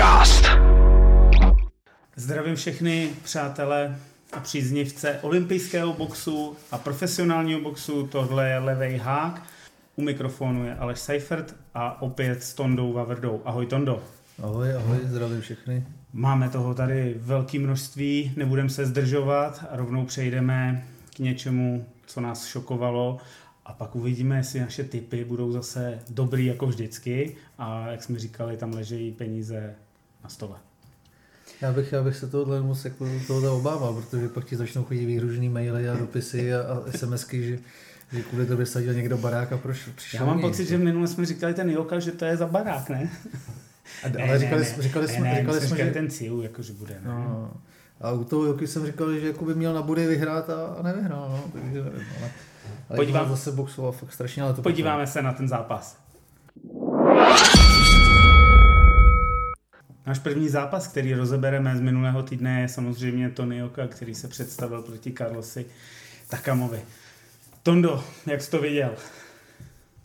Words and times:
Podcast. 0.00 0.44
Zdravím 2.16 2.54
všechny 2.54 3.10
přátelé 3.24 3.96
a 4.32 4.40
příznivce 4.40 5.18
olympijského 5.22 5.92
boxu 5.92 6.56
a 6.70 6.78
profesionálního 6.78 7.60
boxu. 7.60 8.06
Tohle 8.06 8.50
je 8.50 8.58
Levej 8.58 8.96
Hák. 8.96 9.42
U 9.96 10.02
mikrofonu 10.02 10.66
je 10.66 10.74
Aleš 10.74 10.98
Seifert 10.98 11.54
a 11.74 12.02
opět 12.02 12.42
s 12.42 12.54
Tondou 12.54 12.92
Vavrdou. 12.92 13.42
Ahoj 13.44 13.66
Tondo. 13.66 14.02
Ahoj, 14.42 14.74
ahoj, 14.74 14.98
zdravím 15.04 15.40
všechny. 15.40 15.86
Máme 16.12 16.48
toho 16.48 16.74
tady 16.74 17.14
velké 17.18 17.58
množství, 17.58 18.32
nebudeme 18.36 18.70
se 18.70 18.86
zdržovat 18.86 19.64
a 19.70 19.76
rovnou 19.76 20.06
přejdeme 20.06 20.84
k 21.16 21.18
něčemu, 21.18 21.86
co 22.06 22.20
nás 22.20 22.46
šokovalo 22.46 23.18
a 23.66 23.72
pak 23.72 23.96
uvidíme, 23.96 24.36
jestli 24.36 24.60
naše 24.60 24.84
typy 24.84 25.24
budou 25.24 25.52
zase 25.52 25.98
dobrý 26.10 26.46
jako 26.46 26.66
vždycky 26.66 27.36
a 27.58 27.86
jak 27.88 28.02
jsme 28.02 28.18
říkali, 28.18 28.56
tam 28.56 28.72
ležejí 28.72 29.12
peníze 29.12 29.74
na 30.24 30.30
stole. 30.30 30.56
Já 31.60 31.72
bych, 31.72 31.92
já 31.92 32.02
bych 32.02 32.16
se 32.16 32.26
tohohle 32.26 32.62
moc 32.62 32.84
jako 32.84 33.06
tohohle 33.26 33.50
obával, 33.50 33.94
protože 33.94 34.28
pak 34.28 34.44
ti 34.44 34.56
začnou 34.56 34.84
chodit 34.84 35.06
výhružený 35.06 35.48
maily 35.48 35.88
a 35.88 35.96
dopisy 35.96 36.54
a, 36.54 36.60
a 36.60 36.82
SMSky, 36.96 37.48
že, 37.48 37.58
že 38.12 38.22
kvůli 38.22 38.46
tobě 38.46 38.66
sadil 38.66 38.94
někdo 38.94 39.18
barák 39.18 39.52
a 39.52 39.58
proč 39.58 39.88
Já 40.14 40.24
mám 40.24 40.40
pocit, 40.40 40.68
že 40.68 40.78
minule 40.78 41.08
jsme 41.08 41.26
říkali 41.26 41.54
ten 41.54 41.70
Joka, 41.70 41.98
že 41.98 42.12
to 42.12 42.24
je 42.24 42.36
za 42.36 42.46
barák, 42.46 42.88
ne? 42.88 43.10
A, 44.04 44.08
ne, 44.08 44.24
ale 44.24 44.38
říkali, 44.38 44.62
ne, 44.62 44.82
říkali 44.82 45.06
ne, 45.06 45.14
jsme, 45.14 45.24
ne, 45.24 45.40
říkali 45.40 45.60
jsme, 45.60 45.76
že... 45.76 45.90
ten 45.90 46.10
cíl, 46.10 46.40
jako, 46.42 46.62
že 46.62 46.72
bude. 46.72 46.94
Ne? 46.94 47.00
No, 47.04 47.52
a 48.00 48.12
u 48.12 48.24
toho 48.24 48.44
Joky 48.44 48.66
jsem 48.66 48.86
říkal, 48.86 49.12
že 49.12 49.26
jako 49.26 49.44
by 49.44 49.54
měl 49.54 49.74
na 49.74 49.82
body 49.82 50.06
vyhrát 50.06 50.50
a, 50.50 50.66
a 50.66 50.82
nevyhrál, 50.82 51.28
no, 51.28 51.44
takže 51.52 51.84
nevím, 51.84 52.06
ale, 52.20 52.30
ale 52.88 52.96
Podívám- 52.96 53.28
zase 53.28 53.52
boxoval 53.52 53.92
fakt 53.92 54.12
strašně, 54.12 54.42
ale 54.42 54.54
to 54.54 54.62
Podíváme 54.62 55.06
se 55.06 55.22
na 55.22 55.32
ten 55.32 55.48
zápas. 55.48 55.96
Náš 60.06 60.18
první 60.18 60.48
zápas, 60.48 60.88
který 60.88 61.14
rozebereme 61.14 61.76
z 61.76 61.80
minulého 61.80 62.22
týdne, 62.22 62.60
je 62.60 62.68
samozřejmě 62.68 63.30
Tony 63.30 63.62
Oka, 63.62 63.86
který 63.86 64.14
se 64.14 64.28
představil 64.28 64.82
proti 64.82 65.12
Carlosi 65.12 65.66
Takamovi. 66.28 66.80
Tondo, 67.62 68.04
jak 68.26 68.42
jsi 68.42 68.50
to 68.50 68.60
viděl? 68.60 68.94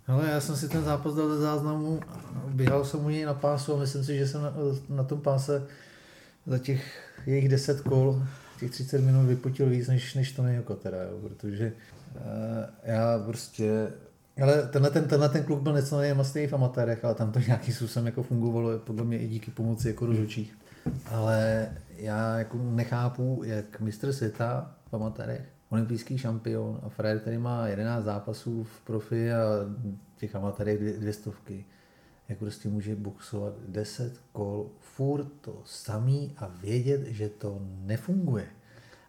Ale 0.08 0.30
já 0.30 0.42
jsem 0.42 0.56
si 0.56 0.70
ten 0.70 0.84
zápas 0.84 1.14
dal 1.14 1.30
ze 1.30 1.42
záznamu, 1.42 2.00
běhal 2.48 2.86
jsem 2.86 3.06
u 3.06 3.10
něj 3.10 3.26
na 3.26 3.34
pásu 3.34 3.74
a 3.74 3.80
myslím 3.80 4.04
si, 4.04 4.18
že 4.18 4.28
jsem 4.28 4.42
na, 4.42 4.54
na 4.90 5.04
tom 5.04 5.22
páse 5.22 5.68
za 6.46 6.58
těch 6.58 7.12
jejich 7.26 7.50
10 7.50 7.82
kol, 7.82 8.24
těch 8.60 8.72
30 8.72 9.02
minut 9.02 9.26
vypotil 9.26 9.70
víc 9.70 9.88
než, 9.88 10.14
než 10.14 10.32
to 10.32 10.44
nejoko 10.44 10.76
teda, 10.76 11.04
jo, 11.04 11.20
protože 11.22 11.74
uh, 12.16 12.22
já 12.84 13.20
prostě 13.26 13.88
ale 14.42 14.68
tenhle 14.68 14.92
ten, 14.92 15.08
tenhle 15.08 15.30
ten 15.30 15.44
kluk 15.44 15.62
byl 15.62 15.76
něco 15.76 16.00
nejmastný 16.00 16.48
v 16.48 16.54
amatérech, 16.54 17.06
ale 17.06 17.16
tam 17.16 17.32
to 17.32 17.40
nějakým 17.40 17.74
způsobem 17.74 18.06
jako 18.06 18.24
fungovalo, 18.24 18.80
podle 18.80 19.06
mě 19.06 19.20
i 19.20 19.28
díky 19.28 19.52
pomoci 19.52 19.88
jako 19.88 20.06
rozhodčích. 20.06 20.58
Ale 21.12 21.70
já 21.98 22.38
jako 22.38 22.58
nechápu, 22.58 23.42
jak 23.46 23.80
mistr 23.80 24.14
světa 24.14 24.76
v 24.90 24.94
amatérech, 24.94 25.42
olympijský 25.70 26.18
šampion 26.18 26.80
a 26.84 26.90
Fred, 26.90 27.22
který 27.22 27.38
má 27.38 27.68
11 27.68 28.04
zápasů 28.04 28.64
v 28.64 28.82
profi 28.82 29.34
a 29.34 29.38
těch 30.18 30.36
amatérech 30.36 30.80
dvě, 30.80 30.94
dvě 30.94 31.14
stovky, 31.14 31.66
jak 32.30 32.38
prostě 32.40 32.70
může 32.70 32.96
boxovat 32.96 33.54
10 33.68 34.22
kol, 34.32 34.70
furt 34.80 35.28
to 35.42 35.62
samý 35.66 36.34
a 36.38 36.48
vědět, 36.62 37.02
že 37.08 37.30
to 37.30 37.62
nefunguje. 37.62 38.46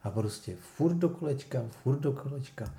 A 0.03 0.11
prostě 0.11 0.57
furt 0.77 0.95
do 0.95 1.09
kolečka, 1.09 1.65
furt 1.71 1.99
do 1.99 2.13
kolečka. 2.13 2.75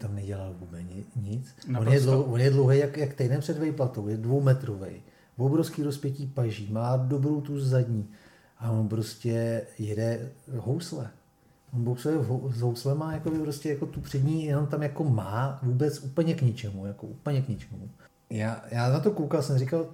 Tam 0.00 0.14
nedělal 0.14 0.54
vůbec 0.60 0.80
ni- 0.80 1.04
nic. 1.16 1.54
On 1.68 1.74
je, 1.74 1.80
Naprosto. 1.80 2.10
dlou, 2.10 2.22
on 2.22 2.40
je 2.40 2.50
dlouhý 2.50 2.78
jak, 2.78 2.96
jak 2.96 3.14
týden 3.14 3.40
před 3.40 3.58
vejplatou, 3.58 4.08
je 4.08 4.16
dvoumetrový. 4.16 4.90
Obrovský 5.36 5.82
rozpětí 5.82 6.26
paží, 6.26 6.72
má 6.72 6.96
dobrou 6.96 7.40
tu 7.40 7.60
zadní. 7.60 8.08
A 8.58 8.70
on 8.70 8.88
prostě 8.88 9.62
jede 9.78 10.28
housle. 10.56 11.10
On 11.72 11.84
boxuje 11.84 12.18
v 12.18 12.52
s 12.54 12.60
houslema, 12.60 13.12
jako 13.12 13.30
prostě 13.30 13.68
jako 13.68 13.86
tu 13.86 14.00
přední 14.00 14.44
jenom 14.44 14.66
tam 14.66 14.82
jako 14.82 15.04
má 15.04 15.60
vůbec 15.62 16.00
úplně 16.00 16.34
k 16.34 16.42
ničemu, 16.42 16.86
jako 16.86 17.06
úplně 17.06 17.42
k 17.42 17.48
ničemu. 17.48 17.90
Já, 18.30 18.64
já 18.70 18.88
na 18.92 19.00
to 19.00 19.10
koukal, 19.10 19.42
jsem 19.42 19.58
říkal, 19.58 19.86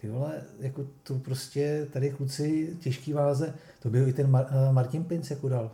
ty 0.00 0.08
vole, 0.08 0.32
jako 0.60 0.84
to 1.02 1.14
prostě 1.18 1.86
tady 1.92 2.10
kluci 2.10 2.76
těžký 2.80 3.12
váze, 3.12 3.54
to 3.82 3.90
byl 3.90 4.08
i 4.08 4.12
ten 4.12 4.26
Mar- 4.32 4.72
Martin 4.72 5.04
Pinc 5.04 5.30
jako 5.30 5.48
dal. 5.48 5.70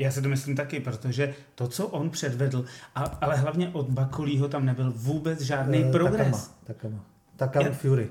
Já 0.00 0.10
si 0.10 0.22
to 0.22 0.28
myslím 0.28 0.56
taky, 0.56 0.80
protože 0.80 1.34
to, 1.54 1.68
co 1.68 1.86
on 1.88 2.10
předvedl, 2.10 2.64
a, 2.94 3.02
ale 3.04 3.36
hlavně 3.36 3.68
od 3.72 3.86
Bakolího 3.90 4.48
tam 4.48 4.64
nebyl 4.66 4.92
vůbec 4.96 5.40
žádný 5.40 5.84
Eh, 5.88 5.92
progres. 5.92 6.26
Takama, 6.26 6.48
Takama. 6.66 7.04
Takama 7.36 7.66
Já- 7.66 7.72
Fury. 7.72 8.08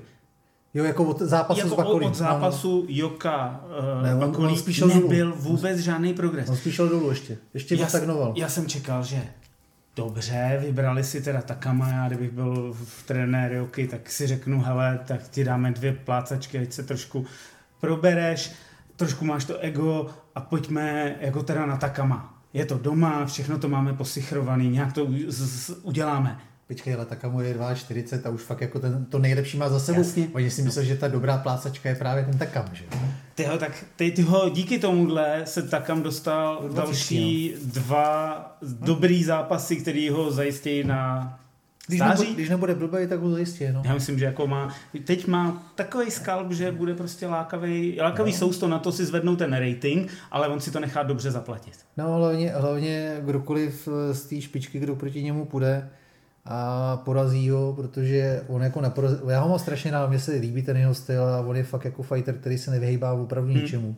Jo, 0.74 0.84
jako 0.84 1.04
od 1.04 1.18
zápasu 1.20 1.60
s 1.60 1.64
Jako 1.64 1.76
Bakolím. 1.76 2.08
od 2.08 2.14
zápasu 2.14 2.84
Joka 2.88 3.60
uh, 3.98 4.02
Ne, 4.02 4.14
on- 4.14 4.20
Bakolí 4.20 4.52
on 4.52 4.58
spíš 4.58 4.76
šel 4.76 4.88
dolů. 4.88 5.00
nebyl 5.08 5.34
vůbec 5.36 5.78
žádný 5.78 6.14
progres. 6.14 6.48
On 6.48 6.56
spíš 6.56 6.76
dolů 6.76 7.10
ještě. 7.10 7.36
Ještě 7.54 7.74
já, 7.74 7.86
stagnoval. 7.88 8.32
já 8.36 8.48
jsem 8.48 8.66
čekal, 8.66 9.04
že 9.04 9.22
dobře, 9.96 10.58
vybrali 10.60 11.04
si 11.04 11.20
teda 11.22 11.40
Takama, 11.42 11.88
já 11.88 12.06
kdybych 12.08 12.30
byl 12.30 12.72
v 12.84 13.02
trenér 13.06 13.52
Joky, 13.52 13.86
tak 13.88 14.10
si 14.10 14.26
řeknu, 14.26 14.60
hele, 14.62 15.00
tak 15.06 15.28
ti 15.28 15.44
dáme 15.44 15.72
dvě 15.72 15.92
plácačky, 15.92 16.58
ať 16.58 16.72
se 16.72 16.82
trošku 16.82 17.26
probereš, 17.80 18.52
trošku 19.00 19.24
máš 19.24 19.44
to 19.44 19.58
ego 19.58 20.06
a 20.34 20.40
pojďme 20.40 21.16
jako 21.20 21.42
teda 21.42 21.66
na 21.66 21.76
Takama. 21.76 22.34
Je 22.52 22.66
to 22.66 22.78
doma, 22.78 23.26
všechno 23.26 23.58
to 23.58 23.68
máme 23.68 23.92
posichrovaný, 23.92 24.68
nějak 24.68 24.92
to 24.92 25.08
uděláme. 25.82 26.38
Počkej, 26.66 26.94
ale 26.94 27.04
Takamo 27.04 27.40
je 27.40 27.54
2,40 27.54 28.20
a 28.24 28.28
už 28.28 28.42
fakt 28.42 28.60
jako 28.60 28.78
ten, 28.78 29.04
to 29.04 29.18
nejlepší 29.18 29.56
má 29.56 29.68
za 29.68 29.80
sebou. 29.80 29.98
Jasně. 29.98 30.28
Oni 30.32 30.50
si 30.50 30.62
myslí, 30.62 30.86
že 30.86 30.96
ta 30.96 31.08
dobrá 31.08 31.38
plácačka 31.38 31.88
je 31.88 31.94
právě 31.94 32.24
ten 32.24 32.38
Takam, 32.38 32.64
že? 32.72 32.84
Tyho, 33.34 33.58
tak 33.58 33.84
ty, 33.96 34.10
tyho, 34.10 34.50
díky 34.50 34.78
tomuhle 34.78 35.42
se 35.44 35.62
Takam 35.62 36.02
dostal 36.02 36.62
Do 36.68 36.74
další 36.74 37.54
dva 37.64 38.56
dobrý 38.62 39.24
zápasy, 39.24 39.76
který 39.76 40.10
ho 40.10 40.30
zajistí 40.30 40.84
na 40.84 41.40
Když, 41.90 42.00
stáří. 42.00 42.22
nebude, 42.22 42.34
když 42.34 42.48
nebude 42.48 42.74
blbej, 42.74 43.06
tak 43.06 43.20
ho 43.20 43.30
zajistí, 43.30 43.64
no. 43.72 43.82
Já 43.84 43.94
myslím, 43.94 44.18
že 44.18 44.24
jako 44.24 44.46
má, 44.46 44.74
teď 45.04 45.26
má 45.26 45.62
takový 45.74 46.10
skalp, 46.10 46.52
že 46.52 46.72
bude 46.72 46.94
prostě 46.94 47.26
lákavý, 47.26 47.98
lákavý 48.00 48.32
no. 48.32 48.38
sousto 48.38 48.68
na 48.68 48.78
to 48.78 48.92
si 48.92 49.04
zvednout 49.06 49.36
ten 49.38 49.52
rating, 49.52 50.10
ale 50.30 50.48
on 50.48 50.60
si 50.60 50.70
to 50.70 50.80
nechá 50.80 51.02
dobře 51.02 51.30
zaplatit. 51.30 51.72
No 51.96 52.14
hlavně, 52.16 52.50
hlavně 52.50 53.16
kdokoliv 53.24 53.88
z 54.12 54.22
té 54.22 54.40
špičky, 54.40 54.78
kdo 54.78 54.96
proti 54.96 55.22
němu 55.22 55.44
půjde 55.44 55.88
a 56.44 56.96
porazí 56.96 57.50
ho, 57.50 57.72
protože 57.72 58.42
on 58.48 58.62
jako 58.62 58.80
neporazí, 58.80 59.16
já 59.28 59.40
ho 59.40 59.48
mám 59.48 59.58
strašně 59.58 59.90
rád, 59.90 60.08
mně 60.08 60.18
se 60.18 60.32
líbí 60.32 60.62
ten 60.62 60.76
jeho 60.76 60.94
styl 60.94 61.24
a 61.24 61.40
on 61.40 61.56
je 61.56 61.62
fakt 61.62 61.84
jako 61.84 62.02
fighter, 62.02 62.34
který 62.38 62.58
se 62.58 62.70
nevyhýbá 62.70 63.12
opravdu 63.12 63.52
Hmm. 63.52 63.62
ničemu. 63.62 63.96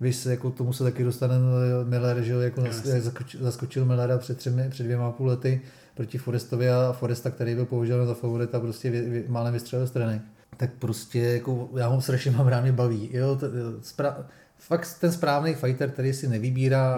Víš, 0.00 0.16
se 0.16 0.30
jako 0.30 0.50
tomu 0.50 0.72
se 0.72 0.84
taky 0.84 1.04
dostane 1.04 1.34
Miller, 1.84 2.22
že 2.22 2.32
jako 2.32 2.60
jak 2.60 2.74
zaskočil, 2.74 3.40
zaskočil 3.42 3.84
Millera 3.84 4.18
před, 4.18 4.38
třemi, 4.38 4.66
před 4.70 4.82
dvěma 4.82 5.06
a 5.06 5.10
půl 5.12 5.26
lety 5.26 5.60
proti 5.94 6.18
Forestovi 6.18 6.70
a 6.70 6.92
Foresta, 6.92 7.30
který 7.30 7.54
byl 7.54 7.66
považován 7.66 8.06
za 8.06 8.14
favorita, 8.14 8.60
prostě 8.60 8.90
vy, 8.90 9.00
vy, 9.00 9.24
málem 9.28 9.52
vystřelil 9.54 9.86
strany. 9.86 10.20
Tak 10.56 10.70
prostě 10.78 11.18
jako, 11.18 11.68
já 11.76 11.86
ho 11.86 12.00
strašně 12.00 12.30
mám 12.30 12.46
rád, 12.46 12.60
mě 12.60 12.72
baví. 12.72 13.10
Jo, 13.12 13.36
to, 13.36 13.46
spra, 13.82 14.26
fakt 14.58 14.98
ten 15.00 15.12
správný 15.12 15.54
fighter, 15.54 15.90
který 15.90 16.12
si 16.12 16.28
nevybírá, 16.28 16.96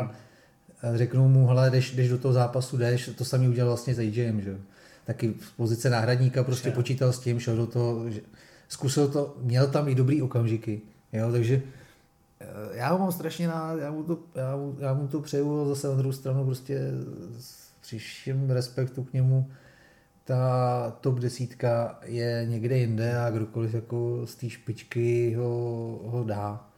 Hmm. 0.82 0.94
a 0.94 0.96
řeknu 0.96 1.28
mu, 1.28 1.46
hele, 1.46 1.70
jdeš, 1.70 1.94
jdeš 1.94 2.08
do 2.08 2.18
toho 2.18 2.34
zápasu, 2.34 2.76
jdeš, 2.76 3.10
to 3.18 3.24
samý 3.24 3.48
udělal 3.48 3.68
vlastně 3.70 3.94
s 3.94 3.98
AJem, 3.98 4.40
že. 4.40 4.56
Taky 5.04 5.34
z 5.40 5.50
pozice 5.50 5.90
náhradníka 5.90 6.44
prostě 6.44 6.68
Šel. 6.68 6.72
počítal 6.76 7.12
s 7.12 7.18
tím, 7.18 7.40
šel 7.40 7.56
do 7.56 7.66
toho, 7.66 8.10
že, 8.10 8.20
zkusil 8.68 9.08
to, 9.08 9.36
měl 9.42 9.66
tam 9.66 9.88
i 9.88 9.94
dobrý 9.94 10.22
okamžiky, 10.22 10.80
jo, 11.12 11.32
takže 11.32 11.62
já 12.72 12.88
ho 12.88 12.98
mám 12.98 13.12
strašně 13.12 13.46
rád, 13.46 13.78
já 13.78 13.90
mu 13.90 14.02
to, 14.02 14.18
já 14.34 14.56
mu, 14.56 14.76
já 14.78 14.94
mu 14.94 15.08
to 15.08 15.20
přeju, 15.20 15.68
zase 15.68 15.88
na 15.88 15.94
druhou 15.94 16.12
stranu 16.12 16.44
prostě 16.44 16.90
s 17.38 17.70
příším 17.80 18.50
respektu 18.50 19.04
k 19.04 19.12
němu, 19.12 19.50
ta 20.24 20.96
top 21.00 21.18
desítka 21.18 21.98
je 22.04 22.46
někde 22.48 22.78
jinde 22.78 23.18
a 23.18 23.30
kdokoliv 23.30 23.74
jako 23.74 24.26
z 24.26 24.34
té 24.34 24.50
špičky 24.50 25.34
ho, 25.34 26.00
ho 26.04 26.24
dá 26.24 26.68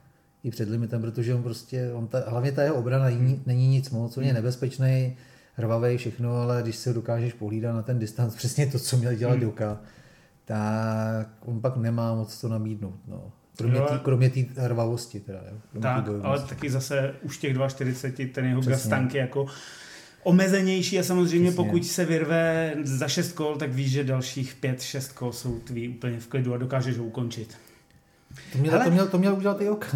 i 0.45 0.51
před 0.51 0.69
limitem, 0.69 1.01
protože 1.01 1.35
on 1.35 1.43
prostě, 1.43 1.93
on 1.93 2.07
ta, 2.09 2.23
hlavně 2.27 2.53
ta 2.53 2.63
jeho 2.63 2.77
obrana 2.77 3.05
není, 3.05 3.43
není 3.47 3.69
nic 3.69 3.91
moc, 3.91 4.17
on 4.17 4.25
je 4.25 4.33
nebezpečný, 4.33 5.17
hrvavý 5.55 5.97
všechno, 5.97 6.37
ale 6.37 6.63
když 6.63 6.77
se 6.77 6.93
dokážeš 6.93 7.33
pohlídat 7.33 7.75
na 7.75 7.83
ten 7.83 7.99
distanc, 7.99 8.35
přesně 8.37 8.67
to, 8.67 8.79
co 8.79 8.97
měl 8.97 9.15
dělat 9.15 9.33
Hmm. 9.33 9.43
Joka, 9.43 9.81
tak 10.45 11.29
on 11.45 11.61
pak 11.61 11.77
nemá 11.77 12.15
moc 12.15 12.41
co 12.41 12.49
nabídnout. 12.49 13.01
No. 13.09 13.33
Kromě 13.57 13.81
té 13.81 14.01
kromě 14.03 14.31
tý 14.31 14.47
hrvavosti. 14.57 15.21
Teda, 15.21 15.41
jo. 15.51 15.81
Tak, 15.81 16.05
ale 16.23 16.43
taky 16.43 16.71
zase 16.71 17.15
už 17.23 17.39
těch 17.39 17.57
2,40 17.57 18.31
ten 18.33 18.45
jeho 18.45 18.61
gastank 18.61 19.15
je 19.15 19.21
jako 19.21 19.47
omezenější 20.23 20.99
a 20.99 21.03
samozřejmě 21.03 21.51
Přesně. 21.51 21.65
pokud 21.65 21.87
se 21.87 22.05
vyrve 22.05 22.75
za 22.83 23.09
6 23.09 23.33
kol, 23.33 23.57
tak 23.57 23.73
víš, 23.73 23.91
že 23.91 24.05
dalších 24.05 24.57
5-6 24.63 25.15
kol 25.15 25.33
jsou 25.33 25.59
tvý 25.59 25.89
úplně 25.89 26.21
v 26.21 26.27
klidu 26.27 26.55
a 26.55 26.57
dokážeš 26.59 26.99
ho 26.99 27.05
ukončit. 27.05 27.57
To 28.53 28.59
měl, 28.59 28.73
Hele. 28.73 28.85
to 28.85 28.91
měl, 28.91 29.07
to 29.09 29.19
měl 29.19 29.35
udělat 29.35 29.61
i 29.61 29.69
Oka, 29.69 29.89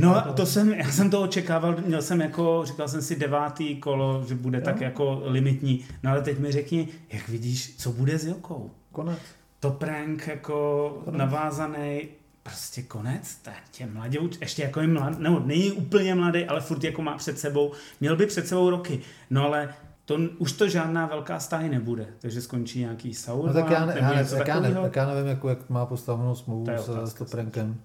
no, 0.00 0.10
ale. 0.16 0.22
No 0.26 0.32
to 0.32 0.46
jsem, 0.46 0.72
já 0.74 0.90
jsem 0.90 1.10
to 1.10 1.22
očekával, 1.22 1.76
měl 1.86 2.02
jsem 2.02 2.20
jako, 2.20 2.62
říkal 2.66 2.88
jsem 2.88 3.02
si 3.02 3.16
devátý 3.16 3.76
kolo, 3.76 4.24
že 4.28 4.34
bude 4.34 4.60
tak 4.60 4.76
Jo. 4.80 4.84
jako 4.84 5.22
limitní, 5.24 5.84
no 6.02 6.10
ale 6.10 6.22
teď 6.22 6.38
mi 6.38 6.52
řekni, 6.52 6.88
jak 7.12 7.28
vidíš, 7.28 7.74
co 7.76 7.92
bude 7.92 8.18
s 8.18 8.26
Jokou? 8.26 8.70
Konec. 8.92 9.18
To 9.60 9.70
prank 9.70 10.26
jako 10.26 10.88
Konec. 11.04 11.18
navázaný, 11.18 12.00
prostě 12.44 12.82
konec, 12.82 13.36
tak 13.42 13.62
tě 13.70 13.86
mladě, 13.86 14.18
ještě 14.40 14.62
jako 14.62 14.80
je 14.80 14.86
mladý, 14.86 15.16
nebo 15.18 15.40
není 15.40 15.72
úplně 15.72 16.14
mladý, 16.14 16.44
ale 16.44 16.60
furt 16.60 16.84
jako 16.84 17.02
má 17.02 17.16
před 17.16 17.38
sebou, 17.38 17.72
měl 18.00 18.16
by 18.16 18.26
před 18.26 18.48
sebou 18.48 18.70
roky, 18.70 19.00
no 19.30 19.44
ale 19.44 19.68
to, 20.04 20.18
už 20.38 20.52
to 20.52 20.68
žádná 20.68 21.06
velká 21.06 21.40
stáje 21.40 21.68
nebude, 21.68 22.06
takže 22.18 22.42
skončí 22.42 22.78
nějaký 22.78 23.14
Saul. 23.14 23.46
No 23.46 23.52
tak 23.52 23.70
já, 23.70 23.86
ne, 23.86 23.94
já, 24.00 24.14
ne, 24.14 24.24
tak 24.24 24.48
já, 24.48 24.60
ne, 24.60 24.74
tak 24.74 24.96
já 24.96 25.06
nevím, 25.06 25.26
jako, 25.26 25.48
jak 25.48 25.70
má 25.70 25.86
postavenou 25.86 26.34
smlouvu 26.34 26.66
s, 26.76 27.10
s 27.10 27.14
Toprenkem. 27.14 27.76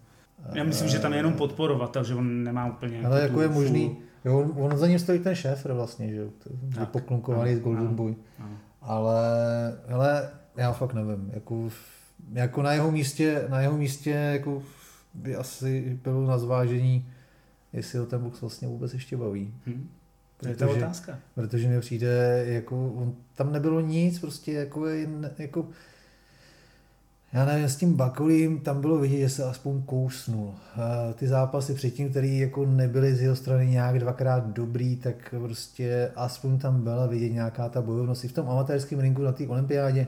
Já 0.54 0.64
myslím, 0.64 0.90
že 0.90 1.00
tam 1.00 1.12
je 1.12 1.20
jenom 1.20 1.34
podporovatel, 1.34 2.04
že 2.04 2.16
on 2.16 2.44
nemá 2.44 2.66
úplně... 2.66 3.02
Ale 3.06 3.22
jako 3.22 3.42
je 3.42 3.50
možný, 3.50 3.98
jo, 4.26 4.40
on, 4.40 4.54
on 4.72 4.78
za 4.78 4.88
ním 4.88 5.00
stojí 5.00 5.20
ten 5.20 5.36
šéf 5.36 5.66
vlastně, 5.66 6.10
že 6.10 6.16
jo, 6.16 6.30
poklunkovaný 6.86 7.56
z 7.56 7.60
Golden 7.60 7.96
Boy. 7.96 8.16
Ale, 8.82 9.22
ale 9.94 10.30
já 10.58 10.72
fakt 10.72 10.94
nevím, 10.94 11.32
jako, 11.34 11.70
jako 12.34 12.62
na 12.62 12.74
jeho 12.74 12.92
místě, 12.92 13.46
na 13.50 13.62
jeho 13.62 13.78
místě 13.78 14.10
jako 14.10 14.64
by 15.14 15.36
asi 15.36 16.00
bylo 16.04 16.28
na 16.28 16.38
zvážení, 16.38 17.06
jestli 17.74 18.00
ho 18.00 18.06
ten 18.06 18.22
box 18.22 18.42
vlastně 18.42 18.68
vůbec 18.68 18.94
ještě 18.94 19.18
baví. 19.18 19.54
Hmm. 19.66 19.90
Protože, 20.38 20.56
to 20.56 20.64
je 20.64 20.70
ta 20.70 20.78
otázka. 20.78 21.20
Protože 21.36 21.68
mi 21.68 21.80
přijde, 21.80 22.44
jako, 22.48 22.94
on, 22.96 23.16
tam 23.36 23.52
nebylo 23.52 23.80
nic, 23.80 24.20
prostě 24.20 24.54
jako, 24.54 24.86
jako 25.38 25.68
já 27.34 27.46
nevím, 27.46 27.70
s 27.70 27.76
tím 27.76 27.94
Bakolím 27.94 28.60
tam 28.60 28.82
bylo 28.82 28.98
vidět, 28.98 29.20
že 29.20 29.30
se 29.30 29.44
aspoň 29.44 29.82
kousnul. 29.82 30.54
Ty 31.16 31.28
zápasy 31.28 31.74
předtím, 31.74 32.10
které 32.10 32.28
jako 32.28 32.66
nebyly 32.66 33.16
z 33.16 33.22
jeho 33.22 33.36
strany 33.36 33.68
nějak 33.68 34.00
dvakrát 34.00 34.48
dobrý, 34.48 34.96
tak 34.96 35.16
prostě 35.30 36.12
aspoň 36.16 36.60
tam 36.60 36.84
byla 36.84 37.08
vidět 37.08 37.30
nějaká 37.30 37.70
ta 37.70 37.82
bojovnost. 37.82 38.24
I 38.24 38.28
v 38.28 38.34
tom 38.34 38.50
amatérském 38.50 39.00
ringu 39.00 39.24
na 39.24 39.32
té 39.32 39.48
olympiádě 39.48 40.08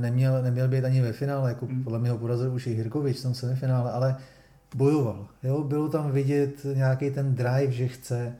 neměl, 0.00 0.42
neměl 0.42 0.68
být 0.68 0.84
ani 0.84 1.00
ve 1.00 1.12
finále, 1.12 1.50
jako 1.50 1.66
mm. 1.66 1.84
podle 1.84 1.98
mě 1.98 2.10
ho 2.10 2.18
porazil 2.18 2.54
už 2.54 2.66
i 2.66 2.74
Hirkovič 2.74 3.18
v 3.18 3.22
tom 3.22 3.34
semifinále, 3.34 3.92
ale 3.92 4.16
bojoval. 4.74 5.26
Jo? 5.42 5.64
Bylo 5.64 5.88
tam 5.88 6.10
vidět 6.10 6.64
nějaký 6.74 7.10
ten 7.10 7.34
drive, 7.34 7.72
že 7.72 7.88
chce. 7.88 8.36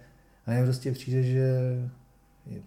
A 0.47 0.51
mně 0.51 0.63
prostě 0.63 0.93
přijde, 0.93 1.23
že 1.23 1.51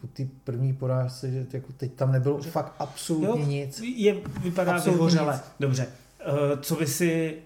po 0.02 0.08
té 0.08 0.24
první 0.44 0.74
porážce, 0.74 1.32
že 1.32 1.46
jako 1.54 1.74
teď 1.74 1.94
tam 1.94 2.12
nebylo 2.12 2.36
Dobře. 2.36 2.52
fakt 2.52 2.76
absolutně 2.80 3.28
jo, 3.28 3.48
nic. 3.48 3.82
Je, 3.96 4.16
vypadá 4.44 4.78
vyhořele. 4.78 5.40
Dobře. 5.60 5.88
Uh, 6.28 6.60
co 6.62 6.76
by 6.76 6.88
si 6.88 7.38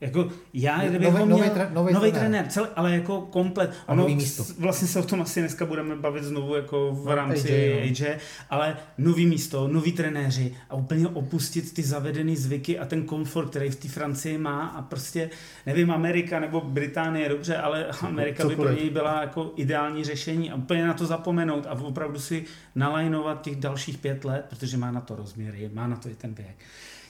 jako 0.00 0.28
já, 0.52 0.88
kdybych 0.88 1.08
nový, 1.08 1.18
ho 1.18 1.26
měl, 1.26 1.38
nový, 1.38 1.50
tre, 1.50 1.70
nový, 1.72 1.94
nový 1.94 2.12
trenér, 2.12 2.46
celý, 2.48 2.68
ale 2.76 2.94
jako 2.94 3.20
komplet. 3.20 3.74
A 3.88 3.94
nový 3.94 4.16
místo. 4.16 4.44
Vlastně 4.58 4.88
se 4.88 4.98
o 4.98 5.02
tom 5.02 5.22
asi 5.22 5.40
dneska 5.40 5.66
budeme 5.66 5.96
bavit 5.96 6.24
znovu 6.24 6.54
jako 6.54 6.92
v 6.92 7.06
no, 7.06 7.14
rámci 7.14 7.48
AJ, 7.48 8.06
AJ, 8.06 8.18
ale 8.50 8.76
nový 8.98 9.26
místo, 9.26 9.68
nový 9.68 9.92
trenéři 9.92 10.54
a 10.70 10.74
úplně 10.74 11.08
opustit 11.08 11.74
ty 11.74 11.82
zavedené 11.82 12.36
zvyky 12.36 12.78
a 12.78 12.84
ten 12.84 13.02
komfort, 13.02 13.50
který 13.50 13.70
v 13.70 13.76
té 13.76 13.88
Francii 13.88 14.38
má 14.38 14.66
a 14.66 14.82
prostě, 14.82 15.30
nevím, 15.66 15.90
Amerika 15.90 16.40
nebo 16.40 16.60
Británie, 16.60 17.28
dobře, 17.28 17.56
ale 17.56 17.86
Amerika 17.86 18.48
by 18.48 18.56
pro 18.56 18.72
něj 18.72 18.90
byla 18.90 19.20
jako 19.20 19.52
ideální 19.56 20.04
řešení 20.04 20.50
a 20.50 20.54
úplně 20.54 20.86
na 20.86 20.94
to 20.94 21.06
zapomenout 21.06 21.66
a 21.66 21.72
opravdu 21.72 22.18
si 22.18 22.44
nalajnovat 22.74 23.42
těch 23.42 23.56
dalších 23.56 23.98
pět 23.98 24.24
let, 24.24 24.46
protože 24.48 24.76
má 24.76 24.90
na 24.90 25.00
to 25.00 25.16
rozměry, 25.16 25.70
má 25.74 25.86
na 25.86 25.96
to 25.96 26.08
i 26.08 26.14
ten 26.14 26.34
věk 26.34 26.56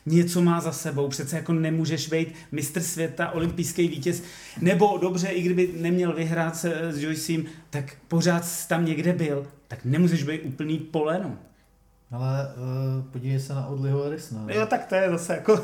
něco 0.06 0.42
má 0.42 0.60
za 0.60 0.72
sebou. 0.72 1.08
Přece 1.08 1.36
jako 1.36 1.52
nemůžeš 1.52 2.08
být 2.08 2.34
mistr 2.52 2.80
světa, 2.80 3.30
olympijský 3.30 3.88
vítěz, 3.88 4.22
nebo 4.60 4.98
dobře, 4.98 5.28
i 5.28 5.42
kdyby 5.42 5.70
neměl 5.76 6.12
vyhrát 6.12 6.56
s, 6.56 6.64
s 6.90 7.02
Joycem, 7.02 7.44
tak 7.70 7.84
pořád 8.08 8.66
tam 8.68 8.84
někde 8.84 9.12
byl, 9.12 9.46
tak 9.68 9.78
nemůžeš 9.84 10.22
být 10.22 10.40
úplný 10.44 10.78
poleno. 10.78 11.36
Ale 12.10 12.48
uh, 12.56 13.04
podívej 13.04 13.40
se 13.40 13.54
na 13.54 13.66
Odliho 13.66 14.02
Harrisona. 14.02 14.46
Jo, 14.48 14.66
tak 14.66 14.86
to 14.86 14.94
je 14.94 15.10
zase 15.10 15.32
jako... 15.32 15.60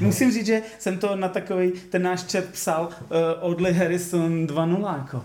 No. 0.00 0.06
Musím 0.06 0.32
říct, 0.32 0.46
že 0.46 0.62
jsem 0.78 0.98
to 0.98 1.16
na 1.16 1.28
takový, 1.28 1.72
ten 1.72 2.02
náš 2.02 2.22
chat 2.32 2.44
psal 2.44 2.88
uh, 2.88 3.16
Odli 3.40 3.72
Harrison 3.72 4.46
2.0 4.46 4.96
jako. 4.98 5.24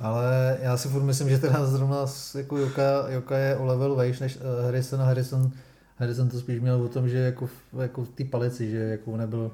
Ale 0.00 0.58
já 0.62 0.76
si 0.76 0.88
furt 0.88 1.02
myslím, 1.02 1.28
že 1.28 1.38
teda 1.38 1.66
zrovna 1.66 1.96
jako 2.34 2.58
Joka, 2.58 3.08
Joka 3.08 3.38
je 3.38 3.56
o 3.56 3.64
level 3.64 3.94
vejš 3.94 4.20
než 4.20 4.36
uh, 4.36 4.64
Harrison 4.64 5.00
a 5.00 5.04
Harrison 5.04 5.52
Harrison 5.96 6.28
to 6.28 6.40
spíš 6.40 6.60
měl 6.60 6.82
o 6.82 6.88
tom, 6.88 7.08
že 7.08 7.18
jako, 7.18 7.48
jako 7.82 8.04
v 8.04 8.08
té 8.08 8.24
palici, 8.24 8.70
že 8.70 8.78
jako 8.78 9.16
nebyl, 9.16 9.52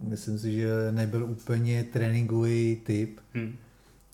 myslím 0.00 0.38
si, 0.38 0.52
že 0.52 0.68
nebyl 0.90 1.24
úplně 1.24 1.84
tréninkový 1.84 2.76
typ, 2.76 3.20
hmm. 3.34 3.56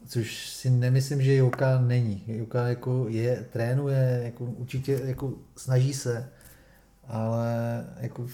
což 0.06 0.48
si 0.48 0.70
nemyslím, 0.70 1.22
že 1.22 1.34
Joka 1.34 1.80
není. 1.80 2.24
Joka 2.26 2.68
jako 2.68 3.06
je, 3.08 3.46
trénuje, 3.52 4.20
jako 4.24 4.44
určitě 4.44 5.00
jako 5.04 5.32
snaží 5.56 5.92
se, 5.92 6.28
ale 7.06 7.84
jako 8.00 8.26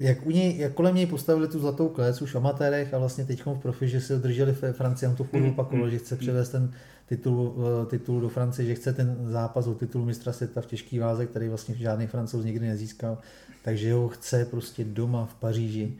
jak, 0.00 0.26
u 0.26 0.30
něj, 0.30 0.58
jak 0.58 0.72
kolem 0.72 0.94
něj 0.94 1.06
postavili 1.06 1.48
tu 1.48 1.58
zlatou 1.58 1.88
klec 1.88 2.22
už 2.22 2.34
v 2.34 2.36
amatérech 2.36 2.94
a 2.94 2.98
vlastně 2.98 3.24
teď 3.24 3.46
v 3.46 3.58
profi, 3.58 3.88
že 3.88 4.00
si 4.00 4.18
drželi 4.18 4.52
v 4.52 4.72
Francii, 4.72 5.08
on 5.08 5.16
to 5.16 5.24
furt 5.24 5.40
hmm. 5.40 5.50
opakoval, 5.50 5.82
hmm. 5.82 5.90
že 5.90 5.98
chce 5.98 6.16
převést 6.16 6.48
ten 6.48 6.72
titul, 7.06 7.54
eh, 7.82 7.86
titul 7.86 8.20
do 8.20 8.28
Francie, 8.28 8.68
že 8.68 8.74
chce 8.74 8.92
ten 8.92 9.16
zápas 9.24 9.66
o 9.66 9.74
titul 9.74 10.04
mistra 10.04 10.32
světa 10.32 10.60
v 10.60 10.66
těžký 10.66 10.98
váze, 10.98 11.26
který 11.26 11.48
vlastně 11.48 11.74
žádný 11.74 12.06
francouz 12.06 12.44
nikdy 12.44 12.66
nezískal, 12.66 13.18
takže 13.62 13.92
ho 13.92 14.08
chce 14.08 14.44
prostě 14.44 14.84
doma 14.84 15.26
v 15.26 15.34
Paříži. 15.34 15.96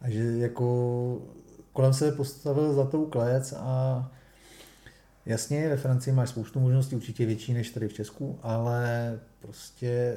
A 0.00 0.10
že 0.10 0.22
jako 0.22 1.22
kolem 1.72 1.92
se 1.92 2.12
postavil 2.12 2.72
zlatou 2.72 3.06
klec 3.06 3.54
a 3.56 4.10
jasně 5.26 5.68
ve 5.68 5.76
Francii 5.76 6.14
máš 6.14 6.28
spoustu 6.28 6.60
možností, 6.60 6.96
určitě 6.96 7.26
větší 7.26 7.54
než 7.54 7.70
tady 7.70 7.88
v 7.88 7.92
Česku, 7.92 8.38
ale 8.42 9.18
prostě 9.40 10.16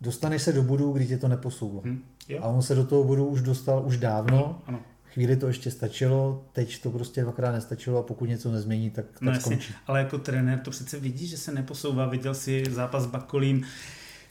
dostaneš 0.00 0.42
se 0.42 0.52
do 0.52 0.62
bodu, 0.62 0.92
kdy 0.92 1.06
tě 1.06 1.18
to 1.18 1.28
neposouvá. 1.28 1.80
Hmm, 1.84 2.02
a 2.40 2.46
on 2.48 2.62
se 2.62 2.74
do 2.74 2.84
toho 2.84 3.04
bodu 3.04 3.26
už 3.26 3.42
dostal 3.42 3.82
už 3.86 3.96
dávno. 3.96 4.38
Ano, 4.38 4.62
ano 4.66 4.80
chvíli 5.18 5.36
to 5.36 5.46
ještě 5.46 5.70
stačilo, 5.70 6.44
teď 6.52 6.82
to 6.82 6.90
prostě 6.90 7.22
dvakrát 7.22 7.52
nestačilo 7.52 7.98
a 7.98 8.02
pokud 8.02 8.28
něco 8.28 8.52
nezmění, 8.52 8.90
tak, 8.90 9.04
tak 9.12 9.22
no 9.22 9.40
skončí. 9.40 9.74
Ale 9.86 9.98
jako 9.98 10.18
trenér 10.18 10.58
to 10.58 10.70
přece 10.70 10.98
vidí, 10.98 11.26
že 11.26 11.36
se 11.36 11.52
neposouvá. 11.52 12.06
Viděl 12.06 12.34
si 12.34 12.64
zápas 12.70 13.02
s 13.02 13.06
Bakolím, 13.06 13.64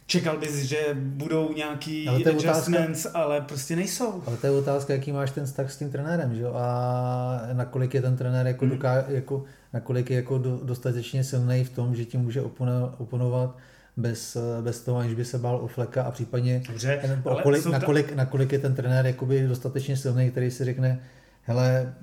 čekal 0.05 0.37
bys, 0.37 0.55
že 0.55 0.77
budou 0.93 1.53
nějaký 1.53 2.07
ale 2.07 2.19
adjustments, 2.19 3.05
otázka, 3.05 3.19
ale 3.19 3.41
prostě 3.41 3.75
nejsou. 3.75 4.23
Ale 4.25 4.37
to 4.37 4.47
je 4.47 4.51
otázka, 4.51 4.93
jaký 4.93 5.11
máš 5.11 5.31
ten 5.31 5.45
vztah 5.45 5.71
s 5.71 5.77
tím 5.77 5.91
trenérem, 5.91 6.35
že 6.35 6.41
jo? 6.41 6.53
A 6.53 7.41
nakolik 7.53 7.93
je 7.93 8.01
ten 8.01 8.17
trenér 8.17 8.47
jako, 8.47 8.65
hmm. 8.65 8.73
doká, 8.75 9.03
jako 9.07 9.43
nakolik 9.73 10.09
je 10.09 10.15
jako 10.15 10.37
do, 10.37 10.59
dostatečně 10.63 11.23
silný 11.23 11.63
v 11.63 11.69
tom, 11.69 11.95
že 11.95 12.05
ti 12.05 12.17
může 12.17 12.41
oponovat 12.97 13.57
bez, 13.97 14.37
bez 14.61 14.81
toho, 14.81 14.97
aniž 14.97 15.13
by 15.13 15.25
se 15.25 15.37
bál 15.37 15.55
o 15.55 15.67
fleka 15.67 16.03
a 16.03 16.11
případně 16.11 16.63
Dobře, 16.67 17.19
kolik, 17.43 17.65
na 17.65 17.71
nakolik, 17.71 18.15
nakolik 18.15 18.51
je 18.51 18.59
ten 18.59 18.75
trenér 18.75 19.05
jakoby 19.05 19.47
dostatečně 19.47 19.97
silný, 19.97 20.31
který 20.31 20.51
si 20.51 20.65
řekne, 20.65 20.99
hele, 21.43 21.93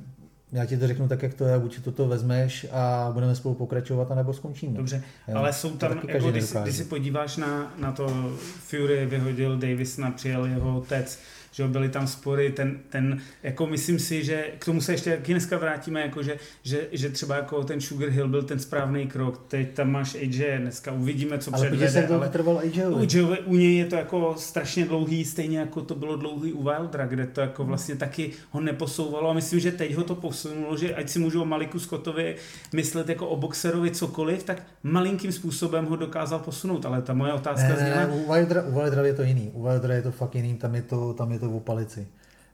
já 0.52 0.64
ti 0.64 0.78
to 0.78 0.86
řeknu 0.86 1.08
tak, 1.08 1.22
jak 1.22 1.34
to 1.34 1.44
je, 1.44 1.58
buď 1.58 1.80
toto 1.84 2.08
vezmeš 2.08 2.66
a 2.72 3.10
budeme 3.12 3.34
spolu 3.34 3.54
pokračovat, 3.54 4.10
anebo 4.10 4.32
skončíme. 4.32 4.76
Dobře, 4.76 5.02
jo? 5.28 5.36
ale 5.36 5.52
jsou 5.52 5.76
tam, 5.76 6.00
jako, 6.08 6.30
když, 6.30 6.52
když 6.62 6.76
si 6.76 6.84
podíváš 6.84 7.36
na, 7.36 7.74
na 7.78 7.92
to, 7.92 8.32
Fury 8.38 9.06
vyhodil 9.06 9.58
Davis, 9.58 10.00
přijel 10.14 10.44
jeho 10.44 10.78
otec, 10.78 11.18
že 11.54 11.68
byly 11.68 11.88
tam 11.88 12.06
spory, 12.06 12.52
ten, 12.52 12.78
ten, 12.88 13.20
jako 13.42 13.66
myslím 13.66 13.98
si, 13.98 14.24
že 14.24 14.44
k 14.58 14.64
tomu 14.64 14.80
se 14.80 14.92
ještě 14.92 15.10
taky 15.10 15.32
dneska 15.32 15.58
vrátíme, 15.58 16.00
jako 16.00 16.22
že, 16.22 16.36
že, 16.62 16.88
že 16.92 17.10
třeba 17.10 17.36
jako 17.36 17.64
ten 17.64 17.80
Sugar 17.80 18.08
Hill 18.08 18.28
byl 18.28 18.42
ten 18.42 18.58
správný 18.58 19.06
krok, 19.06 19.44
teď 19.48 19.72
tam 19.74 19.90
máš 19.90 20.14
AJ, 20.14 20.58
dneska 20.58 20.92
uvidíme, 20.92 21.38
co 21.38 21.54
ale 21.54 21.66
předvede. 21.66 21.92
Se 21.92 22.06
ale 22.06 22.28
trval 22.28 22.58
AJ. 22.58 22.82
U, 22.86 23.36
u 23.44 23.56
něj 23.56 23.76
je 23.76 23.84
to 23.84 23.96
jako 23.96 24.34
strašně 24.38 24.84
dlouhý, 24.84 25.24
stejně 25.24 25.58
jako 25.58 25.82
to 25.82 25.94
bylo 25.94 26.16
dlouhý 26.16 26.52
u 26.52 26.62
Wildra, 26.62 27.06
kde 27.06 27.26
to 27.26 27.40
jako 27.40 27.64
vlastně 27.64 27.96
taky 27.96 28.30
ho 28.50 28.60
neposouvalo 28.60 29.30
a 29.30 29.32
myslím, 29.32 29.60
že 29.60 29.72
teď 29.72 29.94
ho 29.94 30.04
to 30.04 30.14
posunulo, 30.14 30.76
že 30.76 30.94
ať 30.94 31.08
si 31.08 31.18
můžu 31.18 31.42
o 31.42 31.44
Maliku 31.44 31.78
Scottovi 31.78 32.36
myslet 32.72 33.08
jako 33.08 33.28
o 33.28 33.36
boxerovi 33.36 33.90
cokoliv, 33.90 34.42
tak 34.42 34.62
malinkým 34.82 35.32
způsobem 35.32 35.86
ho 35.86 35.96
dokázal 35.96 36.38
posunout, 36.38 36.86
ale 36.86 37.02
ta 37.02 37.14
moje 37.14 37.32
otázka 37.32 37.68
ne, 37.68 37.76
zněla... 37.76 37.96
Ne, 37.96 38.06
u 38.06 38.32
Wildra, 38.32 38.62
u 38.62 38.72
Wildra 38.72 39.06
je 39.06 39.14
to 39.14 39.22
jiný, 39.22 39.50
u 39.54 39.62
Wildra 39.62 39.94
je 39.94 40.02
to 40.02 40.10
fakt 40.10 40.34
jiný, 40.34 40.54
tam 40.54 40.74
je 40.74 40.82
to, 40.82 41.12
tam 41.12 41.32
je 41.32 41.38
to 41.38 41.43
to 41.48 41.56
o 41.56 41.60
palici. 41.60 42.06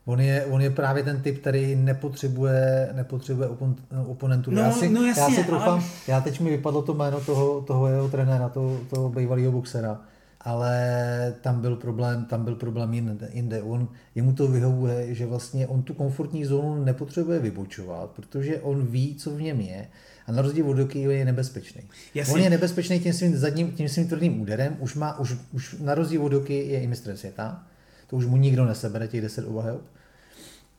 On 0.04 0.20
je, 0.20 0.44
on 0.44 0.60
je 0.60 0.70
právě 0.70 1.02
ten 1.02 1.22
typ, 1.22 1.40
který 1.40 1.76
nepotřebuje, 1.76 2.88
nepotřebuje 2.92 3.48
opon, 3.48 3.76
oponentů. 4.06 4.50
No, 4.50 4.62
já, 4.62 4.72
si, 4.72 4.88
no 4.88 5.04
jasně, 5.04 5.22
já 5.22 5.30
si 5.30 5.44
troufám, 5.44 5.68
ale... 5.68 5.82
já 6.08 6.20
teď 6.20 6.40
mi 6.40 6.50
vypadlo 6.50 6.82
to 6.82 6.94
jméno 6.94 7.20
toho, 7.20 7.60
toho 7.60 7.86
jeho 7.86 8.08
trenéra, 8.08 8.48
toho, 8.48 8.80
toho 8.90 9.08
bývalého 9.08 9.52
boxera, 9.52 10.00
ale 10.40 11.34
tam 11.40 11.60
byl 11.60 11.76
problém, 11.76 12.24
tam 12.24 12.44
byl 12.44 12.54
problém 12.54 12.94
jinde. 12.94 13.28
jinde. 13.32 13.62
On, 13.62 13.88
jemu 14.14 14.32
to 14.32 14.48
vyhovuje, 14.48 15.14
že 15.14 15.26
vlastně 15.26 15.66
on 15.66 15.82
tu 15.82 15.94
komfortní 15.94 16.44
zónu 16.44 16.84
nepotřebuje 16.84 17.38
vybočovat, 17.38 18.10
protože 18.10 18.60
on 18.60 18.86
ví, 18.86 19.14
co 19.14 19.30
v 19.30 19.42
něm 19.42 19.60
je 19.60 19.86
a 20.26 20.32
na 20.32 20.42
rozdíl 20.42 20.70
od 20.70 20.74
Doky 20.74 20.98
je 20.98 21.24
nebezpečný. 21.24 21.82
Jasně. 22.14 22.34
On 22.34 22.40
je 22.40 22.50
nebezpečný 22.50 23.00
tím 23.00 23.12
svým 23.12 23.36
zadním, 23.36 23.72
tím 23.72 23.88
svým 23.88 24.08
tvrdým 24.08 24.40
úderem, 24.40 24.76
už, 24.80 24.94
má, 24.94 25.18
už, 25.18 25.36
už 25.52 25.76
na 25.80 25.94
rozdíl 25.94 26.24
od 26.24 26.28
Doky 26.28 26.54
je 26.54 26.80
i 26.80 26.86
mistr 26.86 27.16
světa, 27.16 27.66
to 28.10 28.16
už 28.16 28.26
mu 28.26 28.36
nikdo 28.36 28.64
nesebere 28.64 29.08
těch 29.08 29.20
10 29.20 29.44
obhajob. 29.46 29.80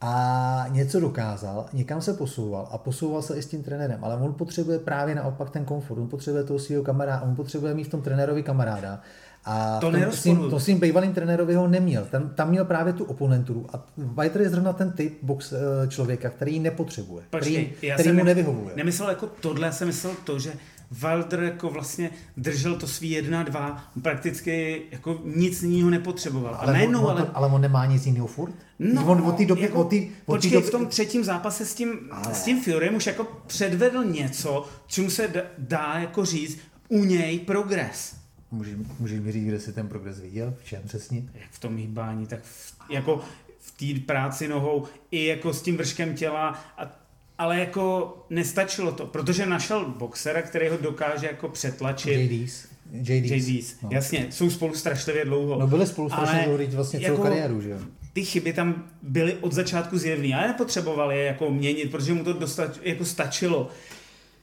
a 0.03 0.65
něco 0.69 0.99
dokázal, 0.99 1.65
někam 1.73 2.01
se 2.01 2.13
posouval 2.13 2.67
a 2.71 2.77
posouval 2.77 3.21
se 3.21 3.37
i 3.37 3.41
s 3.41 3.45
tím 3.45 3.63
trenérem, 3.63 3.99
ale 4.03 4.15
on 4.15 4.33
potřebuje 4.33 4.79
právě 4.79 5.15
naopak 5.15 5.49
ten 5.49 5.65
komfort, 5.65 5.99
on 5.99 6.07
potřebuje 6.07 6.43
toho 6.43 6.59
svého 6.59 6.83
kamaráda, 6.83 7.21
on 7.21 7.35
potřebuje 7.35 7.73
mít 7.73 7.83
v 7.83 7.89
tom 7.89 8.01
trenérovi 8.01 8.43
kamaráda 8.43 9.01
a 9.45 9.79
To 9.79 9.91
tom, 9.91 10.11
svým, 10.11 10.49
to 10.49 10.59
svým 10.59 10.79
bývalým 10.79 11.13
trenérovi 11.13 11.55
ho 11.55 11.67
neměl, 11.67 12.05
tam, 12.11 12.29
tam 12.29 12.49
měl 12.49 12.65
právě 12.65 12.93
tu 12.93 13.03
oponenturu 13.03 13.65
a 13.73 13.85
Whiter 13.97 14.41
je 14.41 14.49
zrovna 14.49 14.73
ten 14.73 14.91
typ 14.91 15.17
box 15.21 15.53
eh, 15.53 15.57
člověka, 15.87 16.29
který 16.29 16.53
ji 16.53 16.59
nepotřebuje, 16.59 17.23
Počkej, 17.29 17.65
který, 17.65 17.87
já 17.87 17.95
který 17.95 18.11
mu 18.11 18.17
ne- 18.17 18.23
nevyhovuje. 18.23 18.75
Nemyslel 18.75 19.09
jako 19.09 19.27
tohle, 19.41 19.65
já 19.67 19.71
jsem 19.71 19.87
myslel 19.87 20.13
to, 20.25 20.39
že 20.39 20.53
Wilder 20.91 21.43
jako 21.43 21.69
vlastně 21.69 22.09
držel 22.37 22.75
to 22.75 22.87
svý 22.87 23.21
1-2, 23.21 23.77
prakticky 24.01 24.81
jako 24.91 25.21
nic 25.25 25.63
jiného 25.63 25.89
nepotřeboval. 25.89 26.57
A 26.59 26.65
najednou, 26.65 27.01
on, 27.01 27.11
ale... 27.11 27.31
ale 27.33 27.47
on 27.47 27.61
nemá 27.61 27.85
nic 27.85 28.05
jiného 28.05 28.27
furt? 28.27 28.53
No, 28.79 29.05
on 29.05 29.21
od 29.21 29.37
té 29.37 29.45
doby, 29.45 29.61
jako, 29.61 29.79
od 29.81 29.89
té, 29.89 29.95
od 29.95 30.09
počkej, 30.25 30.51
doby, 30.51 30.67
v 30.67 30.71
tom 30.71 30.87
třetím 30.87 31.23
zápase 31.23 31.65
s 31.65 31.73
tím, 31.73 31.99
s 32.31 32.43
tím 32.43 32.63
Furym 32.63 32.95
už 32.95 33.07
jako 33.07 33.27
předvedl 33.47 34.03
něco, 34.03 34.67
čemu 34.87 35.09
se 35.09 35.27
dá, 35.27 35.41
dá 35.57 35.93
jako 35.99 36.25
říct 36.25 36.57
u 36.87 37.03
něj 37.03 37.39
progres. 37.39 38.15
Můžeš, 38.51 38.75
můžeš 38.99 39.19
mi 39.19 39.31
říct, 39.31 39.45
kde 39.45 39.59
jsi 39.59 39.73
ten 39.73 39.87
progres 39.87 40.19
viděl? 40.19 40.53
V 40.61 40.65
čem 40.65 40.81
přesně? 40.85 41.23
Jak 41.33 41.51
v 41.51 41.59
tom 41.59 41.77
hýbání, 41.77 42.27
tak 42.27 42.39
v, 42.43 42.75
jako 42.89 43.21
v 43.59 43.71
té 43.71 44.05
práci 44.05 44.47
nohou 44.47 44.87
i 45.11 45.25
jako 45.25 45.53
s 45.53 45.61
tím 45.61 45.77
vrškem 45.77 46.15
těla 46.15 46.59
a 46.77 47.00
ale 47.41 47.59
jako 47.59 48.17
nestačilo 48.29 48.91
to, 48.91 49.05
protože 49.05 49.45
našel 49.45 49.85
boxera, 49.85 50.41
který 50.41 50.69
ho 50.69 50.77
dokáže 50.77 51.27
jako 51.27 51.49
přetlačit. 51.49 52.31
JDs. 52.31 52.65
JDs. 52.93 53.31
JDs. 53.47 53.75
No. 53.81 53.89
Jasně, 53.91 54.27
jsou 54.29 54.49
spolu 54.49 54.75
strašlivě 54.75 55.25
dlouho. 55.25 55.59
No 55.59 55.67
byli 55.67 55.87
spolu 55.87 56.09
strašně 56.09 56.45
Ale 56.45 56.57
dlouho, 56.57 56.71
vlastně 56.75 56.99
celou 56.99 57.11
jako- 57.13 57.23
kariéru, 57.23 57.61
že 57.61 57.69
jo? 57.69 57.77
Ty 58.13 58.25
chyby 58.25 58.53
tam 58.53 58.83
byly 59.01 59.33
od 59.35 59.53
začátku 59.53 59.97
zjevný, 59.97 60.33
ale 60.33 60.47
nepotřeboval 60.47 61.11
je 61.11 61.23
jako 61.23 61.51
měnit, 61.51 61.91
protože 61.91 62.13
mu 62.13 62.23
to 62.23 62.33
dostač, 62.33 62.69
jako 62.81 63.05
stačilo. 63.05 63.69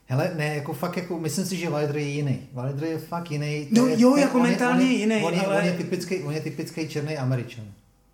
Hele, 0.07 0.31
ne, 0.37 0.55
jako 0.55 0.73
fakt, 0.73 0.97
jako, 0.97 1.19
myslím 1.19 1.45
si, 1.45 1.55
že 1.55 1.69
Wilder 1.69 1.97
je 1.97 2.03
jiný. 2.07 2.39
Wilder 2.53 2.83
je 2.89 2.97
fakt 2.97 3.31
jiný. 3.31 3.67
No 3.71 3.87
je, 3.87 4.01
jo, 4.01 4.15
jako 4.15 4.39
on 4.39 4.45
je- 4.45 4.51
mentálně 4.51 4.83
on 4.85 4.91
je, 4.91 4.97
jiný, 4.97 5.15
on 5.23 5.33
je, 5.33 5.41
ale- 5.41 5.57
On 5.57 5.65
je 5.65 5.71
typický, 5.73 6.19
on 6.23 6.33
je 6.33 6.41
typický 6.41 6.87
černý 6.87 7.17
američan. 7.17 7.65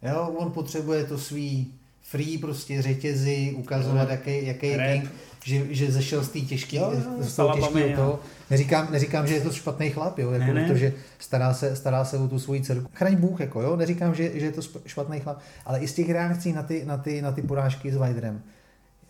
Jo, 0.04 0.34
on 0.38 0.52
potřebuje 0.52 1.04
to 1.04 1.18
svý 1.18 1.74
free 2.08 2.38
prostě 2.38 2.82
řetězy, 2.82 3.54
ukazovat, 3.58 4.10
jaký, 4.10 4.46
jaký 4.48 4.68
je 4.68 5.04
že, 5.46 5.62
že 5.70 5.92
zešel 5.92 6.24
z 6.24 6.30
té 6.30 6.40
těžké, 6.40 6.80
z 7.20 7.36
toho 7.36 7.56
těžkého 7.56 7.96
toho. 7.96 8.20
Neříkám, 8.50 8.88
neříkám, 8.92 9.28
že 9.28 9.34
je 9.34 9.42
to 9.42 9.52
špatný 9.52 9.90
chlap, 9.90 10.20
jo, 10.20 10.32
jako, 10.32 10.46
Ne, 10.46 10.54
ne. 10.54 10.68
protože 10.68 10.94
stará 11.20 11.54
se, 11.54 11.76
stará 11.76 12.06
se 12.06 12.18
o 12.18 12.28
tu 12.28 12.40
svoji 12.40 12.62
dceru. 12.62 12.88
Chraň 12.94 13.16
Bůh, 13.16 13.40
jako, 13.40 13.62
jo, 13.62 13.76
neříkám, 13.76 14.16
že, 14.16 14.40
že 14.40 14.46
je 14.46 14.52
to 14.52 14.62
špatný 14.86 15.20
chlap, 15.20 15.40
ale 15.66 15.80
i 15.80 15.88
z 15.88 15.94
těch 15.94 16.10
reakcí 16.10 16.54
na 16.54 16.64
ty, 16.64 16.86
na 16.86 16.98
ty, 16.98 17.22
na 17.22 17.32
ty 17.32 17.42
porážky 17.42 17.92
s 17.92 17.98
Wilderem, 17.98 18.42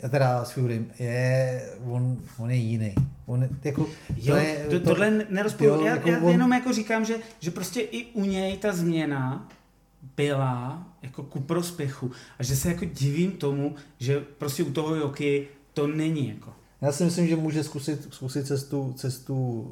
teda 0.10 0.46
s 0.46 0.52
Furym, 0.52 0.88
je, 1.00 1.62
on, 1.90 2.18
on 2.38 2.50
je 2.52 2.58
jiný. 2.58 2.94
On, 3.26 3.48
jako, 3.64 3.86
Jo, 4.18 4.36
je, 4.36 4.66
to, 4.70 4.80
tohle 4.80 5.26
nerozporu. 5.30 5.70
jo, 5.70 5.86
Já, 5.86 5.96
jako 5.96 6.10
já 6.10 6.20
on- 6.20 6.32
jenom 6.32 6.52
jako 6.54 6.74
říkám, 6.74 7.06
že, 7.06 7.16
že 7.40 7.52
prostě 7.52 7.82
i 7.82 8.06
u 8.06 8.26
něj 8.26 8.58
ta 8.58 8.74
změna 8.74 9.48
byla 10.18 10.88
jako 11.02 11.24
ku 11.24 11.40
prospěchu 11.40 12.12
a 12.40 12.44
že 12.44 12.56
se 12.56 12.70
jako 12.70 12.86
divím 12.86 13.32
tomu, 13.32 13.76
že 14.00 14.20
prostě 14.20 14.64
u 14.64 14.72
toho 14.72 14.96
Joky 14.96 15.48
to 15.74 15.88
není 15.88 16.30
jako. 16.30 16.54
Já 16.82 16.92
si 16.92 17.04
myslím, 17.04 17.28
že 17.28 17.36
může 17.36 17.64
zkusit, 17.64 18.08
zkusit 18.14 18.48
cestu, 18.48 18.94
cestu 18.98 19.68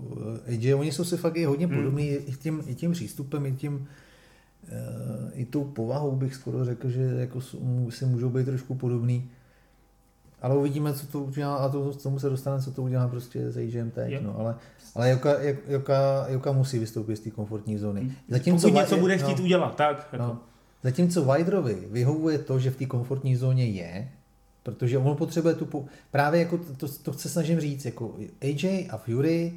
eh, 0.47 0.51
AJ. 0.53 0.73
Oni 0.75 0.91
jsou 0.91 1.03
si 1.03 1.17
fakt 1.17 1.37
i 1.37 1.43
hodně 1.45 1.67
Hmm. 1.67 1.75
podobní 1.77 2.07
i 2.09 2.31
tím, 2.31 2.63
i 2.67 2.75
tím 2.75 2.91
přístupem, 2.91 3.45
i 3.45 3.51
tím 3.51 3.87
eh, 4.67 5.31
i 5.33 5.45
tou 5.45 5.63
povahou 5.63 6.15
bych 6.15 6.35
skoro 6.35 6.65
řekl, 6.65 6.89
že 6.89 7.01
jako 7.01 7.41
si 7.89 8.05
můžou 8.05 8.29
být 8.29 8.45
trošku 8.45 8.75
podobný. 8.75 9.29
Ale 10.43 10.57
uvidíme, 10.57 10.93
co 10.93 11.07
to 11.07 11.19
udělá, 11.19 11.55
a 11.55 11.69
to, 11.69 11.93
tomu 11.93 12.19
se 12.19 12.29
dostane, 12.29 12.61
co 12.61 12.71
to 12.71 12.81
udělá 12.81 13.07
prostě 13.07 13.51
s 13.51 13.57
AJem 13.57 13.91
teď. 13.91 14.11
Jo. 14.11 14.19
No, 14.23 14.39
ale 14.39 14.55
ale 14.95 15.09
Joka, 15.09 15.35
Joka, 15.67 16.25
Joka 16.29 16.51
musí 16.51 16.79
vystoupit 16.79 17.15
z 17.15 17.19
té 17.19 17.31
komfortní 17.31 17.77
zóny. 17.77 18.11
Zatímco 18.29 18.67
Pokud 18.67 18.79
něco 18.79 18.97
bude 18.97 19.17
no, 19.17 19.23
chtít 19.23 19.39
udělat, 19.39 19.75
tak. 19.75 20.09
Jako. 20.11 20.23
No. 20.23 20.39
Zatímco 20.83 21.25
Wilderovi 21.25 21.87
vyhovuje 21.91 22.37
to, 22.37 22.59
že 22.59 22.71
v 22.71 22.75
té 22.75 22.85
komfortní 22.85 23.35
zóně 23.35 23.65
je, 23.65 24.09
protože 24.63 24.97
on 24.97 25.17
potřebuje 25.17 25.55
tu... 25.55 25.65
Po... 25.65 25.85
Právě 26.11 26.39
jako 26.39 26.57
to, 26.57 26.73
to, 26.73 26.87
to 27.03 27.11
chce 27.11 27.29
snažím 27.29 27.59
říct, 27.59 27.85
jako 27.85 28.15
AJ 28.41 28.87
a 28.89 28.97
Fury, 28.97 29.53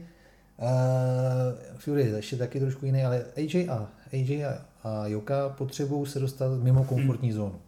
uh, 0.59 1.78
Fury 1.78 2.02
je 2.02 2.16
ještě 2.16 2.37
taky 2.37 2.61
trošku 2.61 2.87
jiný, 2.87 3.05
ale 3.05 3.25
AJ 3.37 3.69
a, 3.69 3.88
AJ 4.12 4.45
a, 4.45 4.64
a 4.85 5.07
Joka 5.07 5.49
potřebují 5.49 6.07
se 6.07 6.21
dostat 6.21 6.62
mimo 6.62 6.85
komfortní 6.85 7.28
hmm. 7.28 7.37
zónu. 7.37 7.61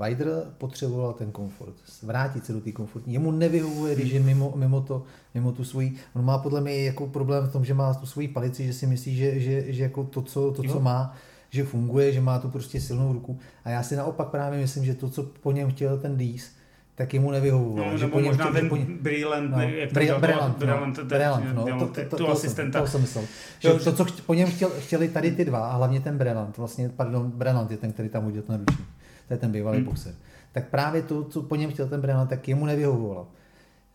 Wilder 0.00 0.28
potřeboval 0.58 1.12
ten 1.12 1.32
komfort, 1.32 1.74
vrátit 2.02 2.46
se 2.46 2.52
do 2.52 2.60
té 2.60 2.72
komfortní. 2.72 3.12
Jemu 3.12 3.30
nevyhovuje, 3.30 3.94
když 3.94 4.12
je 4.12 4.20
mimo, 4.20 4.52
mimo, 4.56 4.80
to, 4.80 5.02
mimo 5.34 5.52
tu 5.52 5.64
svoji. 5.64 5.94
On 6.14 6.24
má 6.24 6.38
podle 6.38 6.60
mě 6.60 6.84
jako 6.84 7.06
problém 7.06 7.46
v 7.46 7.52
tom, 7.52 7.64
že 7.64 7.74
má 7.74 7.94
tu 7.94 8.06
svoji 8.06 8.28
palici, 8.28 8.66
že 8.66 8.72
si 8.72 8.86
myslí, 8.86 9.16
že, 9.16 9.40
že, 9.40 9.72
že 9.72 9.82
jako 9.82 10.04
to, 10.04 10.22
co, 10.22 10.50
to, 10.50 10.62
co 10.62 10.80
má, 10.80 11.16
že 11.50 11.64
funguje, 11.64 12.12
že 12.12 12.20
má 12.20 12.38
tu 12.38 12.48
prostě 12.48 12.80
silnou 12.80 13.12
ruku. 13.12 13.38
A 13.64 13.70
já 13.70 13.82
si 13.82 13.96
naopak 13.96 14.28
právě 14.28 14.58
myslím, 14.60 14.84
že 14.84 14.94
to, 14.94 15.10
co 15.10 15.22
po 15.22 15.52
něm 15.52 15.70
chtěl 15.70 15.98
ten 15.98 16.16
Dís, 16.16 16.50
tak 16.94 17.14
jemu 17.14 17.30
nevyhovovalo. 17.30 17.90
No, 17.90 17.98
že 17.98 18.04
nebo 18.04 18.12
po 18.12 18.20
něm 18.20 18.28
možná 18.28 18.44
chtěl, 18.44 18.60
ten 18.60 18.68
po 18.68 18.76
něm, 18.76 18.98
Brillant, 19.00 19.50
No, 19.50 19.60
jak 19.60 19.88
to 19.88 19.94
Brillant, 19.94 20.20
Brillant, 20.58 20.98
no, 20.98 21.04
Brillant, 21.04 21.44
no, 21.54 21.64
to, 21.78 21.86
to, 21.86 22.04
to, 22.04 22.16
to, 22.16 22.30
asistenta. 22.30 22.78
Jsem, 22.78 22.86
to 22.86 22.90
jsem 22.90 23.00
myslel. 23.00 23.24
Že 23.58 23.70
to, 23.72 23.92
co 23.92 24.06
po 24.26 24.34
něm 24.34 24.48
chtěl, 24.50 24.70
chtěli 24.78 25.08
tady 25.08 25.30
ty 25.30 25.44
dva, 25.44 25.70
a 25.70 25.76
hlavně 25.76 26.00
ten 26.00 26.18
Brillant, 26.18 26.58
vlastně, 26.58 26.88
pardon, 26.88 27.30
Brillant 27.30 27.70
je 27.70 27.76
ten, 27.76 27.92
který 27.92 28.08
tam 28.08 28.26
udělal 28.26 28.46
ten 28.46 28.64
ručník. 28.68 28.88
To 29.30 29.34
je 29.34 29.38
ten 29.38 29.52
bývalý 29.52 29.76
Hmm. 29.78 29.84
boxer. 29.86 30.14
Tak 30.52 30.68
právě 30.68 31.02
to, 31.02 31.24
co 31.24 31.42
po 31.42 31.56
něm 31.56 31.70
chtěl 31.70 31.88
ten 31.88 32.00
Brillant, 32.00 32.30
tak 32.30 32.48
jemu 32.48 32.66
nevyhovovalo. 32.66 33.28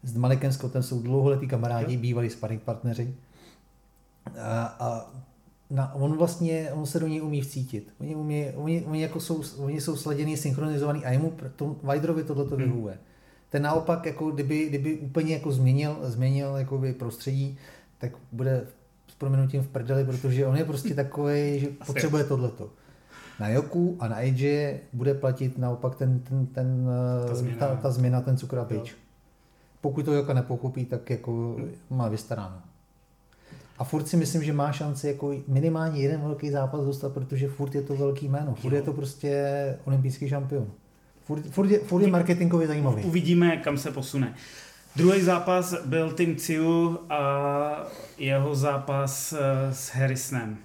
S 0.03 0.17
Malikem 0.17 0.51
Scottem 0.51 0.83
jsou 0.83 1.01
dlouholetí 1.01 1.47
kamarádi, 1.47 1.93
Jo. 1.93 1.99
bývalí 2.01 2.29
sparring 2.29 2.61
partneři. 2.61 3.13
A, 4.41 4.63
a 4.79 5.11
na, 5.69 5.93
on 5.93 6.17
vlastně, 6.17 6.69
on 6.73 6.85
se 6.85 6.99
do 6.99 7.07
něj 7.07 7.21
umí 7.21 7.41
vcítit. 7.41 7.93
Oni, 7.99 8.15
umí, 8.15 8.45
oni, 8.55 8.83
oni, 8.85 9.01
jako 9.01 9.19
jsou, 9.19 9.43
oni 9.57 9.81
jsou 9.81 9.95
sladěný, 9.95 10.37
synchronizovaný 10.37 11.05
a 11.05 11.11
jemu, 11.11 11.33
to, 11.55 11.75
Wilderovi 11.83 12.23
tohle 12.23 12.45
to 12.45 12.55
Hmm. 12.55 12.63
vyhovuje. 12.65 12.97
Ten 13.49 13.61
naopak, 13.63 14.05
jako 14.05 14.31
kdyby, 14.31 14.69
kdyby 14.69 14.97
úplně 14.97 15.33
jako 15.33 15.51
změnil, 15.51 15.97
změnil 16.03 16.55
jakoby 16.55 16.93
prostředí, 16.93 17.57
tak 17.97 18.11
bude 18.31 18.67
s 19.07 19.15
proměnutím 19.15 19.61
v 19.61 19.67
prdeli, 19.67 20.05
protože 20.05 20.45
on 20.45 20.55
je 20.57 20.65
prostě 20.65 20.93
takový, 20.93 21.59
že 21.59 21.67
potřebuje 21.85 22.23
tohleto. 22.23 22.69
Na 23.39 23.49
Joku 23.49 23.97
a 23.99 24.07
na 24.07 24.15
AJ 24.15 24.79
bude 24.93 25.13
platit 25.13 25.57
naopak 25.57 25.95
ten, 25.95 26.19
ten, 26.19 26.45
ten, 26.45 26.87
Ta 27.21 27.27
ta, 27.27 27.35
změna. 27.35 27.57
ta, 27.57 27.75
ta 27.75 27.91
změna, 27.91 28.21
ten 28.21 28.37
cukr 28.37 28.59
a 28.59 28.65
pič. 28.65 28.95
Pokud 29.81 30.05
to 30.05 30.13
Joka 30.13 30.33
nepochopí, 30.33 30.85
tak 30.85 31.09
jako 31.09 31.57
má 31.89 32.07
vystaráno. 32.07 32.55
A 33.77 33.83
furt 33.83 34.07
si 34.07 34.17
myslím, 34.17 34.43
že 34.43 34.53
má 34.53 34.71
šanci 34.71 35.07
jako 35.07 35.33
minimálně 35.47 36.01
jeden 36.01 36.21
velký 36.21 36.49
zápas 36.49 36.81
dostat, 36.85 37.13
protože 37.13 37.47
furt 37.47 37.75
je 37.75 37.81
to 37.81 37.95
velký 37.95 38.27
jméno. 38.27 38.55
Furt 38.55 38.71
Jo. 38.71 38.75
je 38.77 38.81
to 38.81 38.93
prostě 38.93 39.43
olympijský 39.85 40.29
šampion. 40.29 40.67
Furt, 41.25 41.45
furt, 41.49 41.69
je, 41.69 41.79
furt 41.79 42.01
je 42.01 42.07
marketingově 42.07 42.67
zajímavý. 42.67 43.03
Uvidíme, 43.03 43.57
kam 43.57 43.77
se 43.77 43.91
posune. 43.91 44.33
Druhý 44.95 45.21
zápas 45.21 45.75
byl 45.85 46.11
Tim 46.13 46.35
Ciu 46.35 46.99
a 47.09 47.87
jeho 48.17 48.55
zápas 48.55 49.33
eh, 49.33 49.73
s 49.73 49.89
Harrisonem. 49.89 50.57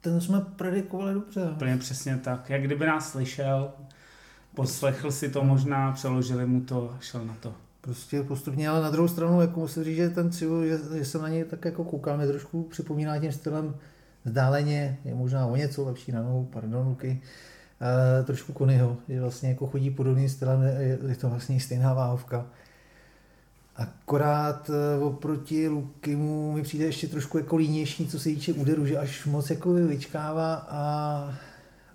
Ten 0.00 0.20
jsme 0.20 0.40
predikovali 0.40 1.14
dobře. 1.14 1.50
Úplně 1.50 1.76
přesně 1.76 2.16
tak. 2.16 2.50
Jak 2.50 2.62
kdyby 2.62 2.86
nás 2.86 3.10
slyšel, 3.10 3.70
poslechl 4.54 5.10
si 5.10 5.28
to 5.28 5.44
možná, 5.44 5.92
přeložili 5.92 6.46
mu 6.46 6.60
to, 6.60 6.96
šel 7.00 7.24
na 7.24 7.36
to. 7.40 7.54
Prostě 7.80 8.22
postupně, 8.22 8.68
ale 8.68 8.82
na 8.82 8.90
druhou 8.90 9.08
stranu 9.08 9.40
jako 9.40 9.60
musím 9.60 9.84
říct, 9.84 9.96
že 9.96 10.10
ten 10.10 10.32
Ciu, 10.32 10.64
že, 10.64 10.78
že 10.98 11.04
jsem 11.04 11.22
na 11.22 11.28
něj 11.28 11.44
tak 11.44 11.64
jako 11.64 11.84
koukal, 11.84 12.16
mě 12.16 12.26
trošku 12.26 12.62
připomíná 12.62 13.18
tím 13.18 13.32
stylem 13.32 13.74
vzdáleně, 14.24 14.98
je 15.04 15.14
možná 15.14 15.46
o 15.46 15.56
něco 15.56 15.84
lepší 15.84 16.12
na 16.12 16.22
nohu, 16.22 16.44
pardon, 16.52 16.86
Luky, 16.86 17.20
e, 18.20 18.22
trošku 18.22 18.52
Konyho, 18.52 18.96
že 19.08 19.20
vlastně 19.20 19.48
jako 19.48 19.66
chodí 19.66 19.90
podobným 19.90 20.28
stylem, 20.28 20.62
je, 20.62 20.98
je 21.08 21.16
to 21.16 21.30
vlastně 21.30 21.60
stejná 21.60 21.94
váhovka. 21.94 22.46
Akorát 23.78 24.70
e, 24.70 24.98
oproti 24.98 25.68
Lukimu 25.68 26.52
mi 26.52 26.62
přijde 26.62 26.84
ještě 26.84 27.08
trošku 27.08 27.38
jako 27.38 27.56
línější, 27.56 28.08
co 28.08 28.18
se 28.18 28.28
týče 28.28 28.52
úderu, 28.52 28.86
že 28.86 28.98
až 28.98 29.26
moc 29.26 29.50
jako 29.50 29.72
vyčkává 29.72 30.54
a, 30.54 31.34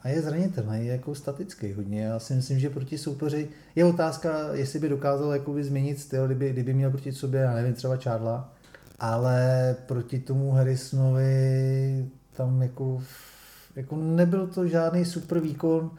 a 0.04 0.10
je 0.10 0.22
zranitelný, 0.22 0.86
je 0.86 0.92
jako 0.92 1.16
statický 1.16 1.74
hodně. 1.74 2.02
Já 2.02 2.20
si 2.20 2.34
myslím, 2.34 2.60
že 2.60 2.70
proti 2.70 2.98
soupeři 2.98 3.50
je 3.76 3.86
otázka, 3.86 4.54
jestli 4.54 4.80
by 4.80 4.90
dokázal 4.90 5.32
jakoby 5.34 5.64
změnit 5.64 6.00
styl, 6.00 6.26
kdyby, 6.26 6.50
kdyby 6.50 6.74
měl 6.74 6.92
proti 6.92 7.12
sobě, 7.12 7.42
já 7.42 7.54
nevím, 7.54 7.74
třeba 7.74 7.98
Čádla, 7.98 8.54
ale 9.00 9.76
proti 9.86 10.20
tomu 10.20 10.52
Harrisonovi 10.52 12.06
tam 12.34 12.62
jako, 12.62 13.04
jako 13.76 13.96
nebyl 13.96 14.48
to 14.48 14.68
žádný 14.68 15.06
super 15.06 15.40
výkon, 15.40 15.92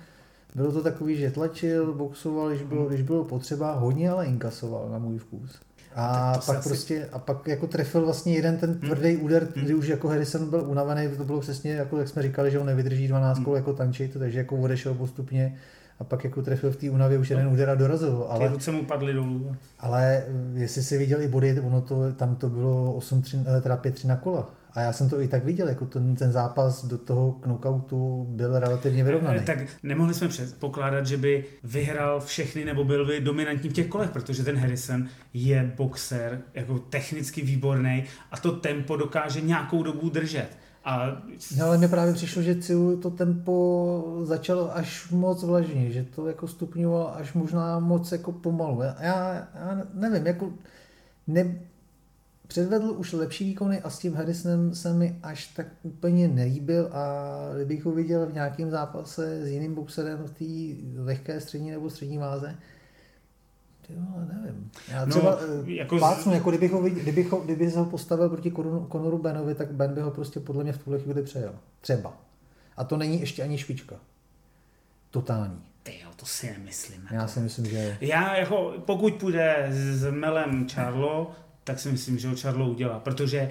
bylo 0.55 0.73
to 0.73 0.83
takový, 0.83 1.17
že 1.17 1.31
tlačil, 1.31 1.95
boxoval, 1.95 2.49
když 2.49 2.63
bylo, 2.63 2.89
když 2.89 3.03
bylo 3.03 3.25
potřeba, 3.25 3.73
hodně 3.73 4.11
ale 4.11 4.27
inkasoval 4.27 4.89
na 4.89 4.99
můj 4.99 5.19
vkus. 5.19 5.61
A 5.95 6.41
se 6.41 6.53
pak 6.53 6.65
prostě, 6.65 7.09
a 7.13 7.19
pak 7.19 7.49
jako 7.49 7.67
trefil 7.67 8.05
vlastně 8.05 8.35
jeden 8.35 8.57
ten 8.57 8.75
tvrdý 8.79 9.17
úder, 9.17 9.49
kdy 9.55 9.75
už 9.75 9.87
jako 9.89 10.09
Harrison 10.09 10.51
byl 10.51 10.65
unavený, 10.67 11.09
to 11.17 11.25
bylo 11.25 11.41
přesně 11.41 11.73
jako 11.73 11.99
jak 11.99 12.09
jsme 12.09 12.23
říkali, 12.23 12.51
že 12.51 12.59
on 12.59 12.67
nevydrží 12.67 13.09
12 13.09 13.39
kol 13.45 13.57
jako 13.57 13.73
tančit, 13.73 14.17
takže 14.19 14.39
jako 14.39 14.57
odešel 14.57 14.95
postupně 14.95 15.57
a 15.99 16.05
pak 16.05 16.25
jako 16.25 16.43
trefil 16.43 16.71
v 16.71 16.77
té 16.77 16.91
únavě 16.91 17.19
už 17.19 17.31
jeden 17.31 17.49
úder 17.49 17.71
a 17.71 17.75
dorazil. 17.75 18.27
Ale, 18.29 18.49
Ty 18.49 18.55
ruce 18.55 18.71
mu 18.73 18.85
padly 18.85 19.13
dolů. 19.13 19.57
ale 19.81 20.17
eh, 20.17 20.61
jestli 20.61 20.83
si 20.83 20.99
viděl 20.99 21.23
i 21.23 21.29
body, 21.29 21.61
ono 21.61 21.81
to, 21.81 22.13
tam 22.13 22.37
to 22.37 22.49
bylo 22.49 22.99
8-3, 22.99 23.45
eh, 23.59 23.61
teda 23.61 23.77
5-3 23.77 24.07
na 24.09 24.17
kola. 24.17 24.51
A 24.75 24.81
já 24.81 24.93
jsem 24.93 25.11
to 25.11 25.21
i 25.21 25.29
tak 25.29 25.45
viděl, 25.45 25.69
jako 25.69 25.87
ten, 25.87 26.17
ten 26.17 26.33
zápas 26.33 26.85
do 26.85 26.99
toho 26.99 27.33
knockoutu 27.33 28.27
byl 28.29 28.59
relativně 28.59 29.05
vyrovnaný. 29.05 29.41
Tak 29.41 29.59
nemohli 29.83 30.15
jsme 30.15 30.29
předpokládat, 30.29 31.07
že 31.07 31.17
by 31.17 31.45
vyhrál 31.65 32.21
všechny 32.21 32.65
nebo 32.65 32.85
byl 32.85 33.07
by 33.07 33.21
dominantní 33.21 33.71
v 33.71 33.73
těch 33.73 33.89
kolech, 33.89 34.11
protože 34.11 34.45
ten 34.45 34.57
Harrison 34.57 35.09
je 35.35 35.73
boxer, 35.77 36.41
jako 36.55 36.79
technicky 36.79 37.43
výborný 37.43 38.05
a 38.31 38.37
to 38.41 38.53
tempo 38.53 38.97
dokáže 38.97 39.41
nějakou 39.41 39.83
dobu 39.83 40.09
držet. 40.09 40.49
A 40.85 41.23
No, 41.59 41.67
ale 41.67 41.79
mně 41.79 41.89
právě 41.89 42.15
přišlo, 42.15 42.43
že 42.43 42.55
Ciu 42.55 42.97
to 42.97 43.11
tempo 43.11 44.21
začalo 44.23 44.77
až 44.77 45.11
moc 45.11 45.45
vlažně, 45.45 45.91
že 45.91 46.05
to 46.05 46.27
jako 46.27 46.49
stupňovalo 46.49 47.17
až 47.17 47.33
možná 47.33 47.79
moc 47.79 48.13
jako 48.13 48.33
pomalu. 48.33 48.83
Já, 48.83 49.35
já 49.55 49.83
nevím, 49.95 50.27
jako 50.27 50.53
ne, 51.27 51.55
předvedl 52.55 52.95
už 52.97 53.13
lepší 53.13 53.45
výkony 53.45 53.81
a 53.81 53.91
s 53.91 53.99
tím 53.99 54.15
Harrisonem 54.15 54.75
se 54.75 54.93
mi 54.93 55.17
až 55.23 55.47
tak 55.47 55.67
úplně 55.83 56.29
nelíbil 56.29 56.89
a 56.93 57.27
kdybych 57.57 57.85
ho 57.85 57.93
viděl 57.93 58.27
v 58.27 58.35
nějakém 58.35 58.71
zápase 58.71 59.45
s 59.45 59.49
jiným 59.49 59.75
boxerem 59.75 60.19
v 60.19 60.31
té 60.31 60.45
lehké 61.03 61.41
střední 61.41 61.71
nebo 61.71 61.91
střední 61.91 62.19
váze, 62.19 62.55
ty 63.87 63.93
vole, 63.97 64.27
nevím. 64.33 64.71
Já 64.89 65.05
No, 65.05 65.11
třeba 65.11 65.31
jako 65.31 65.71
jako, 65.71 65.97
z- 65.97 65.99
plácnu, 65.99 66.35
jako 66.35 66.51
kdybych 66.51 66.73
ho, 66.73 66.83
viděl, 66.83 67.03
kdybych, 67.03 67.33
ho, 67.33 67.39
kdybych 67.41 67.75
ho 67.75 67.85
postavil 67.85 68.29
proti 68.29 68.51
Conoru- 68.51 68.89
Conoru 68.93 69.19
Benovi, 69.19 69.55
tak 69.55 69.73
Ben 69.73 69.95
by 69.95 70.01
ho 70.01 70.11
prostě 70.11 70.41
podle 70.41 70.63
mě 70.65 70.73
v 70.73 70.79
tuhle 70.85 70.99
chvíli 70.99 71.23
přejel. 71.23 71.55
Třeba. 71.81 72.17
A 72.77 72.85
to 72.85 72.97
není 72.97 73.21
ještě 73.21 73.43
ani 73.43 73.59
špička. 73.59 73.97
Totální. 75.11 75.59
ty 75.83 76.01
jo, 76.05 76.09
to 76.17 76.27
si 76.27 76.51
nemyslím. 76.51 77.01
Jako. 77.03 77.15
Já 77.15 77.27
si 77.27 77.41
myslím, 77.41 77.67
že 77.67 77.97
Já 78.01 78.37
jako, 78.37 78.73
pokud 78.87 79.15
půjde 79.15 79.67
s 79.71 80.11
Melem 80.11 80.69
Charlo, 80.69 81.31
tak 81.65 81.81
si 81.81 81.89
myslím, 81.93 82.19
že 82.19 82.29
ho 82.29 82.35
Charlo 82.37 82.69
udělá, 82.69 82.99
protože 83.01 83.51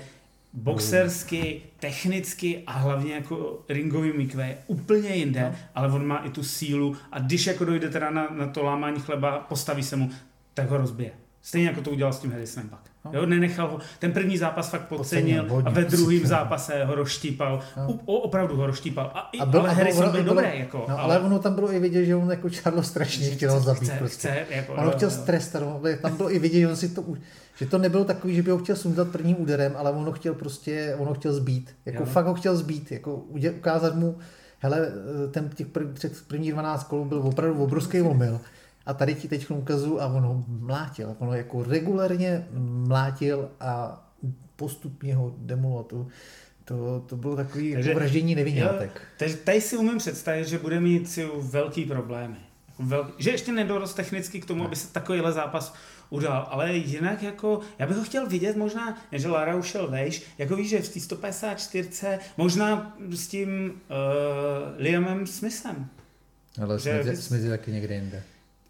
boxersky, 0.53 1.61
technicky 1.79 2.63
a 2.67 2.71
hlavně 2.71 3.13
jako 3.13 3.59
ringový 3.69 4.13
mikve 4.17 4.47
je 4.47 4.57
úplně 4.67 5.09
jinde, 5.09 5.41
No. 5.41 5.55
ale 5.75 5.87
on 5.93 6.07
má 6.07 6.17
i 6.17 6.29
tu 6.29 6.43
sílu 6.43 6.95
a 7.11 7.19
když 7.19 7.47
jako 7.47 7.65
dojde 7.65 7.89
teda 7.89 8.09
na, 8.09 8.27
na 8.37 8.47
to 8.47 8.63
lámání 8.63 8.99
chleba, 8.99 9.39
postaví 9.49 9.83
se 9.83 9.95
mu, 9.95 10.09
tak 10.53 10.69
ho 10.69 10.77
rozbije. 10.77 11.11
Stejně 11.41 11.67
jako 11.67 11.81
to 11.81 11.91
udělal 11.91 12.13
s 12.13 12.19
tím 12.19 12.31
Harrisonem 12.31 12.69
pak. 12.69 12.79
No. 13.05 13.11
Jo, 13.13 13.25
nenechal 13.25 13.67
ho. 13.67 13.79
Ten 13.99 14.11
první 14.11 14.37
zápas 14.37 14.69
fakt 14.69 14.87
podcenil 14.87 15.61
a 15.65 15.69
ve 15.69 15.83
druhém 15.85 16.25
zápase 16.25 16.85
ho 16.85 16.95
rozštípal. 16.95 17.61
No. 17.77 17.87
U, 17.93 17.99
o, 18.05 18.17
opravdu 18.19 18.55
ho 18.55 18.67
rozštípal. 18.67 19.11
A, 19.15 19.29
i, 19.31 19.39
A 19.39 19.45
byl, 19.45 19.59
ale 19.59 19.73
Harrison 19.73 20.11
byl 20.11 20.23
bylo- 20.23 20.35
dobrý. 20.35 20.59
Jako, 20.59 20.85
no, 20.89 20.99
ale 20.99 21.19
ono 21.19 21.39
tam 21.39 21.55
bylo 21.55 21.71
i 21.73 21.79
vidět, 21.79 22.05
že 22.05 22.15
on 22.15 22.29
jako 22.29 22.49
Charlo 22.53 22.83
strašně 22.83 23.29
chtěl 23.29 23.59
zabít. 23.59 23.83
chce, 23.89 23.95
prostě. 23.99 24.27
chce, 24.27 24.55
jako, 24.55 24.73
On 24.73 24.79
ho 24.79 24.85
jo, 24.85 24.91
chtěl 24.91 25.09
jo. 25.09 25.15
strestat, 25.15 25.63
tam 26.01 26.17
bylo 26.17 26.33
i 26.35 26.39
vidět, 26.39 26.59
že 26.59 26.67
on 26.67 26.75
si 26.75 26.89
to 26.89 27.01
už, 27.01 27.19
že 27.55 27.65
to 27.65 27.77
nebylo 27.77 28.05
takový, 28.05 28.35
že 28.35 28.43
by 28.43 28.51
ho 28.51 28.57
chtěl 28.57 28.75
sundat 28.75 29.07
prvním 29.07 29.41
úderem, 29.41 29.73
ale 29.77 29.91
on 29.91 30.05
ho 30.05 30.11
chtěl 30.11 30.33
prostě, 30.33 30.95
on 30.99 31.07
ho 31.07 31.13
chtěl 31.13 31.33
zbít. 31.33 31.75
Jako 31.85 32.03
Jo. 32.03 32.05
fakt 32.09 32.25
ho 32.25 32.33
chtěl 32.33 32.55
zbít, 32.57 32.91
jako 32.91 33.15
ukázat 33.57 33.95
mu, 33.95 34.17
hele, 34.59 34.87
ten 35.31 35.49
těch 35.49 35.67
prv, 35.67 35.87
před 35.93 36.27
první 36.27 36.51
12 36.51 36.83
kolů 36.83 37.05
byl 37.05 37.19
opravdu 37.19 37.63
obrovský 37.63 38.01
omyl. 38.01 38.39
A 38.85 38.93
tady 38.93 39.15
ti 39.15 39.27
teď 39.27 39.49
ukazu 39.51 40.01
a 40.01 40.05
on 40.07 40.23
ho 40.23 40.43
mlátil. 40.47 41.15
On 41.19 41.27
ho 41.27 41.33
jako 41.33 41.63
regulérně 41.63 42.47
mlátil 42.87 43.49
a 43.59 43.99
postupně 44.55 45.15
ho 45.15 45.35
demoloval. 45.37 45.83
To, 45.83 46.07
to, 46.65 47.03
to 47.07 47.17
bylo 47.17 47.35
takový 47.35 47.73
Takže- 47.73 47.89
jako 47.89 47.99
vraždění 47.99 48.35
nevinátek. 48.35 49.01
takže 49.19 49.35
tady 49.37 49.61
si 49.61 49.77
umím 49.77 49.97
představit, 49.97 50.47
že 50.47 50.59
bude 50.59 50.79
mít 50.79 51.09
si 51.09 51.27
velký 51.41 51.85
problémy. 51.85 52.35
Velký, 52.79 53.23
že 53.23 53.29
ještě 53.31 53.51
nedorost 53.51 53.95
technicky 53.95 54.41
k 54.41 54.45
tomu, 54.45 54.65
aby 54.65 54.75
se 54.75 54.93
takovýhle 54.93 55.31
zápas 55.31 55.73
udal, 56.13 56.47
ale 56.49 56.73
jinak 56.73 57.23
jako, 57.23 57.59
já 57.79 57.87
bych 57.87 57.97
ho 57.97 58.03
chtěl 58.03 58.27
vidět 58.27 58.55
možná, 58.55 58.97
že 59.11 59.27
Lara 59.27 59.55
už 59.55 59.67
šel 59.67 59.87
vejš, 59.87 60.23
jako 60.37 60.55
víš, 60.55 60.69
že 60.69 60.81
v 60.81 60.89
té 60.89 60.99
154, 60.99 62.19
možná 62.37 62.95
s 63.09 63.27
tím 63.27 63.71
uh, 63.71 63.75
Liamem 64.77 65.27
Smithem. 65.27 65.87
Ale 66.61 66.79
Smith, 66.79 67.19
Smith 67.19 67.43
je 67.43 67.49
taky 67.49 67.71
někde 67.71 67.95
jinde. 67.95 68.23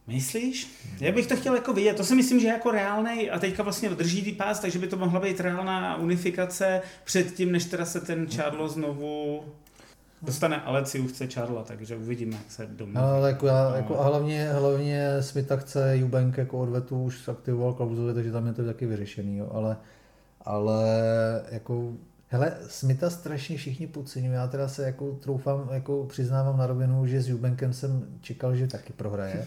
Myslíš? 0.08 0.68
Já 1.00 1.12
bych 1.12 1.28
to 1.28 1.36
chtěl 1.36 1.56
jako 1.56 1.74
vidět. 1.74 1.98
To 1.98 2.06
si 2.06 2.16
myslím, 2.16 2.40
že 2.40 2.48
je 2.48 2.54
jako 2.54 2.72
reálnej 2.72 3.32
a 3.32 3.40
teďka 3.40 3.64
vlastně 3.64 3.90
drží 3.90 4.24
ty 4.24 4.32
pás, 4.32 4.60
takže 4.60 4.80
by 4.80 4.88
to 4.88 4.98
mohla 4.98 5.20
být 5.20 5.40
reálná 5.40 5.98
unifikace 5.98 6.82
předtím, 7.04 7.52
než 7.52 7.66
teda 7.66 7.86
se 7.86 8.02
ten 8.02 8.28
Charlo 8.28 8.70
znovu 8.70 9.44
dostane, 10.24 10.62
ale 10.62 10.86
Ciu 10.86 11.08
chce 11.08 11.28
Charla, 11.28 11.64
takže 11.64 11.96
uvidíme, 11.96 12.36
jak 12.36 12.52
se 12.52 12.66
domluví. 12.72 12.98
Ale 12.98 13.30
jako 13.30 13.48
já, 13.48 13.70
No. 13.70 13.76
jako 13.76 14.00
a 14.00 14.04
hlavně, 14.04 14.50
hlavně 14.52 15.10
Smitha 15.22 15.56
chce 15.58 15.98
Jubank 15.98 16.38
jako 16.38 16.60
odvetu 16.60 17.04
už 17.04 17.28
aktivoval 17.28 17.74
klauzuli, 17.74 18.14
takže 18.14 18.32
tam 18.32 18.48
je 18.48 18.54
to 18.54 18.66
taky 18.66 18.86
vyřešený, 18.86 19.38
jo. 19.38 19.50
Ale, 19.54 19.78
ale 20.42 20.84
jako, 21.52 21.94
hele, 22.28 22.54
Smitha 22.68 23.10
strašně 23.10 23.58
všichni 23.58 23.88
podceňují, 23.88 24.34
já 24.34 24.48
teda 24.48 24.68
se 24.68 24.84
jako 24.86 25.12
troufám, 25.12 25.70
jako 25.72 26.06
přiznávám 26.06 26.58
na 26.58 26.68
rovinu, 26.68 27.08
že 27.08 27.22
s 27.22 27.30
Jubankem 27.30 27.74
jsem 27.74 28.06
čekal, 28.22 28.56
že 28.56 28.68
taky 28.68 28.94
prohraje. 28.94 29.46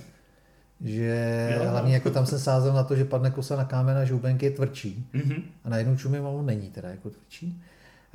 Že 0.81 1.51
Jo. 1.57 1.71
hlavně 1.71 1.95
jako 1.95 2.11
tam 2.11 2.27
jsem 2.27 2.39
sázel 2.39 2.73
na 2.75 2.85
to, 2.85 2.97
že 2.97 3.05
padne 3.05 3.31
kosa 3.31 3.57
na 3.57 3.65
kámen 3.65 3.97
a 3.97 4.05
že 4.05 4.12
Jubank 4.12 4.43
je 4.43 4.51
tvrdší. 4.51 5.07
Mhm. 5.12 5.43
A 5.65 5.69
najednou 5.69 5.97
čumím 5.97 6.27
a 6.27 6.29
on 6.29 6.47
není 6.47 6.71
teda 6.71 6.89
jako 6.91 7.11
tvrdší. 7.11 7.62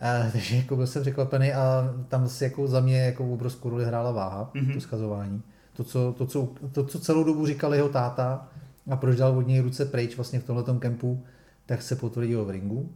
A, 0.01 0.31
takže 0.31 0.55
jako 0.55 0.75
byl 0.75 0.87
jsem 0.87 1.01
překvapený 1.01 1.53
a 1.53 1.93
tam 2.07 2.29
si 2.29 2.43
jako 2.43 2.67
za 2.67 2.79
mě 2.79 2.97
jako 3.01 3.33
obrovskou 3.33 3.69
roli 3.69 3.85
hrála 3.85 4.11
váha, 4.11 4.51
Mhm. 4.53 4.65
mm-hmm. 4.65 4.73
to 4.73 4.81
schazování. 4.81 5.41
To 5.73 5.83
co, 5.83 6.13
to, 6.17 6.25
co, 6.25 6.49
to, 6.71 6.85
co 6.85 6.99
celou 6.99 7.23
dobu 7.23 7.45
říkal 7.45 7.73
jeho 7.75 7.89
táta 7.89 8.47
a 8.89 8.95
proč 8.95 9.17
dal 9.17 9.37
od 9.37 9.47
něj 9.47 9.59
ruce 9.59 9.85
pryč 9.85 10.15
vlastně 10.15 10.39
v 10.39 10.43
tomhletom 10.43 10.79
kempu, 10.79 11.23
tak 11.65 11.81
se 11.81 11.95
potvrdilo 11.95 12.45
v 12.45 12.49
ringu. 12.49 12.89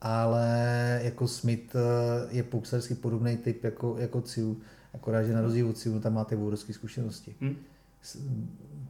Ale 0.00 1.00
jako 1.02 1.28
Smith 1.28 1.76
eh, 1.76 2.26
je 2.36 2.42
boxersky 2.42 2.94
podobný 2.94 3.36
typ 3.36 3.64
jako, 3.64 3.96
jako 3.98 4.20
Ciu, 4.20 4.60
akorát, 4.94 5.22
že 5.22 5.32
na 5.34 5.40
rozdíl 5.40 5.68
od 5.68 5.78
Ciu 5.78 6.00
tam 6.00 6.14
máte 6.14 6.36
obrovské 6.36 6.72
zkušenosti. 6.72 7.34
S- 8.02 8.18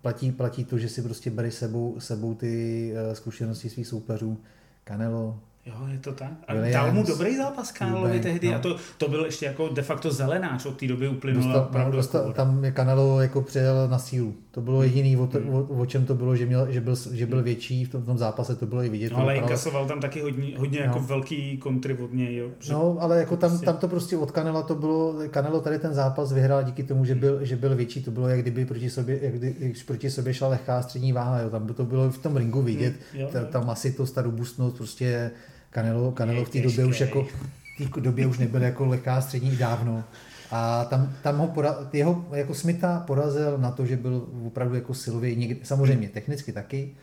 Platí, 0.02 0.32
platí 0.32 0.64
to, 0.64 0.78
že 0.78 0.88
si 0.88 1.02
prostě 1.02 1.30
bere 1.30 1.50
sebou, 1.50 1.96
sebou 2.00 2.35
ty 2.35 2.92
eh, 2.96 3.14
zkušenosti 3.14 3.70
svých 3.70 3.87
soupeřů. 3.87 4.38
Canelo, 4.88 5.40
Jo, 5.66 5.75
je 5.92 5.98
to 5.98 6.12
tak. 6.12 6.31
A 6.48 6.53
Williams, 6.55 6.72
dal 6.75 6.92
mu 6.92 7.03
dobrý 7.03 7.37
zápas 7.37 7.72
Kanelovi 7.72 8.20
tehdy 8.20 8.48
no. 8.48 8.55
a 8.55 8.59
to, 8.59 8.77
to 8.98 9.09
byl 9.09 9.25
ještě 9.25 9.46
jako 9.46 9.68
de 9.68 9.83
facto 9.83 10.11
zelenáč 10.12 10.66
od 10.66 10.77
té 10.77 10.87
doby 10.87 11.09
uplynulo 11.09 11.44
Dostal, 11.46 11.62
opravdu 11.62 12.33
tam 12.33 12.64
je 12.64 12.72
Canelo 12.72 13.20
jako 13.20 13.42
přijel 13.42 13.88
na 13.88 13.98
sílu. 13.98 14.35
To 14.51 14.61
bylo 14.61 14.83
jediný, 14.83 15.16
o, 15.16 15.27
to, 15.27 15.38
Hmm. 15.38 15.55
o, 15.55 15.62
o, 15.62 15.87
čem 15.87 16.07
to 16.07 16.14
bylo, 16.14 16.37
že, 16.37 16.46
měl, 16.46 16.66
že, 16.72 16.81
byl, 16.81 16.94
že 17.12 17.27
byl 17.27 17.42
větší 17.42 17.85
v 17.85 17.88
tom, 17.88 18.03
v 18.03 18.07
tom 18.07 18.18
zápase, 18.18 18.57
to 18.57 18.66
bylo 18.66 18.83
i 18.83 18.88
vidět. 18.88 19.12
No, 19.12 19.18
ale 19.18 19.33
vypadalo- 19.35 19.42
inkasoval 19.42 19.87
tam 19.87 20.01
taky 20.01 20.20
hodně, 20.20 20.59
hodně 20.59 20.79
No. 20.79 20.85
jako 20.85 21.01
velký 21.01 21.59
kontry 21.59 21.94
od 21.98 22.12
něj, 22.12 22.37
jo. 22.37 22.48
Že- 22.61 22.72
No, 22.72 22.96
ale 23.01 23.18
jako 23.18 23.37
tam, 23.37 23.51
prostě- 23.51 23.66
tam 23.66 23.77
to 23.77 23.88
prostě 23.88 24.16
od 24.16 24.31
Canela 24.31 24.62
to 24.62 24.75
bylo, 24.75 25.14
Canelo 25.35 25.61
tady 25.61 25.79
ten 25.79 25.94
zápas 25.94 26.33
vyhrál 26.33 26.62
díky 26.62 26.83
tomu, 26.83 27.05
že 27.05 27.14
byl, 27.14 27.44
že 27.44 27.57
byl 27.57 27.77
větší, 27.77 28.03
to 28.03 28.11
bylo 28.11 28.29
jak 28.29 28.40
kdyby 28.42 28.64
proti 28.66 28.90
sobě, 28.90 29.18
jak 29.22 29.35
kdy, 29.35 29.55
když 29.59 29.83
proti 29.83 30.11
sobě 30.11 30.35
šla 30.35 30.48
lehká 30.48 30.83
střední 30.83 31.12
váha, 31.12 31.38
jo. 31.40 31.51
tam 31.51 31.66
by 31.66 31.75
to 31.75 31.85
bylo 31.85 32.11
v 32.11 32.18
tom 32.18 32.37
ringu 32.37 32.62
vidět, 32.62 32.94
Hmm, 33.12 33.20
jo, 33.22 33.29
ta, 33.33 33.44
ta 33.44 33.61
masitost, 33.61 34.14
ta 34.14 34.22
robustnost, 34.22 34.77
prostě 34.77 35.31
Canelo, 35.74 36.12
Canelo 36.12 36.44
v 36.44 36.50
té 36.50 36.61
době 36.61 36.85
už 36.85 37.00
jako, 37.00 37.24
v 37.88 37.94
té 37.94 38.00
době 38.00 38.26
už 38.26 38.38
nebyl 38.38 38.62
jako 38.62 38.87
lehká 38.87 39.20
střední 39.20 39.56
dávno. 39.56 40.04
A 40.50 40.85
tam, 40.85 41.12
tam 41.22 41.38
ho 41.38 41.46
pora, 41.46 41.76
jeho 41.92 42.24
jako 42.32 42.54
Smitha 42.54 43.00
porazil 43.00 43.58
na 43.58 43.70
to, 43.70 43.87
že 43.87 43.96
byl 43.96 44.28
opravdu 44.46 44.74
jako 44.74 44.92
někdy, 45.35 45.61
samozřejmě 45.62 46.08
technicky 46.08 46.52
taky, 46.52 46.94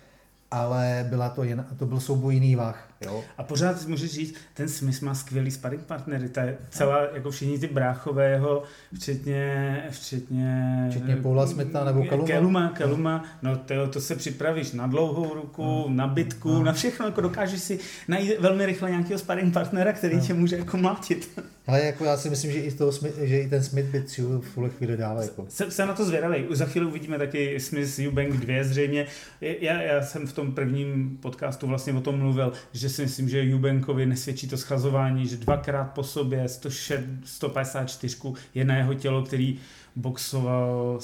ale 0.51 1.05
byla 1.09 1.29
to, 1.29 1.43
jen, 1.43 1.65
to 1.77 1.85
byl 1.85 1.99
souboj 1.99 2.33
jiný 2.33 2.55
váh. 2.55 2.88
Jo? 3.05 3.23
A 3.37 3.43
pořád 3.43 3.87
můžeš 3.87 4.11
říct, 4.11 4.35
ten 4.53 4.69
Smith 4.69 5.01
má 5.01 5.13
skvělý 5.15 5.51
sparring 5.51 5.83
partnery, 5.83 6.29
ta 6.29 6.43
je 6.43 6.57
celá, 6.69 7.07
jako 7.13 7.31
všichni 7.31 7.59
ty 7.59 7.67
bráchové 7.67 8.29
jeho, 8.29 8.63
včetně, 8.93 9.83
včetně, 9.89 10.85
Včetně 10.89 11.15
Paula 11.15 11.47
Smitha 11.47 11.83
nebo 11.83 12.03
Kaluma. 12.05 12.27
Kaluma, 12.27 12.69
Kaluma, 12.69 13.25
no 13.41 13.57
to, 13.57 13.87
to 13.87 14.01
se 14.01 14.15
připravíš 14.15 14.71
na 14.71 14.87
dlouhou 14.87 15.33
ruku, 15.33 15.85
na 15.89 16.07
bitku, 16.07 16.49
No. 16.53 16.63
na 16.63 16.73
všechno, 16.73 17.05
jako 17.05 17.21
dokážeš 17.21 17.61
si 17.61 17.79
najít 18.07 18.39
velmi 18.39 18.65
rychle 18.65 18.89
nějakého 18.91 19.19
sparring 19.19 19.53
partnera, 19.53 19.93
který 19.93 20.15
No. 20.15 20.21
tě 20.21 20.33
může 20.33 20.57
jako 20.57 20.77
mlátit. 20.77 21.39
Ale 21.67 21.85
jako 21.85 22.05
já 22.05 22.17
si 22.17 22.29
myslím, 22.29 22.51
že 22.51 22.59
i, 22.59 22.71
toho, 22.71 22.91
Smith- 22.91 23.23
že 23.23 23.39
i 23.39 23.49
ten 23.49 23.63
Smith 23.63 23.85
by 23.85 24.03
Ciu 24.03 24.41
v 24.41 24.53
tuhle 24.53 24.69
chvíli 24.69 24.97
dál. 24.97 25.21
Jako. 25.21 25.45
Jsem, 25.49 25.71
jsem 25.71 25.87
na 25.87 25.93
to 25.93 26.05
zvědavý. 26.05 26.43
Už 26.43 26.57
za 26.57 26.65
chvíli 26.65 26.85
uvidíme 26.87 27.17
taky 27.17 27.59
Smith 27.59 27.99
Eubank 28.07 28.33
2 28.33 28.63
zřejmě. 28.63 29.05
Já, 29.41 29.81
já 29.81 30.01
jsem 30.01 30.27
v 30.27 30.33
tom 30.33 30.51
prvním 30.51 31.17
podcastu 31.21 31.67
vlastně 31.67 31.93
o 31.93 32.01
tom 32.01 32.19
mluvil, 32.19 32.53
že 32.73 32.88
si 32.89 33.01
myslím, 33.01 33.29
že 33.29 33.53
Eubankovi 33.53 34.05
nesvědčí 34.05 34.47
to 34.47 34.57
schazování, 34.57 35.27
že 35.27 35.37
dvakrát 35.37 35.83
po 35.83 36.03
sobě 36.03 36.49
106, 36.49 36.99
154 37.23 38.17
je 38.53 38.65
na 38.65 38.75
jeho 38.75 38.93
tělo, 38.93 39.23
který 39.23 39.59
boxoval 39.95 40.97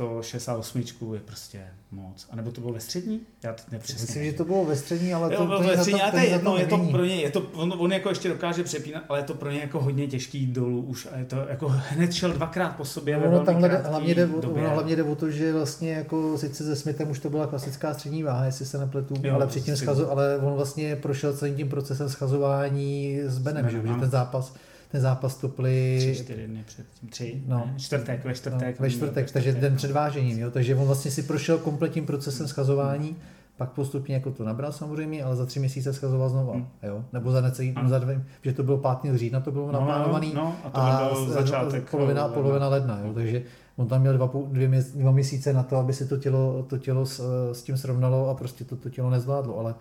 168 0.00 1.14
je 1.14 1.20
prostě 1.20 1.60
moc. 1.90 2.26
A 2.30 2.36
nebo 2.36 2.50
to 2.50 2.60
bylo 2.60 2.72
ve 2.72 2.80
střední? 2.80 3.20
Já 3.42 3.52
teď 3.52 3.64
nepřesně. 3.72 4.02
Myslím, 4.02 4.24
že 4.24 4.32
to 4.32 4.44
bylo 4.44 4.64
ve 4.64 4.76
střední, 4.76 5.14
ale 5.14 5.28
to, 5.28 5.34
Jo, 5.34 5.46
bylo 5.46 5.62
to 5.62 5.68
ve 5.68 5.76
střední, 5.78 6.00
to, 6.00 6.04
ale 6.04 6.12
to 6.12 6.16
to 6.18 6.22
je 6.24 6.30
jedno, 6.30 6.52
to 6.52 6.58
je 6.58 6.66
to 6.66 6.78
pro 6.78 7.04
něj, 7.04 7.20
je 7.20 7.30
to, 7.30 7.40
on, 7.52 7.74
on, 7.78 7.92
jako 7.92 8.08
ještě 8.08 8.28
dokáže 8.28 8.64
přepínat, 8.64 9.02
ale 9.08 9.18
je 9.18 9.22
to 9.22 9.34
pro 9.34 9.50
něj 9.50 9.60
jako 9.60 9.80
hodně 9.80 10.06
těžký 10.06 10.46
dolů 10.46 10.82
už 10.82 11.08
a 11.12 11.18
je 11.18 11.24
to 11.24 11.36
jako 11.48 11.66
hned 11.68 12.12
šel 12.12 12.32
dvakrát 12.32 12.68
po 12.76 12.84
sobě 12.84 13.18
ve 13.18 13.26
Ono 13.28 13.44
tam 13.44 13.62
hlavně 13.84 14.14
jde, 14.14 14.26
o- 14.26 14.40
době. 14.40 14.62
ono 14.62 14.74
hlavně 14.74 14.96
jde 14.96 15.02
o 15.02 15.14
to, 15.14 15.30
že 15.30 15.52
vlastně 15.52 15.92
jako 15.92 16.38
sice 16.38 16.64
se 16.64 16.76
Smithem 16.76 17.10
už 17.10 17.18
to 17.18 17.30
byla 17.30 17.46
klasická 17.46 17.94
střední 17.94 18.22
váha, 18.22 18.44
jestli 18.44 18.66
se 18.66 18.78
nepletu, 18.78 19.14
Jo, 19.22 19.34
ale 19.34 19.46
předtím 19.46 19.76
schazo, 19.76 20.10
ale 20.10 20.38
on 20.38 20.52
vlastně 20.54 20.96
prošel 20.96 21.36
celým 21.36 21.56
tím 21.56 21.68
procesem 21.68 22.08
schazování 22.08 23.20
s 23.24 23.38
Benem, 23.38 23.70
že, 23.70 23.80
ten 24.00 24.10
zápas, 24.10 24.54
ten 24.90 25.00
zápas 25.00 25.36
topli 25.36 25.96
Tři, 25.98 26.14
čtyři 26.24 26.46
dny 26.46 26.62
předtím, 26.66 27.08
tři, 27.08 27.42
No. 27.46 27.56
ne, 27.66 27.74
čtvrtek, 27.78 28.24
ve 28.24 28.34
čtvrtek. 28.34 28.80
no, 28.80 28.82
ve 28.82 28.90
čtvrtek, 28.90 29.30
takže 29.30 29.52
den 29.52 29.76
před 29.76 29.90
vážením, 29.90 30.38
jo, 30.38 30.50
takže 30.50 30.74
on 30.76 30.86
vlastně 30.86 31.10
si 31.10 31.22
prošel 31.22 31.58
kompletním 31.58 32.06
procesem 32.06 32.48
schazování, 32.48 33.16
pak 33.56 33.70
postupně 33.70 34.14
jako 34.14 34.30
to 34.30 34.44
nabral 34.44 34.72
samozřejmě, 34.72 35.24
ale 35.24 35.36
za 35.36 35.46
tři 35.46 35.60
měsíce 35.60 35.92
schazoval 35.92 36.28
znova, 36.28 36.52
Hmm. 36.54 36.66
jo, 36.82 37.04
nebo 37.12 37.30
za 37.30 37.40
necelý, 37.40 37.72
Ano. 37.76 37.88
za 37.88 37.98
dva, 37.98 38.12
že 38.42 38.52
to 38.52 38.62
bylo 38.62 38.78
5. 38.78 39.18
října, 39.18 39.40
to 39.40 39.50
bylo 39.52 39.66
No, 39.66 39.72
naplánovaný, 39.72 40.32
no, 40.34 40.56
a 40.64 40.70
to 40.70 40.78
a 40.80 41.10
byl 41.14 41.30
začátek 41.32 41.90
polovina, 41.90 42.22
ledna. 42.24 42.34
polovina 42.42 42.68
ledna, 42.68 43.00
jo, 43.04 43.12
takže 43.14 43.42
on 43.76 43.88
tam 43.88 44.00
měl 44.00 44.14
dva, 44.14 44.30
dvě, 44.48 44.68
měs- 44.68 44.92
dva 44.96 45.10
měsíce 45.10 45.52
na 45.52 45.62
to, 45.62 45.76
aby 45.76 45.92
si 45.92 46.06
to 46.08 46.16
tělo, 46.16 46.62
to 46.68 46.78
tělo 46.78 47.06
s, 47.06 47.20
s 47.52 47.62
tím 47.62 47.76
srovnalo 47.76 48.28
a 48.28 48.34
prostě 48.34 48.64
to, 48.64 48.76
to 48.76 48.90
tělo 48.90 49.10
nezvládlo, 49.10 49.58
ale 49.58 49.74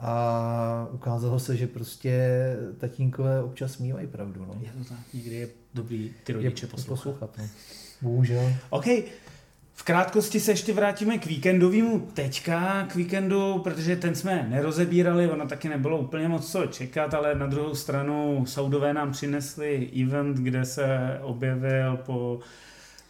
a 0.00 0.88
ukázalo 0.92 1.38
se, 1.38 1.56
že 1.56 1.66
prostě 1.66 2.30
tatínkové 2.78 3.42
občas 3.42 3.78
mývají 3.78 4.06
pravdu. 4.06 4.46
No. 4.48 4.54
Je 4.60 4.70
to 4.78 4.88
tak, 4.88 4.98
někdy 5.14 5.34
je 5.34 5.48
dobrý 5.74 6.14
ty 6.24 6.32
Je 6.32 6.36
rodiče 6.36 6.66
poslouchat. 6.66 7.30
poslouchat 7.30 7.38
no. 7.38 7.44
Bohužel. 8.02 8.52
OK, 8.70 8.86
v 9.80 9.82
krátkosti 9.82 10.40
se 10.40 10.50
ještě 10.50 10.72
vrátíme 10.72 11.18
k 11.18 11.26
víkendovému 11.26 12.00
teďka, 12.00 12.86
k 12.90 12.94
víkendu, 12.94 13.58
protože 13.58 13.96
ten 13.96 14.14
jsme 14.14 14.46
nerozebírali, 14.50 15.30
ono 15.30 15.46
taky 15.46 15.68
nebylo 15.68 15.98
úplně 15.98 16.28
moc 16.28 16.52
co 16.52 16.66
čekat, 16.66 17.14
ale 17.14 17.34
na 17.34 17.46
druhou 17.46 17.74
stranu 17.74 18.46
Saudové 18.46 18.94
nám 18.94 19.12
přinesli 19.12 19.90
event, 20.02 20.36
kde 20.36 20.64
se 20.64 21.18
objevil 21.22 21.96
po 21.96 22.40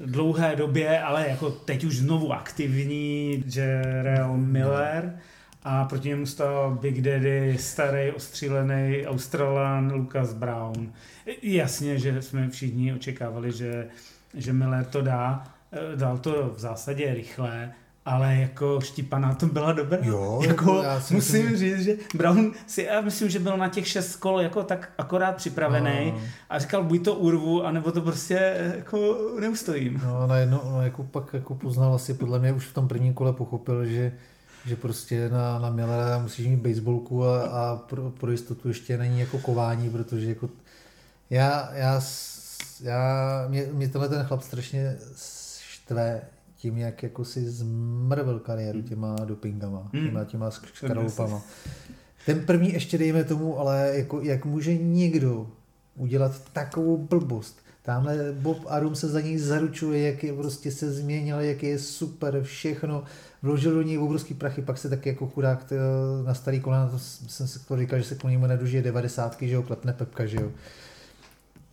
dlouhé 0.01 0.57
době, 0.57 1.01
ale 1.01 1.29
jako 1.29 1.51
teď 1.51 1.85
už 1.85 1.97
znovu 1.97 2.33
aktivní 2.33 3.45
Jerel 3.57 4.37
Miller 4.37 5.19
a 5.63 5.85
proti 5.85 6.09
němu 6.09 6.27
stál 6.27 6.79
Big 6.81 7.01
Daddy, 7.01 7.57
starý 7.61 8.13
ostřílený 8.13 9.07
Australan 9.07 9.93
Lucas 9.93 10.33
Brown. 10.35 10.93
Jasně, 11.43 11.99
že 11.99 12.23
jsme 12.23 12.49
všichni 12.49 12.95
očekávali, 12.95 13.53
že, 13.53 13.87
že 14.35 14.53
Miller 14.53 14.85
to 14.85 15.03
dá, 15.03 15.45
Eh, 15.73 15.97
dal 15.97 16.19
to 16.19 16.53
v 16.57 16.61
zásadě 16.61 17.15
rychle, 17.15 17.73
ale 18.05 18.37
jako 18.37 18.81
štípaná 18.81 19.35
to 19.35 19.47
byla 19.47 19.73
dobrá. 19.73 19.99
Jo, 20.03 20.41
jako, 20.47 20.83
já 20.83 21.01
si 21.01 21.15
musím 21.15 21.51
myslím, 21.51 21.57
říct, 21.57 21.85
že 21.85 21.97
Brown 22.15 22.53
si, 22.67 22.83
já 22.83 23.01
myslím, 23.01 23.29
že 23.31 23.39
byl 23.39 23.57
na 23.57 23.69
těch 23.69 23.89
šest 23.89 24.17
kol 24.17 24.41
jako 24.41 24.63
tak 24.63 24.93
akorát 24.99 25.37
připravený 25.37 26.13
No. 26.13 26.21
a 26.51 26.59
říkal, 26.59 26.85
buď 26.85 27.05
to 27.05 27.15
urvu, 27.15 27.65
anebo 27.65 27.93
to 27.93 28.01
prostě 28.01 28.39
eh, 28.39 28.73
jako 28.77 29.19
neustojím. 29.41 30.01
No 30.05 30.19
a 30.19 30.27
najednou, 30.27 30.61
no, 30.65 30.83
jako 30.83 31.03
pak 31.03 31.35
jako 31.35 31.55
poznal 31.55 31.95
asi, 31.95 32.15
podle 32.15 32.39
mě 32.39 32.53
už 32.53 32.67
v 32.67 32.75
tom 32.75 32.89
prvním 32.89 33.15
kole 33.15 33.33
pochopil, 33.33 33.85
že 33.87 34.13
že 34.67 34.77
prostě 34.77 35.29
na, 35.29 35.59
na 35.59 35.71
Millera 35.71 36.19
musíš 36.19 36.47
mít 36.47 36.69
baseballku 36.69 37.25
a, 37.25 37.43
a 37.43 37.77
pro, 37.77 38.11
pro, 38.11 38.31
jistotu 38.31 38.69
ještě 38.69 38.99
není 38.99 39.21
jako 39.21 39.39
kování, 39.39 39.91
protože 39.91 40.29
jako 40.29 40.51
já, 41.31 41.71
já, 41.75 42.01
já 42.81 43.45
mě, 43.49 43.69
mě 43.73 43.89
tenhle 43.89 44.09
ten 44.09 44.25
chlap 44.25 44.43
strašně 44.43 44.97
štve 45.57 46.23
tím, 46.57 46.79
jak 46.79 47.03
jako 47.03 47.25
si 47.25 47.51
zmrvil 47.51 48.39
kariéru 48.39 48.83
těma 48.83 49.17
dopingama, 49.25 49.91
Hmm. 49.93 50.07
těma, 50.07 50.25
těma 50.25 50.51
škarloupama. 50.51 51.43
Ten 52.27 52.41
první 52.47 52.73
ještě 52.73 52.99
dejme 52.99 53.25
tomu, 53.25 53.59
ale 53.59 53.93
jako, 53.95 54.21
jak 54.21 54.45
může 54.45 54.77
někdo 54.77 55.47
udělat 55.97 56.43
takovou 56.53 56.97
blbost. 56.99 57.61
Tamhle 57.83 58.33
Bob 58.33 58.65
Arum 58.69 58.95
se 58.95 59.09
za 59.09 59.21
něj 59.21 59.39
zaručuje, 59.39 60.07
jak 60.07 60.25
je 60.25 60.33
prostě 60.33 60.73
se 60.73 60.93
změnil, 60.93 61.41
jak 61.41 61.63
je 61.63 61.79
super, 61.79 62.43
všechno. 62.43 63.05
Vložil 63.43 63.75
do 63.75 63.83
něj 63.83 63.99
obrovský 63.99 64.35
prachy, 64.35 64.63
pak 64.63 64.79
se 64.79 64.89
taky 64.89 65.09
jako 65.09 65.27
chudák 65.27 65.65
t- 65.65 65.77
na 66.27 66.35
starý 66.35 66.61
kolena, 66.61 66.89
to 66.89 66.99
jsem 66.99 67.49
si 67.49 67.59
to 67.59 67.77
říkal, 67.77 67.99
že 67.99 68.05
se 68.05 68.15
k 68.15 68.25
němu 68.25 68.47
nedožije 68.47 68.83
devadesátky, 68.83 69.49
že 69.49 69.55
jo, 69.55 69.63
klepne 69.63 69.93
Pepka, 69.93 70.27
že 70.27 70.37
jo. 70.37 70.51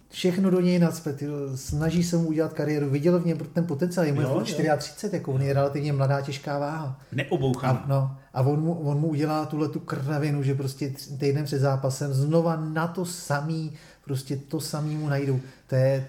Všechno 0.10 0.50
do 0.50 0.60
něj 0.60 0.82
ty, 1.16 1.28
snaží 1.56 2.04
se 2.04 2.18
mu 2.18 2.28
udělat 2.28 2.54
kariéru, 2.54 2.90
viděl 2.90 3.20
v 3.20 3.26
něm 3.26 3.38
ten 3.38 3.66
potenciál, 3.66 4.06
je 4.06 4.14
mu 4.14 4.22
Jo, 4.22 4.28
je 4.28 4.34
jo. 4.36 4.42
34, 4.42 5.16
jako 5.16 5.34
on 5.34 5.42
je 5.42 5.54
relativně 5.54 5.94
mladá, 5.94 6.22
těžká 6.22 6.60
váha. 6.60 7.00
Neobouchaná. 7.12 7.74
A, 7.74 7.86
no, 7.88 8.18
a 8.34 8.42
on, 8.42 8.62
mu, 8.62 8.74
on 8.74 9.00
mu 9.00 9.08
udělá 9.08 9.46
tuhle 9.46 9.70
tu 9.70 9.80
kravinu, 9.80 10.44
že 10.44 10.56
prostě 10.56 10.94
týden 11.20 11.46
před 11.46 11.60
zápasem 11.60 12.14
znova 12.14 12.56
na 12.56 12.88
to 12.88 13.06
samý, 13.06 13.74
prostě 14.06 14.38
to 14.38 14.60
samý 14.60 14.96
mu 14.96 15.10
najdou. 15.10 15.40
To 15.68 15.76
je 15.76 16.08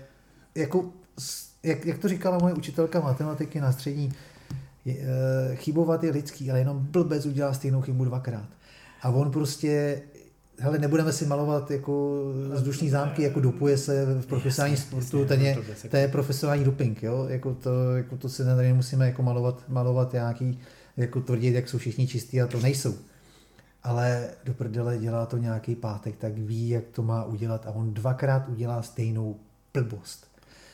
jako, 0.54 0.84
jak, 1.62 1.86
jak 1.86 1.98
to 1.98 2.08
říkala 2.08 2.38
moje 2.38 2.54
učitelka 2.54 3.00
matematiky 3.00 3.60
na 3.60 3.72
střední, 3.72 4.12
eh, 4.12 4.27
chybovat 5.54 6.04
je 6.04 6.10
lidský, 6.12 6.50
ale 6.50 6.58
jenom 6.58 6.86
blbec 6.90 7.26
udělá 7.26 7.52
stejnou 7.52 7.80
chybu 7.80 8.04
dvakrát. 8.04 8.48
A 9.02 9.08
on 9.08 9.30
prostě, 9.30 10.02
hele, 10.58 10.78
nebudeme 10.78 11.12
si 11.12 11.26
malovat 11.26 11.70
jako 11.70 12.22
vzdušní 12.54 12.90
zámky, 12.90 13.22
jako 13.22 13.40
dopuje 13.40 13.78
se 13.78 14.04
v 14.20 14.26
profesionálním 14.26 14.76
Jasně, 14.76 14.86
sportu, 14.90 15.18
jasně, 15.20 15.28
ten 15.36 15.46
je, 15.46 15.54
to 15.54 15.62
věc 15.62 15.84
jako- 15.84 15.90
to 15.90 15.96
je 15.96 16.08
profesionální 16.08 16.64
doping, 16.64 17.02
jo? 17.02 17.26
Jako 17.28 17.54
to, 17.54 17.96
jako 17.96 18.16
to 18.16 18.28
si 18.28 18.44
tady 18.44 18.72
musíme 18.72 19.06
jako 19.06 19.22
malovat, 19.22 19.62
malovat 19.68 20.12
nějaký, 20.12 20.58
jako 20.96 21.20
tvrdit, 21.20 21.54
jak 21.54 21.68
jsou 21.68 21.78
všichni 21.78 22.06
čistí 22.06 22.42
a 22.42 22.46
to 22.46 22.60
nejsou. 22.60 22.94
Ale 23.82 24.28
do 24.44 24.54
prdele 24.54 24.98
dělá 24.98 25.26
to 25.26 25.36
nějaký 25.36 25.74
pátek, 25.74 26.16
tak 26.16 26.38
ví, 26.38 26.68
jak 26.68 26.84
to 26.92 27.02
má 27.02 27.24
udělat 27.24 27.66
a 27.66 27.70
on 27.70 27.94
dvakrát 27.94 28.48
udělá 28.48 28.82
stejnou 28.82 29.36
blbost. 29.74 30.27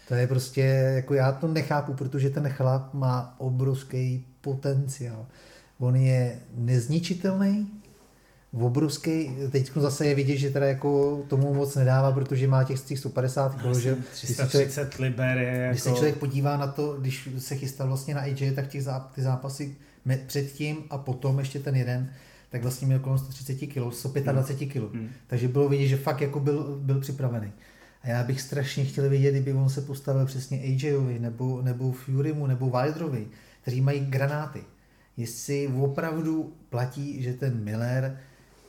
To 0.09 0.15
je 0.15 0.27
prostě, 0.27 0.61
jako 0.95 1.15
já 1.15 1.33
to 1.33 1.49
nechápu, 1.49 1.95
protože 1.95 2.31
ten 2.31 2.49
chlap 2.49 2.95
má 2.95 3.35
obrovský 3.39 4.27
potenciál. 4.41 5.27
On 5.79 5.97
je 5.97 6.39
nezničitelný, 6.55 7.71
obrovský, 8.61 9.31
teď 9.51 9.71
zase 9.77 10.07
je 10.07 10.15
vidět, 10.15 10.37
že 10.37 10.51
teda 10.51 10.67
jako 10.67 11.23
tomu 11.29 11.55
moc 11.55 11.75
nedává, 11.75 12.13
protože 12.13 12.49
má 12.49 12.65
těch 12.65 12.79
z 12.79 12.83
těch 12.83 12.99
150 12.99 13.55
kg, 13.55 13.77
že 13.79 13.95
když 13.95 14.21
si 14.21 14.35
člověk, 14.35 14.69
330 14.69 14.99
liber 14.99 15.39
je 15.39 15.69
když 15.71 15.83
se 15.83 15.89
jako... 15.89 15.97
člověk 15.97 16.17
podívá 16.17 16.57
na 16.57 16.67
to, 16.67 16.97
když 17.01 17.29
se 17.39 17.57
chystal 17.57 17.87
vlastně 17.87 18.15
na 18.15 18.21
AJ, 18.21 18.53
tak 18.55 18.69
těch 18.69 18.83
záp, 18.83 19.15
ty 19.15 19.23
zápasy 19.23 19.77
předtím 20.27 20.77
a 20.91 20.99
potom 20.99 21.39
ještě 21.39 21.59
ten 21.59 21.77
jeden, 21.77 22.11
tak 22.51 22.63
vlastně 22.63 22.87
měl 22.87 22.99
kolem 22.99 23.19
130 23.19 23.55
kg, 23.55 23.95
125 23.95 24.67
kg. 24.67 24.95
Hmm. 24.95 25.09
Takže 25.27 25.49
bylo 25.49 25.69
vidět, 25.69 25.87
že 25.87 25.97
fakt 25.97 26.21
jako 26.21 26.41
byl, 26.41 26.79
byl 26.81 27.01
připravený. 27.01 27.53
A 28.05 28.09
já 28.09 28.25
bych 28.25 28.41
strašně 28.41 28.85
chtěl 28.85 29.09
vidět, 29.09 29.33
kdyby 29.33 29.53
on 29.53 29.69
se 29.69 29.81
postavil 29.81 30.27
přesně 30.27 30.59
AJovi, 30.59 31.19
nebo, 31.19 31.63
nebo 31.63 31.93
Furymu, 31.93 32.47
nebo 32.47 32.71
Wilderovi, 32.71 33.27
kteří 33.63 33.81
mají 33.81 34.01
granáty. 34.01 34.65
Jestli 35.17 35.69
opravdu 35.69 36.57
platí, 36.69 37.23
že 37.23 37.33
ten 37.33 37.65
Miller 37.65 38.19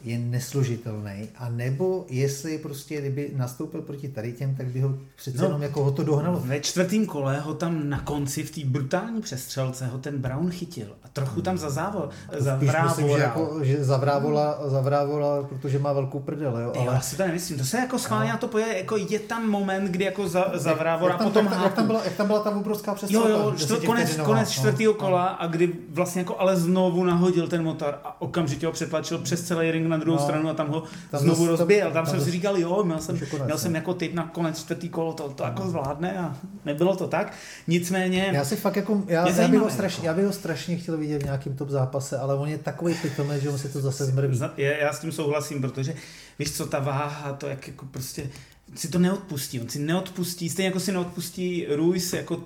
je 0.05 0.17
nesložitelný, 0.17 1.29
a 1.35 1.49
nebo 1.49 2.05
jestli 2.09 2.57
prostě, 2.57 3.01
kdyby 3.01 3.31
nastoupil 3.35 3.81
proti 3.81 4.07
tady 4.09 4.33
těm, 4.33 4.55
tak 4.55 4.67
by 4.67 4.81
ho 4.81 4.97
přece 5.15 5.37
No. 5.37 5.41
no. 5.43 5.47
jenom 5.49 5.61
jako 5.61 5.83
ho 5.83 5.91
to 5.91 6.03
dohnalo. 6.03 6.39
Ve 6.45 6.59
čtvrtém 6.59 7.05
kole 7.05 7.39
ho 7.39 7.53
tam 7.53 7.89
na 7.89 7.99
konci 7.99 8.43
v 8.43 8.51
té 8.51 8.61
brutální 8.65 9.21
přestřelce 9.21 9.87
ho 9.87 9.97
ten 9.97 10.17
Brown 10.17 10.51
chytil 10.51 10.87
a 11.03 11.07
trochu 11.07 11.41
tam 11.41 11.57
zazával, 11.57 12.09
Spíš 12.57 12.69
myslím, 12.83 13.07
že, 13.09 13.13
jako, 13.19 13.59
že 13.61 13.83
zavrávola, 13.83 14.69
zavrávola, 14.69 15.43
protože 15.43 15.79
má 15.79 15.93
velkou 15.93 16.19
prdel, 16.19 16.57
jo, 16.59 16.71
Jo, 16.75 16.81
ale 16.81 16.93
já 16.95 17.01
si 17.01 17.17
to 17.17 17.25
nemyslím, 17.25 17.57
to 17.57 17.65
se 17.65 17.77
jako 17.77 17.99
schválně 17.99 18.31
na 18.31 18.37
to 18.37 18.47
poje, 18.47 18.77
jako 18.77 18.97
je 18.97 19.19
tam 19.19 19.49
moment, 19.49 19.91
kdy 19.91 20.03
jako 20.05 20.27
za, 20.27 20.51
zavrávoral 20.53 21.17
jak, 21.17 21.21
a 21.21 21.23
tam, 21.23 21.33
potom 21.33 21.45
jak, 21.45 21.53
tam, 21.53 21.63
jak, 21.63 21.73
tam 21.73 21.87
byla, 21.87 22.03
jak 22.03 22.13
tam 22.13 22.27
byla 22.27 22.39
ta 22.39 22.49
obrovská 22.55 22.91
Jo, 22.91 22.95
přestřelka? 22.95 23.29
jo, 23.29 23.43
konec, 23.43 23.59
desetivteřinová, 23.61 24.25
konec 24.25 24.47
no. 24.49 24.53
čtvrtého 24.53 24.93
kola 24.93 25.25
a 25.25 25.47
kdy 25.47 25.73
vlastně 25.89 26.21
jako 26.21 26.39
ale 26.39 26.57
znovu 26.57 27.03
nahodil 27.03 27.47
ten 27.47 27.63
motor 27.63 27.99
a 28.03 28.21
okamžitě 28.21 28.65
ho 28.65 28.71
přetlačil 28.71 29.17
přes 29.17 29.43
celý 29.43 29.71
ring 29.71 29.87
na 29.87 29.94
druhou 29.97 30.17
No. 30.17 30.23
stranu 30.23 30.49
a 30.49 30.53
tam 30.53 30.67
ho 30.67 30.83
Tam 31.11 31.21
znovu 31.21 31.47
rozběl. 31.47 31.91
Tam, 31.91 31.93
tam 31.93 32.05
jsem 32.05 32.21
si 32.21 32.31
říkal, 32.31 32.57
jo, 32.57 32.83
měl 32.83 32.99
jsem, 32.99 33.19
konec, 33.19 33.45
měl 33.45 33.57
jsem 33.57 33.75
jako 33.75 33.93
typ 33.93 34.13
na 34.13 34.27
konec 34.27 34.59
čtvrtý 34.59 34.89
kolo, 34.89 35.13
to, 35.13 35.29
to 35.29 35.43
jako 35.43 35.67
zvládne 35.69 36.17
a 36.17 36.37
nebylo 36.65 36.95
to 36.95 37.07
tak. 37.07 37.33
Nicméně, 37.67 38.29
Já 38.33 38.45
si 38.45 38.55
fakt 38.55 38.75
jako, 38.75 39.03
já, 39.07 39.29
já, 39.29 39.47
bych 39.47 39.59
ho 39.59 39.69
strašně, 39.69 40.07
já 40.07 40.13
bych 40.13 40.25
ho 40.25 40.33
strašně 40.33 40.77
chtěl 40.77 40.97
vidět 40.97 41.21
v 41.21 41.25
nějakém 41.25 41.55
top 41.55 41.69
zápase, 41.69 42.17
ale 42.17 42.35
on 42.35 42.49
je 42.49 42.57
takový 42.57 42.93
pitomec, 43.01 43.41
že 43.41 43.49
on 43.49 43.57
si 43.57 43.69
to 43.69 43.81
zase 43.81 44.05
zmrví. 44.05 44.39
Je, 44.57 44.77
já 44.81 44.93
s 44.93 44.99
tím 44.99 45.11
souhlasím, 45.11 45.61
protože 45.61 45.95
víš 46.39 46.51
co, 46.57 46.65
ta 46.65 46.79
váha, 46.79 47.33
to 47.33 47.47
jak 47.47 47.67
jako 47.67 47.85
prostě 47.85 48.29
si 48.75 48.87
to 48.87 48.99
neodpustí, 48.99 49.61
on 49.61 49.69
si 49.69 49.79
neodpustí, 49.79 50.49
stejně 50.49 50.67
jako 50.67 50.79
si 50.79 50.91
neodpustí 50.91 51.65
Ruiz, 51.69 52.13
jako 52.13 52.43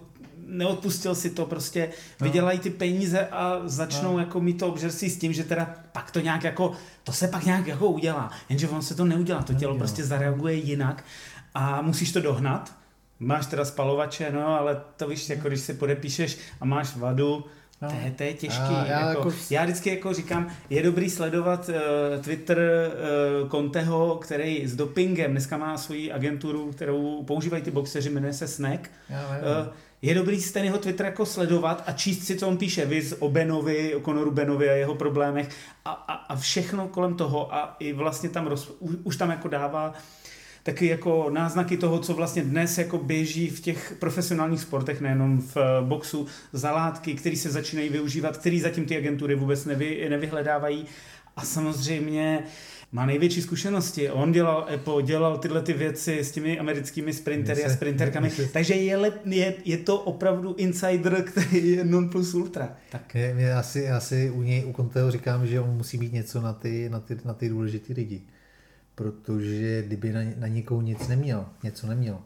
neodpustil 0.50 1.16
si 1.16 1.30
to, 1.30 1.46
prostě 1.46 1.90
No. 2.22 2.26
vydělají 2.26 2.60
ty 2.60 2.70
peníze 2.70 3.28
a 3.32 3.62
začnou 3.66 4.14
No. 4.14 4.20
jako 4.20 4.40
mít 4.42 4.54
to 4.60 4.68
obžerství 4.68 5.10
s 5.10 5.18
tím, 5.20 5.34
že 5.34 5.44
teda 5.44 5.74
pak 5.92 6.12
to 6.12 6.20
nějak 6.20 6.44
jako, 6.44 6.72
to 7.04 7.12
se 7.12 7.28
pak 7.28 7.46
nějak 7.46 7.68
jako 7.68 7.88
udělá, 7.88 8.32
jenže 8.50 8.70
on 8.70 8.82
se 8.82 8.96
to 8.96 9.06
neudělá, 9.06 9.40
to 9.40 9.46
tělo 9.46 9.60
Neudělá. 9.60 9.78
prostě 9.78 10.04
zareaguje 10.06 10.54
jinak 10.54 11.04
a 11.54 11.82
musíš 11.82 12.12
to 12.12 12.22
dohnat, 12.22 12.74
máš 13.20 13.46
teda 13.46 13.66
spalovače, 13.66 14.32
no 14.32 14.48
ale 14.60 14.82
to 14.98 15.08
víš, 15.08 15.30
jako 15.30 15.48
když 15.48 15.60
si 15.60 15.74
podepíšeš 15.74 16.38
a 16.62 16.66
máš 16.66 16.96
vadu, 16.96 17.46
No. 17.82 17.90
To, 17.90 17.96
je, 18.06 18.12
to 18.12 18.24
je 18.24 18.34
těžký. 18.34 18.60
A 18.60 18.86
já, 18.86 19.10
jako, 19.10 19.20
jako... 19.30 19.34
já 19.50 19.64
vždycky 19.64 19.90
jako 19.90 20.14
říkám, 20.14 20.48
je 20.70 20.84
dobrý 20.84 21.10
sledovat 21.10 21.70
uh, 21.70 22.22
Twitter 22.24 22.60
uh, 23.44 23.50
Conteho, 23.50 24.16
který 24.16 24.68
s 24.68 24.76
dopingem 24.76 25.32
dneska 25.32 25.58
má 25.58 25.78
svoji 25.78 26.12
agenturu, 26.12 26.72
kterou 26.72 27.24
používají 27.24 27.64
ty 27.64 27.72
boxeři, 27.72 28.10
jmenuje 28.10 28.34
se 28.34 28.48
Snack. 28.48 28.92
Já, 29.10 29.18
já. 29.22 29.62
Uh, 29.62 29.68
je 30.02 30.16
dobrý 30.16 30.44
ten 30.44 30.66
jeho 30.66 30.78
Twitter 30.78 31.06
jako 31.06 31.26
sledovat 31.26 31.84
a 31.88 31.92
číst 31.92 32.26
si, 32.26 32.36
co 32.36 32.48
on 32.48 32.58
píše, 32.58 32.86
viz 32.86 33.16
o 33.20 33.30
Benovi, 33.30 33.96
o 33.96 34.02
Conoru 34.02 34.32
Benovi 34.32 34.70
a 34.70 34.74
jeho 34.74 34.96
problémech 34.96 35.50
a, 35.86 35.92
a, 35.92 36.14
a 36.14 36.36
všechno 36.36 36.88
kolem 36.88 37.16
toho 37.16 37.54
a 37.54 37.76
i 37.80 37.94
vlastně 37.94 38.30
tam 38.30 38.48
roz, 38.48 38.76
už, 38.80 38.96
už 39.04 39.18
tam 39.18 39.30
jako 39.30 39.48
dává 39.48 39.94
taky 40.64 40.88
jako 40.88 41.30
náznaky 41.30 41.78
toho, 41.78 42.00
co 42.00 42.14
vlastně 42.14 42.44
dnes 42.44 42.78
jako 42.78 42.98
běží 42.98 43.50
v 43.50 43.60
těch 43.60 43.96
profesionálních 44.00 44.62
sportech, 44.62 45.02
nejenom 45.02 45.42
v 45.42 45.58
eh, 45.58 45.62
boxu, 45.82 46.28
zalátky, 46.54 47.14
které 47.14 47.36
se 47.36 47.50
začínají 47.50 47.90
využívat, 47.90 48.38
které 48.38 48.60
zatím 48.60 48.86
ty 48.86 48.98
agentury 48.98 49.36
vůbec 49.36 49.66
nevy, 49.66 50.08
nevyhledávají. 50.10 50.86
A 51.36 51.46
samozřejmě 51.46 52.44
má 52.92 53.06
největší 53.06 53.42
zkušenosti. 53.42 54.10
On 54.10 54.32
dělal 54.32 54.68
Apple, 54.76 55.04
dělal 55.04 55.38
tyhle 55.38 55.62
ty 55.62 55.74
věci 55.74 56.20
s 56.20 56.32
těmi 56.32 56.60
americkými 56.60 57.14
sprintery 57.14 57.66
a 57.66 57.70
sprinterkami, 57.70 58.32
takže 58.54 58.74
je, 58.74 58.98
lep, 58.98 59.26
je, 59.26 59.54
je 59.66 59.78
to 59.78 60.00
opravdu 60.00 60.56
insider, 60.58 61.24
který 61.24 61.72
je 61.72 61.84
non 61.84 62.10
plus 62.10 62.34
ultra. 62.34 62.76
Tak. 62.92 63.16
Je, 63.16 63.54
asi, 63.54 63.90
asi 63.90 64.30
u 64.30 64.42
něj, 64.42 64.66
u 64.66 64.74
Conteho 64.74 65.12
říkám, 65.12 65.48
že 65.48 65.60
on 65.60 65.70
musí 65.70 65.98
být 65.98 66.14
něco 66.14 66.42
na 66.42 66.54
ty, 66.54 66.90
na 66.90 67.00
ty, 67.00 67.18
na 67.26 67.34
ty 67.34 67.50
důležité 67.50 67.94
lidi 67.94 68.22
protože 69.00 69.84
kdyby 69.84 70.14
na, 70.14 70.22
na 70.38 70.48
někoho 70.48 70.82
nic 70.82 71.08
neměl, 71.08 71.46
něco 71.64 71.88
neměl, 71.88 72.20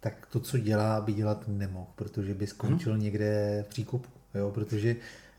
tak 0.00 0.26
to, 0.30 0.40
co 0.40 0.58
dělá, 0.58 1.00
by 1.00 1.12
dělat 1.12 1.44
nemohl, 1.48 1.86
protože 1.94 2.34
by 2.34 2.46
skončil 2.46 2.92
hmm. 2.92 3.02
někde 3.02 3.64
v 3.66 3.68
příkupu, 3.68 4.08
jo, 4.34 4.50
protože 4.50 4.96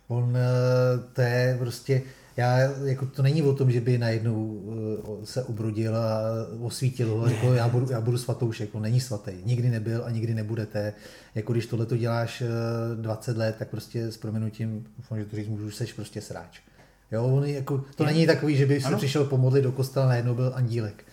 on, 0.07 0.37
eh, 0.37 1.13
to 1.13 1.21
je 1.21 1.55
prostě, 1.59 2.01
já, 2.37 2.59
jako 2.85 3.05
to 3.05 3.21
není 3.21 3.41
o 3.41 3.53
tom, 3.53 3.71
že 3.71 3.81
by 3.81 3.97
najednou 3.97 4.61
eh, 5.21 5.25
se 5.25 5.43
obrodil 5.43 5.97
a 5.97 6.21
osvítil 6.61 7.09
ho 7.09 7.25
a 7.25 7.29
řekl, 7.29 7.47
já 7.47 7.67
budu, 7.67 7.91
já 7.91 8.01
budu 8.01 8.17
svatoušek, 8.17 8.75
on 8.75 8.81
není 8.81 9.01
svatý, 9.01 9.31
nikdy 9.45 9.69
nebyl 9.69 10.03
a 10.05 10.11
nikdy 10.11 10.33
nebudete. 10.33 10.93
Jako 11.35 11.53
když 11.53 11.65
tohle 11.65 11.85
to 11.85 11.97
děláš 11.97 12.43
20 12.95 13.35
eh, 13.35 13.39
let, 13.39 13.55
tak 13.59 13.69
prostě 13.69 14.11
s 14.11 14.17
proměnutím, 14.17 14.87
že 15.17 15.25
to 15.25 15.35
říct 15.35 15.47
můžu, 15.47 15.71
seš 15.71 15.93
prostě 15.93 16.21
sráč. 16.21 16.59
Jo, 17.11 17.23
on 17.23 17.45
jako, 17.45 17.83
to 17.95 18.05
není 18.05 18.27
takový, 18.27 18.55
že 18.55 18.65
by 18.65 18.81
se 18.81 18.95
přišel 18.95 19.25
pomodlit 19.25 19.63
do 19.63 19.71
kostela, 19.71 20.07
najednou 20.07 20.35
byl 20.35 20.51
andílek. 20.55 21.03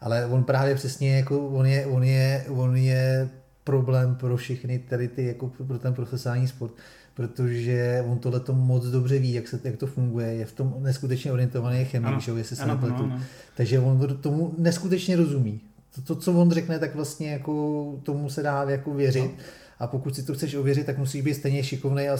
Ale 0.00 0.26
on 0.26 0.44
právě 0.44 0.74
přesně, 0.74 1.16
jako 1.16 1.48
on 1.48 1.66
je, 1.66 1.86
on 1.86 2.04
je, 2.04 2.44
on 2.48 2.76
je 2.76 3.30
problém 3.64 4.14
pro 4.14 4.36
všechny 4.36 4.78
tady 4.78 5.08
ty, 5.08 5.24
jako 5.24 5.48
pro 5.48 5.78
ten 5.78 5.94
profesionální 5.94 6.48
sport, 6.48 6.72
protože 7.16 8.04
on 8.08 8.18
tohle 8.18 8.40
to 8.40 8.52
moc 8.52 8.84
dobře 8.84 9.18
ví, 9.18 9.32
jak, 9.32 9.48
se, 9.48 9.60
jak 9.64 9.76
to 9.76 9.86
funguje, 9.86 10.26
je 10.26 10.44
v 10.44 10.52
tom 10.52 10.74
neskutečně 10.78 11.32
orientovaný 11.32 11.84
chemik, 11.84 12.20
že 12.20 12.32
jestli 12.32 12.56
se 12.56 12.62
ano, 12.62 12.74
nepletu. 12.74 13.04
Ano, 13.04 13.14
ano. 13.14 13.22
Takže 13.56 13.78
on 13.78 14.18
tomu 14.20 14.54
neskutečně 14.58 15.16
rozumí. 15.16 15.60
To, 15.94 16.02
to, 16.02 16.16
co 16.20 16.32
on 16.32 16.50
řekne, 16.50 16.78
tak 16.78 16.94
vlastně 16.94 17.32
jako 17.32 18.00
tomu 18.02 18.30
se 18.30 18.42
dá 18.42 18.64
jako 18.68 18.94
věřit. 18.94 19.30
No. 19.38 19.44
A 19.78 19.86
pokud 19.86 20.16
si 20.16 20.22
to 20.22 20.34
chceš 20.34 20.54
ověřit, 20.54 20.86
tak 20.86 20.98
musíš 20.98 21.22
být 21.22 21.34
stejně 21.34 21.64
šikovný 21.64 22.08
a, 22.08 22.14
a 22.14 22.16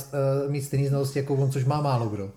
mít 0.49 0.63
stejný 0.63 0.89
znalosti 0.89 1.19
jako 1.19 1.35
on, 1.35 1.51
což 1.51 1.65
má 1.65 1.81
málo 1.81 2.09
kdo 2.09 2.33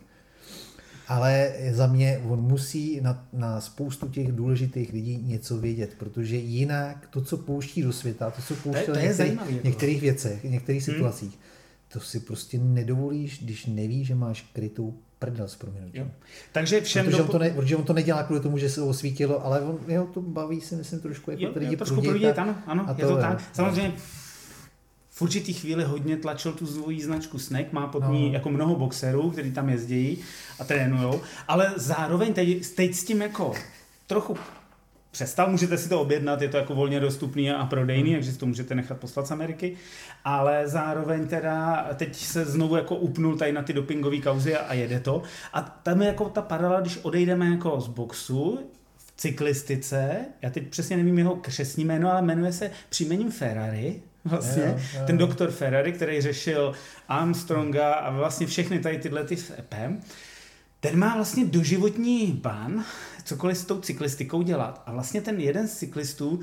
ale 1.10 1.54
za 1.72 1.88
mě 1.88 2.22
on 2.28 2.41
musí 2.41 3.02
na, 3.02 3.28
na 3.34 3.62
spoustu 3.62 4.08
těch 4.08 4.32
důležitých 4.32 4.93
lidí 4.93 5.24
něco 5.24 5.58
vědět, 5.58 5.95
protože 5.98 6.36
jinak 6.36 7.08
to, 7.10 7.22
co 7.22 7.38
pouští 7.38 7.82
do 7.82 7.93
světa, 7.93 8.32
to, 8.32 8.41
co 8.41 8.56
pouští 8.56 8.91
v 8.91 9.02
některých, 9.02 9.63
některých 9.63 10.02
věcech, 10.02 10.45
v 10.45 10.50
některých 10.50 10.88
hmm. 10.88 10.95
situacích, 10.95 11.39
to 11.93 11.99
si 11.99 12.19
prostě 12.19 12.58
nedovolíš, 12.58 13.43
když 13.43 13.65
nevíš, 13.65 14.08
že 14.08 14.15
máš 14.15 14.49
krytou 14.54 14.97
prdel 15.19 15.47
s 15.47 15.56
proměnutím. 15.56 16.12
Takže 16.52 16.82
všem 16.82 17.06
protože, 17.06 17.17
do... 17.17 17.23
on 17.23 17.30
to 17.30 17.39
ne, 17.39 17.49
protože 17.49 17.75
on 17.75 17.84
to 17.84 17.93
nedělá 17.93 18.23
kvůli 18.23 18.39
tomu, 18.39 18.58
že 18.58 18.69
se 18.69 18.82
osvítilo, 18.82 19.45
ale 19.45 19.62
on 19.62 19.80
jeho 19.88 20.06
to 20.06 20.21
baví 20.21 20.62
si 20.62 20.75
myslím 20.75 20.99
trošku 20.99 21.32
jako 21.32 21.43
jo, 21.43 21.52
lidi 21.56 21.78
trošku 21.78 22.02
prudit, 22.02 22.39
ano, 22.39 22.56
ano, 22.65 22.86
a 22.88 22.95
je 22.97 23.06
to, 23.06 23.15
to 23.15 23.21
tak. 23.21 23.43
Samozřejmě 23.54 23.93
v 25.10 25.21
určitý 25.21 25.54
chvíli 25.54 25.84
hodně 25.84 26.17
tlačil 26.17 26.52
tu 26.52 26.67
svoji 26.67 27.02
značku 27.02 27.39
Snack, 27.39 27.73
má 27.73 27.88
pod 27.88 28.04
ní 28.10 28.28
no. 28.28 28.34
jako 28.34 28.49
mnoho 28.49 28.75
boxerů, 28.75 29.32
kteří 29.32 29.52
tam 29.52 29.69
jezdí 29.69 30.17
a 30.60 30.63
trénujou, 30.63 31.21
ale 31.47 31.73
zároveň 31.75 32.34
teď, 32.34 32.67
teď 32.75 32.95
s 32.95 33.04
tím 33.04 33.21
jako 33.21 33.54
trochu 34.08 34.38
přestal, 35.12 35.52
můžete 35.52 35.78
si 35.78 35.89
to 35.89 36.02
objednat, 36.02 36.41
je 36.41 36.50
to 36.50 36.58
jako 36.58 36.76
volně 36.76 37.00
dostupný 37.00 37.52
a 37.52 37.65
prodejný, 37.65 38.10
hmm. 38.10 38.17
takže 38.17 38.32
si 38.32 38.38
to 38.38 38.45
můžete 38.45 38.76
nechat 38.76 38.98
poslat 38.98 39.28
z 39.28 39.32
Ameriky, 39.32 39.78
ale 40.26 40.67
zároveň 40.67 41.28
teda 41.28 41.88
teď 41.95 42.15
se 42.15 42.45
znovu 42.45 42.76
jako 42.76 42.95
upnul 42.95 43.38
tady 43.38 43.52
na 43.52 43.62
ty 43.62 43.74
dopingové 43.74 44.17
kauzy 44.17 44.56
a, 44.56 44.60
a 44.60 44.74
jede 44.74 45.00
to. 45.00 45.24
A 45.54 45.62
tam 45.62 46.02
je 46.02 46.08
jako 46.08 46.30
ta 46.30 46.41
paralela, 46.41 46.82
když 46.82 47.00
odejdeme 47.02 47.50
jako 47.50 47.82
z 47.82 47.88
boxu, 47.88 48.60
v 48.98 49.13
cyklistice, 49.17 50.17
já 50.41 50.50
teď 50.50 50.67
přesně 50.67 50.98
nevím 50.98 51.17
jeho 51.17 51.36
křesní 51.36 51.86
jméno, 51.86 52.12
ale 52.12 52.22
jmenuje 52.22 52.54
se 52.54 52.72
příjmením 52.89 53.32
Ferrari, 53.32 54.02
vlastně, 54.26 54.63
jo, 54.63 54.80
jo. 55.00 55.02
ten 55.08 55.17
doktor 55.17 55.52
Ferrari, 55.52 55.93
který 55.93 56.22
řešil 56.22 56.74
Armstronga 57.08 57.93
a 57.93 58.12
vlastně 58.12 58.48
všechny 58.48 58.80
tady 58.80 58.98
tyhle 58.98 59.24
ty 59.24 59.38
s 59.38 59.54
EPem, 59.60 60.02
ten 60.80 61.00
má 61.00 61.15
vlastně 61.15 61.45
doživotní 61.45 62.32
ban, 62.32 62.86
cokoliv 63.30 63.58
s 63.58 63.65
tou 63.65 63.82
cyklistikou 63.82 64.42
dělat. 64.42 64.82
A 64.86 64.92
vlastně 64.92 65.22
ten 65.22 65.39
jeden 65.39 65.68
z 65.68 65.78
cyklistů 65.78 66.39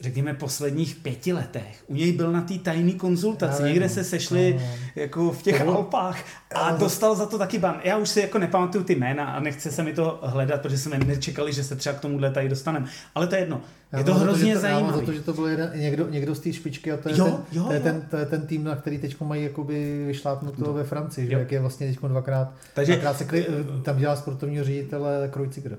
řekněme, 0.00 0.34
posledních 0.34 0.94
pěti 0.96 1.32
letech. 1.32 1.84
U 1.86 1.94
něj 1.94 2.12
byl 2.12 2.32
na 2.32 2.40
té 2.40 2.58
tajné 2.58 2.92
konzultaci, 2.92 3.62
Já 3.62 3.68
někde 3.68 3.88
se 3.88 4.04
sešli 4.04 4.56
no. 4.60 4.66
jako 4.96 5.32
v 5.32 5.42
těch 5.42 5.62
to 5.62 5.76
Alpách 5.76 6.24
a 6.54 6.76
dostal 6.76 7.14
za 7.14 7.26
to 7.26 7.38
taky 7.38 7.58
ban. 7.58 7.80
Já 7.84 7.96
už 7.96 8.08
si 8.08 8.20
jako 8.20 8.38
nepamatuju 8.38 8.84
ty 8.84 8.94
jména 8.94 9.24
a 9.24 9.40
nechce 9.40 9.70
se 9.70 9.82
mi 9.82 9.92
to 9.92 10.20
hledat, 10.22 10.62
protože 10.62 10.78
jsme 10.78 10.98
nečekali, 10.98 11.52
že 11.52 11.64
se 11.64 11.76
třeba 11.76 11.94
k 11.94 12.00
tomuhle 12.00 12.30
tady 12.30 12.48
dostaneme. 12.48 12.86
Ale 13.14 13.26
to 13.26 13.34
je 13.34 13.40
jedno. 13.40 13.60
Je 13.98 14.04
to 14.04 14.14
hrozně 14.14 14.54
to, 14.54 14.60
zajímavé. 14.60 14.98
Za 14.98 15.04
to, 15.04 15.12
že 15.12 15.20
to 15.20 15.32
byl 15.32 15.46
jeden, 15.46 15.72
někdo, 15.74 16.08
někdo 16.08 16.34
z 16.34 16.40
té 16.40 16.52
špičky 16.52 16.92
a 16.92 16.96
to 16.96 17.08
je, 17.08 17.18
jo, 17.18 17.24
ten, 17.24 17.44
jo, 17.52 17.64
to, 17.64 17.72
je 17.72 17.78
jo. 17.78 17.84
ten, 17.84 18.06
to 18.10 18.16
je 18.16 18.26
ten 18.26 18.46
tým, 18.46 18.64
na 18.64 18.76
který 18.76 18.98
teď 18.98 19.20
mají 19.20 19.42
jakoby 19.42 20.04
vyšlápnuto 20.06 20.72
ve 20.72 20.84
Francii, 20.84 21.26
že 21.26 21.32
jak 21.32 21.52
je 21.52 21.60
vlastně 21.60 21.86
teď 21.86 21.98
dvakrát, 22.00 22.52
Takže, 22.74 22.92
dvakrát 22.92 23.18
se, 23.18 23.26
tam 23.82 23.98
dělá 23.98 24.16
sportovního 24.16 24.64
ředitele 24.64 25.28
Krojciger. 25.32 25.78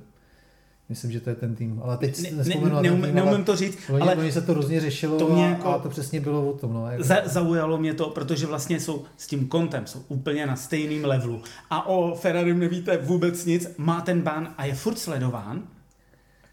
Myslím, 0.90 1.12
že 1.12 1.20
to 1.20 1.30
je 1.30 1.36
ten 1.36 1.56
tým, 1.56 1.82
ale 1.84 1.98
teď 1.98 2.22
ne, 2.22 2.44
ne, 2.44 2.44
neum, 2.44 3.02
tým, 3.02 3.16
neumím 3.16 3.44
to 3.44 3.56
říct, 3.56 3.78
oni, 3.90 4.02
ale 4.02 4.16
oni 4.16 4.32
se 4.32 4.42
to 4.42 4.54
různě 4.54 4.82
řešilo 4.82 5.20
to 5.20 5.30
mě 5.30 5.46
jako, 5.46 5.68
a 5.68 5.80
to 5.80 5.90
přesně 5.90 6.22
bylo 6.22 6.50
o 6.50 6.58
tom. 6.58 6.74
No, 6.74 6.92
jako. 6.92 7.04
za, 7.04 7.16
zaujalo 7.26 7.78
mě 7.78 7.94
to, 7.94 8.10
protože 8.10 8.46
vlastně 8.46 8.80
jsou 8.80 9.04
s 9.18 9.28
tím 9.28 9.48
kontem, 9.48 9.88
jsou 9.88 10.02
úplně 10.08 10.46
na 10.46 10.56
stejným 10.56 11.06
levelu 11.06 11.42
a 11.70 11.88
o 11.88 12.16
Ferrari 12.16 12.54
nevíte 12.54 12.98
vůbec 12.98 13.46
nic, 13.46 13.68
má 13.78 14.02
ten 14.02 14.22
ban 14.22 14.54
a 14.58 14.66
je 14.66 14.76
furt 14.76 15.00
sledován, 15.00 15.64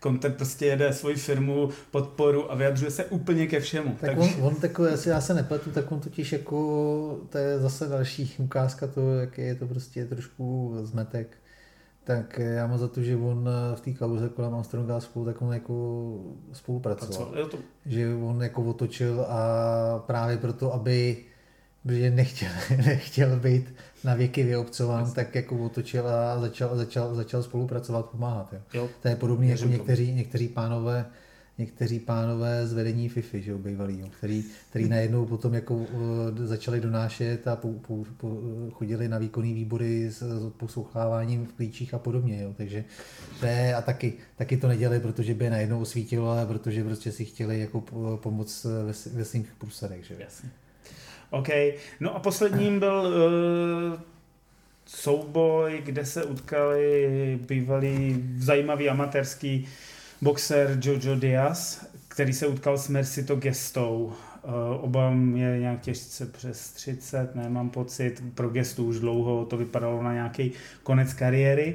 Content 0.03 0.37
prostě 0.37 0.67
jede 0.67 0.93
svoji 0.93 1.17
firmu, 1.17 1.71
podporu 1.91 2.53
a 2.53 2.55
vyjadřuje 2.55 2.91
se 2.91 3.05
úplně 3.05 3.47
ke 3.47 3.61
všemu. 3.61 3.97
Tak 4.01 4.17
takže... 4.17 4.35
on, 4.37 4.45
on 4.45 4.55
takový, 4.55 4.91
jestli 4.91 5.11
já 5.11 5.21
se 5.21 5.35
nepletu, 5.35 5.71
tak 5.71 5.93
on 5.93 6.01
totiž 6.01 6.33
jako, 6.33 7.21
to 7.29 7.39
je 7.39 7.59
zase 7.59 7.89
další 7.89 8.35
ukázka 8.39 8.87
toho, 8.87 9.15
jak 9.15 9.39
je 9.39 9.55
to 9.55 9.67
prostě 9.67 10.05
trošku 10.05 10.77
zmetek 10.83 11.37
tak 12.05 12.39
já 12.39 12.67
mám 12.67 12.79
za 12.79 12.89
to, 12.89 13.03
že 13.03 13.17
on 13.17 13.49
v 13.75 13.81
té 13.81 13.93
kauze 13.93 14.29
kolem 14.29 14.55
Armstronga 14.55 15.01
spolu, 15.01 15.25
tak 15.25 15.43
on 15.43 15.53
jako 15.53 16.17
spolupracoval. 16.53 17.47
To... 17.51 17.59
Že 17.87 18.15
on 18.15 18.43
jako 18.43 18.63
otočil 18.63 19.27
a 19.29 19.99
právě 20.07 20.37
proto, 20.37 20.75
aby 20.75 21.25
protože 21.83 22.11
nechtěl, 22.11 22.49
nechtěl 22.77 23.37
být 23.37 23.75
na 24.05 24.15
věky 24.15 24.43
vyobcován, 24.43 25.13
tak 25.13 25.35
jako 25.35 25.65
otočil 25.65 26.09
a 26.09 26.41
začal, 26.41 26.77
začal, 26.77 27.15
začal 27.15 27.43
spolupracovat, 27.43 28.11
pomáhat. 28.11 28.53
Jo. 28.53 28.61
Jo. 28.75 28.89
To 29.03 29.09
je 29.09 29.17
podobné 29.17 29.47
jako 29.47 29.65
někteří, 29.65 30.13
někteří 30.13 30.49
pánové, 30.49 31.07
někteří 31.63 32.01
pánové 32.01 32.67
z 32.67 32.73
vedení 32.73 33.09
FIFI, 33.09 33.43
že 33.43 33.51
jo, 33.51 33.59
bývalý, 33.59 34.11
který, 34.19 34.45
který 34.71 34.89
najednou 34.89 35.27
potom 35.27 35.55
jako 35.55 35.75
uh, 35.75 35.87
začali 36.35 36.81
donášet 36.81 37.49
a 37.49 37.57
po, 37.57 37.69
po, 37.73 38.05
po, 38.17 38.41
chodili 38.73 39.09
na 39.09 39.19
výkonné 39.19 39.55
výbory 39.55 40.11
s, 40.11 40.23
s 40.23 40.53
posloucháváním 40.57 41.47
v 41.47 41.53
klíčích 41.53 41.95
a 41.95 41.99
podobně, 41.99 42.43
jo, 42.43 42.55
takže 42.57 42.85
to 43.41 43.47
je, 43.47 43.75
a 43.75 43.83
taky, 43.83 44.13
taky 44.37 44.57
to 44.57 44.69
nedělali, 44.69 45.01
protože 45.01 45.35
by 45.35 45.45
je 45.45 45.51
najednou 45.51 45.81
osvítilo, 45.81 46.31
ale 46.31 46.47
protože 46.47 46.85
prostě 46.85 47.13
si 47.13 47.25
chtěli 47.25 47.61
jako 47.61 47.81
pomoct 48.17 48.65
ve, 48.65 48.93
ve 49.19 49.25
svých 49.25 49.53
průsadech, 49.59 50.05
že 50.05 50.15
jo. 50.15 50.21
Jasně. 50.23 50.51
OK, 51.31 51.49
no 52.01 52.17
a 52.17 52.19
posledním 52.19 52.79
byl 52.79 53.13
uh, 53.95 54.01
souboj, 54.87 55.83
kde 55.85 56.05
se 56.05 56.25
utkali 56.25 57.39
bývalý 57.49 58.25
zajímavý 58.39 58.89
amatérský 58.89 59.69
boxer 60.23 60.79
Jojo 60.83 61.15
Diaz, 61.15 61.87
který 62.09 62.33
se 62.33 62.47
utkal 62.47 62.79
s 62.79 62.89
Mercito 62.89 63.37
Gestou. 63.37 64.13
Uh, 64.45 64.85
oba 64.85 65.11
je 65.35 65.59
nějak 65.59 65.81
těžce 65.81 66.27
přes 66.27 66.73
30, 66.73 67.35
nemám 67.35 67.71
pocit, 67.71 68.23
pro 68.35 68.49
Gestu 68.49 68.85
už 68.85 69.01
dlouho 69.01 69.45
to 69.45 69.57
vypadalo 69.57 70.03
na 70.03 70.13
nějaký 70.13 70.53
konec 70.83 71.15
kariéry. 71.15 71.75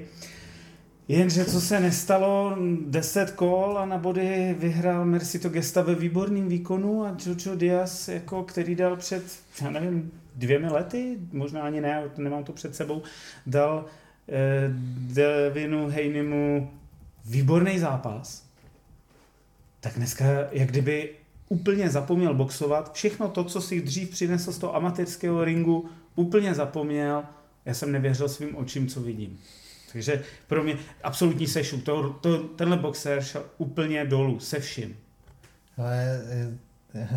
Jenže 1.07 1.45
co 1.45 1.61
se 1.61 1.79
nestalo, 1.79 2.57
10 2.87 3.31
kol 3.31 3.77
a 3.77 3.85
na 3.85 3.97
body 3.97 4.55
vyhrál 4.59 5.05
Mercito 5.05 5.49
Gesta 5.49 5.81
ve 5.81 5.95
výborným 5.95 6.49
výkonu 6.49 7.05
a 7.05 7.17
Jojo 7.25 7.55
Diaz, 7.55 8.07
jako, 8.07 8.43
který 8.43 8.75
dal 8.75 8.95
před, 8.95 9.23
já 9.61 9.69
nevím, 9.69 10.11
dvěmi 10.35 10.69
lety, 10.69 11.17
možná 11.31 11.61
ani 11.61 11.81
ne, 11.81 12.03
nemám 12.17 12.43
to 12.43 12.53
před 12.53 12.75
sebou, 12.75 13.01
dal 13.45 13.85
eh, 14.29 14.71
Devinu 15.13 15.87
Hejnimu 15.87 16.69
výborný 17.27 17.79
zápas, 17.79 18.43
tak 19.79 19.93
dneska 19.95 20.25
jak 20.51 20.69
kdyby 20.69 21.09
úplně 21.49 21.89
zapomněl 21.89 22.33
boxovat, 22.33 22.93
všechno 22.93 23.29
to, 23.29 23.43
co 23.43 23.61
si 23.61 23.81
dřív 23.81 24.09
přinesl 24.09 24.51
z 24.51 24.57
toho 24.57 24.75
amatérského 24.75 25.43
ringu, 25.43 25.89
úplně 26.15 26.53
zapomněl, 26.53 27.23
já 27.65 27.73
jsem 27.73 27.91
nevěřil 27.91 28.29
svým 28.29 28.55
očím, 28.55 28.87
co 28.87 29.01
vidím. 29.01 29.39
Takže 29.91 30.23
pro 30.47 30.63
mě 30.63 30.77
absolutní 31.03 31.47
sešup. 31.47 31.83
To, 31.83 32.09
to, 32.09 32.37
tenhle 32.37 32.77
boxer 32.77 33.23
šel 33.23 33.45
úplně 33.57 34.05
dolů 34.05 34.39
se 34.39 34.59
vším. 34.59 34.97
Ale, 35.77 36.21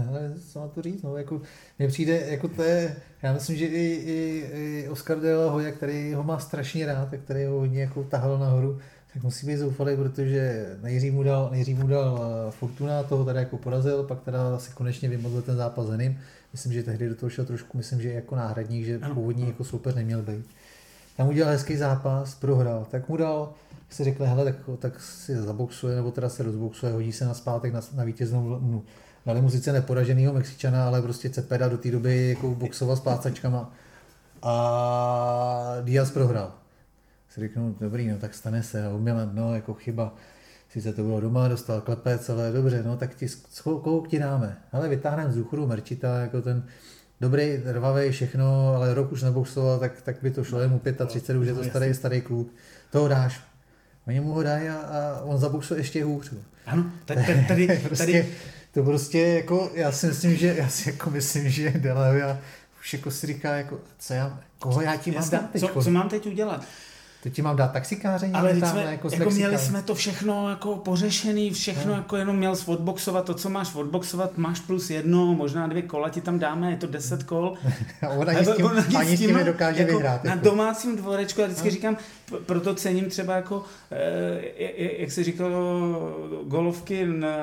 ale 0.09 0.35
co 0.53 0.61
má 0.61 0.69
to 0.69 0.83
říct, 0.83 1.03
no, 1.03 1.17
jako, 1.17 1.43
mně 1.79 1.89
přijde, 1.89 2.21
jako 2.21 2.49
to 2.49 2.63
je, 2.63 2.97
já 3.23 3.33
myslím, 3.33 3.57
že 3.57 3.67
i, 3.67 4.03
i, 4.07 4.51
i 4.55 4.89
Oscar 4.89 5.21
de 5.21 5.73
který 5.73 6.15
ho 6.15 6.23
má 6.23 6.39
strašně 6.39 6.87
rád, 6.87 7.09
který 7.25 7.45
ho 7.45 7.59
hodně 7.59 7.81
jako 7.81 8.05
tahal 8.05 8.39
nahoru, 8.39 8.79
tak 9.15 9.23
musí 9.23 9.47
být 9.47 9.57
zoufalý, 9.57 9.97
protože 9.97 10.67
nejdřív 10.83 11.13
mu 11.13 11.23
dal, 11.23 11.49
nejdřív 11.53 11.79
mu 11.79 11.87
dal 11.87 12.21
eh, 12.23 12.51
Fortuna, 12.51 13.03
toho 13.03 13.25
tady 13.25 13.39
jako 13.39 13.59
porazil, 13.59 14.03
pak 14.03 14.21
teda 14.21 14.59
si 14.59 14.71
konečně 14.73 15.09
vymodlil 15.09 15.43
ten 15.43 15.57
zápas 15.57 15.87
za 15.87 15.97
ním. 15.97 16.19
Myslím, 16.53 16.73
že 16.73 16.83
tehdy 16.83 17.09
do 17.09 17.15
toho 17.15 17.31
šel 17.31 17.45
trošku, 17.45 17.79
myslím, 17.79 18.01
že 18.01 18.13
jako 18.13 18.37
náhradník, 18.37 18.85
že 18.85 18.99
původní 19.15 19.47
jako 19.47 19.65
soupeř 19.65 19.95
neměl 19.95 20.23
být 20.23 20.47
tam 21.21 21.29
udělal 21.29 21.53
hezký 21.53 21.77
zápas, 21.77 22.35
prohrál, 22.35 22.87
tak 22.91 23.09
mu 23.09 23.17
dal, 23.17 23.53
si 23.91 24.05
řekli, 24.05 24.27
hele, 24.27 24.45
tak, 24.45 24.55
tak 24.79 25.01
si 25.01 25.37
zaboxuje, 25.37 25.97
nebo 25.97 26.11
teda 26.11 26.29
se 26.29 26.43
rozboxuje, 26.43 26.93
hodí 26.93 27.13
se 27.13 27.25
na 27.25 27.35
zpátek 27.35 27.73
na, 27.73 27.81
na 27.95 28.05
vítěznou 28.05 28.45
vlnu. 28.45 28.83
Dali 29.27 29.41
mu 29.41 29.51
sice 29.51 29.73
neporaženýho 29.73 30.33
Mexičana, 30.33 30.87
ale 30.87 31.03
prostě 31.03 31.31
Cepeda 31.31 31.69
do 31.69 31.79
té 31.79 31.91
doby 31.91 32.29
jako 32.29 32.51
boxoval 32.51 32.97
s 32.97 33.01
plácačkama. 33.01 33.73
A 34.43 35.77
Diaz 35.83 36.11
prohrál. 36.11 36.60
Si 37.31 37.41
řeknu, 37.41 37.77
dobrý, 37.81 38.09
no 38.09 38.19
tak 38.19 38.35
stane 38.35 38.63
se, 38.63 38.89
omylem, 38.89 39.31
no 39.35 39.55
jako 39.55 39.75
chyba. 39.75 40.15
Sice 40.69 40.93
to 40.93 41.03
bylo 41.03 41.21
doma, 41.21 41.49
dostal 41.49 41.81
klepec, 41.81 42.29
ale 42.29 42.53
dobře, 42.53 42.83
no 42.87 42.97
tak 42.97 43.15
ti, 43.15 43.27
koho 43.63 44.07
ti 44.07 44.19
dáme? 44.19 44.57
Ale 44.73 44.89
vytáhneme 44.89 45.33
z 45.33 45.37
důchodu 45.37 45.67
Merčita, 45.67 46.19
jako 46.19 46.43
ten 46.43 46.63
dobrý, 47.21 47.57
rvavý, 47.65 48.11
všechno, 48.11 48.75
ale 48.75 48.95
rok 48.95 49.13
už 49.13 49.23
neboxoval, 49.23 49.79
tak, 49.79 50.03
tak 50.03 50.17
by 50.23 50.31
to 50.31 50.45
šlo, 50.45 50.69
mu 50.69 50.81
35, 51.07 51.39
už 51.39 51.47
je 51.47 51.55
to 51.55 51.65
starý, 51.65 51.95
starý 51.95 52.21
kluk. 52.21 52.53
Toho 52.91 53.09
dáš. 53.09 53.41
Oni 54.07 54.21
mu 54.21 54.33
ho 54.33 54.43
dají 54.43 54.69
a, 54.69 54.77
a 54.77 55.21
on 55.23 55.39
zaboxuje 55.39 55.81
ještě 55.81 56.05
hůř. 56.05 56.33
Ano, 56.67 56.91
tady, 57.05 57.25
tady, 57.25 57.45
tady, 57.49 57.81
prostě, 57.89 58.27
to 58.73 58.83
prostě 58.83 59.19
jako, 59.19 59.71
já 59.75 59.93
si 59.93 60.07
myslím, 60.07 60.37
že, 60.37 60.55
já 60.59 60.69
si 60.69 60.91
jako 60.91 61.11
myslím, 61.11 61.51
že 61.51 61.71
Delavia 61.71 62.39
už 62.81 62.93
jako 62.93 63.11
si 63.11 63.27
říká, 63.27 63.57
jako, 63.57 63.79
co 63.99 64.15
já, 64.15 64.41
koho 64.59 64.81
já 64.81 64.97
ti 64.97 65.11
mám 65.11 65.31
dát 65.31 65.51
teď? 65.51 65.61
Co, 65.61 65.83
co 65.83 65.91
mám 65.91 66.09
teď 66.09 66.27
udělat? 66.27 66.65
To 67.23 67.29
ti 67.29 67.43
mám 67.43 67.57
dát 67.57 67.73
taxikáře 67.73 68.31
Ale 68.33 68.57
tam, 68.57 68.71
jsme, 68.71 68.85
jako, 68.85 69.09
jako 69.13 69.31
měli 69.31 69.59
jsme 69.59 69.83
to 69.83 69.95
všechno 69.95 70.51
jako 70.51 70.77
pořešený, 70.77 71.51
všechno 71.51 71.91
no. 71.91 71.97
jako 71.97 72.17
jenom 72.17 72.37
měl 72.37 72.57
odboxovat 72.67 73.25
to, 73.25 73.35
co 73.35 73.49
máš 73.49 73.75
odboxovat, 73.75 74.39
máš 74.39 74.61
plus 74.61 74.91
jedno, 74.91 75.35
možná 75.35 75.67
dvě 75.67 75.83
kola 75.83 76.09
ti 76.09 76.21
tam 76.21 76.39
dáme, 76.39 76.71
je 76.71 76.77
to 76.77 76.87
deset 76.87 77.23
kol. 77.23 77.55
a 78.03 78.09
ona 78.09 78.33
ani 78.33 78.47
s 78.47 78.57
tím, 78.57 78.71
ani 78.97 79.17
s 79.17 79.21
tím 79.21 79.35
nedokáže 79.35 79.83
jako 79.83 79.93
vyhrát. 79.93 80.25
Na 80.25 80.31
jako. 80.31 80.45
domácím 80.45 80.97
dvorečku, 80.97 81.41
já 81.41 81.47
vždycky 81.47 81.69
no. 81.69 81.73
říkám, 81.75 81.97
proto 82.47 82.75
cením 82.75 83.11
třeba 83.11 83.37
jako, 83.37 83.65
eh, 83.91 85.01
jak 85.01 85.13
se 85.13 85.25
říkalo, 85.25 85.59
golovky 86.47 87.07
na 87.07 87.35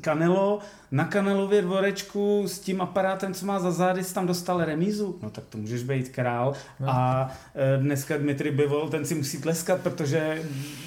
Canelo, 0.00 0.58
na 0.90 1.04
Kanelově 1.04 1.62
dvorečku 1.62 2.44
s 2.46 2.58
tím 2.58 2.80
aparátem, 2.80 3.34
co 3.34 3.46
má 3.46 3.58
za 3.58 3.70
zády, 3.70 4.04
tam 4.04 4.26
dostal 4.26 4.64
remízu. 4.64 5.18
No 5.22 5.30
tak 5.30 5.44
to 5.48 5.58
můžeš 5.58 5.82
být 5.82 6.08
král. 6.08 6.52
No. 6.80 6.90
A 6.90 7.30
eh, 7.54 7.78
dneska 7.78 8.16
Dmitry 8.16 8.50
Bivol, 8.50 8.88
ten 8.88 9.04
si 9.04 9.14
musí 9.14 9.40
tleskat, 9.40 9.80
protože 9.80 10.42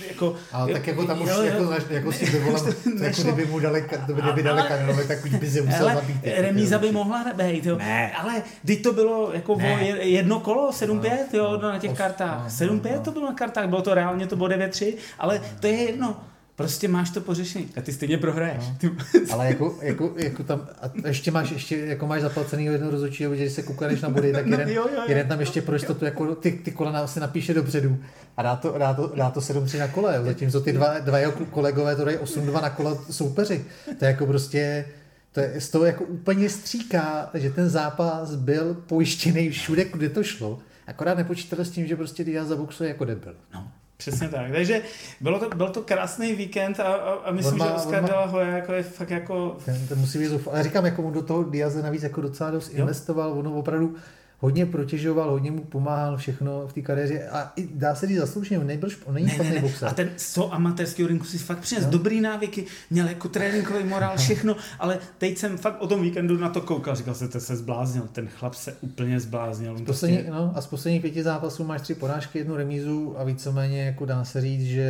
jako... 0.08 0.36
Ale 0.52 0.74
tak 0.74 0.88
jako 0.88 1.06
tam 1.06 1.22
už 1.22 1.30
jo, 1.30 1.42
jako, 1.42 1.74
jako 1.90 2.12
s 2.12 2.20
tím 2.20 2.32
Bivolem, 2.32 2.74
jako 3.02 3.22
kdyby 3.22 3.46
mu 3.46 3.60
dali, 3.60 3.90
kdyby 4.08 4.44
dali 4.44 4.64
Kanelovi, 4.68 5.08
tak 5.08 5.26
už 5.26 5.34
by 5.34 5.50
se 5.50 5.62
musel 5.62 5.82
ale, 5.82 5.96
zabít. 5.96 6.24
Jako, 6.24 6.42
remíza 6.42 6.78
by 6.78 6.92
mohla 6.92 7.26
být, 7.34 7.66
jo. 7.66 7.78
Ne. 7.78 8.12
Ale 8.12 8.44
když 8.64 8.78
to 8.78 8.94
bylo 8.94 9.32
jako 9.34 9.56
ne. 9.56 9.84
jedno 10.00 10.40
kolo, 10.40 10.72
7-5, 10.72 11.18
jo, 11.34 11.60
no, 11.62 11.72
na 11.72 11.80
těch 11.80 11.98
kartách. 11.98 12.48
7-5 12.48 13.02
to 13.02 13.12
bylo 13.12 13.26
na 13.26 13.34
kartách, 13.34 13.68
bylo 13.68 13.82
to 13.82 13.94
reálně, 13.94 14.28
to 14.28 14.36
bylo 14.36 14.50
9-3, 14.50 14.94
ale 15.20 15.42
to 15.60 15.68
je 15.68 15.74
jedno. 15.74 16.18
Prostě 16.60 16.88
máš 16.88 17.10
to 17.10 17.22
pořešení 17.22 17.70
a 17.78 17.82
ty 17.82 17.94
stejně 17.94 18.18
prohraješ. 18.18 18.64
No. 18.84 18.92
Ale 19.32 19.48
jako, 19.48 19.78
jako, 19.82 20.14
jako 20.18 20.44
tam, 20.44 20.68
a 20.82 21.08
ještě 21.08 21.32
máš, 21.32 21.52
ještě, 21.52 21.78
jako 21.78 22.08
máš 22.08 22.22
zaplacený 22.22 22.66
jedno 22.66 22.90
rozhodčí, 22.90 23.18
že 23.18 23.30
když 23.30 23.52
se 23.52 23.64
koukáš 23.64 24.02
na 24.02 24.10
body, 24.10 24.32
tak 24.32 24.48
jeden, 24.48 24.68
no, 24.68 24.74
jo, 24.74 24.88
jo, 24.92 24.96
jo. 24.96 25.04
jeden 25.08 25.28
tam 25.28 25.40
ještě 25.40 25.62
pro 25.62 25.76
jistotu 25.76 26.06
jako 26.06 26.36
ty, 26.36 26.52
ty 26.52 26.72
kola 26.72 27.08
se 27.08 27.20
napíše 27.20 27.54
dopředu 27.54 27.98
a 28.38 28.44
dá 28.44 28.56
to, 28.56 28.78
dá 28.78 28.94
to, 28.94 29.12
dá 29.16 29.30
to 29.30 29.40
7-3 29.40 29.80
na 29.80 29.88
kole, 29.88 30.22
zatímco 30.24 30.62
ty 30.62 30.74
dva, 30.74 31.00
dva 31.00 31.20
jeho 31.20 31.32
kolegové 31.32 31.96
to 31.96 32.06
dají 32.06 32.18
8-2 32.18 32.62
na 32.62 32.70
kole 32.70 32.98
soupeři. 33.12 33.66
To 34.00 34.06
je 34.06 34.12
jako 34.12 34.26
prostě, 34.26 34.86
to 35.32 35.40
je 35.40 35.62
z 35.62 35.70
toho 35.70 35.86
jako 35.86 36.04
úplně 36.04 36.50
stříká, 36.50 37.30
že 37.34 37.50
ten 37.50 37.70
zápas 37.70 38.36
byl 38.36 38.74
pojištěný 38.74 39.50
všude, 39.50 39.86
kde 39.86 40.10
to 40.10 40.24
šlo. 40.24 40.60
Akorát 40.88 41.18
nepočítali 41.18 41.66
s 41.66 41.70
tím, 41.70 41.88
že 41.88 41.96
prostě 41.96 42.24
Diaz 42.24 42.48
zaboxuje 42.48 42.90
jako 42.90 43.06
debil. 43.06 43.36
No. 43.54 43.72
Přesně 44.00 44.30
tak. 44.30 44.52
Takže 44.52 44.82
bylo 45.22 45.40
to, 45.40 45.50
byl 45.50 45.70
to 45.70 45.82
krásný 45.82 46.36
víkend 46.36 46.80
a, 46.80 46.84
a, 46.84 47.12
a 47.12 47.32
myslím, 47.32 47.58
má, 47.58 47.66
že 47.66 47.72
Oscar 47.72 48.04
de 48.04 48.14
la 48.14 48.26
Hoya 48.26 48.48
jako 48.48 48.74
je 48.74 48.84
fakt 48.84 49.10
jako... 49.10 49.58
Ten, 49.66 49.88
ten 49.88 50.00
musí 50.00 50.20
být 50.20 50.48
Ale 50.52 50.64
říkám, 50.64 50.86
jako 50.86 51.02
mu 51.02 51.12
do 51.12 51.22
toho 51.22 51.44
Diaze 51.44 51.82
navíc 51.82 52.04
jako 52.04 52.22
docela 52.22 52.52
dost 52.52 52.74
jo? 52.74 52.80
investoval, 52.80 53.40
ono 53.40 53.54
opravdu 53.54 53.96
hodně 54.40 54.66
protěžoval, 54.66 55.32
hodně 55.32 55.52
mu 55.52 55.64
pomáhal 55.64 56.18
všechno 56.18 56.68
v 56.68 56.74
té 56.74 56.82
kariéře 56.82 57.30
a 57.30 57.54
i 57.56 57.68
dá 57.74 57.96
se 57.96 58.08
říct 58.08 58.18
zaslouženě, 58.18 58.60
on 58.60 58.68
nebyl 58.68 58.90
on 59.06 59.14
není 59.14 59.30
špatný 59.30 59.50
ne, 59.50 59.56
ne, 59.56 59.62
boxer. 59.62 59.90
A 59.90 59.94
ten 59.94 60.10
z 60.18 60.34
toho 60.34 60.54
amatérského 60.54 61.08
rinku 61.08 61.26
si 61.26 61.38
fakt 61.38 61.60
přines 61.60 61.86
no. 61.86 61.92
dobrý 61.92 62.22
návyky, 62.22 62.66
měl 62.90 63.08
jako 63.08 63.30
tréninkový 63.30 63.84
morál, 63.84 64.18
všechno, 64.18 64.56
ale 64.80 65.00
teď 65.18 65.38
jsem 65.38 65.58
fakt 65.58 65.82
o 65.82 65.88
tom 65.88 66.02
víkendu 66.02 66.38
na 66.38 66.50
to 66.50 66.62
koukal, 66.62 66.96
říkal 66.96 67.14
se, 67.14 67.28
to 67.28 67.40
se 67.40 67.56
zbláznil, 67.56 68.10
ten 68.12 68.28
chlap 68.28 68.54
se 68.54 68.76
úplně 68.82 69.20
zbláznil. 69.20 69.78
Z 69.78 69.82
poslední, 69.82 70.18
prostě... 70.18 70.32
no, 70.32 70.52
a 70.56 70.62
z 70.62 70.68
posledních 70.68 71.02
pěti 71.02 71.24
zápasů 71.24 71.64
máš 71.64 71.82
tři 71.82 71.96
porážky, 71.96 72.38
jednu 72.38 72.56
remízu 72.56 73.20
a 73.20 73.24
víceméně 73.24 73.86
jako 73.86 74.06
dá 74.06 74.24
se 74.24 74.42
říct, 74.42 74.66
že 74.66 74.90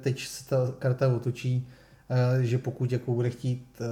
teď 0.00 0.26
se 0.26 0.48
ta 0.48 0.56
karta 0.78 1.08
otočí 1.08 1.68
eh, 2.10 2.44
že 2.44 2.58
pokud 2.58 2.92
jako 2.92 3.14
bude 3.14 3.30
chtít 3.30 3.66
eh, 3.80 3.84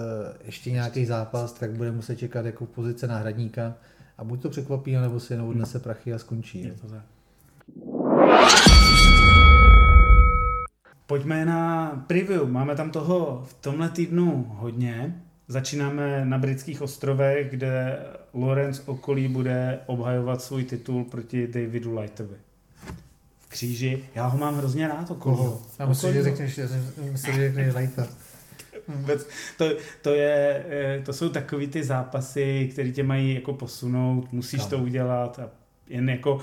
ještě 0.45 0.71
nějaký 0.71 1.07
zápas, 1.07 1.53
tak 1.53 1.71
bude 1.71 1.93
muset 1.93 2.17
čekat 2.17 2.47
jako 2.47 2.67
pozice 2.67 3.07
náhradníka 3.07 3.75
a 4.19 4.25
buď 4.25 4.43
to 4.43 4.51
překvapí, 4.51 4.93
nebo 4.97 5.21
si 5.21 5.33
jenom 5.33 5.49
odnese 5.49 5.79
prachy 5.79 6.15
a 6.15 6.19
skončí. 6.19 6.65
Je 6.65 6.73
to 6.73 6.87
tak. 6.87 7.03
Pojďme 11.07 11.45
na 11.45 11.91
preview. 12.07 12.51
Máme 12.51 12.77
tam 12.77 12.91
toho 12.91 13.45
v 13.49 13.55
tomhle 13.55 13.89
týdnu 13.89 14.47
hodně. 14.49 15.23
Začínáme 15.49 16.25
na 16.25 16.39
britských 16.39 16.83
ostrovech, 16.83 17.51
kde 17.51 17.99
Lorenz 18.35 18.83
Okolí 18.87 19.29
bude 19.29 19.79
obhajovat 19.87 20.43
svůj 20.43 20.65
titul 20.65 21.05
proti 21.05 21.47
Davidu 21.47 21.99
Lightovi. 21.99 22.37
V 23.41 23.49
kříži. 23.49 24.05
Já 24.15 24.27
ho 24.27 24.39
mám 24.39 24.57
hrozně 24.57 24.89
rád, 24.89 25.11
Okolí. 25.11 25.51
Já 25.79 25.87
myslím, 25.87 26.13
že 26.13 26.23
řekneš, 26.23 26.61
myslím, 27.13 27.35
že 27.35 27.41
řekneš 27.41 27.75
Lighta 27.75 28.07
vůbec. 28.95 29.29
To, 29.59 29.69
to, 30.03 30.15
je, 30.15 30.65
eh, 30.69 31.03
to 31.05 31.13
jsou 31.13 31.29
takový 31.29 31.67
ty 31.67 31.85
zápasy, 31.85 32.69
které 32.73 32.91
tě 32.91 33.03
mají 33.03 33.35
jako 33.35 33.53
posunout, 33.53 34.33
musíš 34.33 34.61
no. 34.61 34.69
to 34.69 34.79
udělat 34.79 35.39
a 35.39 35.51
jen 35.89 36.11
jako 36.11 36.41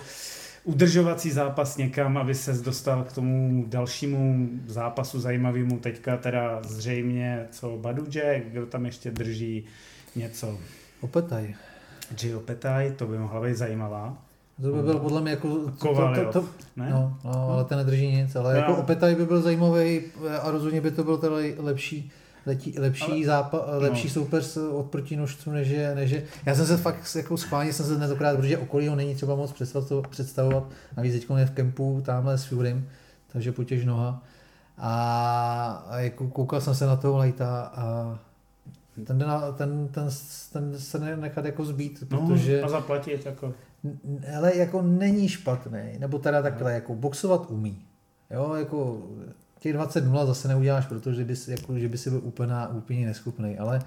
udržovací 0.63 1.32
zápas 1.32 1.77
někam, 1.77 2.17
aby 2.17 2.36
se 2.36 2.53
dostal 2.53 3.03
k 3.03 3.13
tomu 3.13 3.65
dalšímu 3.67 4.49
zápasu 4.65 5.19
zajímavému. 5.19 5.79
Teďka 5.79 6.17
teda 6.17 6.62
zřejmě 6.63 7.47
co 7.51 7.77
Baduje, 7.77 8.43
kdo 8.47 8.65
tam 8.65 8.86
ještě 8.86 9.12
drží 9.12 9.65
něco. 10.15 10.58
Opetaj. 11.01 11.56
Gio 12.19 12.39
Opetaj, 12.39 12.91
to 12.91 13.08
by 13.08 13.17
mohla 13.17 13.41
být 13.41 13.56
zajímavá. 13.56 14.17
To 14.62 14.71
by 14.71 14.82
byl 14.82 14.99
podle 14.99 15.21
mě 15.21 15.32
jako... 15.32 15.71
Koval, 15.77 16.15
to, 16.15 16.25
to, 16.25 16.32
to, 16.32 16.47
ne? 16.75 16.89
No, 16.91 17.17
no, 17.25 17.49
ale 17.49 17.65
ten 17.65 17.77
nedrží 17.77 18.08
nic, 18.08 18.36
ale 18.36 18.53
no. 18.53 18.60
jako 18.60 18.75
Opetaj 18.75 19.15
by 19.15 19.25
byl 19.25 19.41
zajímavý 19.41 20.01
a 20.41 20.51
rozhodně 20.51 20.82
by 20.82 20.91
to 20.91 21.03
byl 21.03 21.17
teda 21.17 21.36
lepší 21.58 22.12
letí, 22.45 22.79
lepší, 22.79 23.12
ale, 23.12 23.25
zápa, 23.25 23.65
lepší 23.77 24.08
no. 24.08 24.13
soupeř 24.13 24.58
od 24.58 24.86
protinožců, 24.86 25.51
než 25.51 25.67
je, 25.67 25.95
než 25.95 26.12
je, 26.12 26.23
já 26.45 26.56
jsem 26.56 26.65
se 26.65 26.77
fakt 26.77 27.15
jako 27.15 27.38
schválně 27.38 27.73
jsem 27.73 27.86
se 27.86 27.95
dnesokrát, 27.95 28.36
protože 28.38 28.57
okolí 28.57 28.88
ho 28.88 28.95
není 28.95 29.15
třeba 29.15 29.36
moc 29.36 29.53
představovat, 30.09 30.63
navíc 30.97 31.13
teď 31.13 31.28
je 31.38 31.45
v 31.45 31.51
kempu 31.51 32.01
tamhle 32.05 32.38
s 32.38 32.45
Furym, 32.45 32.89
takže 33.28 33.51
potěž 33.51 33.86
noha. 33.86 34.24
A, 34.78 35.86
a 35.89 35.99
jako 35.99 36.28
koukal 36.28 36.61
jsem 36.61 36.76
se 36.76 36.86
na 36.86 36.95
toho 36.95 37.17
Lighta 37.17 37.72
a 37.76 38.20
ten, 39.05 39.20
ten, 39.55 39.89
ten, 39.91 40.09
ten 40.53 40.80
se 40.80 40.99
nechat 41.15 41.45
jako 41.45 41.65
zbít, 41.65 42.03
no, 42.11 42.28
protože... 42.28 42.61
No, 42.61 42.67
a 42.67 42.70
zaplatit 42.70 43.26
jako. 43.26 43.53
Ale 44.38 44.55
jako 44.55 44.82
není 44.82 45.30
špatný, 45.30 45.95
nebo 45.97 46.20
teda 46.20 46.41
takhle, 46.41 46.74
jako 46.74 46.95
boxovat 46.95 47.51
umí 47.51 47.86
Jo, 48.34 48.53
jako 48.53 49.01
těch 49.64 49.74
20 49.74 50.05
0 50.05 50.26
zase 50.26 50.47
neuděláš, 50.47 50.86
protože 50.86 51.24
by, 51.24 51.34
jako, 51.47 51.80
že 51.80 51.89
by 51.89 51.97
si 51.97 52.09
byl 52.09 52.22
úplně, 52.24 52.53
úplně 52.72 53.05
neschopný, 53.05 53.57
ale 53.57 53.82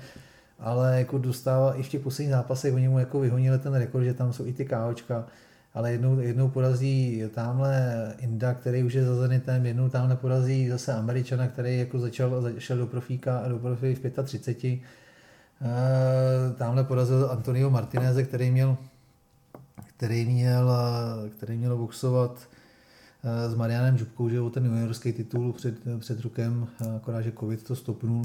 ale 0.59 0.99
jako 0.99 1.19
dostával 1.19 1.75
i 1.77 1.83
v 1.83 1.89
těch 1.89 2.01
posledních 2.01 2.35
zápasech, 2.35 2.75
oni 2.75 2.89
mu 2.89 2.99
jako 2.99 3.21
vyhonili 3.21 3.59
ten 3.59 3.75
rekord, 3.75 4.05
že 4.05 4.15
tam 4.15 4.33
jsou 4.33 4.47
i 4.47 4.53
ty 4.53 4.65
káočka, 4.65 5.27
ale 5.75 5.93
jednou, 5.93 6.21
jednou 6.21 6.49
porazí 6.49 7.23
tamhle 7.35 8.15
Inda, 8.19 8.55
který 8.55 8.83
už 8.83 8.93
je 8.93 9.05
za 9.05 9.17
Zenitem, 9.17 9.67
jednou 9.67 9.89
tamhle 9.89 10.17
porazí 10.17 10.69
zase 10.69 10.93
Američana, 10.93 11.49
který 11.49 11.79
jako 11.79 11.99
začal, 11.99 12.43
začal 12.43 12.77
do 12.77 12.87
profíka, 12.87 13.49
do 13.49 13.59
profí 13.59 13.95
v 13.95 14.23
35. 14.25 14.73
E, 14.73 14.81
tamhle 16.59 16.85
porazil 16.85 17.29
Antonio 17.31 17.71
Martineze, 17.71 18.23
který 18.23 18.51
měl, 18.51 18.77
který 19.97 20.25
měl, 20.25 20.73
který 21.37 21.57
měl 21.57 21.77
boxovat 21.77 22.39
eh, 22.53 22.56
s 23.49 23.55
Marianem 23.55 23.99
Žubkou, 23.99 24.29
že 24.29 24.41
o 24.41 24.51
ten 24.51 24.65
juniorský 24.65 25.13
titul 25.13 25.53
před, 25.53 25.75
před 25.99 26.21
rokem, 26.21 26.69
akorát, 26.97 27.23
že 27.23 27.33
covid 27.41 27.63
to 27.63 27.77
stopnul. 27.77 28.25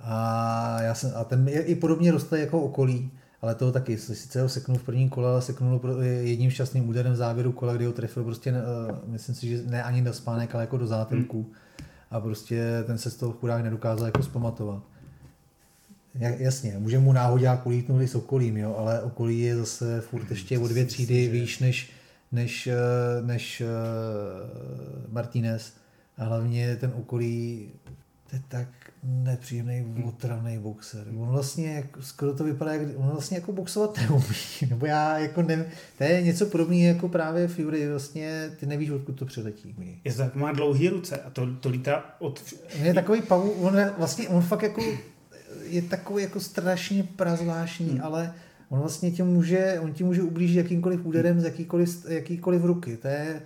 A, 0.00 0.82
já 0.82 0.94
jsem, 0.94 1.12
a 1.14 1.24
ten 1.24 1.48
je 1.48 1.62
i 1.62 1.74
podobně 1.74 2.12
roste 2.12 2.40
jako 2.40 2.60
okolí, 2.60 3.10
ale 3.42 3.54
toho 3.54 3.72
taky, 3.72 3.98
sice 3.98 4.42
ho 4.42 4.48
seknul 4.48 4.78
v 4.78 4.82
prvním 4.82 5.08
kole, 5.08 5.30
ale 5.30 5.42
seknul 5.42 5.80
jedním 6.20 6.50
šťastným 6.50 6.88
úderem 6.88 7.12
v 7.12 7.16
závěru 7.16 7.52
kola, 7.52 7.74
kdy 7.74 7.84
ho 7.84 7.92
trefil 7.92 8.24
prostě, 8.24 8.52
uh, 8.52 8.58
myslím 9.06 9.34
si, 9.34 9.48
že 9.48 9.62
ne 9.66 9.82
ani 9.82 10.02
do 10.02 10.12
spánek, 10.12 10.54
ale 10.54 10.62
jako 10.62 10.78
do 10.78 10.86
zátelku. 10.86 11.42
Hmm. 11.42 11.52
A 12.10 12.20
prostě 12.20 12.84
ten 12.86 12.98
se 12.98 13.10
z 13.10 13.16
toho 13.16 13.32
chudák 13.32 13.64
nedokázal 13.64 14.06
jako 14.06 14.22
zpamatovat. 14.22 14.82
Jasně, 16.14 16.74
může 16.78 16.98
mu 16.98 17.12
náhodák 17.12 17.66
ulítnout 17.66 18.02
i 18.02 18.08
s 18.08 18.14
okolím, 18.14 18.56
jo, 18.56 18.76
ale 18.78 19.00
okolí 19.00 19.40
je 19.40 19.56
zase 19.56 20.00
furt 20.00 20.30
ještě 20.30 20.58
o 20.58 20.68
dvě 20.68 20.84
třídy 20.84 21.28
výš 21.28 21.58
než, 21.58 21.90
než, 22.32 22.66
eh, 22.66 22.76
než 23.22 23.60
uh, 23.60 25.12
Martinez. 25.12 25.72
A 26.18 26.24
hlavně 26.24 26.76
ten 26.76 26.92
okolí 26.96 27.70
to 28.30 28.36
je 28.36 28.42
tak 28.48 28.68
nepříjemný, 29.02 30.04
otravný 30.04 30.58
boxer. 30.58 31.06
On 31.18 31.28
vlastně, 31.28 31.88
skoro 32.00 32.34
to 32.34 32.44
vypadá, 32.44 32.72
jak, 32.72 32.88
on 32.96 33.06
vlastně 33.06 33.36
jako 33.36 33.52
boxovat 33.52 33.98
neumí. 33.98 34.24
Nebo 34.70 34.86
já 34.86 35.18
jako 35.18 35.42
ne, 35.42 35.66
to 35.98 36.04
je 36.04 36.22
něco 36.22 36.46
podobného 36.46 36.94
jako 36.94 37.08
právě 37.08 37.48
Fury, 37.48 37.90
vlastně 37.90 38.50
ty 38.60 38.66
nevíš, 38.66 38.90
odkud 38.90 39.12
to 39.12 39.24
přiletí. 39.24 39.74
Je 40.04 40.14
to 40.14 40.30
má 40.34 40.52
dlouhé 40.52 40.90
ruce 40.90 41.16
a 41.16 41.30
to, 41.30 41.54
to 41.60 41.68
lítá 41.68 42.16
od... 42.18 42.54
On 42.80 42.86
je 42.86 42.94
takový 42.94 43.22
pavů, 43.22 43.50
on 43.50 43.78
je, 43.78 43.92
vlastně, 43.98 44.28
on 44.28 44.42
fakt 44.42 44.62
jako 44.62 44.82
je 45.62 45.82
takový 45.82 46.22
jako 46.22 46.40
strašně 46.40 47.02
prazvláštní, 47.16 47.90
hmm. 47.90 48.00
ale 48.02 48.34
on 48.72 48.78
vlastně 48.78 49.10
tě 49.10 49.24
může, 49.24 49.80
on 49.80 49.92
ti 49.92 50.04
může 50.04 50.22
ublížit 50.22 50.56
jakýmkoliv 50.56 51.06
úderem 51.06 51.40
z 51.40 51.44
jakýkoliv, 51.44 52.06
jakýkoliv 52.08 52.64
ruky. 52.64 52.96
To 52.96 53.08
je, 53.08 53.42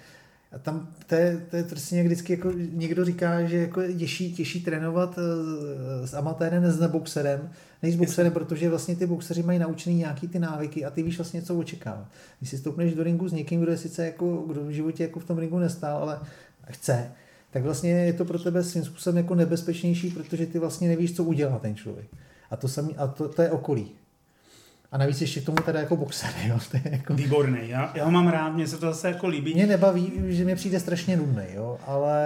a 0.53 0.59
tam 0.59 0.89
to 1.07 1.15
je, 1.15 1.47
to 1.51 1.57
je 1.57 1.65
prostě 1.65 2.03
vždycky 2.03 2.33
jako 2.33 2.53
někdo 2.73 3.05
říká, 3.05 3.45
že 3.45 3.57
jako 3.57 3.81
je 3.81 3.95
těžší, 3.95 4.35
těžší 4.35 4.65
trénovat 4.65 5.19
eh, 5.19 6.07
s 6.07 6.15
amatérem 6.15 6.63
než 6.63 6.73
s 6.73 6.87
boxerem, 6.87 7.51
než 7.83 7.95
s 7.95 7.97
boxerem, 7.97 8.33
protože 8.33 8.71
vlastně 8.71 8.97
ty 8.97 9.07
boxeři 9.07 9.43
mají 9.43 9.59
naučený 9.59 9.97
nějaký 9.97 10.29
ty 10.29 10.39
návyky 10.39 10.85
a 10.85 10.91
ty 10.91 11.03
víš 11.03 11.19
vlastně, 11.19 11.43
co 11.43 11.59
očekávat. 11.59 12.07
Když 12.39 12.51
si 12.51 12.59
stoupneš 12.59 12.95
do 12.95 13.03
ringu 13.03 13.29
s 13.29 13.33
někým, 13.33 13.61
kdo 13.61 13.71
je 13.71 13.79
sice 13.79 14.05
jako, 14.05 14.37
kdo 14.37 14.65
v 14.65 14.71
životě 14.71 15.03
jako 15.03 15.21
v 15.21 15.25
tom 15.25 15.39
ringu 15.39 15.59
nestál, 15.59 16.03
ale 16.03 16.21
chce, 16.71 17.13
tak 17.51 17.63
vlastně 17.63 17.91
je 17.91 18.13
to 18.13 18.25
pro 18.25 18.39
tebe 18.39 18.65
svým 18.65 18.85
způsobem 18.85 19.17
jako 19.17 19.35
nebezpečnější, 19.35 20.11
protože 20.11 20.47
ty 20.47 20.59
vlastně 20.59 20.89
nevíš, 20.89 21.17
co 21.17 21.25
udělá 21.25 21.59
ten 21.59 21.75
člověk. 21.75 22.07
A 22.51 22.57
to, 22.57 22.69
samý, 22.69 22.97
a 22.97 23.07
to, 23.07 23.29
to 23.29 23.43
je 23.43 23.51
okolí. 23.51 23.93
A 24.93 24.99
navíc 24.99 25.21
ještě 25.21 25.41
k 25.41 25.47
tomu 25.47 25.57
teda 25.65 25.81
jako 25.81 25.97
boxer, 25.97 26.31
jo. 26.47 26.59
To 26.71 26.77
je 26.77 26.83
jako... 26.91 27.15
Výborný, 27.15 27.59
já, 27.63 27.93
já 27.95 28.05
ho 28.05 28.11
mám 28.11 28.29
rád, 28.29 28.51
mně 28.51 28.67
se 28.67 28.77
to 28.77 28.87
zase 28.87 29.09
jako 29.09 29.29
líbí. 29.29 29.55
Mě 29.55 29.67
nebaví, 29.67 30.13
že 30.29 30.45
mě 30.45 30.57
přijde 30.57 30.81
strašně 30.81 31.17
nudný, 31.17 31.43
jo, 31.55 31.79
ale 31.87 32.21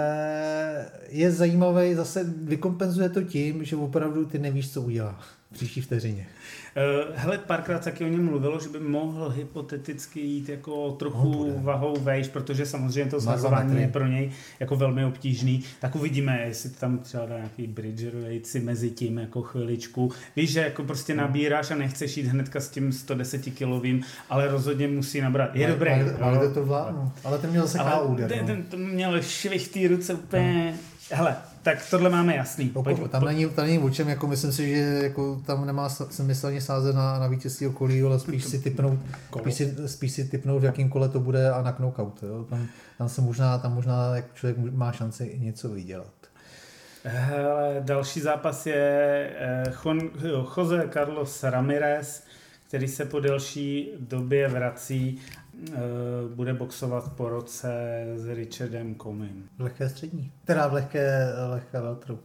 je 1.09 1.31
zajímavý, 1.31 1.95
zase 1.95 2.23
vykompenzuje 2.43 3.09
to 3.09 3.23
tím, 3.23 3.65
že 3.65 3.75
opravdu 3.75 4.25
ty 4.25 4.39
nevíš, 4.39 4.73
co 4.73 4.81
udělá 4.81 5.19
v 5.51 5.53
příští 5.53 5.81
vteřině. 5.81 6.27
Uh, 6.75 7.15
hele, 7.15 7.37
párkrát 7.37 7.83
taky 7.83 8.05
o 8.05 8.07
něm 8.07 8.25
mluvilo, 8.25 8.59
že 8.59 8.69
by 8.69 8.79
mohl 8.79 9.29
hypoteticky 9.29 10.19
jít 10.19 10.49
jako 10.49 10.91
trochu 10.91 11.47
no, 11.47 11.63
vahou 11.63 11.99
vejš, 11.99 12.27
protože 12.27 12.65
samozřejmě 12.65 13.11
to 13.11 13.19
zhazování 13.19 13.81
je 13.81 13.87
pro 13.87 14.07
něj 14.07 14.31
jako 14.59 14.75
velmi 14.75 15.05
obtížný. 15.05 15.63
Tak 15.79 15.95
uvidíme, 15.95 16.41
jestli 16.47 16.69
tam 16.69 16.99
třeba 16.99 17.25
dá 17.25 17.37
nějaký 17.37 17.67
bridgerující 17.67 18.59
mezi 18.59 18.91
tím 18.91 19.17
jako 19.17 19.41
chviličku. 19.41 20.11
Víš, 20.35 20.51
že 20.51 20.59
jako 20.59 20.83
prostě 20.83 21.13
hmm. 21.13 21.21
nabíráš 21.21 21.71
a 21.71 21.75
nechceš 21.75 22.17
jít 22.17 22.25
hnedka 22.25 22.59
s 22.59 22.69
tím 22.69 22.91
110 22.91 23.41
kilovým, 23.41 24.03
ale 24.29 24.47
rozhodně 24.47 24.87
musí 24.87 25.21
nabrat. 25.21 25.55
Je 25.55 25.65
ale, 25.65 25.73
dobrý. 25.73 25.91
Ale, 25.91 26.17
ale, 26.19 26.53
to 26.53 26.65
vládnu. 26.65 27.11
Ale 27.23 27.37
ten 27.37 27.49
měl 27.49 27.67
se 27.67 27.79
úder. 28.07 28.29
Ten, 28.29 28.39
no. 28.39 28.47
ten, 28.47 28.63
ten, 28.63 28.87
měl 28.87 29.21
švih 29.21 29.87
ruce 29.89 30.13
úplně... 30.13 30.73
No. 31.11 31.17
Hele, 31.17 31.35
tak 31.63 31.89
tohle 31.89 32.09
máme 32.09 32.35
jasný. 32.35 32.69
Pojď, 32.69 33.09
tam, 33.09 33.25
není, 33.25 33.49
tam 33.49 33.65
není 33.65 33.79
o 33.79 33.89
čem, 33.89 34.09
jako 34.09 34.27
myslím 34.27 34.51
si, 34.51 34.69
že 34.69 34.79
jako 35.03 35.41
tam 35.45 35.65
nemá 35.65 35.89
smyslně 35.89 36.61
sázet 36.61 36.95
na, 36.95 37.19
na 37.19 37.27
vítězství 37.27 37.67
okolí, 37.67 38.01
ale 38.03 38.19
spíš 38.19 38.45
si 38.45 38.59
typnout, 38.59 38.99
spíš 39.39 39.53
si, 39.53 39.75
spíš 39.85 40.11
si 40.11 40.25
typnout, 40.25 40.61
v 40.61 40.65
jakým 40.65 40.89
kole 40.89 41.09
to 41.09 41.19
bude 41.19 41.51
a 41.51 41.61
na 41.61 41.71
knockout. 41.71 42.23
Jo. 42.23 42.45
Tam, 42.49 42.67
tam, 42.97 43.09
se 43.09 43.21
možná, 43.21 43.57
tam 43.57 43.73
možná 43.73 44.15
jak 44.15 44.25
člověk 44.33 44.73
má 44.73 44.91
šanci 44.91 45.39
něco 45.39 45.69
vydělat. 45.69 46.13
Hele, 47.03 47.75
další 47.79 48.21
zápas 48.21 48.65
je 48.65 49.29
eh, 49.37 49.73
Jose 50.27 50.89
Carlos 50.93 51.43
Ramirez, 51.43 52.23
který 52.67 52.87
se 52.87 53.05
po 53.05 53.19
delší 53.19 53.89
době 53.99 54.47
vrací 54.47 55.19
bude 56.35 56.53
boxovat 56.53 57.13
po 57.13 57.29
roce 57.29 58.03
s 58.15 58.27
Richardem 58.27 58.95
Comim. 58.95 59.45
V 59.57 59.61
lehké 59.61 59.89
střední. 59.89 60.31
Teda 60.45 60.67
v 60.67 60.73
lehké, 60.73 61.33
lehké 61.49 61.81
veltru. 61.81 62.19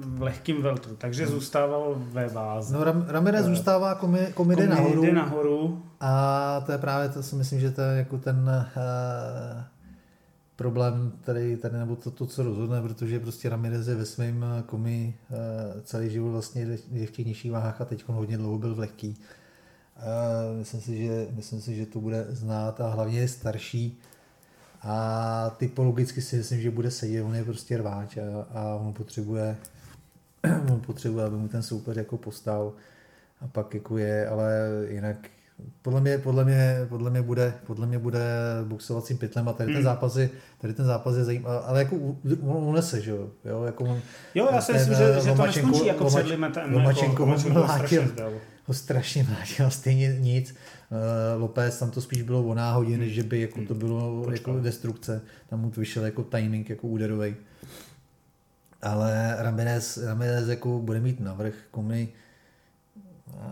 V 0.00 0.22
lehkým 0.22 0.62
veltru, 0.62 0.96
takže 0.96 1.24
hmm. 1.24 1.34
zůstával 1.34 1.94
ve 1.98 2.28
váze. 2.28 2.74
No 2.76 2.84
Ram, 2.84 3.04
Ramirez 3.08 3.46
uh, 3.46 3.54
zůstává, 3.54 3.94
komi, 3.94 4.28
komi 4.34 4.56
jde 4.56 4.66
nahoru. 4.66 5.02
Jde 5.02 5.12
nahoru. 5.12 5.82
A 6.00 6.62
to 6.66 6.72
je 6.72 6.78
právě, 6.78 7.08
to 7.08 7.22
si 7.22 7.36
myslím, 7.36 7.60
že 7.60 7.70
to 7.70 7.80
je 7.80 7.98
jako 7.98 8.18
ten 8.18 8.36
uh, 8.36 9.62
problém, 10.56 11.12
který 11.22 11.56
tady, 11.56 11.78
nebo 11.78 11.96
to, 11.96 12.10
to, 12.10 12.26
co 12.26 12.42
rozhodne, 12.42 12.82
protože 12.82 13.20
prostě 13.20 13.48
Ramirez 13.48 13.88
je 13.88 13.94
ve 13.94 14.06
svém 14.06 14.44
komi 14.66 15.14
celý 15.82 16.10
život 16.10 16.30
vlastně 16.30 16.78
je 16.92 17.06
v 17.06 17.10
těch 17.10 17.26
nižších 17.26 17.52
váhách 17.52 17.80
a 17.80 17.84
teď 17.84 18.04
hodně 18.06 18.38
dlouho 18.38 18.58
byl 18.58 18.74
v 18.74 18.78
lehký. 18.78 19.16
Myslím 20.58 20.80
si, 20.80 20.98
že, 20.98 21.26
myslím 21.30 21.60
si, 21.60 21.76
že 21.76 21.86
to 21.86 22.00
bude 22.00 22.26
znát 22.28 22.80
a 22.80 22.88
hlavně 22.88 23.20
je 23.20 23.28
starší. 23.28 23.98
A 24.82 25.56
typologicky 25.56 26.22
si 26.22 26.36
myslím, 26.36 26.60
že 26.60 26.70
bude 26.70 26.90
sedět, 26.90 27.22
on 27.22 27.34
je 27.34 27.44
prostě 27.44 27.78
rváč 27.78 28.16
a, 28.16 28.46
a 28.58 28.74
on 28.74 28.92
potřebuje, 28.92 29.56
on 30.72 30.80
potřebuje, 30.80 31.24
aby 31.24 31.36
mu 31.36 31.48
ten 31.48 31.62
soupeř 31.62 31.96
jako 31.96 32.16
postal 32.16 32.72
a 33.40 33.48
pak 33.48 33.74
jako 33.74 33.98
je, 33.98 34.28
ale 34.28 34.52
jinak 34.88 35.16
podle 35.82 36.00
mě, 36.00 36.18
podle 36.18 36.44
mě, 36.44 36.86
podle 36.88 37.10
mě 37.10 37.22
bude, 37.22 37.54
podle 37.66 37.86
mě 37.86 37.98
bude 37.98 38.20
boxovacím 38.64 39.18
pytlem 39.18 39.48
a 39.48 39.52
tady 39.52 39.66
ten 39.66 39.74
hmm. 39.74 39.84
zápas 39.84 40.16
je, 40.16 40.30
tady 40.60 40.74
ten 40.74 40.86
zápas 40.86 41.16
je 41.16 41.24
zajímavý, 41.24 41.58
ale 41.64 41.78
jako 41.78 41.96
on 42.46 42.64
unese, 42.64 43.00
že 43.00 43.10
jo, 43.44 43.64
jako 43.64 43.84
on, 43.84 44.00
Jo, 44.34 44.48
já 44.52 44.60
si 44.60 44.72
myslím, 44.72 44.94
že, 44.94 45.20
že 45.24 45.32
to 45.32 45.46
neskončí 45.46 45.86
jako 45.86 46.04
před 46.04 46.26
limitem. 46.26 46.74
Lomachenko, 46.74 47.26
jako, 47.26 47.58
Lomachenko, 47.58 48.22
ho 48.64 48.74
strašně 48.74 49.22
mlátil 49.22 49.66
a 49.66 49.70
stejně 49.70 50.16
nic. 50.18 50.54
Uh, 50.90 51.42
Lopez 51.42 51.78
tam 51.78 51.90
to 51.90 52.00
spíš 52.00 52.22
bylo 52.22 52.42
o 52.42 52.54
náhodě, 52.54 52.98
než 52.98 53.12
že 53.12 53.22
by 53.22 53.40
jako 53.40 53.60
to 53.68 53.74
bylo 53.74 54.22
hmm. 54.22 54.32
jako 54.32 54.60
destrukce. 54.60 55.20
Tam 55.48 55.60
mu 55.60 55.70
to 55.70 55.80
vyšel 55.80 56.04
jako 56.04 56.22
timing, 56.22 56.70
jako 56.70 56.86
úderový. 56.86 57.36
Ale 58.82 59.36
Ramirez, 59.38 59.96
Ramirez 59.96 60.48
jako 60.48 60.78
bude 60.78 61.00
mít 61.00 61.20
navrh, 61.20 61.54
komy 61.70 62.08
uh, 63.26 63.42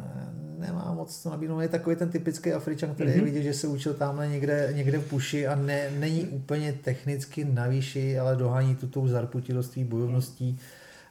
nemá 0.58 0.94
moc 0.94 1.22
co 1.22 1.30
nabídnout. 1.30 1.60
Je 1.60 1.68
takový 1.68 1.96
ten 1.96 2.10
typický 2.10 2.52
Afričan, 2.52 2.94
který 2.94 3.10
mm-hmm. 3.10 3.24
vidí, 3.24 3.42
že 3.42 3.54
se 3.54 3.66
učil 3.66 3.94
tamhle 3.94 4.28
někde, 4.28 4.70
někde 4.72 4.98
v 4.98 5.08
puši 5.08 5.46
a 5.46 5.54
ne, 5.54 5.90
není 5.98 6.24
úplně 6.24 6.72
technicky 6.72 7.44
na 7.44 7.66
výši, 7.66 8.18
ale 8.18 8.36
dohání 8.36 8.76
tu 8.76 8.86
tou 8.86 9.08
zarputiloství, 9.08 9.84
bojovností. 9.84 10.58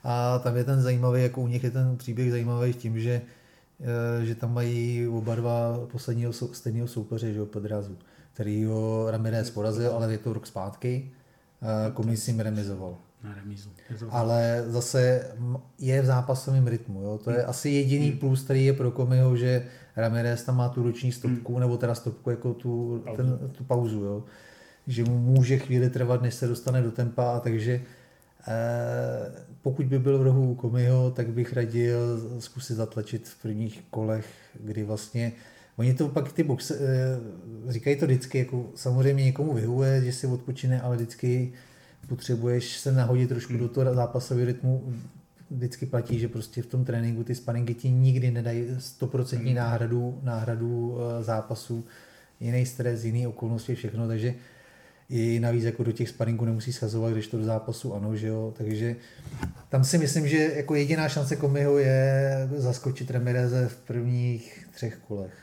A 0.03 0.39
tam 0.39 0.57
je 0.57 0.63
ten 0.63 0.81
zajímavý, 0.81 1.23
jako 1.23 1.41
u 1.41 1.47
nich 1.47 1.63
je 1.63 1.71
ten 1.71 1.97
příběh 1.97 2.31
zajímavý 2.31 2.73
tím, 2.73 2.99
že 2.99 3.21
Eh, 3.21 3.36
že 4.23 4.35
tam 4.35 4.53
mají 4.53 5.07
oba 5.07 5.35
dva 5.35 5.79
posledního 5.91 6.33
stejného 6.33 6.87
soupeře, 6.87 7.33
že 7.33 7.39
jo, 7.39 7.45
Pedrazu, 7.45 7.97
který 8.33 8.65
ho 8.65 9.11
Ramirez 9.11 9.49
porazil, 9.49 9.91
ale 9.91 10.11
je 10.11 10.17
to 10.17 10.33
rok 10.33 10.47
zpátky, 10.47 11.11
komisím 11.93 12.35
jim 12.35 12.39
remizoval. 12.39 12.97
Na 13.23 13.33
remizu. 13.33 13.69
Ale 14.09 14.63
zase 14.67 15.31
je 15.79 16.01
v 16.01 16.05
zápasovém 16.05 16.67
rytmu. 16.67 17.01
Jo? 17.01 17.19
To 17.23 17.31
je 17.31 17.37
hmm. 17.37 17.49
asi 17.49 17.69
jediný 17.69 18.09
hmm. 18.09 18.19
plus, 18.19 18.43
který 18.43 18.65
je 18.65 18.73
pro 18.73 18.91
Komiho, 18.91 19.35
že 19.37 19.65
Ramirez 19.95 20.43
tam 20.43 20.57
má 20.57 20.69
tu 20.69 20.83
roční 20.83 21.11
stopku, 21.11 21.53
hmm. 21.53 21.61
nebo 21.61 21.77
teda 21.77 21.95
stopku 21.95 22.29
jako 22.29 22.53
tu, 22.53 23.01
pauzu. 23.05 23.17
Ten, 23.17 23.49
tu 23.49 23.63
pauzu. 23.63 24.03
Jo? 24.03 24.23
Že 24.87 25.03
mu 25.03 25.17
může 25.17 25.57
chvíli 25.57 25.89
trvat, 25.89 26.21
než 26.21 26.33
se 26.33 26.47
dostane 26.47 26.81
do 26.81 26.91
tempa, 26.91 27.39
takže 27.39 27.81
Eh, 28.47 29.31
pokud 29.67 29.85
by 29.85 29.99
byl 29.99 30.19
v 30.19 30.21
rohu 30.21 30.55
Komiho, 30.55 31.11
tak 31.11 31.27
bych 31.29 31.53
radil 31.53 31.97
zkusit 32.39 32.73
zatlačit 32.73 33.27
v 33.27 33.41
prvních 33.41 33.83
kolech, 33.89 34.25
kdy 34.63 34.83
vlastně 34.83 35.31
Oni 35.75 35.93
to 35.93 36.07
pak 36.07 36.33
ty 36.33 36.43
boxe, 36.43 36.77
eh, 36.79 37.71
říkají 37.71 37.95
to 37.95 38.05
vždycky, 38.05 38.37
jako 38.37 38.69
samozřejmě 38.75 39.23
někomu 39.23 39.53
vyhuje, 39.53 40.01
že 40.05 40.13
si 40.13 40.27
odpočine, 40.27 40.81
ale 40.81 40.95
vždycky 40.95 41.53
potřebuješ 42.07 42.77
se 42.77 42.91
nahodit 42.91 43.29
trošku 43.29 43.53
hmm. 43.53 43.61
do 43.61 43.67
toho 43.69 43.95
zápasového 43.95 44.45
rytmu, 44.45 44.93
vždycky 45.51 45.85
platí, 45.85 46.19
že 46.19 46.27
prostě 46.27 46.61
v 46.61 46.65
tom 46.65 46.85
tréninku 46.85 47.23
ty 47.23 47.35
sparingy 47.35 47.73
ti 47.73 47.89
nikdy 47.89 48.31
nedají 48.31 48.65
100% 48.79 49.37
hmm. 49.37 49.55
náhradu, 49.55 50.19
náhradu 50.23 50.97
eh, 50.97 51.23
zápasů, 51.23 51.85
jiný 52.39 52.65
stres, 52.65 53.03
jiný 53.03 53.27
okolnosti, 53.27 53.75
všechno, 53.75 54.07
takže 54.07 54.33
i 55.09 55.39
navíc 55.39 55.63
jako 55.63 55.83
do 55.83 55.91
těch 55.91 56.09
sparingů 56.09 56.45
nemusí 56.45 56.73
schazovat, 56.73 57.13
když 57.13 57.27
to 57.27 57.37
do 57.37 57.43
zápasu 57.43 57.93
ano, 57.93 58.15
že 58.15 58.27
jo, 58.27 58.53
takže 58.57 58.95
tam 59.69 59.83
si 59.83 59.97
myslím, 59.97 60.27
že 60.27 60.37
jako 60.37 60.75
jediná 60.75 61.09
šance 61.09 61.35
Komiho 61.35 61.77
je 61.77 62.49
zaskočit 62.55 63.11
Ramireze 63.11 63.67
v 63.67 63.77
prvních 63.77 64.67
třech 64.73 64.97
kolech. 65.07 65.33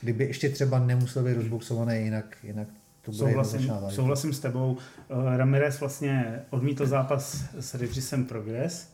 Kdyby 0.00 0.24
ještě 0.24 0.48
třeba 0.48 0.78
nemusel 0.78 1.24
být 1.24 1.34
rozboxovaný, 1.34 2.04
jinak, 2.04 2.36
jinak 2.42 2.68
to 3.02 3.10
bude 3.10 3.30
souhlasím, 3.30 3.72
souhlasím 3.88 4.32
s 4.32 4.40
tebou. 4.40 4.72
Uh, 4.72 5.36
Ramirez 5.36 5.80
vlastně 5.80 6.42
odmítl 6.50 6.86
zápas 6.86 7.44
s 7.60 7.74
Regisem 7.74 8.24
Progress. 8.24 8.88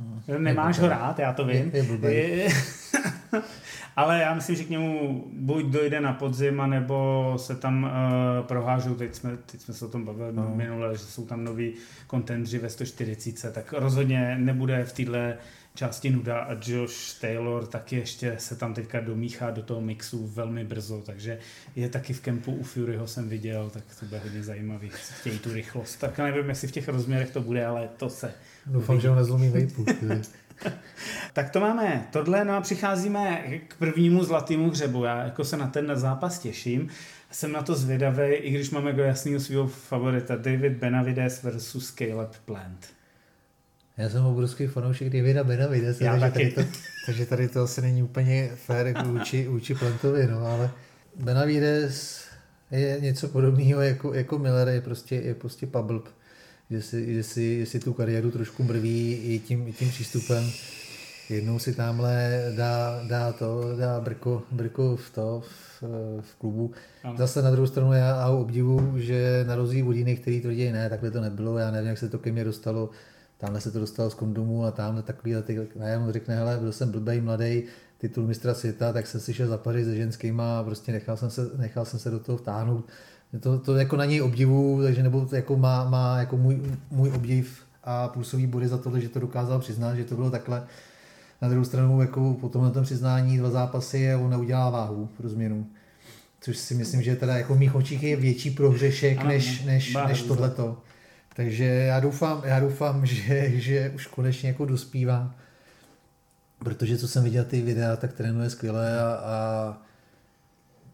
Hmm. 0.00 0.44
Nemáš 0.44 0.78
ho 0.78 0.88
rád, 0.88 1.18
já 1.18 1.32
to 1.32 1.44
vím. 1.44 1.70
Je, 2.02 2.28
je, 2.28 2.48
Ale 3.96 4.20
já 4.20 4.34
myslím, 4.34 4.56
že 4.56 4.64
k 4.64 4.70
němu 4.70 5.24
buď 5.32 5.64
dojde 5.64 6.00
na 6.00 6.12
podzim, 6.12 6.62
nebo 6.66 7.34
se 7.36 7.56
tam 7.56 7.84
uh, 7.84 8.46
prohážou, 8.46 8.94
teď 8.94 9.14
jsme, 9.14 9.36
teď 9.46 9.60
jsme 9.60 9.74
se 9.74 9.84
o 9.84 9.88
tom 9.88 10.04
bavili 10.04 10.32
no. 10.32 10.52
minule, 10.54 10.92
že 10.96 11.04
jsou 11.04 11.26
tam 11.26 11.44
noví 11.44 11.74
kontendři 12.06 12.58
ve 12.58 12.70
140, 12.70 13.54
tak 13.54 13.72
rozhodně 13.72 14.36
nebude 14.38 14.84
v 14.84 14.92
téhle 14.92 15.36
části 15.74 16.10
nuda 16.10 16.38
a 16.38 16.56
Josh 16.66 17.20
Taylor 17.20 17.66
taky 17.66 17.96
ještě 17.96 18.34
se 18.38 18.56
tam 18.56 18.74
teďka 18.74 19.00
domíchá 19.00 19.50
do 19.50 19.62
toho 19.62 19.80
mixu 19.80 20.26
velmi 20.26 20.64
brzo, 20.64 21.02
takže 21.06 21.38
je 21.76 21.88
taky 21.88 22.12
v 22.12 22.20
kempu 22.20 22.52
u 22.52 22.62
Furyho 22.62 23.06
jsem 23.06 23.28
viděl, 23.28 23.70
tak 23.70 23.82
to 24.00 24.06
bude 24.06 24.20
hodně 24.20 24.42
zajímavý, 24.42 24.90
chtějí 25.20 25.38
tu 25.38 25.52
rychlost. 25.52 25.96
Tak 25.96 26.18
nevím, 26.18 26.48
jestli 26.48 26.68
v 26.68 26.72
těch 26.72 26.88
rozměrech 26.88 27.30
to 27.30 27.40
bude, 27.40 27.66
ale 27.66 27.88
to 27.96 28.10
se... 28.10 28.34
Doufám, 28.66 29.00
že 29.00 29.08
ho 29.08 29.14
nezlomí 29.14 29.48
vejpu. 29.48 29.84
tak 31.32 31.50
to 31.50 31.60
máme 31.60 32.08
tohle, 32.12 32.44
no 32.44 32.56
a 32.56 32.60
přicházíme 32.60 33.44
k 33.68 33.76
prvnímu 33.76 34.24
zlatému 34.24 34.70
hřebu. 34.70 35.04
Já 35.04 35.22
jako 35.22 35.44
se 35.44 35.56
na 35.56 35.66
ten 35.66 35.92
zápas 35.94 36.38
těším. 36.38 36.88
Jsem 37.30 37.52
na 37.52 37.62
to 37.62 37.74
zvědavý, 37.74 38.32
i 38.32 38.50
když 38.50 38.70
máme 38.70 38.90
jako 38.90 39.00
jasného 39.00 39.40
svého 39.40 39.66
favorita 39.66 40.36
David 40.36 40.72
Benavides 40.72 41.42
versus 41.42 41.90
Caleb 41.90 42.36
Plant. 42.44 42.99
Já 44.00 44.08
jsem 44.08 44.26
obrovský 44.26 44.66
fanoušek 44.66 45.10
Davida 45.10 45.44
Benavides, 45.44 46.00
Já 46.00 46.10
takže, 46.10 46.26
taky. 46.30 46.50
Tady 46.50 46.66
to, 46.66 46.72
takže 47.06 47.26
tady 47.26 47.48
to 47.48 47.62
asi 47.62 47.82
není 47.82 48.02
úplně 48.02 48.50
fér 48.54 48.94
vůči, 49.06 49.48
vůči 49.48 49.74
Plantovi, 49.74 50.26
no, 50.26 50.46
ale 50.46 50.70
Benavides 51.16 52.24
je 52.70 53.00
něco 53.00 53.28
podobného 53.28 53.80
jako, 53.80 54.14
jako 54.14 54.38
Miller, 54.38 54.68
je 54.68 54.80
prostě, 54.80 55.14
je 55.14 55.34
prostě 55.34 55.66
pablb 55.66 56.08
že 56.70 56.82
si, 56.82 57.14
že 57.14 57.22
si, 57.22 57.60
že 57.60 57.66
si 57.66 57.80
tu 57.80 57.92
kariéru 57.92 58.30
trošku 58.30 58.62
mrví 58.62 59.12
i 59.12 59.38
tím, 59.38 59.68
i 59.68 59.72
tím 59.72 59.88
přístupem. 59.88 60.50
Jednou 61.30 61.58
si 61.58 61.74
tamhle 61.74 62.42
dá, 62.56 63.02
dá 63.08 63.32
to, 63.32 63.76
dá 63.76 64.00
brko, 64.00 64.42
brko 64.50 64.96
v 64.96 65.10
to, 65.10 65.42
v, 65.46 65.82
v 66.20 66.34
klubu. 66.38 66.72
Ano. 67.04 67.16
Zase 67.16 67.42
na 67.42 67.50
druhou 67.50 67.66
stranu 67.66 67.92
já 67.92 68.28
obdivu, 68.28 68.98
že 68.98 69.44
na 69.48 69.54
rozdíl 69.54 69.88
od 69.88 69.92
jiných, 69.92 70.20
který 70.20 70.40
tvrdí, 70.40 70.72
ne, 70.72 70.90
takhle 70.90 71.10
to 71.10 71.20
nebylo, 71.20 71.58
já 71.58 71.70
nevím, 71.70 71.88
jak 71.88 71.98
se 71.98 72.08
to 72.08 72.18
ke 72.18 72.32
mně 72.32 72.44
dostalo, 72.44 72.90
tamhle 73.40 73.60
se 73.60 73.70
to 73.70 73.80
dostalo 73.80 74.10
z 74.10 74.14
kondomu 74.14 74.64
a 74.64 74.70
tamhle 74.70 75.02
takový, 75.02 75.36
a 75.36 75.42
ty, 75.42 75.68
já 75.76 75.98
mu 75.98 76.12
řekne, 76.12 76.36
hele, 76.36 76.58
byl 76.58 76.72
jsem 76.72 76.90
blbej, 76.90 77.20
mladý, 77.20 77.62
titul 77.98 78.26
mistra 78.26 78.54
světa, 78.54 78.92
tak 78.92 79.06
jsem 79.06 79.20
si 79.20 79.34
šel 79.34 79.48
za 79.48 79.58
Paříž 79.58 79.84
se 79.84 79.96
ženskýma 79.96 80.58
a 80.58 80.62
prostě 80.62 80.92
nechal 80.92 81.16
jsem 81.16 81.30
se, 81.30 81.50
nechal 81.56 81.84
jsem 81.84 82.00
se 82.00 82.10
do 82.10 82.18
toho 82.18 82.38
vtáhnout 82.38 82.84
to, 83.40 83.58
to 83.58 83.76
jako 83.76 83.96
na 83.96 84.04
něj 84.04 84.22
obdivu, 84.22 84.82
takže 84.82 85.02
nebo 85.02 85.26
to 85.26 85.36
jako 85.36 85.56
má, 85.56 85.90
má 85.90 86.18
jako 86.18 86.36
můj, 86.36 86.60
můj 86.90 87.10
obdiv 87.10 87.62
a 87.84 88.08
plusový 88.08 88.46
body 88.46 88.68
za 88.68 88.78
to, 88.78 89.00
že 89.00 89.08
to 89.08 89.20
dokázal 89.20 89.58
přiznat, 89.58 89.94
že 89.94 90.04
to 90.04 90.14
bylo 90.14 90.30
takhle. 90.30 90.66
Na 91.42 91.48
druhou 91.48 91.64
stranu 91.64 92.00
jako 92.00 92.36
po 92.40 92.48
tomhle 92.48 92.70
tom 92.70 92.84
přiznání 92.84 93.38
dva 93.38 93.50
zápasy 93.50 94.12
a 94.12 94.18
on 94.18 94.30
neudělá 94.30 94.70
váhu 94.70 95.08
pro 95.16 95.28
změnu. 95.28 95.66
Což 96.40 96.56
si 96.56 96.74
myslím, 96.74 97.02
že 97.02 97.16
teda 97.16 97.36
jako 97.36 97.54
v 97.54 97.58
mých 97.58 97.74
očích 97.74 98.02
je 98.02 98.16
větší 98.16 98.50
prohřešek 98.50 99.18
ano, 99.18 99.28
než, 99.28 99.64
než, 99.64 99.96
než 100.08 100.22
tohleto. 100.22 100.78
Takže 101.34 101.64
já 101.64 102.00
doufám, 102.00 102.42
já 102.44 102.60
doufám 102.60 103.06
že, 103.06 103.60
že 103.60 103.92
už 103.94 104.06
konečně 104.06 104.48
jako 104.48 104.64
dospívá. 104.64 105.34
Protože 106.58 106.98
co 106.98 107.08
jsem 107.08 107.24
viděl 107.24 107.44
ty 107.44 107.62
videa, 107.62 107.96
tak 107.96 108.12
trénuje 108.12 108.50
skvěle 108.50 109.00
a, 109.00 109.12
a 109.14 109.76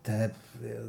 to 0.02 0.12
je, 0.12 0.30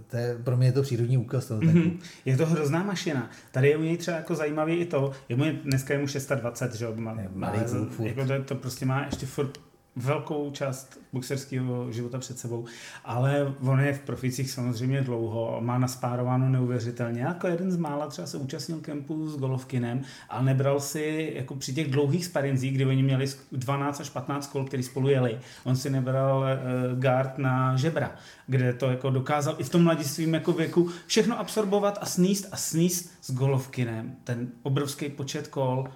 to 0.08 0.18
je, 0.18 0.38
pro 0.44 0.58
mě 0.58 0.68
je 0.68 0.72
to 0.72 0.82
přírodní 0.82 1.18
úkaz 1.18 1.46
toho 1.46 1.62
mm-hmm. 1.62 2.00
Je 2.26 2.38
to 2.38 2.46
hrozná 2.46 2.84
mašina. 2.84 3.30
Tady 3.52 3.70
je 3.70 3.78
u 3.78 3.82
něj 3.82 3.98
třeba 3.98 4.18
jako 4.18 4.36
zajímavý 4.36 4.76
i 4.76 4.86
to, 4.86 5.12
je 5.30 5.36
mu 5.36 5.44
dneska 5.64 5.94
je 5.94 6.00
mu 6.00 6.08
620, 6.08 6.76
že 6.76 6.86
jo, 6.86 6.94
má, 6.96 7.18
má, 7.34 7.54
jako 8.00 8.26
to, 8.28 8.44
to, 8.44 8.56
prostě 8.56 8.86
má 8.86 9.06
ještě 9.06 9.26
furt 9.26 9.58
velkou 9.98 10.52
část 10.52 11.00
boxerského 11.14 11.92
života 11.92 12.20
před 12.20 12.40
sebou, 12.40 12.66
ale 13.06 13.54
on 13.60 13.80
je 13.80 13.94
v 13.94 14.00
proficích 14.00 14.52
samozřejmě 14.52 15.02
dlouho, 15.02 15.58
má 15.60 15.78
naspárováno 15.78 16.50
neuvěřitelně. 16.50 17.22
Jako 17.22 17.48
jeden 17.48 17.72
z 17.72 17.78
mála 17.78 18.08
třeba 18.08 18.28
se 18.28 18.38
účastnil 18.38 18.80
kempu 18.80 19.30
s 19.30 19.38
Golovkinem, 19.38 20.02
ale 20.30 20.44
nebral 20.44 20.80
si 20.80 21.34
jako 21.36 21.56
při 21.56 21.74
těch 21.74 21.92
dlouhých 21.92 22.26
sparinzích, 22.26 22.76
kdy 22.76 22.86
oni 22.86 23.04
měli 23.04 23.26
12 23.52 24.02
až 24.02 24.10
15 24.10 24.48
kol, 24.48 24.66
který 24.66 24.84
spolu 24.84 25.10
jeli, 25.10 25.40
on 25.64 25.76
si 25.76 25.90
nebral 25.90 26.40
uh, 26.40 27.00
guard 27.00 27.38
na 27.38 27.76
žebra, 27.76 28.16
kde 28.48 28.74
to 28.74 28.86
jako 28.86 29.10
dokázal 29.10 29.56
i 29.58 29.64
v 29.64 29.70
tom 29.70 29.84
mladistvím 29.84 30.34
jako 30.34 30.52
věku 30.52 30.90
všechno 31.08 31.40
absorbovat 31.40 31.98
a 32.02 32.06
sníst 32.06 32.48
a 32.52 32.58
sníst 32.58 33.12
s 33.22 33.32
Golovkinem. 33.32 34.16
Ten 34.24 34.48
obrovský 34.64 35.10
počet 35.10 35.48
kol, 35.48 35.88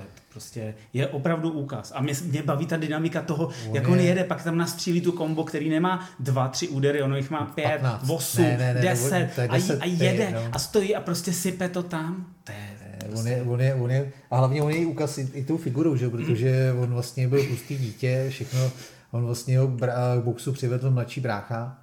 to 0.00 0.06
je 0.06 0.28
prostě 0.38 0.74
je 0.92 1.06
opravdu 1.06 1.50
úkaz. 1.50 1.92
A 1.94 2.02
mě, 2.02 2.12
mě 2.24 2.42
baví 2.42 2.66
ta 2.66 2.76
dynamika 2.76 3.22
toho, 3.22 3.46
on 3.46 3.74
jak 3.74 3.84
je... 3.84 3.90
on 3.90 4.00
jede, 4.00 4.24
pak 4.24 4.44
tam 4.44 4.58
nastřílí 4.58 5.00
tu 5.00 5.12
kombo, 5.12 5.44
který 5.44 5.68
nemá 5.68 6.08
dva, 6.20 6.48
tři 6.48 6.68
údery, 6.68 7.02
ono 7.02 7.16
jich 7.16 7.30
má 7.30 7.44
pět, 7.44 7.80
15. 7.80 8.10
osm, 8.10 8.42
ne, 8.42 8.56
ne, 8.58 8.74
ne, 8.74 8.80
deset, 8.80 9.38
ne, 9.38 9.48
deset 9.48 9.80
a, 9.80 9.84
a 9.84 9.86
jede 9.86 10.30
no. 10.30 10.40
a 10.52 10.58
stojí 10.58 10.96
a 10.96 11.00
prostě 11.00 11.32
sype 11.32 11.68
to 11.68 11.82
tam. 11.82 12.26
To 12.44 12.52
je. 12.52 12.78
On 13.14 13.26
je, 13.26 13.42
on 13.42 13.60
je, 13.60 13.74
on 13.74 13.90
je, 13.90 14.12
a 14.30 14.36
hlavně 14.36 14.62
on 14.62 14.70
je 14.70 14.86
úkaz 14.86 15.18
i, 15.18 15.28
i 15.34 15.44
tou 15.44 15.56
figurou, 15.56 15.96
že? 15.96 16.08
protože 16.08 16.74
on 16.82 16.90
vlastně 16.90 17.28
byl 17.28 17.44
pustý 17.44 17.76
dítě, 17.76 18.26
všechno, 18.28 18.70
on 19.10 19.26
vlastně 19.26 19.58
ho 19.58 19.68
k 19.68 20.20
boxu 20.24 20.52
přivedl 20.52 20.90
mladší 20.90 21.20
brácha, 21.20 21.78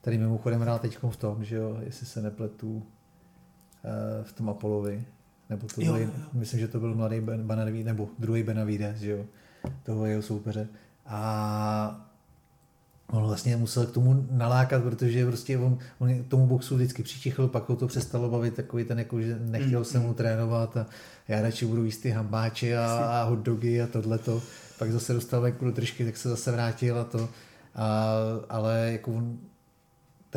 který 0.00 0.18
mimochodem 0.18 0.60
hrál 0.60 0.78
teď 0.78 0.98
v 1.10 1.16
tom, 1.16 1.44
že 1.44 1.56
jo, 1.56 1.76
jestli 1.80 2.06
se 2.06 2.22
nepletu, 2.22 2.86
eh, 3.84 4.24
v 4.24 4.32
tom 4.32 4.48
Apolovi. 4.48 5.04
Nebo 5.50 5.66
to 5.74 5.80
byl, 5.80 6.10
myslím, 6.32 6.60
že 6.60 6.68
to 6.68 6.80
byl 6.80 6.94
mladý 6.94 7.20
Benavides, 7.20 7.86
nebo 7.86 8.08
druhý 8.18 8.42
Benavides, 8.42 8.98
že 8.98 9.10
jo, 9.10 9.24
toho 9.82 10.06
jeho 10.06 10.22
soupeře. 10.22 10.68
A 11.06 12.06
on 13.06 13.22
vlastně 13.22 13.56
musel 13.56 13.86
k 13.86 13.92
tomu 13.92 14.26
nalákat, 14.30 14.82
protože 14.82 15.26
prostě 15.26 15.58
on, 15.58 15.78
on 15.98 16.24
tomu 16.28 16.46
boxu 16.46 16.74
vždycky 16.74 17.02
přičichl, 17.02 17.48
pak 17.48 17.68
ho 17.68 17.76
to 17.76 17.86
přestalo 17.86 18.30
bavit, 18.30 18.54
takový 18.54 18.84
ten, 18.84 18.98
jako, 18.98 19.20
že 19.20 19.38
nechtěl 19.40 19.80
mm, 19.80 19.84
se 19.84 19.98
mu 19.98 20.08
mm. 20.08 20.14
trénovat 20.14 20.76
a 20.76 20.86
já 21.28 21.42
radši 21.42 21.66
budu 21.66 21.84
jíst 21.84 21.98
ty 21.98 22.10
hambáče 22.10 22.78
a, 22.78 22.86
a 22.86 23.24
hot 23.24 23.38
dogy 23.38 23.82
a 23.82 23.86
tohleto. 23.86 24.42
Pak 24.78 24.92
zase 24.92 25.12
dostal 25.12 25.40
venku 25.40 25.64
do 25.64 25.70
držky, 25.70 26.04
tak 26.04 26.16
se 26.16 26.28
zase 26.28 26.52
vrátil 26.52 26.98
a 26.98 27.04
to. 27.04 27.28
A, 27.74 28.08
ale 28.48 28.88
jako 28.92 29.12
on, 29.12 29.38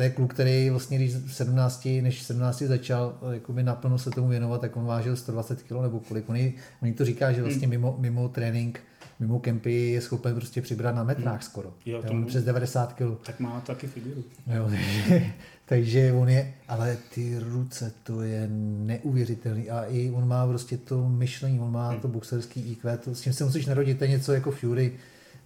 to 0.00 0.04
je 0.04 0.10
kluk, 0.10 0.34
který 0.34 0.70
vlastně, 0.70 0.98
když 0.98 1.12
17, 1.28 1.88
než 2.02 2.22
17 2.22 2.62
začal 2.62 3.14
jakoby 3.30 3.62
naplno 3.62 3.98
se 3.98 4.10
tomu 4.10 4.28
věnovat, 4.28 4.60
tak 4.60 4.76
on 4.76 4.84
vážil 4.84 5.16
120 5.16 5.62
kg 5.62 5.72
nebo 5.82 6.00
kolik. 6.00 6.28
On, 6.28 6.36
on 6.82 6.92
to 6.92 7.04
říká, 7.04 7.32
že 7.32 7.42
vlastně 7.42 7.66
hmm. 7.66 7.70
mimo, 7.70 7.96
mimo 7.98 8.28
trénink, 8.28 8.80
mimo 9.18 9.38
kempy 9.40 9.72
je 9.72 10.00
schopen 10.00 10.34
prostě 10.34 10.62
přibrat 10.62 10.94
na 10.94 11.04
metrách 11.04 11.32
hmm. 11.32 11.42
skoro. 11.42 11.74
Jo, 11.86 12.02
tomu, 12.02 12.26
přes 12.26 12.44
90 12.44 12.92
kg. 12.92 13.26
Tak 13.26 13.40
má 13.40 13.60
taky 13.60 13.86
figuru. 13.86 14.24
Jo, 14.46 14.70
takže 15.64 16.12
on 16.12 16.28
je, 16.28 16.54
ale 16.68 16.96
ty 17.14 17.38
ruce, 17.38 17.92
to 18.02 18.22
je 18.22 18.48
neuvěřitelný 18.78 19.70
a 19.70 19.84
i 19.84 20.10
on 20.10 20.28
má 20.28 20.46
prostě 20.46 20.76
to 20.76 21.08
myšlení, 21.08 21.60
on 21.60 21.72
má 21.72 21.90
hmm. 21.90 22.00
to 22.00 22.08
boxerský 22.08 22.72
IQ, 22.72 22.96
to, 22.96 23.14
s 23.14 23.20
tím 23.20 23.32
se 23.32 23.44
musíš 23.44 23.66
narodit, 23.66 23.98
to 23.98 24.04
je 24.04 24.10
něco 24.10 24.32
jako 24.32 24.50
Fury, 24.50 24.92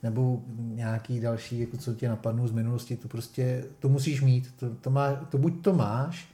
nebo 0.05 0.43
nějaký 0.59 1.21
další, 1.21 1.61
jako 1.61 1.77
co 1.77 1.95
tě 1.95 2.09
napadnou 2.09 2.47
z 2.47 2.53
minulosti, 2.53 2.97
to 2.97 3.09
prostě, 3.09 3.65
to 3.79 3.89
musíš 3.89 4.23
mít, 4.23 4.55
to, 4.57 4.75
to, 4.75 4.91
má, 4.91 5.15
to 5.15 5.39
buď 5.39 5.63
to 5.63 5.73
máš, 5.73 6.29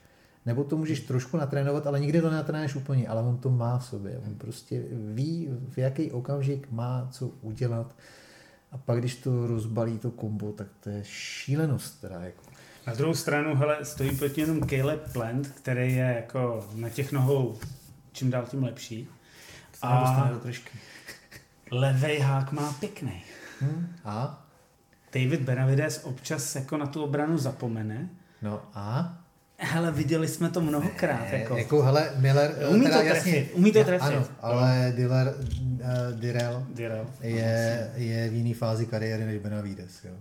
nebo 0.46 0.64
to 0.64 0.76
můžeš 0.76 1.00
trošku 1.00 1.36
natrénovat, 1.36 1.86
ale 1.86 2.00
nikdy 2.00 2.20
to 2.20 2.30
netrénuješ 2.30 2.74
úplně, 2.74 3.08
ale 3.08 3.22
on 3.22 3.36
to 3.36 3.50
má 3.50 3.78
v 3.78 3.84
sobě, 3.84 4.20
on 4.26 4.34
prostě 4.34 4.82
ví, 4.92 5.48
v 5.68 5.78
jaký 5.78 6.10
okamžik 6.10 6.70
má 6.70 7.08
co 7.10 7.30
udělat 7.42 7.96
a 8.72 8.78
pak, 8.78 8.98
když 8.98 9.16
to 9.16 9.46
rozbalí 9.46 9.98
to 9.98 10.10
kombo, 10.10 10.52
tak 10.52 10.66
to 10.80 10.90
je 10.90 11.00
šílenost 11.04 12.00
teda 12.00 12.20
jako. 12.20 12.42
Na 12.86 12.94
druhou 12.94 13.14
stranu, 13.14 13.56
hele, 13.56 13.84
stojí 13.84 14.16
proti 14.16 14.40
jenom 14.40 14.60
Caleb 14.60 15.12
Plant, 15.12 15.48
který 15.48 15.94
je 15.94 16.14
jako 16.16 16.68
na 16.74 16.88
těch 16.88 17.12
nohou 17.12 17.58
čím 18.12 18.30
dál 18.30 18.44
tím 18.50 18.62
lepší. 18.62 19.08
A 19.82 20.30
levej 21.70 22.18
hák 22.18 22.52
má 22.52 22.72
pěkný. 22.72 23.22
Hmm. 23.60 23.96
A? 24.04 24.46
David 25.14 25.40
Benavides 25.40 26.00
občas 26.04 26.54
jako 26.54 26.76
na 26.76 26.86
tu 26.86 27.02
obranu 27.02 27.38
zapomene. 27.38 28.08
No 28.42 28.62
a? 28.74 29.18
Hele, 29.62 29.92
viděli 29.92 30.28
jsme 30.28 30.50
to 30.50 30.60
mnohokrát. 30.60 31.30
Ne, 31.32 31.38
jako. 31.38 31.56
jako 31.56 31.82
hele, 31.82 32.10
Miller... 32.16 32.54
Umí 32.70 32.84
teda 32.86 32.98
to 32.98 33.04
trefit, 33.04 33.34
jasně, 33.34 33.48
umí 33.54 33.72
to 33.72 33.84
trefit. 33.84 34.08
Ano, 34.08 34.24
ale 34.40 34.92
Diller, 34.96 35.34
uh, 35.36 36.20
Direl 36.20 36.66
Direl. 36.74 37.06
je, 37.20 37.90
je 37.94 38.28
v 38.28 38.34
jiné 38.34 38.54
fázi 38.54 38.86
kariéry 38.86 39.24
než 39.24 39.38
Benavides. 39.38 40.04
Jo. 40.04 40.12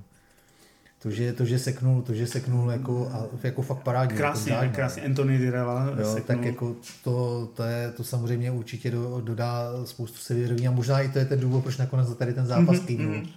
To, 1.02 1.12
že, 1.12 1.34
to, 1.34 1.46
že 1.46 1.60
seknul, 1.60 2.02
to, 2.02 2.14
že 2.14 2.28
seknul 2.28 2.72
jako, 2.72 3.10
a, 3.14 3.26
jako 3.44 3.62
fakt 3.62 3.84
parádně. 3.84 4.18
Krásně, 4.18 4.52
jako 4.54 4.76
krásně. 4.76 5.02
Anthony 5.02 5.38
Direla 5.38 5.86
Jo, 6.00 6.14
seknul. 6.14 6.24
tak 6.38 6.46
jako 6.46 6.76
to, 7.04 7.46
to, 7.54 7.64
je, 7.64 7.92
to 7.92 8.04
samozřejmě 8.04 8.52
určitě 8.52 8.92
do, 8.92 9.22
dodá 9.22 9.70
spoustu 9.86 10.18
sevěrový 10.18 10.68
a 10.68 10.72
možná 10.72 11.02
i 11.02 11.10
to 11.10 11.20
je 11.20 11.26
ten 11.26 11.40
důvod, 11.40 11.64
proč 11.64 11.78
nakonec 11.78 12.08
za 12.08 12.16
tady 12.16 12.34
ten 12.34 12.46
zápas 12.46 12.78
Mhm, 12.78 12.86
kývnul. 12.88 13.16
mhm. 13.16 13.28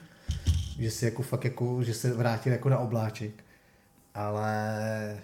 Že 0.78 0.90
si 0.90 1.04
jako 1.04 1.22
fakt 1.22 1.44
jako, 1.44 1.82
že 1.82 1.94
se 1.94 2.12
vrátil 2.14 2.52
jako 2.52 2.68
na 2.68 2.78
obláček. 2.78 3.30
Ale 4.14 5.16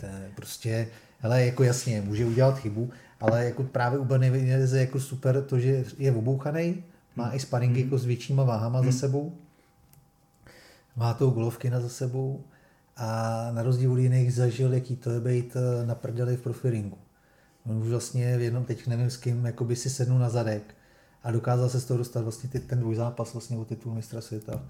to 0.00 0.06
je 0.06 0.30
prostě, 0.34 0.88
hele, 1.20 1.44
jako 1.46 1.64
jasně, 1.64 2.02
může 2.02 2.24
udělat 2.26 2.58
chybu, 2.58 2.90
ale 3.20 3.44
jako 3.44 3.62
právě 3.62 3.98
u 3.98 4.04
Benavideze 4.04 4.76
je 4.76 4.80
jako 4.80 5.00
super 5.00 5.42
to, 5.42 5.58
že 5.58 5.84
je 5.98 6.12
obouchaný, 6.12 6.84
má 7.16 7.32
i 7.32 7.40
sparingy 7.40 7.80
jako 7.82 7.98
s 7.98 8.04
většíma 8.04 8.44
váhama 8.44 8.82
za 8.82 8.92
sebou, 8.92 9.32
má 10.96 11.14
tou 11.14 11.30
golovky 11.30 11.70
na 11.70 11.80
za 11.80 11.88
sebou 11.88 12.44
a 12.96 13.48
na 13.52 13.62
rozdíl 13.62 13.92
od 13.92 13.96
jiných 13.96 14.34
zažil, 14.34 14.74
jaký 14.74 14.96
to 14.96 15.10
je 15.10 15.20
být 15.20 15.56
eh, 15.56 15.86
na 15.86 15.94
prdeli 15.94 16.36
v 16.36 16.42
profiringu. 16.42 16.98
On 17.66 17.76
už 17.76 17.88
vlastně 17.88 18.38
v 18.38 18.40
jednom, 18.40 18.64
teď 18.64 18.86
nevím 18.86 19.10
s 19.10 19.16
kým, 19.16 19.46
jako 19.46 19.64
by 19.64 19.76
si 19.76 19.90
sednul 19.90 20.18
na 20.18 20.28
zadek 20.28 20.74
a 21.22 21.30
dokázal 21.30 21.68
se 21.68 21.80
z 21.80 21.84
toho 21.84 21.98
dostat 21.98 22.20
vlastně 22.20 22.50
ty, 22.50 22.60
ten 22.60 22.80
dvojzápas 22.80 23.32
vlastně 23.32 23.56
o 23.56 23.64
titul 23.64 23.94
mistra 23.94 24.20
světa. 24.20 24.62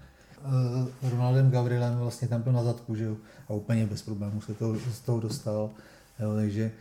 Uh, 1.03 1.09
Ronaldem 1.11 1.51
Gavrilem 1.51 1.97
vlastně 1.97 2.27
tam 2.27 2.41
byl 2.41 2.53
na 2.53 2.63
zadku, 2.63 2.95
že 2.95 3.03
jo, 3.03 3.15
a 3.49 3.53
úplně 3.53 3.85
bez 3.85 4.01
problémů 4.01 4.41
se 4.41 4.53
to, 4.53 4.75
z 4.93 4.99
toho 4.99 5.19
dostal, 5.19 5.69
jo, 6.19 6.35
takže 6.35 6.71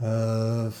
uh, 0.00 0.72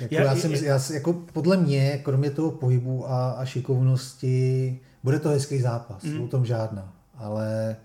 jako 0.00 0.14
Já- 0.14 0.22
já, 0.22 0.34
myslím, 0.34 0.64
já, 0.64 0.80
jako 0.92 1.12
podle 1.12 1.56
mě, 1.56 2.00
kromě 2.04 2.30
toho 2.30 2.50
pohybu 2.50 3.10
a, 3.10 3.30
a 3.30 3.44
šikovnosti, 3.44 4.80
bude 5.04 5.18
to 5.18 5.28
hezký 5.28 5.60
zápas, 5.60 6.02
mm. 6.02 6.20
o 6.20 6.28
tom 6.28 6.44
žádná, 6.44 6.92
ale 7.14 7.76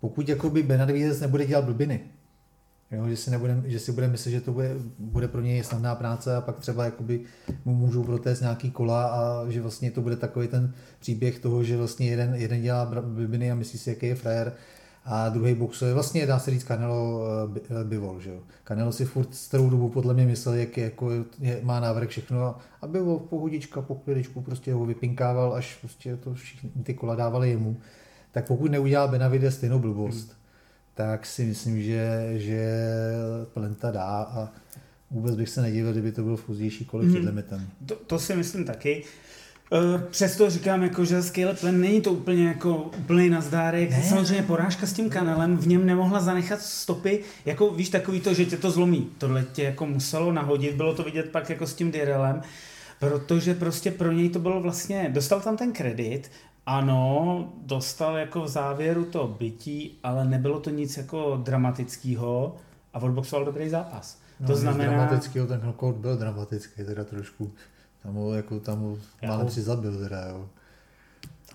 pokud 0.00 0.28
jakoby 0.28 0.62
Benavides 0.62 1.20
nebude 1.20 1.46
dělat 1.46 1.64
blbiny, 1.64 2.00
Jo, 2.92 3.08
že, 3.08 3.16
si 3.16 3.30
nebude, 3.30 3.62
že 3.64 3.78
si 3.78 3.92
bude 3.92 4.08
myslet, 4.08 4.32
že 4.32 4.40
to 4.40 4.52
bude, 4.52 4.74
bude 4.98 5.28
pro 5.28 5.40
něj 5.40 5.64
snadná 5.64 5.94
práce 5.94 6.36
a 6.36 6.40
pak 6.40 6.58
třeba 6.58 6.84
jakoby 6.84 7.20
mu 7.64 7.74
můžou 7.74 8.04
protéct 8.04 8.40
nějaký 8.40 8.70
kola 8.70 9.06
a 9.06 9.50
že 9.50 9.60
vlastně 9.60 9.90
to 9.90 10.00
bude 10.00 10.16
takový 10.16 10.48
ten 10.48 10.74
příběh 11.00 11.38
toho, 11.38 11.64
že 11.64 11.76
vlastně 11.76 12.10
jeden, 12.10 12.34
jeden 12.34 12.62
dělá 12.62 12.84
blbiny 13.00 13.50
a 13.50 13.54
myslí 13.54 13.78
si, 13.78 13.90
jaký 13.90 14.06
je 14.06 14.14
frajer 14.14 14.52
a 15.04 15.28
druhý 15.28 15.54
boxuje. 15.54 15.94
Vlastně 15.94 16.26
dá 16.26 16.38
se 16.38 16.50
říct 16.50 16.64
Canelo 16.64 17.22
eh, 17.56 17.60
eh, 17.80 17.84
Bivol, 17.84 18.20
že 18.20 18.30
jo. 18.30 18.40
Canelo 18.64 18.92
si 18.92 19.04
furt 19.04 19.34
z 19.34 19.48
celou 19.48 19.70
dobu 19.70 19.88
podle 19.88 20.14
mě 20.14 20.26
myslel, 20.26 20.54
jak 20.54 20.76
je, 20.76 20.84
jako 20.84 21.10
je, 21.40 21.60
má 21.62 21.80
návrh 21.80 22.08
všechno 22.08 22.42
a, 22.44 22.58
a 22.82 22.86
Bivol 22.86 23.18
pohodička, 23.18 23.82
po 23.82 23.94
chviličku 23.94 24.40
prostě 24.40 24.72
ho 24.74 24.86
vypinkával, 24.86 25.54
až 25.54 25.76
prostě 25.80 26.16
to 26.16 26.34
všichni 26.34 26.70
ty 26.82 26.94
kola 26.94 27.14
dávali 27.14 27.50
jemu. 27.50 27.76
Tak 28.32 28.46
pokud 28.46 28.70
neudělá 28.70 29.06
Benavides 29.06 29.54
stejnou 29.54 29.78
blbost, 29.78 30.28
hmm 30.28 30.36
tak 30.94 31.26
si 31.26 31.44
myslím, 31.44 31.82
že, 31.82 32.32
že 32.36 32.76
Plenta 33.54 33.90
dá 33.90 34.08
a 34.22 34.48
vůbec 35.10 35.36
bych 35.36 35.48
se 35.48 35.62
nedivil, 35.62 35.92
kdyby 35.92 36.12
to 36.12 36.22
byl 36.22 36.36
v 36.36 36.44
pozdější 36.44 36.84
kole 36.84 37.04
Mhm. 37.04 37.12
před 37.12 37.24
limitem. 37.24 37.66
To, 37.86 37.94
to 37.94 38.18
si 38.18 38.36
myslím 38.36 38.64
taky. 38.64 39.04
Eh, 39.04 39.41
Přesto 40.10 40.50
říkám, 40.50 40.82
jako, 40.82 41.04
že 41.04 41.22
Scale 41.22 41.54
Plan 41.54 41.80
není 41.80 42.00
to 42.00 42.12
úplně 42.12 42.48
jako 42.48 42.76
úplný 42.76 43.30
nazdárek. 43.30 43.90
Ne. 43.90 44.02
Samozřejmě 44.02 44.42
porážka 44.42 44.86
s 44.86 44.92
tím 44.92 45.10
kanálem 45.10 45.56
v 45.56 45.66
něm 45.66 45.86
nemohla 45.86 46.20
zanechat 46.20 46.60
stopy, 46.60 47.20
jako 47.44 47.70
víš 47.70 47.88
takový 47.88 48.20
to, 48.20 48.34
že 48.34 48.44
tě 48.44 48.56
to 48.56 48.70
zlomí. 48.70 49.10
Tohle 49.18 49.44
tě 49.52 49.62
jako 49.62 49.86
muselo 49.86 50.32
nahodit, 50.32 50.74
bylo 50.74 50.94
to 50.94 51.02
vidět 51.02 51.30
pak 51.30 51.50
jako 51.50 51.66
s 51.66 51.74
tím 51.74 51.90
Direlem, 51.90 52.42
protože 53.00 53.54
prostě 53.54 53.90
pro 53.90 54.12
něj 54.12 54.28
to 54.28 54.38
bylo 54.38 54.60
vlastně, 54.60 55.10
dostal 55.12 55.40
tam 55.40 55.56
ten 55.56 55.72
kredit, 55.72 56.30
ano, 56.66 57.52
dostal 57.62 58.16
jako 58.16 58.42
v 58.42 58.48
závěru 58.48 59.04
to 59.04 59.36
bytí, 59.38 59.98
ale 60.02 60.24
nebylo 60.24 60.60
to 60.60 60.70
nic 60.70 60.96
jako 60.96 61.40
dramatického 61.42 62.56
a 62.94 62.98
odboxoval 62.98 63.44
dobrý 63.44 63.68
zápas. 63.68 64.18
No, 64.40 64.46
to 64.46 64.56
znamená... 64.56 64.92
Dramatický, 64.92 65.40
ten 65.48 65.60
knockout 65.60 65.96
byl 65.96 66.16
dramatický, 66.16 66.84
teda 66.84 67.04
trošku. 67.04 67.52
Tam 68.02 68.14
ho, 68.14 68.34
jako, 68.34 68.60
tam 68.60 68.80
ho 68.80 68.98
Já 69.22 69.28
málem 69.28 69.50
si 69.50 69.62
zabil, 69.62 69.98
teda, 69.98 70.26
jo. 70.26 70.48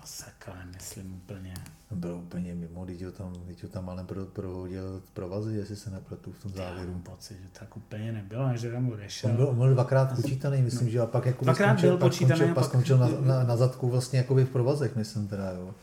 se 0.04 0.24
jako 0.26 0.58
nemyslím 0.58 1.14
úplně. 1.14 1.54
Byl 1.90 2.14
úplně 2.14 2.54
mimo, 2.54 2.86
teď 2.86 3.04
ho 3.04 3.12
tam, 3.12 3.32
teď 3.46 3.62
ho 3.62 3.68
tam 3.68 3.84
málem 3.84 4.06
pro, 4.06 4.24
prohodil 4.24 5.02
provazy, 5.12 5.54
jestli 5.54 5.76
se 5.76 5.90
nepletu 5.90 6.32
v 6.32 6.42
tom 6.42 6.52
Já 6.54 6.64
závěru. 6.64 6.92
mám 6.92 7.02
pocit, 7.02 7.34
že 7.34 7.48
tak 7.60 7.76
úplně 7.76 8.12
nebylo, 8.12 8.56
že 8.56 8.72
tam 8.72 8.90
odešel. 8.90 9.30
On 9.30 9.36
byl, 9.36 9.48
on 9.48 9.56
byl 9.56 9.74
dvakrát 9.74 10.16
počítaný, 10.16 10.62
myslím, 10.62 10.90
že 10.90 11.00
a 11.00 11.06
pak 11.06 11.26
jako 11.26 11.44
Dvakrát 11.44 11.68
skončil, 11.68 11.88
byl 11.88 11.98
pak 11.98 12.08
počítaný 12.08 12.38
skončil, 12.38 12.54
pak 12.54 12.64
skončil 12.64 12.98
na, 12.98 13.08
na, 13.20 13.44
na, 13.44 13.56
zadku 13.56 13.88
vlastně 13.88 14.18
jakoby 14.18 14.44
v 14.44 14.50
provazech, 14.50 14.96
myslím 14.96 15.28
teda, 15.28 15.50
jo. 15.50 15.74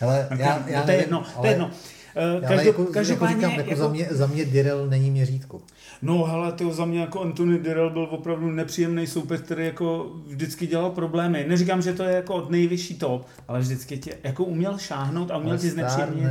Hele, 0.00 0.26
Tak 0.28 0.38
já, 0.38 0.58
no, 0.58 0.64
já 0.66 0.82
to 0.82 0.90
je 0.90 0.96
jedno, 0.96 1.24
to 1.40 1.46
je 1.46 1.52
jedno. 1.52 1.70
Eh, 2.16 2.40
Každop, 2.48 2.66
jako, 2.66 2.84
každopádně, 2.92 3.34
jako 3.44 3.50
říkám, 3.50 3.68
jako, 3.68 3.80
za, 3.82 3.88
mě, 3.88 4.08
za 4.10 4.26
mě 4.26 4.44
Direl 4.44 4.86
není 4.86 5.10
měřítko. 5.10 5.60
No 6.02 6.24
hele, 6.24 6.52
ty 6.52 6.72
za 6.72 6.84
mě 6.84 7.00
jako 7.00 7.20
Anthony 7.20 7.58
Dirrell 7.58 7.90
byl 7.90 8.08
opravdu 8.10 8.50
nepříjemný 8.50 9.06
soupeř, 9.06 9.40
který 9.40 9.64
jako 9.64 10.10
vždycky 10.26 10.66
dělal 10.66 10.90
problémy. 10.90 11.44
Neříkám, 11.48 11.82
že 11.82 11.92
to 11.92 12.02
je 12.02 12.14
jako 12.16 12.34
od 12.34 12.50
nejvyšší 12.50 12.94
top, 12.98 13.26
ale 13.48 13.60
vždycky 13.60 13.98
tě 13.98 14.14
jako 14.24 14.44
uměl 14.44 14.78
šáhnout 14.78 15.30
a 15.30 15.36
uměl 15.36 15.52
Ale 15.52 15.58
ti 15.60 15.70
znepříjemnit. 15.70 16.26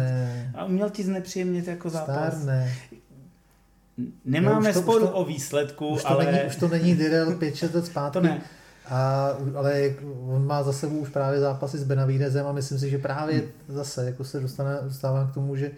A 0.55 0.65
uměl 0.65 0.89
ti 0.89 1.03
znepříjemnit 1.03 1.67
jako 1.67 1.89
zápas. 1.89 2.34
stárne. 2.41 2.73
Nemáme 4.25 4.69
už 4.69 4.75
to- 4.75 4.82
sporu 4.82 4.97
už 5.05 5.09
to- 5.09 5.15
o 5.15 5.25
výsledku, 5.25 5.88
Už 5.88 6.01
to, 6.01 6.09
ale 6.09 6.25
není, 6.25 6.38
už 6.47 6.55
to 6.55 6.67
není 6.67 6.95
Direl 6.95 7.32
5-6 7.36 7.73
let 7.75 7.86
zpátky. 7.86 8.13
to 8.13 8.21
ne. 8.21 8.41
A, 8.90 9.30
ale 9.56 9.90
on 10.28 10.46
má 10.46 10.64
za 10.64 10.74
sebou 10.74 10.98
už 10.98 11.10
právě 11.10 11.40
zápasy 11.40 11.78
s 11.78 11.84
Benavidezem 11.84 12.48
a 12.48 12.52
myslím 12.52 12.80
si, 12.80 12.90
že 12.90 12.98
právě 12.98 13.40
Hmm. 13.40 13.50
zase 13.68 14.06
jako 14.06 14.24
se 14.24 14.40
dostane, 14.40 14.78
dostávám 14.84 15.28
k 15.28 15.34
tomu, 15.34 15.56
že, 15.56 15.72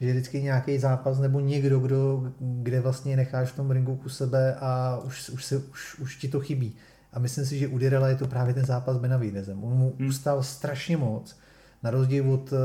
že 0.00 0.10
vždycky 0.10 0.42
nějaký 0.42 0.78
zápas 0.78 1.18
nebo 1.18 1.40
někdo, 1.40 1.78
kdo, 1.78 2.22
kde 2.40 2.80
vlastně 2.80 3.16
necháš 3.16 3.48
v 3.52 3.56
tom 3.56 3.70
ringu 3.70 3.96
ku 3.96 4.08
sebe 4.08 4.54
a 4.60 5.00
už, 5.04 5.28
už, 5.28 5.44
se, 5.44 5.56
už, 5.56 5.98
už 5.98 6.16
ti 6.16 6.28
to 6.28 6.40
chybí. 6.40 6.74
A 7.12 7.18
myslím 7.18 7.46
si, 7.46 7.58
že 7.58 7.68
u 7.68 7.78
Direla 7.78 8.08
je 8.08 8.16
to 8.16 8.26
právě 8.28 8.54
ten 8.54 8.64
zápas 8.64 8.96
s 8.96 9.00
Benavidezem. 9.00 9.64
On 9.64 9.72
mu 9.72 9.92
Hmm. 9.98 10.08
ustál 10.08 10.42
strašně 10.42 10.96
moc. 10.96 11.36
Na 11.82 11.90
rozdíl 11.90 12.32
od 12.32 12.52
uh, 12.52 12.58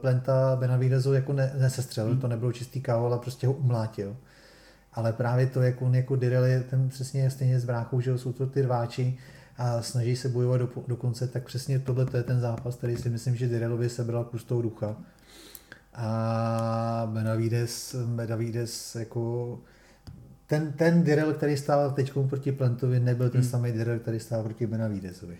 Plenta 0.00 0.56
Benavidezu 0.60 1.12
jako 1.14 1.32
ne, 1.32 1.52
nesestřelil, 1.58 2.10
Hmm. 2.12 2.20
to 2.20 2.28
nebylo 2.28 2.52
čistý 2.52 2.80
kávo, 2.80 3.06
ale 3.06 3.18
prostě 3.18 3.46
ho 3.46 3.52
umlátil. 3.52 4.16
Ale 4.92 5.12
právě 5.12 5.46
to, 5.46 5.62
jak 5.62 5.82
on 5.82 5.94
jako 5.94 6.16
Direl 6.16 6.44
je 6.44 6.60
ten 6.60 6.88
přesně 6.88 7.30
stejně 7.30 7.60
s 7.60 7.64
bráchou, 7.64 8.00
že 8.00 8.18
jsou 8.18 8.32
to 8.32 8.46
ty 8.46 8.62
rváči 8.62 9.18
a 9.58 9.82
snaží 9.82 10.16
se 10.16 10.28
bojovat 10.28 10.56
do, 10.60 10.68
do 10.88 10.96
konce, 10.96 11.28
tak 11.28 11.44
přesně 11.44 11.78
tohle 11.78 12.06
to 12.06 12.16
je 12.16 12.22
ten 12.22 12.40
zápas, 12.40 12.76
který 12.76 12.96
si 12.96 13.10
myslím, 13.10 13.36
že 13.36 13.48
Direlovi 13.48 13.88
sebral 13.88 14.24
kus 14.24 14.44
toho 14.44 14.62
ducha. 14.62 14.96
A 15.94 17.08
Benavides, 17.12 17.96
Benavides 18.06 18.94
jako 18.94 19.58
ten, 20.46 20.72
ten 20.72 21.02
Direl, 21.02 21.34
který 21.34 21.56
stál 21.56 21.90
teď 21.90 22.12
proti 22.28 22.52
Plentovi, 22.52 23.00
nebyl 23.00 23.30
ten 23.30 23.40
Hmm. 23.40 23.50
samý 23.50 23.72
Direl, 23.72 23.98
který 23.98 24.20
stál 24.20 24.42
proti 24.42 24.66
Benavidesovi. 24.66 25.36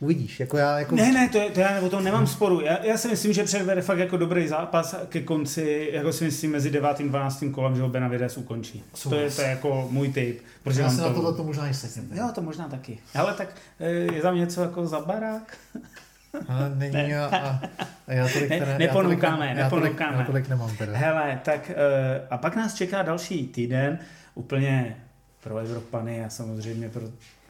Uvidíš, 0.00 0.40
jako 0.40 0.56
já 0.56 0.78
jako... 0.78 0.94
Ne, 0.96 1.12
ne, 1.12 1.28
to, 1.28 1.38
je, 1.38 1.50
to 1.50 1.60
já 1.60 1.80
o 1.80 1.88
tom 1.88 2.04
nemám 2.04 2.26
sporu. 2.26 2.60
Já, 2.60 2.84
já 2.84 2.98
si 2.98 3.08
myslím, 3.08 3.32
že 3.32 3.44
předvede 3.44 3.82
fakt 3.82 3.98
jako 3.98 4.16
dobrý 4.16 4.48
zápas 4.48 4.94
ke 5.08 5.20
konci, 5.20 5.90
jako 5.92 6.12
si 6.12 6.24
myslím, 6.24 6.50
mezi 6.50 6.70
9. 6.70 6.88
a 7.00 7.02
12. 7.02 7.44
kolem, 7.52 7.76
že 7.76 7.82
ho 7.82 7.88
Benavides 7.88 8.36
ukončí. 8.36 8.84
To 9.02 9.14
je, 9.14 9.30
to 9.30 9.42
je 9.42 9.48
jako 9.48 9.88
můj 9.90 10.12
tip. 10.12 10.40
Protože 10.62 10.80
já 10.80 10.90
se 10.90 10.96
to... 10.96 11.08
na 11.08 11.14
tohle 11.14 11.34
to 11.34 11.44
možná 11.44 11.68
i 11.68 11.74
sedím. 11.74 12.10
Jo, 12.12 12.30
to 12.34 12.42
možná 12.42 12.68
taky. 12.68 12.98
Ale 13.14 13.34
tak 13.34 13.48
eh, 13.80 13.90
je 13.90 14.22
tam 14.22 14.36
něco 14.36 14.62
jako 14.62 14.86
za 14.86 15.00
barák? 15.00 15.56
Ale 16.48 16.72
není 16.74 16.92
Ne. 16.92 17.20
a, 17.20 17.60
a, 18.08 18.12
já 18.12 18.28
tolik, 18.28 18.50
Ne- 18.50 18.58
teda, 18.58 18.78
neponoukáme, 18.78 19.54
já 19.56 19.70
tolik, 19.70 20.00
já 20.00 20.06
tolik, 20.06 20.18
já 20.18 20.24
tolik 20.24 20.48
nemám 20.48 20.76
teda. 20.76 20.96
Hele, 20.96 21.40
tak 21.44 21.70
eh, 21.70 22.26
a 22.30 22.38
pak 22.38 22.56
nás 22.56 22.74
čeká 22.74 23.02
další 23.02 23.46
týden, 23.48 23.98
úplně 24.34 24.96
pro 25.42 25.58
Evropany 25.58 26.24
a 26.24 26.28
samozřejmě 26.28 26.88
pro 26.88 27.02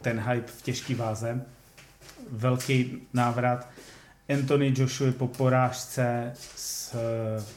ten 0.03 0.21
hype 0.21 0.47
v 0.47 0.63
těžký 0.63 0.95
váze. 0.95 1.41
Velký 2.31 2.99
návrat 3.13 3.69
Anthony 4.29 4.75
Joshua 4.77 5.13
po 5.13 5.29
porážce 5.29 6.33
s, 6.57 6.97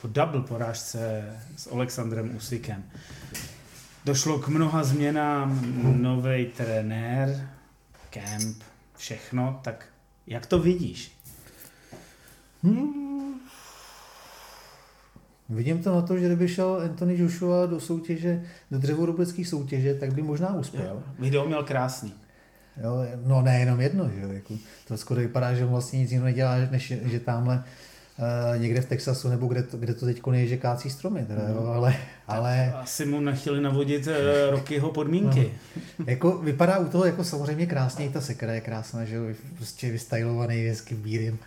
po 0.02 0.08
double 0.08 0.42
porážce 0.42 1.24
s 1.58 1.72
Alexandrem 1.72 2.36
Usykem. 2.36 2.84
Došlo 4.06 4.40
k 4.40 4.48
mnoha 4.48 4.84
změnám, 4.84 5.62
nový 6.02 6.46
trenér, 6.58 7.50
camp, 8.10 8.64
všechno, 8.98 9.60
tak 9.64 9.86
jak 10.28 10.46
to 10.46 10.60
vidíš? 10.60 11.18
Hmm. 12.64 13.34
Vidím 15.50 15.84
to 15.84 15.96
na 15.96 16.02
to, 16.02 16.18
že 16.18 16.26
kdyby 16.26 16.48
šel 16.48 16.82
Anthony 16.84 17.20
Joshua 17.20 17.66
do 17.66 17.80
soutěže, 17.80 18.44
do 18.72 18.80
dřevorubecké 18.80 19.46
soutěže, 19.46 19.96
tak 19.96 20.14
by 20.14 20.22
možná 20.22 20.56
uspěl. 20.56 21.04
Video 21.20 21.48
měl 21.48 21.64
krásný. 21.64 22.14
Jo, 22.84 23.06
no 23.26 23.42
ne 23.42 23.60
jenom 23.60 23.82
jedno, 23.82 24.10
že 24.10 24.22
jo, 24.22 24.32
jako, 24.32 24.54
to 24.88 24.98
skoro 24.98 25.22
vypadá, 25.22 25.54
že 25.54 25.64
on 25.64 25.72
vlastně 25.72 26.00
nic 26.00 26.12
jiného 26.12 26.26
nedělá, 26.26 26.56
než 26.72 26.94
že 27.06 27.20
tamhle 27.20 27.64
uh, 28.18 28.62
někde 28.62 28.82
v 28.82 28.86
Texasu, 28.86 29.30
nebo 29.30 29.48
kde 29.48 29.64
to, 29.64 29.78
kde 29.78 29.94
to 29.94 30.06
teď 30.06 30.22
je, 30.32 30.48
že 30.48 30.58
kácí 30.58 30.90
stromy, 30.90 31.26
teda, 31.26 31.42
jo, 31.50 31.66
ale, 31.66 31.96
ale... 32.28 32.74
Asi 32.76 33.06
mu 33.06 33.20
nechtěli 33.20 33.62
navodit 33.62 34.08
uh, 34.08 34.14
Rokyho 34.50 34.92
podmínky. 34.92 35.52
No. 36.00 36.06
jako 36.08 36.38
vypadá 36.38 36.78
u 36.78 36.88
toho 36.88 37.06
jako 37.06 37.24
samozřejmě 37.24 37.66
krásně, 37.66 38.10
ta 38.10 38.22
sekera 38.22 38.54
je 38.54 38.62
krásná, 38.62 39.06
že 39.06 39.16
jo, 39.16 39.24
prostě 39.58 39.92
vystylovaný 39.92 40.56
hezky 40.56 40.96
bílým. 40.96 41.40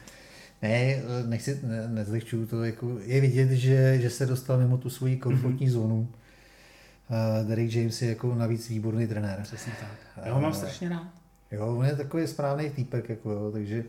Ne, 0.62 1.02
nechci, 1.26 1.60
ne, 1.62 1.88
nezlehčuju 1.88 2.46
to, 2.46 2.64
jako 2.64 2.98
je 3.04 3.20
vidět, 3.20 3.50
že, 3.50 3.98
že 4.00 4.10
se 4.10 4.26
dostal 4.26 4.58
mimo 4.58 4.78
tu 4.78 4.90
svoji 4.90 5.16
komfortní 5.16 5.66
mm-hmm. 5.66 5.70
zónu. 5.70 6.08
Uh, 7.10 7.48
Derek 7.48 7.74
James 7.74 8.02
je 8.02 8.08
jako 8.08 8.34
navíc 8.34 8.68
výborný 8.68 9.06
trenér. 9.06 9.40
Přesně 9.42 9.72
tak. 9.80 10.24
Já 10.26 10.34
ho 10.34 10.40
mám 10.40 10.50
uh, 10.50 10.56
strašně 10.56 10.88
rád. 10.88 11.08
Jo, 11.52 11.76
on 11.76 11.86
je 11.86 11.96
takový 11.96 12.26
správný 12.26 12.70
týpek, 12.70 13.08
jako 13.08 13.30
jo, 13.30 13.50
takže, 13.52 13.84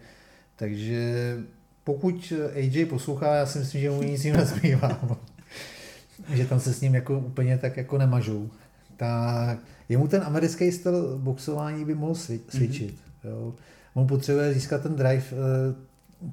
takže 0.56 1.38
pokud 1.84 2.34
AJ 2.56 2.86
poslouchá, 2.86 3.36
já 3.36 3.46
si 3.46 3.60
myslím, 3.60 3.82
že 3.82 3.90
mu 3.90 4.04
nic 4.04 4.26
jiného 4.26 4.44
nezbývá. 4.44 5.00
že 6.34 6.46
tam 6.46 6.60
se 6.60 6.74
s 6.74 6.82
ním 6.82 6.96
jako 6.96 7.20
úplně 7.20 7.58
tak 7.58 7.78
jako 7.78 7.98
nemažou. 7.98 8.50
Tak 8.98 9.60
jemu 9.90 10.08
ten 10.08 10.24
americký 10.24 10.72
styl 10.72 11.18
boxování 11.18 11.86
by 11.86 11.96
mohl 11.96 12.14
mhm. 12.30 12.40
svědčit. 12.50 12.96
Mm-hmm. 12.96 13.30
Jo. 13.30 13.54
On 13.94 14.08
potřebuje 14.08 14.54
získat 14.54 14.82
ten 14.82 14.96
drive, 14.96 15.24
eh, 15.32 15.76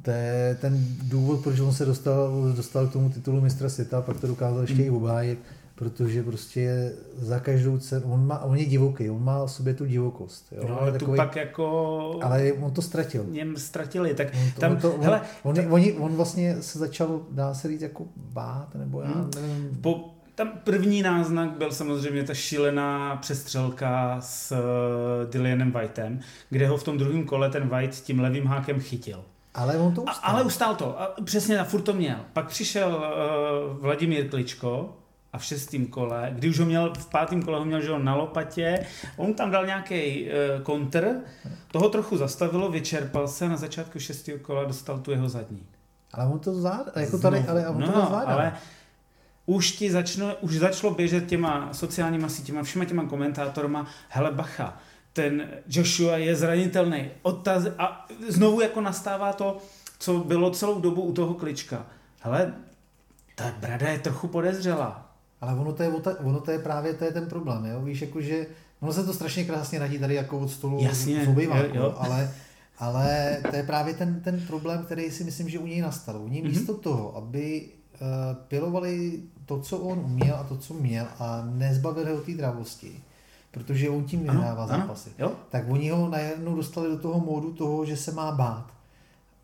to 0.03 0.11
je 0.11 0.59
ten 0.61 0.87
důvod, 1.03 1.43
proč 1.43 1.61
on 1.61 1.73
se 1.73 1.85
dostal, 1.85 2.53
dostal 2.57 2.87
k 2.87 2.93
tomu 2.93 3.11
titulu 3.11 3.41
mistra 3.41 3.69
světa, 3.69 4.03
pak 4.03 4.21
to 4.21 4.27
dokázal 4.27 4.61
ještě 4.61 4.75
mm. 4.75 4.81
i 4.85 4.91
obhájit 4.91 5.39
protože 5.75 6.23
prostě 6.23 6.93
za 7.17 7.41
každou 7.41 7.79
cenu, 7.79 8.13
on, 8.13 8.27
má, 8.27 8.39
on 8.43 8.57
je 8.57 8.65
divoký, 8.65 9.11
on 9.11 9.25
má 9.25 9.45
v 9.45 9.51
sobě 9.51 9.75
tu 9.75 9.85
divokost. 9.85 10.53
Jo? 10.53 10.65
No, 10.69 10.81
ale 10.81 10.93
takový, 10.93 11.11
tu 11.11 11.17
pak 11.17 11.37
jako... 11.37 12.19
Ale 12.23 12.53
on 12.53 12.71
to 12.71 12.83
ztratil. 12.83 13.25
Něm 13.29 13.57
ztratili, 13.57 14.15
tak 14.15 14.29
on 14.43 14.51
to, 14.55 14.61
tam, 14.61 14.73
on, 14.73 14.79
to, 14.79 14.99
hele, 15.01 15.21
on, 15.43 15.59
on, 15.59 15.73
on, 15.73 15.83
on, 15.99 16.17
vlastně 16.17 16.63
se 16.63 16.79
začal, 16.79 17.21
dá 17.31 17.55
se 17.55 17.69
říct, 17.69 17.83
jako 17.83 18.05
bát, 18.17 18.75
nebo 18.75 19.01
já 19.01 19.09
hmm. 19.09 19.31
nevím. 19.35 19.79
Po, 19.81 20.15
tam 20.35 20.53
první 20.65 21.03
náznak 21.03 21.51
byl 21.51 21.73
samozřejmě 21.73 22.25
ta 22.25 22.35
šílená 22.35 23.17
přestřelka 23.17 24.17
s 24.21 24.53
uh, 24.53 25.31
Dylanem 25.31 25.73
Whiteem, 25.73 26.21
kde 26.51 26.69
ho 26.69 26.77
v 26.77 26.83
tom 26.83 26.99
druhém 26.99 27.25
kole 27.25 27.51
ten 27.51 27.69
White 27.69 27.95
tím 27.95 28.21
levým 28.21 28.47
hákem 28.47 28.81
chytil. 28.81 29.25
Ale 29.55 29.77
on 29.77 29.95
to 29.95 30.03
ustál. 30.03 30.21
A, 30.23 30.27
ale 30.27 30.43
ustál 30.43 30.75
to. 30.75 31.01
A 31.01 31.15
přesně, 31.25 31.59
a 31.59 31.65
furt 31.65 31.83
to 31.83 31.93
měl. 31.93 32.17
Pak 32.33 32.49
přišel 32.49 32.89
uh, 32.89 33.83
Vladimír 33.83 34.29
Kličko, 34.29 34.97
a 35.35 35.39
v 35.39 35.45
šestém 35.45 35.87
kole, 35.87 36.31
kdy 36.33 36.49
už 36.49 36.59
ho 36.59 36.67
měl, 36.67 36.93
v 36.99 37.07
pátém 37.07 37.43
kole 37.43 37.59
ho 37.59 37.65
měl 37.65 37.81
že 37.81 37.99
na 37.99 38.15
lopatě, 38.15 38.87
on 39.17 39.35
tam 39.35 39.51
dal 39.51 39.67
nějaký 39.67 40.25
uh, 40.25 40.63
kontr, 40.63 41.15
toho 41.73 41.89
trochu 41.89 42.17
zastavilo, 42.17 42.71
vyčerpal 42.71 43.29
se, 43.29 43.49
na 43.49 43.57
začátku 43.57 43.99
šestého 43.99 44.39
kola 44.39 44.65
dostal 44.65 44.99
tu 44.99 45.11
jeho 45.11 45.29
zadní. 45.29 45.67
Ale 46.13 46.27
on 46.27 46.39
to 46.39 46.55
zvládá, 46.55 46.93
jako 46.97 47.19
tady, 47.19 47.45
ale 47.49 47.69
on 47.69 47.81
no, 47.81 47.93
to 47.93 48.07
zvládá. 48.07 48.27
Ale 48.27 48.53
už 49.47 49.73
ti 49.73 49.91
začno, 49.91 50.35
už 50.41 50.59
začalo 50.59 50.95
běžet 50.95 51.27
těma 51.27 51.69
sociálníma 51.73 52.29
sítěma, 52.29 52.63
všema 52.63 52.85
těma 52.85 53.07
komentátorma, 53.07 53.87
hele 54.09 54.31
bacha, 54.33 54.79
ten 55.13 55.49
Joshua 55.69 56.17
je 56.17 56.37
zranitelný. 56.37 57.11
Odtaz, 57.23 57.65
a 57.79 58.07
znovu 58.29 58.61
jako 58.61 58.81
nastává 58.81 59.33
to, 59.33 59.59
co 59.99 60.19
bylo 60.19 60.51
celou 60.51 60.81
dobu 60.81 61.03
u 61.03 61.13
toho 61.13 61.35
klička. 61.35 61.87
Hele, 62.21 62.55
ta 63.35 63.45
brada 63.61 63.89
je 63.89 63.99
trochu 63.99 64.29
podezřelá. 64.29 65.04
Ale 65.45 65.61
ono 65.61 65.73
to 65.73 65.83
je, 65.83 65.89
ono 66.25 66.41
to 66.41 66.51
je 66.51 66.59
právě 66.59 66.95
to 66.95 67.05
je 67.05 67.13
ten 67.13 67.27
problém, 67.27 67.65
jo? 67.65 67.83
víš, 67.83 68.01
jakože, 68.01 68.47
ono 68.81 68.93
se 68.93 69.05
to 69.05 69.13
strašně 69.13 69.45
krásně 69.45 69.79
radí 69.79 69.99
tady 69.99 70.15
jako 70.15 70.39
od 70.39 70.49
stolu 70.49 70.79
Jasně, 70.81 71.25
z 71.25 71.29
obyváku, 71.29 71.77
jo. 71.77 71.95
ale, 71.99 72.31
ale 72.79 73.39
to 73.51 73.57
je 73.57 73.63
právě 73.63 73.95
ten, 73.95 74.21
ten 74.21 74.41
problém, 74.47 74.85
který 74.85 75.11
si 75.11 75.25
myslím, 75.25 75.49
že 75.49 75.59
u 75.59 75.67
něj 75.67 75.81
nastal. 75.81 76.23
Oni 76.25 76.43
mm-hmm. 76.43 76.49
místo 76.49 76.75
toho, 76.75 77.17
aby 77.17 77.63
uh, 77.93 78.09
pilovali 78.49 79.23
to, 79.47 79.61
co 79.61 79.79
on 79.79 79.99
uměl 79.99 80.35
a 80.35 80.45
to, 80.45 80.57
co 80.57 80.75
měl 80.75 81.07
a 81.19 81.49
nezbavili 81.51 82.13
ho 82.13 82.21
té 82.21 82.33
dravosti, 82.33 83.03
protože 83.51 83.91
on 83.91 84.05
tím 84.05 84.21
vyhrává 84.21 84.67
zápasy, 84.67 85.11
jo? 85.19 85.33
tak 85.51 85.65
oni 85.69 85.91
ho 85.91 86.09
najednou 86.09 86.57
dostali 86.57 86.89
do 86.89 86.99
toho 86.99 87.21
módu 87.21 87.53
toho, 87.53 87.85
že 87.85 87.97
se 87.97 88.13
má 88.13 88.33
bát 88.33 88.74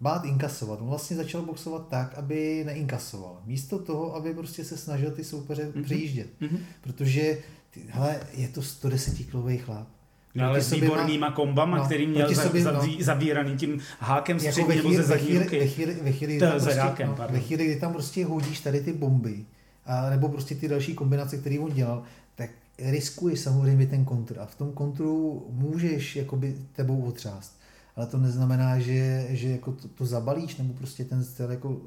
bát 0.00 0.24
inkasovat. 0.24 0.80
On 0.80 0.88
vlastně 0.88 1.16
začal 1.16 1.42
boxovat 1.42 1.88
tak, 1.88 2.14
aby 2.14 2.62
neinkasoval. 2.66 3.42
Místo 3.46 3.78
toho, 3.78 4.16
aby 4.16 4.34
prostě 4.34 4.64
se 4.64 4.76
snažil 4.76 5.10
ty 5.10 5.24
soupeře 5.24 5.62
mm-hmm. 5.62 5.84
přejíždět. 5.84 6.26
Mm-hmm. 6.40 6.58
Protože, 6.80 7.38
ty, 7.70 7.84
hele, 7.88 8.20
je 8.34 8.48
to 8.48 8.62
110 8.62 9.14
kilový 9.30 9.58
chlap. 9.58 9.88
No, 10.34 10.46
ale 10.46 10.60
s 10.60 10.72
výbornýma 10.72 11.28
má, 11.28 11.34
kombama, 11.34 11.78
no, 11.78 11.84
který 11.84 12.06
měl 12.06 12.34
za, 12.34 12.42
sobě, 12.42 12.64
no, 12.64 12.82
zavíraný 13.00 13.56
tím 13.56 13.80
hákem 13.98 14.36
jako 14.36 14.50
střední 14.50 14.76
nebo 14.76 14.92
ze 14.92 15.02
zadní 15.02 15.38
ruky. 15.38 15.58
Ve 15.58 15.66
chvíli, 15.66 15.94
ve 16.02 16.12
chvíli, 16.12 16.36
kdy 16.36 16.46
prostě, 16.46 17.06
no, 17.06 17.16
ve 17.30 17.40
chvíli, 17.40 17.64
kdy 17.64 17.76
tam 17.76 17.92
prostě 17.92 18.26
hodíš 18.26 18.60
tady 18.60 18.80
ty 18.80 18.92
bomby, 18.92 19.44
a, 19.86 20.10
nebo 20.10 20.28
prostě 20.28 20.54
ty 20.54 20.68
další 20.68 20.94
kombinace, 20.94 21.36
které 21.36 21.58
on 21.58 21.72
dělal, 21.72 22.02
tak 22.34 22.50
riskuješ 22.78 23.40
samozřejmě 23.40 23.86
ten 23.86 24.04
kontr. 24.04 24.38
A 24.38 24.46
v 24.46 24.54
tom 24.54 24.72
kontru 24.72 25.46
můžeš 25.50 26.16
jakoby 26.16 26.56
tebou 26.72 27.02
otřást 27.02 27.59
ale 28.00 28.06
to 28.06 28.18
neznamená, 28.18 28.78
že, 28.78 29.26
že 29.30 29.48
jako 29.48 29.72
to, 29.72 29.88
to 29.88 30.06
zabalíš, 30.06 30.56
nebo 30.56 30.74
prostě 30.74 31.04
ten 31.04 31.24
styl 31.24 31.50
jako 31.50 31.80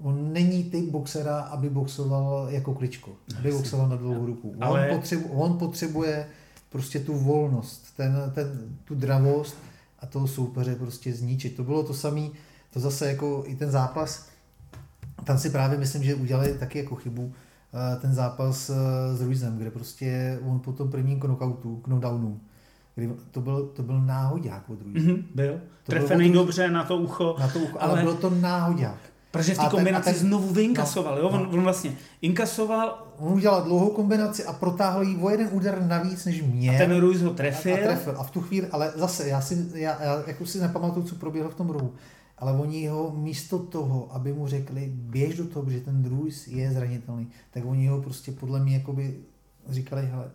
on 0.00 0.32
není 0.32 0.64
typ 0.64 0.90
boxera, 0.90 1.40
aby 1.40 1.70
boxoval 1.70 2.46
jako 2.50 2.74
kličko, 2.74 3.10
aby 3.38 3.52
boxoval 3.52 3.88
na 3.88 3.96
dlouhou 3.96 4.26
ruku. 4.26 4.50
On, 4.50 4.64
ale... 4.64 4.88
potřebu, 4.88 5.28
on 5.28 5.58
potřebuje 5.58 6.26
prostě 6.68 7.00
tu 7.00 7.14
volnost, 7.14 7.96
ten, 7.96 8.32
ten, 8.34 8.76
tu 8.84 8.94
dravost 8.94 9.56
a 9.98 10.06
toho 10.06 10.28
soupeře 10.28 10.74
prostě 10.74 11.12
zničit. 11.12 11.56
To 11.56 11.64
bylo 11.64 11.82
to 11.82 11.94
samé, 11.94 12.28
to 12.72 12.80
zase 12.80 13.08
jako 13.08 13.44
i 13.46 13.56
ten 13.56 13.70
zápas, 13.70 14.28
tam 15.24 15.38
si 15.38 15.50
právě 15.50 15.78
myslím, 15.78 16.02
že 16.02 16.14
udělali 16.14 16.54
taky 16.54 16.78
jako 16.78 16.94
chybu, 16.94 17.32
eh, 17.32 18.00
ten 18.00 18.14
zápas 18.14 18.70
eh, 18.70 19.16
s 19.16 19.20
Ruizem, 19.20 19.58
kde 19.58 19.70
prostě 19.70 20.38
on 20.46 20.60
po 20.60 20.72
tom 20.72 20.90
prvním 20.90 21.20
knockoutu, 21.20 21.76
knockdownu, 21.76 22.40
kdy 22.94 23.10
to 23.30 23.40
byl, 23.40 23.66
to 23.66 23.82
byl 23.82 24.00
náhodák 24.00 24.70
od 24.70 24.78
druhé. 24.78 24.94
Mm-hmm, 24.94 25.24
byl. 25.34 25.60
To 25.84 25.92
Trefený 25.92 26.30
byl 26.30 26.44
dobře 26.44 26.70
na 26.70 26.84
to 26.84 26.96
ucho. 26.96 27.36
Na 27.40 27.48
to 27.48 27.58
ucho, 27.58 27.78
ale, 27.80 27.92
ale 27.92 28.02
bylo 28.02 28.14
to 28.14 28.30
náhodák. 28.30 28.98
Protože 29.32 29.54
v 29.54 29.58
té 29.58 29.68
kombinaci 29.70 30.04
ten, 30.04 30.14
ten, 30.14 30.26
znovu 30.26 30.48
vyinkasoval, 30.48 31.14
no, 31.14 31.20
jo? 31.20 31.28
On, 31.28 31.42
no. 31.42 31.50
on 31.50 31.62
vlastně 31.62 31.96
inkasoval. 32.22 33.06
On 33.18 33.32
udělal 33.32 33.62
dlouhou 33.62 33.90
kombinaci 33.90 34.44
a 34.44 34.52
protáhl 34.52 35.02
ji 35.02 35.16
o 35.16 35.30
jeden 35.30 35.48
úder 35.52 35.82
navíc, 35.82 36.24
než 36.24 36.42
mě. 36.42 36.74
A 36.74 36.78
ten 36.78 37.00
Ruiz 37.00 37.22
ho 37.22 37.34
trefil. 37.34 37.74
A, 37.74 37.78
a, 37.78 37.82
trefil. 37.82 38.14
a 38.18 38.22
v 38.22 38.30
tu 38.30 38.40
chvíli, 38.40 38.66
ale 38.72 38.92
zase, 38.96 39.28
já 39.28 39.40
si, 39.40 39.66
já, 39.74 40.02
já 40.02 40.22
jako 40.26 40.46
si 40.46 40.60
nepamatuju, 40.60 41.06
co 41.06 41.14
proběhlo 41.14 41.50
v 41.50 41.54
tom 41.54 41.70
rohu, 41.70 41.94
ale 42.38 42.52
oni 42.52 42.86
ho 42.86 43.12
místo 43.16 43.58
toho, 43.58 44.08
aby 44.14 44.32
mu 44.32 44.46
řekli, 44.46 44.92
běž 44.94 45.36
do 45.36 45.46
toho, 45.46 45.70
že 45.70 45.80
ten 45.80 46.04
Ruiz 46.04 46.48
je 46.48 46.72
zranitelný, 46.72 47.28
tak 47.50 47.64
oni 47.66 47.86
ho 47.86 48.02
prostě 48.02 48.32
podle 48.32 48.60
mě 48.60 48.74
jakoby 48.74 49.16
říkali, 49.68 50.06
hele, 50.06 50.30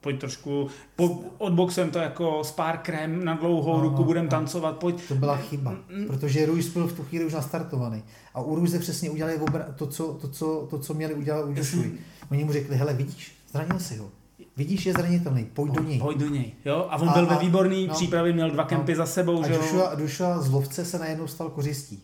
pojď 0.00 0.20
trošku, 0.20 0.68
po, 0.96 1.20
odboxem 1.38 1.90
to 1.90 1.98
jako 1.98 2.44
spár 2.44 2.78
krém 2.78 3.24
na 3.24 3.34
dlouhou 3.34 3.76
no, 3.76 3.82
ruku, 3.82 4.04
budem 4.04 4.24
no. 4.24 4.30
tancovat, 4.30 4.76
pojď. 4.76 5.08
To 5.08 5.14
byla 5.14 5.36
chyba, 5.36 5.70
mm, 5.70 6.00
mm. 6.00 6.06
protože 6.06 6.46
Ruiz 6.46 6.68
byl 6.68 6.86
v 6.86 6.92
tu 6.92 7.02
chvíli 7.02 7.24
už 7.24 7.32
nastartovaný. 7.32 8.02
A 8.34 8.40
u 8.40 8.54
Ruize 8.54 8.78
přesně 8.78 9.10
udělali 9.10 9.38
obra- 9.38 9.74
to, 9.76 9.86
co, 9.86 10.18
to, 10.20 10.28
co, 10.28 10.66
to, 10.70 10.78
co 10.78 10.94
měli 10.94 11.14
udělat 11.14 11.46
u 11.46 11.52
Joshuy. 11.52 11.92
Oni 12.30 12.44
mu 12.44 12.52
řekli, 12.52 12.76
hele, 12.76 12.94
vidíš, 12.94 13.36
zranil 13.52 13.78
si 13.78 13.96
ho. 13.96 14.10
Vidíš, 14.56 14.86
je 14.86 14.92
zranitelný, 14.92 15.44
pojď 15.44 15.72
do 15.72 15.82
něj. 15.82 15.98
Pojď 15.98 16.18
do 16.18 16.28
něj, 16.28 16.52
jo? 16.64 16.86
A 16.90 16.96
on 16.96 17.08
a, 17.08 17.12
byl 17.12 17.26
ve 17.26 17.38
výborný 17.38 17.86
no, 17.86 17.94
přípravě, 17.94 18.32
měl 18.32 18.50
dva 18.50 18.64
kempy 18.64 18.92
no, 18.92 18.96
za 18.96 19.06
sebou, 19.06 19.42
a 19.42 19.48
že 19.48 19.54
Joshua, 19.54 19.92
Joshua 19.98 20.40
z 20.40 20.50
lovce 20.50 20.84
se 20.84 20.98
najednou 20.98 21.26
stal 21.26 21.50
kořistí. 21.50 22.02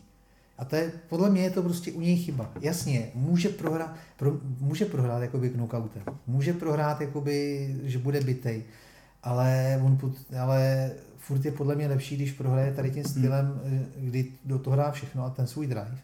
A 0.57 0.65
to 0.65 0.75
je, 0.75 0.91
podle 1.09 1.29
mě 1.29 1.41
je 1.41 1.49
to 1.49 1.63
prostě 1.63 1.91
u 1.91 2.01
něj 2.01 2.17
chyba. 2.17 2.51
Jasně, 2.61 3.11
může 3.13 3.49
prohrát, 3.49 3.95
pro, 4.17 4.37
může 4.59 4.85
prohrát 4.85 5.21
jakoby 5.21 5.49
knockoutem, 5.49 6.03
může 6.27 6.53
prohrát 6.53 7.01
jakoby, 7.01 7.67
že 7.83 7.97
bude 7.97 8.21
bitej, 8.21 8.63
ale, 9.23 9.79
on, 9.83 10.13
ale 10.39 10.91
furt 11.17 11.45
je 11.45 11.51
podle 11.51 11.75
mě 11.75 11.87
lepší, 11.87 12.15
když 12.15 12.31
prohraje 12.31 12.73
tady 12.73 12.91
tím 12.91 13.03
stylem, 13.03 13.61
hmm. 13.65 13.85
kdy 13.97 14.31
do 14.45 14.59
toho 14.59 14.73
hrá 14.75 14.91
všechno 14.91 15.25
a 15.25 15.29
ten 15.29 15.47
svůj 15.47 15.67
drive, 15.67 15.97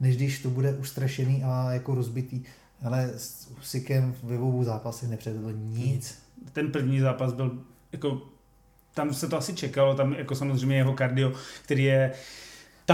než 0.00 0.16
když 0.16 0.42
to 0.42 0.50
bude 0.50 0.72
ustrašený 0.72 1.44
a 1.44 1.72
jako 1.72 1.94
rozbitý. 1.94 2.42
Ale 2.84 3.10
s 3.16 3.50
Usikem 3.60 4.14
ve 4.22 4.38
obou 4.38 4.64
zápasech 4.64 5.08
nepředvedl 5.08 5.52
nic. 5.52 6.18
Ten 6.52 6.72
první 6.72 7.00
zápas 7.00 7.32
byl 7.32 7.58
jako 7.92 8.22
tam 8.94 9.14
se 9.14 9.28
to 9.28 9.36
asi 9.36 9.54
čekalo, 9.54 9.94
tam 9.94 10.12
jako 10.12 10.34
samozřejmě 10.34 10.76
jeho 10.76 10.92
kardio, 10.92 11.32
který 11.64 11.84
je 11.84 12.12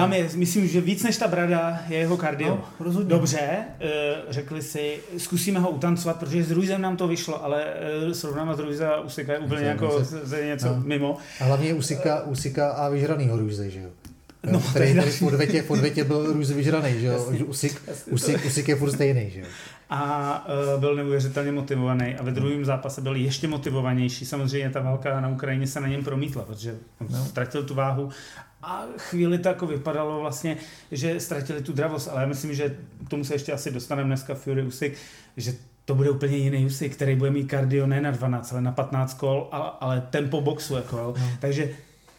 tam 0.01 0.13
je, 0.13 0.29
myslím, 0.35 0.69
že 0.69 0.81
víc 0.81 1.03
než 1.03 1.17
ta 1.17 1.29
brada 1.29 1.79
je 1.89 1.99
jeho 1.99 2.17
kardio. 2.17 2.49
No, 2.49 2.65
rozhodně. 2.81 3.11
Dobře, 3.11 3.39
eh, 3.41 3.89
řekli 4.29 4.63
si, 4.63 4.99
zkusíme 5.17 5.61
ho 5.61 5.71
utancovat, 5.71 6.19
protože 6.19 6.45
s 6.45 6.51
Ruizem 6.51 6.83
nám 6.83 6.97
to 6.97 7.09
vyšlo, 7.09 7.45
ale 7.45 7.65
eh, 8.11 8.15
srovnávat 8.15 8.57
s 8.57 8.61
Ruiza 8.61 8.91
a 8.91 9.01
Usika 9.01 9.33
je 9.33 9.39
úplně 9.39 9.65
jako 9.65 10.05
z 10.05 10.45
něco 10.47 10.69
no. 10.69 10.83
mimo. 10.85 11.17
A 11.41 11.45
hlavně 11.45 11.75
Usika, 11.75 12.23
Usika 12.23 12.71
a 12.71 12.89
vyžranýho 12.89 13.37
Ruize, 13.37 13.71
že 13.71 13.81
jo? 13.81 13.89
No, 14.53 14.61
který, 14.61 14.93
který 14.93 15.11
v, 15.11 15.23
odvětě, 15.23 15.63
v 15.63 15.71
odvětě 15.71 16.05
byl 16.05 16.33
růz 16.33 16.51
vyžraný, 16.51 17.01
že 17.01 17.07
jo? 17.07 17.25
Usik, 17.47 17.83
usik, 18.11 18.47
usik 18.47 18.69
je 18.69 18.77
furt 18.77 18.93
stejný, 18.93 19.31
že 19.31 19.41
jo? 19.41 19.47
a 19.91 20.47
uh, 20.75 20.81
byl 20.81 20.97
neuvěřitelně 20.97 21.53
motivovaný 21.53 22.15
a 22.15 22.23
ve 22.23 22.33
druhém 22.33 22.65
zápase 22.65 23.01
byl 23.01 23.17
ještě 23.17 23.49
motivovanější. 23.49 24.27
Samozřejmě 24.27 24.71
ta 24.71 24.81
válka 24.81 25.21
na 25.21 25.29
Ukrajině 25.29 25.67
se 25.67 25.81
na 25.81 25.89
něm 25.89 26.05
promítla, 26.05 26.43
protože 26.43 26.77
on 27.01 27.07
no. 27.11 27.25
ztratil 27.25 27.63
tu 27.63 27.75
váhu 27.75 28.11
a 28.63 28.85
chvíli 28.97 29.39
to 29.39 29.49
jako 29.49 29.67
vypadalo 29.67 30.21
vlastně, 30.21 30.57
že 30.93 31.21
ztratili 31.21 31.63
tu 31.63 31.73
dravost, 31.73 32.09
ale 32.09 32.21
já 32.21 32.29
myslím, 32.29 32.55
že 32.55 32.77
k 33.07 33.09
tomu 33.09 33.25
se 33.25 33.35
ještě 33.35 33.53
asi 33.53 33.71
dostaneme 33.71 34.07
dneska 34.07 34.35
Fury 34.35 34.63
Usyk, 34.63 34.97
že 35.37 35.55
to 35.85 35.95
bude 35.95 36.11
úplně 36.11 36.37
jiný 36.37 36.67
Usyk, 36.67 36.95
který 36.95 37.17
bude 37.17 37.31
mít 37.31 37.45
kardio 37.45 37.87
ne 37.87 38.01
na 38.01 38.11
12, 38.11 38.53
ale 38.53 38.61
na 38.61 38.73
15 38.73 39.15
kol, 39.15 39.49
ale, 39.53 39.71
ale 39.81 40.01
tempo 40.11 40.41
boxu. 40.41 40.75
Jako, 40.75 40.97
no. 40.97 41.15
Takže 41.41 41.71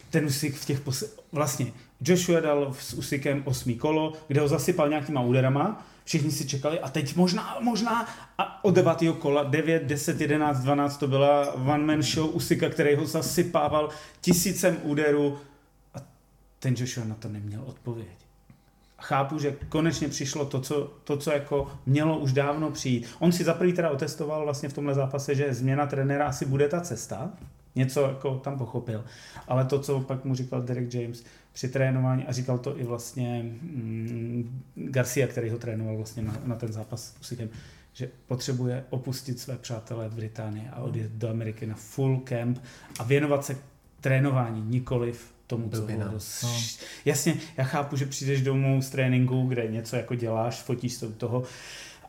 ten 0.10 0.26
Usyk 0.26 0.56
v 0.56 0.66
těch 0.66 0.80
pos... 0.80 1.04
vlastně 1.32 1.72
Joshua 2.02 2.40
dal 2.40 2.74
s 2.80 2.94
Usykem 2.94 3.44
osmý 3.46 3.76
kolo, 3.76 4.14
kde 4.28 4.42
ho 4.42 4.48
zasypal 4.48 4.90
nějakýma 4.90 5.22
úderama, 5.22 5.86
všichni 6.06 6.32
si 6.32 6.48
čekali 6.48 6.80
a 6.80 6.90
teď 6.90 7.16
možná, 7.16 7.58
možná 7.62 8.08
a 8.38 8.64
od 8.64 8.76
devátého 8.76 9.14
kola 9.14 9.44
9, 9.44 9.84
10, 9.84 10.22
11, 10.22 10.60
12 10.60 10.98
to 10.98 11.08
byla 11.08 11.54
one 11.54 11.86
man 11.86 12.02
show 12.02 12.36
Usyka, 12.36 12.70
který 12.70 12.96
ho 12.96 13.06
zasypával 13.06 13.90
tisícem 14.22 14.78
úderů 14.84 15.38
a 15.94 15.98
ten 16.60 16.76
Joshua 16.78 17.06
na 17.06 17.16
to 17.16 17.30
neměl 17.30 17.64
odpověď. 17.66 18.18
A 18.98 19.02
chápu, 19.02 19.40
že 19.40 19.56
konečně 19.70 20.08
přišlo 20.08 20.46
to 20.46 20.62
co, 20.62 20.94
to, 21.04 21.18
co 21.18 21.32
jako 21.32 21.72
mělo 21.86 22.18
už 22.18 22.34
dávno 22.34 22.72
přijít. 22.72 23.08
On 23.20 23.32
si 23.32 23.44
za 23.44 23.54
prvý 23.54 23.74
teda 23.74 23.90
otestoval 23.90 24.44
vlastně 24.44 24.70
v 24.70 24.74
tomhle 24.74 24.94
zápase, 24.94 25.36
že 25.36 25.54
změna 25.54 25.86
trenéra 25.86 26.28
asi 26.28 26.46
bude 26.46 26.68
ta 26.68 26.82
cesta, 26.82 27.32
něco 27.76 28.02
jako 28.02 28.36
tam 28.36 28.58
pochopil. 28.58 29.06
Ale 29.48 29.66
to, 29.66 29.80
co 29.80 30.00
pak 30.00 30.26
mu 30.26 30.36
říkal 30.36 30.62
Derek 30.62 30.94
James 30.94 31.24
při 31.54 31.70
trénování, 31.70 32.26
a 32.26 32.32
říkal 32.32 32.58
to 32.58 32.80
i 32.80 32.84
vlastně 32.84 33.44
mm, 33.44 34.62
Garcia, 34.76 35.28
který 35.28 35.50
ho 35.50 35.58
trénoval 35.58 35.96
vlastně 35.96 36.24
na, 36.24 36.38
na 36.46 36.56
ten 36.56 36.74
zápas 36.74 37.04
s 37.04 37.22
Usykem, 37.22 37.50
že 37.94 38.10
potřebuje 38.28 38.86
opustit 38.90 39.40
své 39.40 39.58
přátelé 39.58 40.10
v 40.10 40.14
Británii 40.14 40.68
a 40.72 40.80
odjet 40.80 41.12
do 41.12 41.30
Ameriky 41.30 41.66
na 41.66 41.76
full 41.76 42.20
camp 42.20 42.60
a 43.00 43.04
věnovat 43.04 43.46
se 43.46 43.58
trénování, 44.02 44.62
nikoliv 44.62 45.34
tomu, 45.48 45.70
co 45.70 45.82
bylo 45.82 46.12
dost... 46.12 46.44
no. 46.44 46.62
Jasně, 47.06 47.36
já 47.58 47.64
chápu, 47.64 47.96
že 47.96 48.06
přijdeš 48.06 48.42
domů 48.42 48.82
z 48.82 48.90
tréninku, 48.90 49.48
kde 49.48 49.68
něco 49.68 49.96
jako 49.96 50.16
děláš, 50.16 50.62
fotíš 50.62 50.94
se 50.94 51.08
u 51.08 51.12
toho 51.12 51.44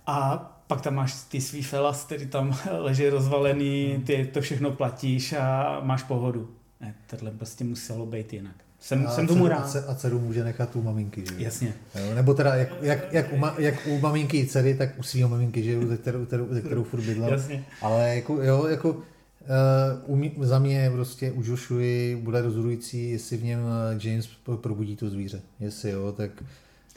a 0.07 0.60
pak 0.71 0.81
tam 0.81 0.95
máš 0.95 1.15
ty 1.29 1.41
svý 1.41 1.63
felas, 1.63 2.05
který 2.05 2.27
tam 2.27 2.59
leží 2.79 3.09
rozvalený, 3.09 4.03
ty 4.07 4.31
to 4.33 4.41
všechno 4.41 4.71
platíš 4.71 5.33
a 5.33 5.81
máš 5.83 6.03
pohodu. 6.03 6.49
Ne, 6.81 6.95
tohle 7.07 7.31
prostě 7.31 7.65
muselo 7.65 8.07
být 8.07 8.33
jinak. 8.33 8.55
Jsem, 8.81 9.07
a 9.07 9.11
jsem 9.11 9.27
tomu 9.27 9.49
rád. 9.49 9.77
A 9.89 9.95
dceru 9.95 10.21
může 10.21 10.45
nechat 10.45 10.77
u 10.77 10.83
maminky, 10.83 11.25
že 11.27 11.35
Jasně. 11.45 11.75
Jo, 11.95 12.15
nebo 12.15 12.35
teda 12.35 12.55
jak, 12.55 12.69
jak, 12.83 13.13
jak, 13.13 13.33
u, 13.33 13.37
ma, 13.37 13.55
jak 13.59 13.75
u 13.87 13.99
maminky 13.99 14.39
i 14.39 14.47
dcery, 14.47 14.75
tak 14.75 14.99
u 14.99 15.03
svého 15.03 15.29
maminky, 15.29 15.63
že 15.63 15.87
ze 15.87 15.97
kterou, 15.97 16.25
kterou, 16.25 16.47
ze 16.51 16.61
kterou 16.61 16.85
furt 16.85 17.01
bydlel. 17.01 17.31
Jasně. 17.31 17.65
Ale 17.83 18.15
jako, 18.15 18.43
jo, 18.43 18.67
jako 18.67 18.97
Uh, 19.41 20.15
umí, 20.15 20.33
za 20.41 20.59
mě 20.59 20.91
prostě 20.91 21.33
u 21.33 21.43
Joshua 21.43 22.17
bude 22.21 22.43
rozhodující, 22.43 23.11
jestli 23.11 23.37
v 23.37 23.45
něm 23.45 23.61
James 24.03 24.29
probudí 24.61 24.97
to 24.97 25.11
zvíře. 25.11 25.41
Jestli 25.61 25.91
jo, 25.91 26.13
tak 26.13 26.31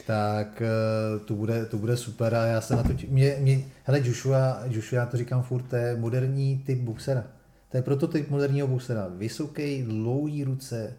tak 0.06 0.62
uh, 0.62 1.26
to 1.26 1.34
bude, 1.34 1.66
to 1.66 1.78
bude 1.78 1.98
super 1.98 2.36
a 2.36 2.46
já 2.46 2.62
se 2.62 2.76
na 2.76 2.84
to... 2.84 2.90
Mě, 3.08 3.38
mě, 3.40 3.66
hele, 3.84 4.00
Joshua, 4.04 4.60
Joshua, 4.66 5.00
já 5.00 5.06
to 5.06 5.18
říkám 5.18 5.44
furt, 5.44 5.64
to 5.64 5.76
je 5.76 5.96
moderní 5.96 6.64
typ 6.66 6.80
boxera. 6.80 7.24
To 7.70 7.78
je 7.78 7.84
prototyp 7.84 8.30
moderního 8.30 8.68
boxera. 8.68 9.08
Vysoký, 9.18 9.84
dlouhý 9.84 10.44
ruce, 10.44 10.94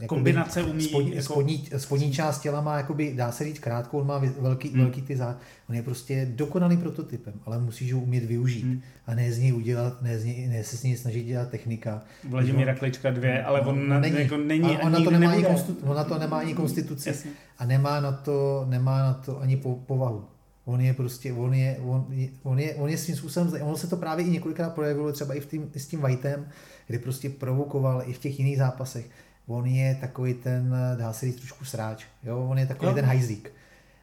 uh, 0.00 0.06
Kombinace 0.06 0.62
umí... 0.62 0.82
Spodní, 0.82 1.10
jako... 1.10 1.22
spodní, 1.22 1.68
spodní 1.76 2.12
část 2.12 2.40
těla 2.40 2.60
má, 2.60 2.76
jakoby, 2.76 3.14
dá 3.14 3.32
se 3.32 3.44
říct, 3.44 3.58
krátkou, 3.58 3.98
on 3.98 4.06
má 4.06 4.22
velký, 4.40 4.68
hmm. 4.68 4.80
velký 4.80 5.02
ty 5.02 5.16
zá... 5.16 5.38
On 5.68 5.74
je 5.74 5.82
prostě 5.82 6.28
dokonalý 6.30 6.76
prototypem, 6.76 7.34
ale 7.46 7.58
musíš 7.58 7.92
ho 7.92 8.00
umět 8.00 8.24
využít 8.24 8.64
hmm. 8.64 8.80
a 9.06 9.14
ne 9.14 9.32
z 9.32 9.38
něj 9.38 9.54
udělat, 9.54 10.02
ne, 10.02 10.18
z 10.18 10.24
něj, 10.24 10.48
ne 10.48 10.64
se 10.64 10.76
s 10.76 10.82
něj 10.82 10.96
snažit 10.96 11.24
dělat 11.24 11.50
technika. 11.50 12.02
Vladimíra 12.28 12.74
Klička 12.74 13.10
dvě, 13.10 13.44
ale 13.44 13.60
on, 13.60 13.92
on 13.92 14.00
není, 14.00 14.20
jako 14.20 14.36
není 14.36 14.78
on, 14.78 14.92
na 14.92 15.00
to 15.00 15.10
nemá 15.10 15.30
ani 15.30 15.44
konstitu, 15.44 15.86
on 15.86 15.96
na 15.96 16.04
to 16.04 16.18
nemá 16.18 16.38
ani 16.38 16.54
konstituci 16.54 17.08
Jasně. 17.08 17.30
a 17.58 17.66
nemá 17.66 18.00
na 18.00 18.12
to, 18.12 18.66
nemá 18.68 18.98
na 18.98 19.14
to 19.14 19.40
ani 19.40 19.56
po, 19.56 19.74
povahu. 19.74 20.24
On 20.64 20.80
je 20.80 20.94
prostě, 20.94 21.32
on 21.32 21.54
je, 21.54 21.76
on 21.84 22.06
je, 22.10 22.28
on 22.42 22.58
je, 22.58 22.74
on 22.74 22.88
je 22.88 22.98
svým 22.98 23.16
způsobem, 23.16 23.62
ono 23.62 23.76
se 23.76 23.86
to 23.86 23.96
právě 23.96 24.24
i 24.24 24.30
několikrát 24.30 24.74
projevilo 24.74 25.12
třeba 25.12 25.34
i 25.34 25.40
v 25.40 25.46
tým, 25.46 25.70
s 25.76 25.86
tím 25.86 26.00
Whitem, 26.00 26.48
kdy 26.86 26.98
prostě 26.98 27.30
provokoval 27.30 28.02
i 28.06 28.12
v 28.12 28.18
těch 28.18 28.38
jiných 28.38 28.58
zápasech 28.58 29.10
on 29.46 29.66
je 29.66 29.94
takový 30.00 30.34
ten, 30.34 30.74
dá 30.98 31.12
se 31.12 31.26
říct, 31.26 31.36
trošku 31.36 31.64
sráč. 31.64 32.04
Jo? 32.22 32.46
On 32.50 32.58
je 32.58 32.66
takový 32.66 32.88
jo. 32.88 32.94
ten 32.94 33.04
hajzlík. 33.04 33.52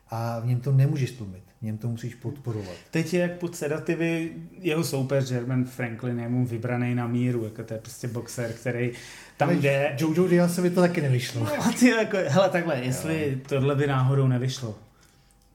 A 0.10 0.39
v 0.39 0.46
něm 0.46 0.60
to 0.60 0.72
nemůžeš 0.72 1.12
tlumit, 1.12 1.44
v 1.62 1.66
něm 1.66 1.78
to 1.78 1.88
musíš 1.88 2.16
podporovat. 2.16 2.76
Teď 2.91 3.14
je 3.14 3.20
jak 3.20 3.32
pod 3.32 3.56
sedativy 3.56 4.32
jeho 4.60 4.84
soupeř 4.84 5.32
Jerman 5.32 5.66
Franklin 5.66 6.20
je 6.20 6.30
mu 6.30 6.46
vybraný 6.46 6.96
na 6.96 7.08
míru, 7.08 7.44
jako 7.44 7.64
to 7.64 7.74
je 7.74 7.80
prostě 7.80 8.08
boxer, 8.08 8.54
který 8.54 8.91
tam 9.38 9.50
Ale 9.50 9.58
jde. 9.58 9.96
Jojo 10.00 10.50
se 10.50 10.62
by 10.62 10.70
to 10.70 10.82
taky 10.82 11.02
nevyšlo. 11.02 11.44
No, 11.44 11.74
ty 11.80 11.89
jako, 11.89 12.18
hele 12.28 12.50
takhle, 12.50 12.80
jestli 12.80 13.32
jo. 13.32 13.39
tohle 13.50 13.76
by 13.76 13.88
náhodou 13.88 14.28
nevyšlo, 14.28 14.76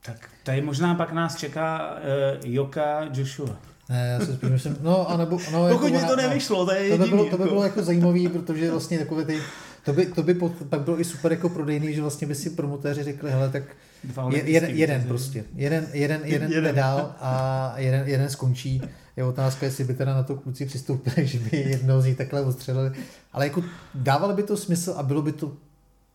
tak 0.02 0.30
tady 0.42 0.62
možná 0.62 0.94
pak 0.94 1.12
nás 1.12 1.36
čeká 1.36 1.94
uh, 1.94 1.98
Joka 2.44 3.08
Joshua. 3.14 3.56
Ne, 3.88 4.08
já 4.08 4.26
si 4.26 4.32
spíš 4.32 4.50
myslím, 4.50 4.76
no, 4.80 5.10
anebo, 5.10 5.38
no, 5.52 5.68
Pokud 5.68 5.86
jako, 5.86 6.06
by 6.06 6.10
to 6.10 6.16
nevyšlo, 6.16 6.66
to 6.66 6.72
je 6.72 6.82
jediný, 6.82 6.98
to 6.98 7.04
by 7.04 7.10
bylo, 7.10 7.24
to 7.24 7.36
by 7.36 7.42
jako. 7.42 7.54
bylo 7.54 7.64
jako 7.64 7.82
zajímavý, 7.82 8.28
protože 8.28 8.70
vlastně 8.70 8.98
takové 8.98 9.24
ty 9.24 9.38
to 9.88 9.94
by, 9.94 10.06
to 10.06 10.22
by 10.22 10.34
pod, 10.34 10.52
pak 10.68 10.80
bylo 10.80 11.00
i 11.00 11.04
super 11.04 11.32
jako 11.32 11.48
prodejný, 11.48 11.94
že 11.94 12.00
vlastně 12.00 12.26
by 12.26 12.34
si 12.34 12.50
promotéři 12.50 13.02
řekli, 13.02 13.30
hele, 13.30 13.48
tak 13.50 13.62
je, 14.30 14.42
jeden, 14.50 14.70
jeden 14.70 15.02
prostě. 15.02 15.44
Jeden, 15.54 15.86
jeden, 15.92 16.20
jeden, 16.24 16.52
jeden. 16.52 16.74
dál 16.74 17.14
a 17.20 17.72
jeden, 17.76 18.08
jeden 18.08 18.30
skončí. 18.30 18.82
Je 19.16 19.24
otázka, 19.24 19.66
jestli 19.66 19.84
by 19.84 19.94
teda 19.94 20.14
na 20.14 20.22
to 20.22 20.36
kluci 20.36 20.66
přistoupili, 20.66 21.26
že 21.26 21.38
by 21.38 21.56
jednou 21.56 22.00
z 22.00 22.04
nich 22.04 22.16
takhle 22.16 22.40
ostřelili. 22.40 22.90
Ale 23.32 23.46
jako 23.46 23.64
dávalo 23.94 24.34
by 24.34 24.42
to 24.42 24.56
smysl 24.56 24.94
a 24.96 25.02
bylo 25.02 25.22
by 25.22 25.32
to 25.32 25.52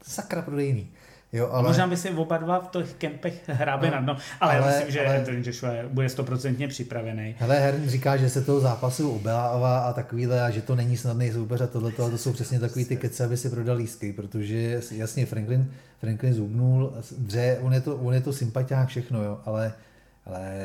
sakra 0.03 0.41
prodejný. 0.41 0.87
Jo, 1.33 1.49
ale... 1.51 1.67
Možná 1.67 1.87
by 1.87 1.97
si 1.97 2.09
oba 2.09 2.37
dva 2.37 2.59
v 2.59 2.67
těch 2.67 2.93
kempech 2.93 3.41
hrábli 3.47 3.89
no, 3.89 3.95
na 3.95 4.01
dno, 4.01 4.17
ale, 4.39 4.53
ale 4.53 4.61
já 4.61 4.67
myslím, 4.67 4.91
že 4.91 5.05
ale... 5.05 5.17
Anthony 5.17 5.43
Joshua 5.45 5.71
bude 5.87 6.09
stoprocentně 6.09 6.67
připravený. 6.67 7.35
Hele, 7.39 7.59
Herm 7.59 7.89
říká, 7.89 8.17
že 8.17 8.29
se 8.29 8.41
toho 8.41 8.59
zápasu 8.59 9.11
obelává 9.11 9.79
a 9.79 9.93
takovýhle 9.93 10.41
a 10.41 10.49
že 10.49 10.61
to 10.61 10.75
není 10.75 10.97
snadný 10.97 11.31
soupeř 11.31 11.61
a 11.61 11.67
tohle 11.67 11.91
to 11.91 12.17
jsou 12.17 12.33
přesně 12.33 12.59
takový 12.59 12.85
ty 12.85 12.97
kece, 12.97 13.25
aby 13.25 13.37
si 13.37 13.49
prodal 13.49 13.77
lístky, 13.77 14.13
protože 14.13 14.81
jasně 14.91 15.25
Franklin, 15.25 15.71
Franklin 15.99 16.33
zubnul, 16.33 16.93
dře, 17.17 17.57
on 17.61 17.73
je 17.73 17.81
to, 17.81 17.95
on 17.95 18.13
je 18.13 18.21
to 18.21 18.33
sympatiák 18.33 18.87
všechno, 18.87 19.23
jo, 19.23 19.39
ale 19.45 19.73
ale 20.25 20.57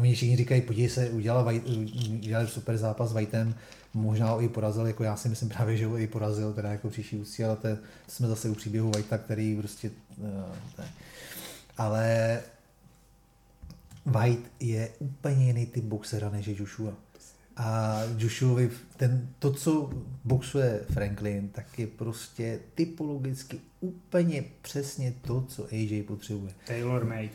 oni 0.00 0.14
všichni 0.14 0.36
říkají, 0.36 0.60
podívej 0.60 0.90
se, 0.90 1.10
udělal, 1.10 1.52
udělal 2.12 2.46
super 2.46 2.78
zápas 2.78 3.10
s 3.10 3.12
Whiteem, 3.12 3.54
možná 3.94 4.30
ho 4.30 4.42
i 4.42 4.48
porazil, 4.48 4.86
jako 4.86 5.04
já 5.04 5.16
si 5.16 5.28
myslím 5.28 5.48
právě, 5.48 5.76
že 5.76 5.86
ho 5.86 5.98
i 5.98 6.06
porazil, 6.06 6.52
teda 6.52 6.72
jako 6.72 6.90
příští 6.90 7.16
ústí, 7.16 7.44
ale 7.44 7.56
to, 7.56 7.68
jsme 8.08 8.28
zase 8.28 8.50
u 8.50 8.54
příběhu 8.54 8.90
Whitea, 8.90 9.18
který 9.18 9.56
prostě, 9.56 9.90
uh, 10.18 10.84
ale 11.78 12.40
White 14.06 14.50
je 14.60 14.88
úplně 14.98 15.46
jiný 15.46 15.66
typ 15.66 15.84
boxera 15.84 16.30
než 16.30 16.46
je 16.46 16.54
Joshua. 16.58 16.92
A 17.56 18.00
Joshuovi, 18.18 18.70
ten, 18.96 19.28
to, 19.38 19.52
co 19.52 19.90
boxuje 20.24 20.80
Franklin, 20.92 21.48
tak 21.48 21.78
je 21.78 21.86
prostě 21.86 22.60
typologicky 22.74 23.60
úplně 23.80 24.44
přesně 24.62 25.14
to, 25.22 25.44
co 25.48 25.66
AJ 25.72 26.02
potřebuje. 26.02 26.52
Taylor 26.66 27.04
made. 27.04 27.30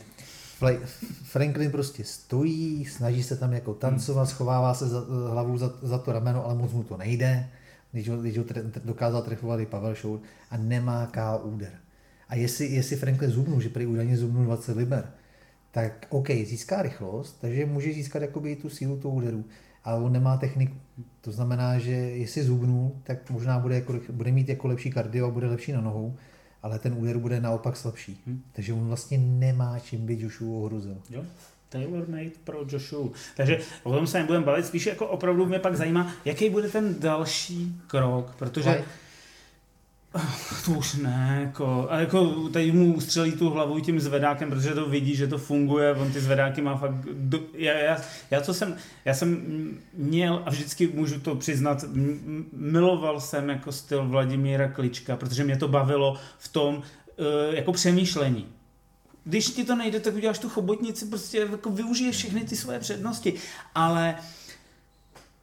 Franklin 1.24 1.72
prostě 1.72 2.03
stojí, 2.03 2.86
snaží 2.86 3.24
se 3.24 3.38
tam 3.38 3.53
jako 3.53 3.74
tancovat, 3.74 4.30
schovává 4.30 4.74
se 4.74 4.88
za, 4.88 5.05
hlavu 5.32 5.57
za, 5.57 5.74
za 5.82 5.97
to 5.97 6.11
rameno, 6.11 6.45
ale 6.45 6.55
moc 6.55 6.72
mu 6.72 6.84
to 6.84 6.97
nejde. 6.97 7.49
Když 7.91 8.09
ho, 8.09 8.18
když 8.18 8.38
ho 8.38 8.43
tre, 8.43 8.64
dokázal 8.86 9.22
trefovat 9.22 9.59
i 9.59 9.66
Pavel 9.66 9.95
Šour 9.95 10.20
a 10.51 10.57
nemá 10.57 11.05
K 11.05 11.38
úder. 11.38 11.72
A 12.30 12.36
jestli, 12.36 12.66
jestli 12.66 12.95
Franklin 12.95 13.32
zubnul, 13.32 13.61
že 13.61 13.70
prý 13.70 13.86
údajně 13.86 14.18
zubnul 14.18 14.43
20 14.43 14.78
liber, 14.78 15.11
tak 15.72 16.07
OK, 16.09 16.30
získá 16.30 16.82
rychlost, 16.82 17.38
takže 17.41 17.66
může 17.66 17.93
získat 17.93 18.22
jakoby 18.22 18.51
i 18.51 18.55
tu 18.55 18.70
sílu 18.70 18.97
toho 18.97 19.16
úderu, 19.16 19.45
ale 19.84 20.03
on 20.03 20.14
nemá 20.14 20.38
techniku. 20.38 20.76
To 21.22 21.32
znamená, 21.32 21.80
že 21.80 21.91
jestli 21.91 22.43
zubnul, 22.43 22.91
tak 23.03 23.30
možná 23.30 23.59
bude, 23.59 23.76
jako, 23.76 23.93
bude 24.11 24.32
mít 24.32 24.49
jako 24.49 24.68
lepší 24.68 24.91
kardio 24.91 25.28
a 25.28 25.32
bude 25.32 25.47
lepší 25.47 25.72
na 25.72 25.82
nohou, 25.82 26.16
ale 26.64 26.80
ten 26.80 26.93
úder 26.97 27.18
bude 27.18 27.39
naopak 27.39 27.78
slabší. 27.78 28.22
Hmm. 28.28 28.43
Takže 28.53 28.74
on 28.74 28.88
vlastně 28.88 29.18
nemá 29.18 29.80
čím 29.80 30.05
by 30.05 30.22
Joshua 30.22 30.64
ohrozil. 30.64 30.97
Jo? 31.09 31.24
Taylor 31.70 32.09
made 32.09 32.32
pro 32.43 32.66
Joshua. 32.72 33.09
Takže 33.36 33.59
o 33.84 33.93
tom 33.93 34.07
se 34.07 34.20
nebudeme 34.20 34.45
bavit, 34.45 34.66
spíš 34.66 34.86
jako 34.86 35.07
opravdu 35.07 35.45
mě 35.45 35.59
pak 35.59 35.76
zajímá, 35.76 36.11
jaký 36.26 36.49
bude 36.49 36.70
ten 36.70 36.99
další 36.99 37.82
krok, 37.88 38.36
protože 38.39 38.84
To 40.66 40.72
už 40.72 40.93
ne, 40.93 41.39
jako, 41.45 41.88
a 41.89 41.99
jako 41.99 42.49
tady 42.49 42.72
mu 42.72 42.93
ustřelí 42.93 43.32
tu 43.32 43.49
hlavu 43.49 43.80
tím 43.80 43.99
zvedákem, 43.99 44.49
protože 44.49 44.74
to 44.74 44.86
vidí, 44.86 45.16
že 45.16 45.28
to 45.28 45.38
funguje, 45.38 45.95
on 45.95 46.11
ty 46.11 46.20
zvedáky 46.20 46.61
má 46.61 46.78
fakt, 46.78 47.05
do, 47.14 47.39
já, 47.53 47.74
já, 47.78 48.01
já, 48.32 48.41
co 48.41 48.53
jsem, 48.53 48.76
já 49.05 49.14
jsem 49.14 49.41
měl 49.93 50.43
a 50.45 50.49
vždycky 50.49 50.88
můžu 50.88 51.20
to 51.20 51.36
přiznat, 51.36 51.84
m- 51.84 52.45
miloval 52.53 53.20
jsem 53.20 53.49
jako 53.49 53.72
styl 53.72 54.07
Vladimíra 54.07 54.68
Klička, 54.68 55.16
protože 55.16 55.43
mě 55.43 55.57
to 55.57 55.68
bavilo 55.68 56.18
v 56.38 56.47
tom 56.47 56.76
uh, 56.76 56.84
jako 57.55 57.72
přemýšlení. 57.74 58.47
Když 59.24 59.45
ti 59.45 59.64
to 59.64 59.76
nejde, 59.76 59.99
tak 59.99 60.16
uděláš 60.16 60.39
tu 60.39 60.49
chobotnici, 60.49 61.05
prostě 61.05 61.47
jako 61.51 61.70
využiješ 61.70 62.16
všechny 62.16 62.41
ty 62.41 62.55
svoje 62.55 62.80
přednosti, 62.80 63.34
ale 63.76 64.16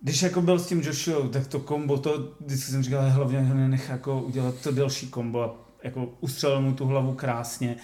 když 0.02 0.22
jako 0.22 0.42
byl 0.42 0.58
s 0.58 0.66
tím 0.66 0.82
Joshua, 0.82 1.28
tak 1.28 1.46
to 1.46 1.60
kombo, 1.60 1.98
to 1.98 2.34
vždycky 2.40 2.70
jsem 2.70 2.82
říkal, 2.82 3.10
hlavně 3.10 3.40
ho 3.40 3.76
jako 3.88 4.22
udělat 4.22 4.54
to 4.62 4.72
delší 4.72 5.08
kombo 5.08 5.42
a 5.42 5.54
jako 5.82 6.08
ustřelil 6.20 6.60
mu 6.60 6.72
tu 6.72 6.86
hlavu 6.86 7.14
krásně 7.14 7.76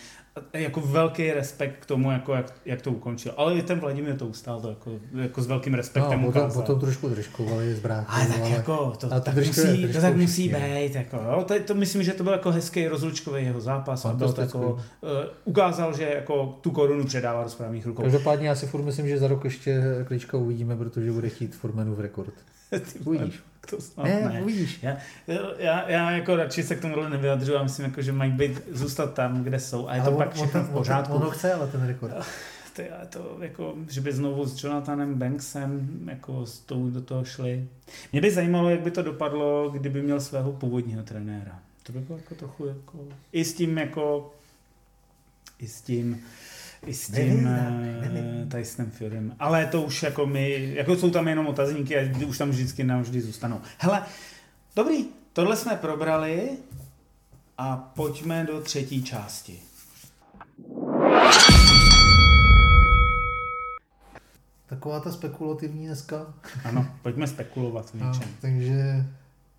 jako 0.52 0.80
velký 0.80 1.32
respekt 1.32 1.76
k 1.80 1.86
tomu, 1.86 2.10
jako 2.10 2.34
jak, 2.34 2.52
jak 2.64 2.82
to 2.82 2.92
ukončil. 2.92 3.32
Ale 3.36 3.54
i 3.54 3.62
ten 3.62 3.80
Vladimír 3.80 4.16
to 4.16 4.26
ustál 4.26 4.60
to 4.60 4.68
jako, 4.68 4.90
jako 5.14 5.42
s 5.42 5.46
velkým 5.46 5.74
respektem 5.74 6.22
no, 6.22 6.28
ukázal. 6.28 6.62
Potom 6.62 6.80
trošku 6.80 7.08
držkovali 7.08 7.74
z 7.74 7.78
bráku. 7.80 8.06
Ale 8.08 8.26
tak 8.26 8.40
ale, 8.40 8.50
jako, 8.50 8.92
to, 9.00 9.08
to, 9.08 9.20
tak 9.20 9.34
musí, 9.34 9.92
to 9.92 10.00
tak 10.00 10.16
musí 10.16 10.48
být. 10.48 10.94
Jako, 10.94 11.16
jo. 11.16 11.44
To, 11.48 11.54
to, 11.60 11.74
myslím, 11.74 12.02
že 12.02 12.12
to 12.12 12.22
byl 12.22 12.32
jako 12.32 12.50
hezký 12.50 12.88
rozlučkový 12.88 13.44
jeho 13.44 13.60
zápas. 13.60 14.04
A 14.04 14.12
byl 14.12 14.32
to 14.32 14.40
jako, 14.40 14.58
uh, 14.58 14.78
ukázal, 15.44 15.96
že 15.96 16.04
jako 16.14 16.58
tu 16.60 16.70
korunu 16.70 17.04
předává 17.04 17.44
do 17.44 17.50
správných 17.50 17.86
rukou. 17.86 18.02
Každopádně 18.02 18.48
já 18.48 18.54
si 18.54 18.66
furt 18.66 18.82
myslím, 18.82 19.08
že 19.08 19.18
za 19.18 19.28
rok 19.28 19.44
ještě 19.44 19.82
Klička 20.04 20.36
uvidíme, 20.36 20.76
protože 20.76 21.12
bude 21.12 21.28
chtít 21.28 21.56
Formanův 21.56 21.98
rekord. 21.98 22.34
Uvidíš. 23.04 23.40
To 23.70 23.80
snad 23.80 24.04
ne, 24.04 24.30
ne. 24.32 24.42
uvidíš. 24.42 24.78
Já, 24.82 24.96
já, 25.58 25.90
já, 25.90 26.10
jako 26.10 26.36
radši 26.36 26.62
se 26.62 26.74
k 26.74 26.80
tomu 26.80 27.08
nevyjadřu 27.08 27.56
a 27.56 27.62
myslím, 27.62 27.84
jako, 27.84 28.02
že 28.02 28.12
mají 28.12 28.30
být, 28.30 28.62
zůstat 28.70 29.14
tam, 29.14 29.44
kde 29.44 29.60
jsou. 29.60 29.88
A 29.88 29.94
je 29.94 30.02
to 30.02 30.10
on, 30.10 30.16
pak 30.16 30.34
všechno 30.34 30.62
v 30.62 30.70
pořádku. 30.70 31.12
On, 31.12 31.18
on 31.18 31.24
ho 31.24 31.30
chce, 31.30 31.54
ale 31.54 31.66
ten 31.66 31.86
rekord. 31.86 32.12
To, 32.76 32.82
je 32.82 32.90
to 33.08 33.36
jako, 33.40 33.74
že 33.88 34.00
by 34.00 34.12
znovu 34.12 34.46
s 34.46 34.64
Jonathanem 34.64 35.14
Banksem 35.14 35.88
jako 36.10 36.46
s 36.46 36.58
tou 36.58 36.90
do 36.90 37.00
toho 37.00 37.24
šli. 37.24 37.68
Mě 38.12 38.20
by 38.20 38.30
zajímalo, 38.30 38.70
jak 38.70 38.80
by 38.80 38.90
to 38.90 39.02
dopadlo, 39.02 39.70
kdyby 39.70 40.02
měl 40.02 40.20
svého 40.20 40.52
původního 40.52 41.02
trenéra. 41.02 41.58
To 41.82 41.92
by 41.92 42.00
bylo 42.00 42.18
jako 42.18 42.34
trochu 42.34 42.66
jako, 42.66 42.98
i 43.32 43.44
s 43.44 43.54
tím 43.54 43.78
jako, 43.78 44.34
i 45.58 45.68
s 45.68 45.80
tím, 45.80 46.22
i 46.86 46.94
s 46.94 47.10
tím 47.10 47.46
uh, 47.46 48.48
Tysonem 48.48 48.90
Furym. 48.90 49.36
Ale 49.38 49.66
to 49.66 49.82
už 49.82 50.02
jako 50.02 50.26
my, 50.26 50.72
jako 50.74 50.96
jsou 50.96 51.10
tam 51.10 51.28
jenom 51.28 51.46
otazníky 51.46 51.98
a 51.98 52.26
už 52.26 52.38
tam 52.38 52.50
vždycky 52.50 52.84
navždy 52.84 53.20
zůstanou. 53.20 53.60
Hele, 53.78 54.02
dobrý, 54.76 55.04
tohle 55.32 55.56
jsme 55.56 55.76
probrali 55.76 56.50
a 57.58 57.76
pojďme 57.76 58.44
do 58.44 58.60
třetí 58.60 59.02
části. 59.02 59.58
Taková 64.66 65.00
ta 65.00 65.12
spekulativní 65.12 65.86
dneska. 65.86 66.34
Ano, 66.64 66.86
pojďme 67.02 67.26
spekulovat 67.26 67.90
v 67.90 67.94
něčem. 67.94 68.28
No, 68.28 68.36
takže, 68.40 69.06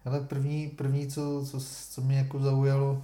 ale 0.05 0.19
první, 0.19 0.67
první 0.67 1.07
co, 1.07 1.45
co, 1.45 1.59
co 1.89 2.01
mě 2.01 2.17
jako 2.17 2.39
zaujalo, 2.39 3.03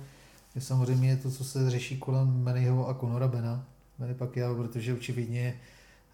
je 0.55 0.61
samozřejmě 0.61 1.17
to, 1.17 1.31
co 1.31 1.43
se 1.43 1.69
řeší 1.69 1.97
kolem 1.97 2.43
Mannyho 2.43 2.89
a 2.89 2.93
Conora 2.93 3.27
Bena. 3.27 3.65
Manny 3.99 4.13
Pacquiao, 4.13 4.55
protože 4.55 4.93
očividně 4.93 5.55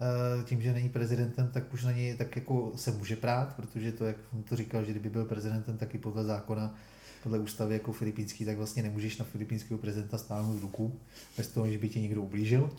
eh, 0.02 0.44
tím, 0.44 0.62
že 0.62 0.74
není 0.74 0.90
prezidentem, 0.90 1.50
tak 1.54 1.74
už 1.74 1.84
na 1.84 1.92
něj 1.92 2.16
tak 2.18 2.36
jako 2.36 2.72
se 2.76 2.92
může 2.92 3.16
prát, 3.16 3.56
protože 3.56 3.92
to, 3.92 4.06
jak 4.06 4.16
on 4.34 4.44
to 4.44 4.56
říkal, 4.56 4.86
že 4.86 4.92
kdyby 4.92 5.10
byl 5.10 5.26
prezidentem, 5.26 5.78
tak 5.78 5.96
i 5.96 5.98
podle 5.98 6.24
zákona, 6.24 6.76
podle 7.24 7.40
ústavy 7.40 7.74
jako 7.74 7.92
filipínský, 7.92 8.46
tak 8.46 8.58
vlastně 8.58 8.84
nemůžeš 8.84 9.18
na 9.18 9.26
filipínského 9.26 9.78
prezidenta 9.78 10.18
stáhnout 10.18 10.62
ruku, 10.62 11.00
bez 11.38 11.48
toho, 11.48 11.72
že 11.72 11.78
by 11.78 11.90
ti 11.90 12.02
někdo 12.02 12.22
ublížil. 12.22 12.70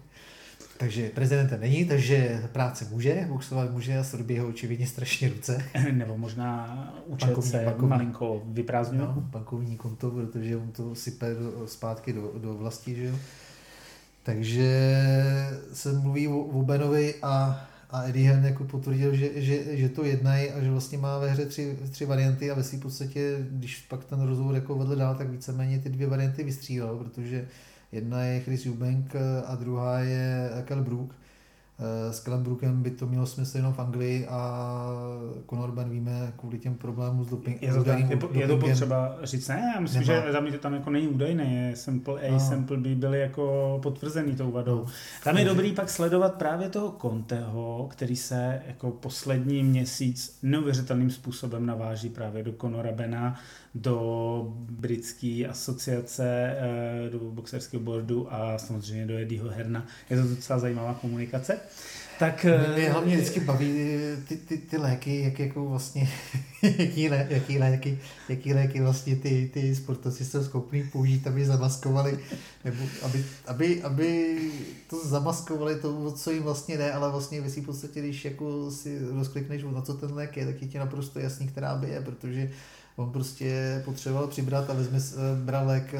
Takže 0.76 1.08
prezidentem 1.08 1.60
není, 1.60 1.84
takže 1.84 2.42
práce 2.52 2.86
může, 2.90 3.26
boxovat 3.28 3.70
může 3.72 3.98
a 3.98 4.04
srbí 4.04 4.38
ho 4.38 4.48
očividně 4.48 4.86
strašně 4.86 5.28
ruce. 5.28 5.64
Nebo 5.92 6.18
možná 6.18 6.94
účet 7.06 7.26
bankovní, 7.26 7.50
se 7.50 7.64
bankovní, 7.64 7.88
malinko 7.88 8.42
vyprázdňuje. 8.46 9.06
No, 9.06 9.14
bankovní 9.16 9.76
konto, 9.76 10.10
protože 10.10 10.56
on 10.56 10.72
to 10.72 10.94
sype 10.94 11.34
do, 11.34 11.66
zpátky 11.66 12.12
do, 12.12 12.32
do 12.38 12.54
vlasti, 12.54 12.94
že 12.94 13.04
jo. 13.04 13.14
Takže 14.22 14.70
se 15.72 15.92
mluví 15.92 16.28
o, 16.28 16.62
Benovi 16.62 17.14
a, 17.22 17.66
a 17.90 18.02
Eddie 18.02 18.30
Hearn 18.30 18.44
jako 18.44 18.64
potvrdil, 18.64 19.14
že, 19.14 19.42
že, 19.42 19.76
že 19.76 19.88
to 19.88 20.04
jednají 20.04 20.50
a 20.50 20.60
že 20.60 20.70
vlastně 20.70 20.98
má 20.98 21.18
ve 21.18 21.30
hře 21.30 21.46
tři, 21.46 21.78
tři 21.90 22.06
varianty 22.06 22.50
a 22.50 22.54
ve 22.54 22.62
v 22.62 22.80
podstatě, 22.80 23.46
když 23.50 23.80
pak 23.80 24.04
ten 24.04 24.20
rozhovor 24.20 24.54
jako 24.54 24.74
vedl 24.74 24.96
dál, 24.96 25.14
tak 25.14 25.30
víceméně 25.30 25.78
ty 25.78 25.88
dvě 25.88 26.06
varianty 26.06 26.44
vystřílel, 26.44 26.96
protože 26.96 27.48
Jedna 27.92 28.22
je 28.22 28.40
Chris 28.40 28.66
Eubank 28.66 29.16
a 29.46 29.54
druhá 29.54 29.98
je 29.98 30.50
Kel 30.64 30.84
Brook. 30.84 31.14
Eh, 31.80 32.12
s 32.12 32.20
Kelem 32.20 32.42
Brookem 32.42 32.82
by 32.82 32.90
to 32.90 33.06
mělo 33.06 33.26
smysl 33.26 33.56
jenom 33.56 33.72
v 33.72 33.78
Anglii 33.78 34.26
a 34.26 34.90
Conor 35.50 35.72
Ben 35.72 35.90
víme 35.90 36.32
kvůli 36.36 36.58
těm 36.58 36.74
problémům 36.74 37.24
s 37.24 37.28
doping, 37.28 37.62
je 37.62 37.74
to, 37.74 37.84
tam, 37.84 37.98
je, 37.98 38.18
je 38.32 38.48
to 38.48 38.56
potřeba 38.56 39.16
říct, 39.22 39.48
ne, 39.48 39.72
já 39.74 39.80
myslím, 39.80 40.06
Nemá. 40.06 40.26
že 40.26 40.32
tam, 40.32 40.52
tam 40.60 40.74
jako 40.74 40.90
není 40.90 41.08
údajné, 41.08 41.76
sample 41.76 42.20
A, 42.20 42.32
no. 42.32 42.40
sample 42.40 42.76
B 42.76 42.94
byly 42.94 43.20
jako 43.20 43.78
potvrzený 43.82 44.36
tou 44.36 44.50
vadou. 44.50 44.78
No. 44.78 44.92
Tam 45.24 45.38
je 45.38 45.44
dobrý 45.44 45.72
pak 45.72 45.90
sledovat 45.90 46.34
právě 46.34 46.68
toho 46.68 46.96
Conteho, 47.00 47.88
který 47.90 48.16
se 48.16 48.62
jako 48.66 48.90
poslední 48.90 49.62
měsíc 49.62 50.38
neuvěřitelným 50.42 51.10
způsobem 51.10 51.66
naváží 51.66 52.08
právě 52.08 52.42
do 52.42 52.52
Conora 52.60 52.92
Bena, 52.92 53.40
do 53.74 54.46
britské 54.56 55.46
asociace, 55.50 56.56
eh, 56.56 57.10
do 57.10 57.18
boxerského 57.18 57.82
boardu 57.82 58.34
a 58.34 58.58
samozřejmě 58.58 59.06
do 59.06 59.18
Eddieho 59.18 59.48
Herna. 59.48 59.86
Je 60.10 60.22
to 60.22 60.28
docela 60.28 60.58
zajímavá 60.58 60.94
komunikace. 60.94 61.58
Tak, 62.18 62.44
mě 62.44 62.86
eh, 62.86 62.90
hlavně 62.90 63.16
vždycky 63.16 63.40
baví 63.40 63.72
ty, 64.28 64.36
ty, 64.36 64.58
ty 64.58 64.76
léky, 64.76 65.22
jak 65.22 65.38
jako 65.38 65.68
vlastně, 65.68 66.08
jaký, 66.62 67.08
lé, 67.08 67.26
jaký, 67.30 67.58
léky, 67.58 67.98
jaký 68.28 68.54
léky 68.54 68.80
vlastně 68.80 69.16
ty, 69.16 69.50
ty 69.54 69.74
sportovci 69.74 70.24
jsou 70.24 70.44
schopní 70.44 70.82
použít, 70.82 71.26
aby 71.26 71.46
zamaskovali, 71.46 72.18
nebo 72.64 72.84
aby, 73.02 73.24
aby, 73.46 73.82
aby 73.82 74.38
to 74.90 75.08
zamaskovali 75.08 75.76
to, 75.76 76.12
co 76.12 76.30
jim 76.30 76.42
vlastně 76.42 76.78
jde, 76.78 76.92
ale 76.92 77.10
vlastně 77.10 77.40
v 77.40 77.64
podstatě, 77.66 78.00
když 78.00 78.24
jako 78.24 78.70
si 78.70 78.98
rozklikneš, 79.10 79.62
na 79.74 79.82
co 79.82 79.94
ten 79.94 80.14
lék 80.14 80.36
je, 80.36 80.46
tak 80.46 80.62
je 80.62 80.68
ti 80.68 80.78
naprosto 80.78 81.18
jasný, 81.18 81.48
která 81.48 81.74
by 81.74 81.88
je, 81.88 82.00
protože 82.00 82.50
on 83.00 83.12
prostě 83.12 83.82
potřeboval 83.84 84.26
přibrat 84.26 84.70
a 84.70 84.72
vezme, 84.72 84.98
eh, 84.98 85.44
bral 85.44 85.66
lék 85.66 85.94
eh, 85.94 85.98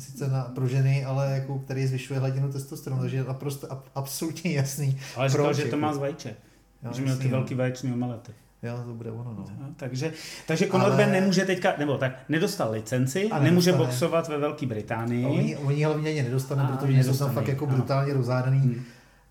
sice 0.00 0.28
na, 0.28 0.42
pro 0.42 0.68
ženy, 0.68 1.04
ale 1.04 1.32
jako, 1.32 1.58
který 1.58 1.86
zvyšuje 1.86 2.20
hladinu 2.20 2.52
testosteronu, 2.52 3.02
takže 3.02 3.16
je 3.16 3.24
naprosto 3.24 3.66
absolutně 3.94 4.52
jasný. 4.52 4.98
Ale 5.16 5.28
říkal, 5.28 5.44
proč, 5.44 5.56
že 5.56 5.62
to 5.62 5.68
jako. 5.68 5.78
má 5.78 5.94
z 5.94 5.98
vajíček. 5.98 6.36
Jo, 6.82 6.90
že 6.92 7.02
měl 7.02 7.16
ty 7.16 7.24
no. 7.24 7.30
velký 7.30 7.54
vaječný 7.54 7.92
omelety. 7.92 8.32
Jo, 8.62 8.82
to 8.86 8.94
bude 8.94 9.10
ono, 9.10 9.34
no. 9.38 9.46
no 9.60 9.66
takže, 9.76 10.12
takže 10.46 10.68
Conor 10.68 10.92
Ale... 10.92 11.06
Nemůže 11.06 11.44
teďka, 11.44 11.74
nebo 11.78 11.98
tak, 11.98 12.12
nedostal 12.28 12.70
licenci, 12.70 13.30
a 13.30 13.38
nemůže 13.38 13.72
boxovat 13.72 14.28
ve 14.28 14.38
Velké 14.38 14.66
Británii. 14.66 15.24
A 15.24 15.28
oni, 15.28 15.56
oni 15.56 15.84
hlavně 15.84 16.10
ani 16.10 16.22
nedostane, 16.22 16.68
protože 16.72 17.04
jsou 17.04 17.16
tam 17.16 17.34
fakt 17.34 17.48
jako 17.48 17.66
brutálně 17.66 18.14
rozhádaný. 18.14 18.58
Hmm. 18.58 18.82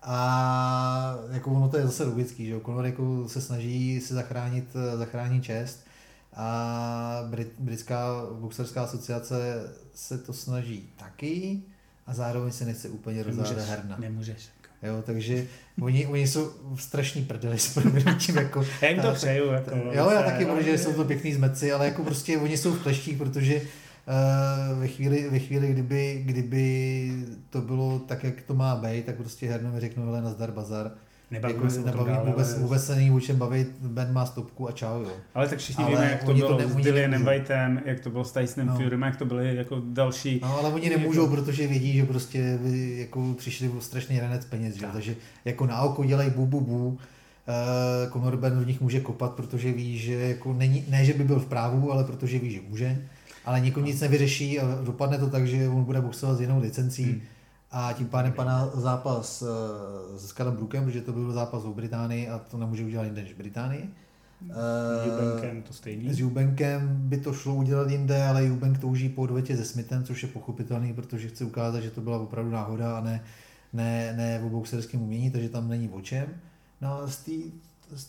A 0.02 1.16
jako 1.32 1.50
ono 1.50 1.68
to 1.68 1.76
je 1.76 1.86
zase 1.86 2.04
logický, 2.04 2.46
že 2.46 2.60
Conor 2.60 2.86
jako 2.86 3.28
se 3.28 3.40
snaží 3.40 4.00
si 4.00 4.14
zachránit, 4.14 4.64
zachránit 4.96 5.44
čest 5.44 5.86
a 6.36 7.26
Brit, 7.30 7.52
britská 7.58 8.26
boxerská 8.32 8.82
asociace 8.82 9.70
se 9.94 10.18
to 10.18 10.32
snaží 10.32 10.88
taky 10.96 11.62
a 12.06 12.14
zároveň 12.14 12.52
se 12.52 12.64
nechce 12.64 12.88
úplně 12.88 13.22
rozhádat 13.22 13.68
herna. 13.68 13.96
Nemůžeš. 14.00 14.48
Jo, 14.82 15.02
takže 15.06 15.46
oni, 15.80 16.06
oni 16.06 16.28
jsou 16.28 16.52
v 16.74 16.82
strašný 16.82 17.24
prdeli 17.24 17.58
s 17.58 17.74
proměnutím. 17.74 18.36
Jako, 18.36 18.66
já 18.82 18.88
jim 18.88 19.00
to 19.00 19.12
přeju. 19.12 19.46
Jako, 19.46 19.70
jo, 19.76 20.10
já 20.10 20.22
taky 20.22 20.44
budu, 20.44 20.62
že 20.62 20.78
jsou 20.78 20.92
to 20.92 21.04
pěkný 21.04 21.34
zmeci, 21.34 21.72
ale 21.72 21.86
jako 21.86 22.04
prostě 22.04 22.38
oni 22.38 22.56
jsou 22.56 22.72
v 22.72 22.82
kleštích, 22.82 23.18
protože 23.18 23.56
uh, 23.56 24.78
ve 24.78 24.88
chvíli, 24.88 25.30
ve 25.30 25.38
chvíli 25.38 25.72
kdyby, 25.72 26.22
kdyby 26.24 27.12
to 27.50 27.60
bylo 27.60 27.98
tak, 27.98 28.24
jak 28.24 28.42
to 28.42 28.54
má 28.54 28.76
být, 28.76 29.06
tak 29.06 29.16
prostě 29.16 29.48
herno 29.48 29.72
mi 29.72 29.80
řeknou, 29.80 30.04
hele, 30.04 30.22
nazdar 30.22 30.52
bazar 30.52 30.92
Nebavíme 31.32 31.62
jako, 31.62 31.74
se 31.74 31.80
nebaví, 31.80 32.10
dále, 32.10 32.30
vůbec, 32.30 32.58
vůbec 32.58 32.86
se 32.86 32.94
není 32.94 33.10
o 33.10 33.20
čem 33.20 33.36
bavit, 33.36 33.68
Ben 33.80 34.12
má 34.12 34.26
stopku 34.26 34.68
a 34.68 34.72
čau, 34.72 35.02
jo. 35.02 35.10
Ale 35.34 35.48
tak 35.48 35.58
všichni 35.58 35.84
ale 35.84 35.94
víme, 35.94 36.10
jak 36.10 36.24
to 36.24 36.34
bylo 36.34 36.58
to 36.58 36.68
s 36.68 36.76
Dillianem 36.76 37.24
Whiteem, 37.24 37.82
jak 37.84 38.00
to 38.00 38.10
bylo 38.10 38.24
s 38.24 38.32
Tysonem 38.32 38.66
no. 38.66 38.76
Furym, 38.76 39.02
jak 39.02 39.16
to 39.16 39.24
byly 39.24 39.56
jako 39.56 39.82
další. 39.84 40.40
No, 40.42 40.58
ale 40.58 40.68
oni 40.68 40.90
nemůžou, 40.90 41.22
jako... 41.22 41.34
protože 41.34 41.66
vědí, 41.66 41.92
že 41.92 42.06
prostě 42.06 42.58
jako 42.96 43.34
přišli 43.38 43.68
o 43.68 43.80
strašný 43.80 44.20
ranec 44.20 44.44
peněz, 44.44 44.74
že? 44.74 44.86
takže 44.92 45.14
jako 45.44 45.66
na 45.66 45.80
oko 45.80 46.04
dělají 46.04 46.30
bu, 46.30 46.46
bu, 46.46 46.60
bu. 46.60 46.88
Uh, 46.88 48.12
Conor 48.12 48.36
Ben 48.36 48.60
v 48.60 48.66
nich 48.66 48.80
může 48.80 49.00
kopat, 49.00 49.32
protože 49.32 49.72
ví, 49.72 49.98
že 49.98 50.14
jako 50.14 50.52
není, 50.52 50.84
ne, 50.88 51.04
že 51.04 51.12
by 51.12 51.24
byl 51.24 51.40
v 51.40 51.46
právu, 51.46 51.92
ale 51.92 52.04
protože 52.04 52.38
ví, 52.38 52.50
že 52.50 52.60
může. 52.68 53.02
Ale 53.44 53.60
nikomu 53.60 53.86
nic 53.86 54.00
nevyřeší 54.00 54.60
a 54.60 54.78
dopadne 54.84 55.18
to 55.18 55.30
tak, 55.30 55.46
že 55.46 55.68
on 55.68 55.84
bude 55.84 56.00
boxovat 56.00 56.36
s 56.36 56.40
jinou 56.40 56.60
licencí. 56.60 57.04
Hmm 57.04 57.20
a 57.72 57.92
tím 57.92 58.06
pádem 58.06 58.32
padá 58.32 58.70
zápas 58.74 59.42
eh, 59.42 60.18
s 60.18 60.32
Callum 60.32 60.56
Brookem, 60.56 60.84
protože 60.84 61.00
to 61.00 61.12
byl 61.12 61.32
zápas 61.32 61.64
v 61.64 61.74
Británii 61.74 62.28
a 62.28 62.38
to 62.38 62.58
nemůže 62.58 62.84
udělat 62.84 63.04
jinde 63.04 63.22
než 63.22 63.32
Británii. 63.32 63.90
S 65.02 65.06
Jubenkem 65.06 65.62
to 65.62 65.72
stejný. 65.72 66.14
S 66.14 66.18
Jubenkem 66.18 67.08
by 67.08 67.18
to 67.18 67.32
šlo 67.32 67.54
udělat 67.54 67.90
jinde, 67.90 68.24
ale 68.24 68.44
Jubenk 68.44 68.78
touží 68.78 69.08
po 69.08 69.22
odvetě 69.22 69.56
se 69.56 69.64
Smithem, 69.64 70.04
což 70.04 70.22
je 70.22 70.28
pochopitelný, 70.28 70.92
protože 70.92 71.28
chce 71.28 71.44
ukázat, 71.44 71.80
že 71.80 71.90
to 71.90 72.00
byla 72.00 72.18
opravdu 72.18 72.50
náhoda 72.50 72.98
a 72.98 73.00
ne, 73.00 73.24
ne, 73.72 74.14
ne 74.16 74.38
v 74.38 74.50
boxerském 74.50 75.02
umění, 75.02 75.30
takže 75.30 75.48
tam 75.48 75.68
není 75.68 75.88
o 75.88 76.00
čem. 76.00 76.26
No 76.80 76.94
a 76.94 77.06
z 77.06 77.16
té 77.16 77.32
z 77.96 78.08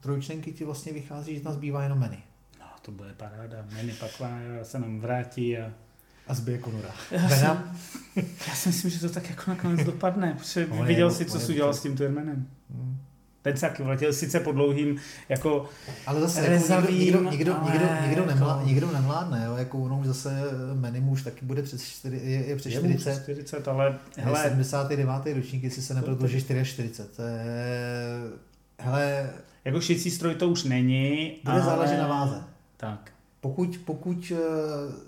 trojčlenky 0.00 0.52
ti 0.52 0.64
vlastně 0.64 0.92
vychází, 0.92 1.34
že 1.34 1.40
tam 1.40 1.52
zbývá 1.52 1.82
jenom 1.82 1.98
meny. 1.98 2.18
No, 2.60 2.66
to 2.82 2.92
bude 2.92 3.12
paráda. 3.12 3.66
Meny 3.74 3.92
pak 3.92 4.10
se 4.62 4.78
nám 4.78 5.00
vrátí 5.00 5.58
a 5.58 5.72
a 6.28 6.34
zbije 6.34 6.58
Konora. 6.58 6.90
Já, 7.10 7.64
já 8.48 8.54
si 8.54 8.68
myslím, 8.68 8.90
že 8.90 9.00
to 9.00 9.08
tak 9.08 9.30
jako 9.30 9.42
nakonec 9.50 9.86
dopadne, 9.86 10.34
protože 10.38 10.66
on 10.66 10.86
viděl 10.86 11.10
si, 11.10 11.24
co 11.24 11.40
jsi 11.40 11.52
udělal 11.52 11.74
s 11.74 11.82
tím 11.82 11.96
Turmanem. 11.96 12.46
Hmm. 12.70 12.98
Ten 13.42 13.56
se 13.56 13.60
taky 13.60 13.82
vletěl 13.82 14.12
sice 14.12 14.40
po 14.40 14.52
dlouhým 14.52 14.96
jako 15.28 15.68
Ale 16.06 16.20
zase 16.20 16.48
rezavým, 16.48 17.14
jako 17.14 17.30
nikdo, 17.30 17.30
nikdo, 17.30 17.56
ale 17.56 17.70
nikdo, 17.70 17.86
nikdo, 18.06 18.22
jako... 18.22 18.34
nemlá, 18.34 18.62
nikdo 18.64 18.92
nemládne, 18.92 19.42
jo? 19.46 19.56
jako 19.56 19.78
ono 19.78 19.98
už 19.98 20.06
zase 20.06 20.42
Menim 20.74 21.08
už 21.08 21.22
taky 21.22 21.44
bude 21.44 21.62
přes 21.62 21.82
4, 21.82 22.16
je, 22.16 22.46
je 22.46 22.56
přes 22.56 22.72
40. 22.72 23.10
Je 23.10 23.16
40, 23.16 23.68
ale 23.68 23.98
hele. 24.16 24.42
79. 24.42 25.36
ročník, 25.36 25.62
jestli 25.62 25.82
se 25.82 25.94
nepletu, 25.94 26.26
že 26.26 26.40
44. 26.40 26.90
Hele, 28.78 29.30
jako 29.64 29.80
šicí 29.80 30.10
stroj 30.10 30.34
to 30.34 30.48
už 30.48 30.64
není. 30.64 31.36
Bude 31.44 31.56
ale... 31.56 31.64
záležet 31.64 31.98
na 31.98 32.06
váze. 32.06 32.42
Tak. 32.76 33.15
Pokud, 33.40 33.80
pokud 33.84 34.32
eh, 34.36 34.38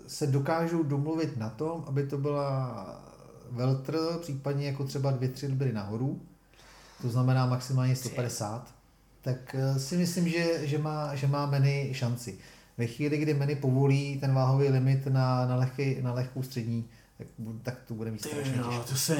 se 0.06 0.26
dokážou 0.26 0.82
domluvit 0.82 1.36
na 1.36 1.50
tom, 1.50 1.84
aby 1.86 2.06
to 2.06 2.18
byla 2.18 3.04
Veltr, 3.50 3.98
případně 4.20 4.66
jako 4.66 4.84
třeba 4.84 5.10
dvě, 5.10 5.28
tři 5.28 5.46
libry 5.46 5.72
nahoru, 5.72 6.20
to 7.02 7.08
znamená 7.08 7.46
maximálně 7.46 7.96
150, 7.96 8.74
tak 9.22 9.54
eh, 9.54 9.78
si 9.78 9.96
myslím, 9.96 10.28
že, 10.28 10.66
že, 10.66 10.78
má, 10.78 11.14
že 11.14 11.26
má 11.26 11.46
Meny 11.46 11.90
šanci. 11.92 12.38
Ve 12.78 12.86
chvíli, 12.86 13.18
kdy 13.18 13.34
Meny 13.34 13.56
povolí 13.56 14.18
ten 14.20 14.34
váhový 14.34 14.68
limit 14.68 15.06
na, 15.06 15.46
na, 15.46 15.56
lehký, 15.56 16.02
na 16.02 16.12
lehkou 16.12 16.42
střední, 16.42 16.84
tak, 17.18 17.26
tak 17.62 17.74
to 17.88 17.94
bude 17.94 18.10
mít 18.10 18.24
strašně 18.24 18.56
no, 18.56 18.84
to 18.88 18.96
se 18.96 19.16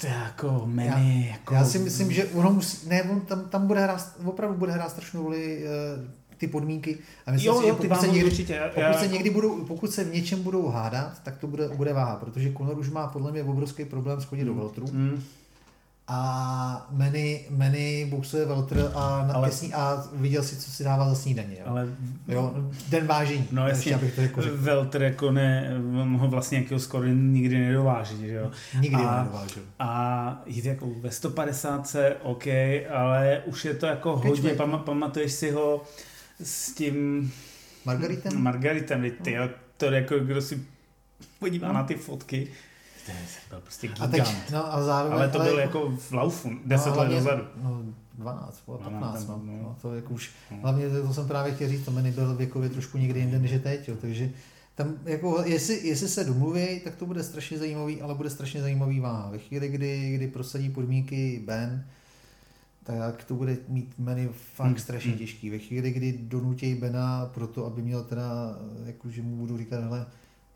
to 0.00 0.06
je 0.06 0.12
jako 0.12 0.62
Meny. 0.66 1.26
Já, 1.26 1.32
jako... 1.32 1.54
já 1.54 1.64
si 1.64 1.78
myslím, 1.78 2.12
že 2.12 2.24
ono 2.24 2.52
musí, 2.52 2.88
ne, 2.88 3.02
on 3.02 3.20
tam, 3.20 3.48
tam 3.48 3.66
bude 3.66 3.80
hrát, 3.80 4.16
opravdu 4.24 4.58
bude 4.58 4.72
hrát 4.72 4.90
strašnou 4.90 5.22
roli 5.22 5.64
uh, 5.64 6.04
ty 6.46 6.52
podmínky. 6.52 6.98
A 7.26 7.32
myslím 7.32 7.52
jo, 7.52 7.60
si, 7.60 7.66
že 7.66 7.72
pokud, 7.72 8.00
se 8.00 8.08
někdy, 8.08 8.24
určitě. 8.24 8.60
pokud, 8.68 8.80
já... 8.80 8.92
se 8.92 9.08
někdy 9.08 9.30
budou, 9.30 9.64
pokud 9.64 9.90
se 9.90 10.04
v 10.04 10.14
něčem 10.14 10.42
budou 10.42 10.68
hádat, 10.68 11.22
tak 11.22 11.38
to 11.38 11.46
bude, 11.46 11.68
bude 11.68 11.92
váha, 11.92 12.16
protože 12.16 12.52
Conor 12.52 12.78
už 12.78 12.90
má 12.90 13.06
podle 13.06 13.32
mě 13.32 13.42
obrovský 13.42 13.84
problém 13.84 14.20
schodit 14.20 14.44
mm. 14.44 14.54
do 14.54 14.60
veltru. 14.60 14.86
Mm. 14.92 15.22
A 16.08 16.86
Meny, 16.90 17.46
Meny 17.50 18.06
boxuje 18.10 18.44
Veltr 18.44 18.90
a, 18.94 19.30
ale, 19.32 19.50
a 19.74 20.04
viděl 20.12 20.42
si, 20.42 20.56
co 20.56 20.70
si 20.70 20.84
dává 20.84 21.08
za 21.08 21.14
snídaně. 21.14 21.56
Jo? 21.60 21.64
Ale, 21.66 21.88
jo, 22.28 22.54
den 22.88 23.06
vážení. 23.06 23.48
No 23.52 23.68
jasně, 23.68 23.94
abych 23.94 24.14
to 24.14 24.20
jako 24.20 24.40
Veltr 24.54 25.02
jako 25.02 25.30
ne, 25.30 25.70
ho 26.16 26.28
vlastně 26.28 26.58
jakého 26.58 26.80
skoro 26.80 27.06
nikdy 27.06 27.58
nedováží. 27.58 28.26
Že 28.26 28.32
jo? 28.32 28.50
Nikdy 28.80 29.04
a, 29.04 29.22
nedovážil. 29.22 29.62
A 29.78 30.42
jít 30.46 30.64
jako 30.64 30.88
ve 31.00 31.10
150 31.10 31.96
OK, 32.22 32.46
ale 32.94 33.42
už 33.46 33.64
je 33.64 33.74
to 33.74 33.86
jako 33.86 34.16
hodně, 34.16 34.50
pam, 34.50 34.82
pamatuješ 34.84 35.32
si 35.32 35.50
ho 35.50 35.82
s 36.42 36.72
tím... 36.72 37.32
Margaritem? 37.84 38.42
Margaritem, 38.42 39.10
ty, 39.22 39.32
jo, 39.32 39.48
to 39.76 39.86
jako 39.86 40.18
kdo 40.18 40.42
si 40.42 40.66
podívá 41.38 41.68
no. 41.68 41.74
na 41.74 41.84
ty 41.84 41.94
fotky, 41.94 42.48
to 43.06 43.12
byl 43.50 43.60
prostě 43.60 43.88
gigant. 43.88 44.14
A 44.14 44.16
teď, 44.16 44.50
no 44.52 44.74
a 44.74 44.82
zároveň, 44.82 45.18
ale 45.18 45.28
to 45.28 45.38
byl 45.38 45.52
ale, 45.52 45.62
jako 45.62 45.90
v 45.90 46.12
laufu, 46.12 46.50
10 46.64 46.90
no, 46.90 46.96
let 46.96 47.08
dozadu. 47.08 47.44
No, 47.62 47.82
12, 48.14 48.62
15, 48.82 49.28
no, 49.28 49.42
no, 49.44 49.52
no, 49.52 49.76
to 49.82 49.94
jako 49.94 50.14
už, 50.14 50.30
no. 50.50 50.56
hlavně 50.62 50.90
to 50.90 51.14
jsem 51.14 51.28
právě 51.28 51.54
chtěl 51.54 51.68
říct, 51.68 51.84
to 51.84 51.90
mi 51.90 52.10
byl 52.10 52.34
věkově 52.34 52.68
trošku 52.68 52.98
někdy 52.98 53.20
jinde 53.20 53.38
než 53.38 53.50
je 53.50 53.58
teď, 53.58 53.88
jo, 53.88 53.96
takže 54.00 54.30
tam 54.74 54.94
jako, 55.04 55.42
jestli, 55.46 55.88
jestli 55.88 56.08
se 56.08 56.24
domluví, 56.24 56.80
tak 56.84 56.96
to 56.96 57.06
bude 57.06 57.22
strašně 57.22 57.58
zajímavý, 57.58 58.02
ale 58.02 58.14
bude 58.14 58.30
strašně 58.30 58.60
zajímavý 58.60 59.00
váha. 59.00 59.30
Ve 59.30 59.38
chvíli, 59.38 59.68
kdy, 59.68 60.14
kdy 60.14 60.28
prosadí 60.28 60.70
podmínky 60.70 61.42
Ben, 61.44 61.86
tak 62.84 63.24
to 63.24 63.34
bude 63.34 63.56
mít 63.68 63.98
Meny 63.98 64.28
fakt 64.32 64.66
hmm. 64.66 64.78
strašně 64.78 65.10
hmm. 65.10 65.18
těžký. 65.18 65.50
Ve 65.50 65.58
chvíli, 65.58 65.90
kdy 65.90 66.18
donutí 66.22 66.74
Bena 66.74 67.26
pro 67.26 67.46
to, 67.46 67.66
aby 67.66 67.82
měl 67.82 68.04
teda, 68.04 68.58
jako, 68.84 69.10
že 69.10 69.22
mu 69.22 69.36
budu 69.36 69.58
říkat, 69.58 69.80
hele, 69.80 70.06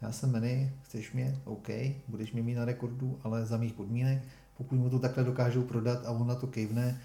já 0.00 0.12
jsem 0.12 0.32
Meny, 0.32 0.72
chceš 0.82 1.12
mě, 1.12 1.38
OK, 1.44 1.68
budeš 2.08 2.32
mě 2.32 2.42
mít 2.42 2.54
na 2.54 2.64
rekordu, 2.64 3.18
ale 3.22 3.46
za 3.46 3.56
mých 3.56 3.72
podmínek, 3.72 4.22
pokud 4.56 4.76
mu 4.76 4.90
to 4.90 4.98
takhle 4.98 5.24
dokážou 5.24 5.62
prodat 5.62 6.06
a 6.06 6.10
on 6.10 6.26
na 6.26 6.34
to 6.34 6.46
kejvne, 6.46 7.00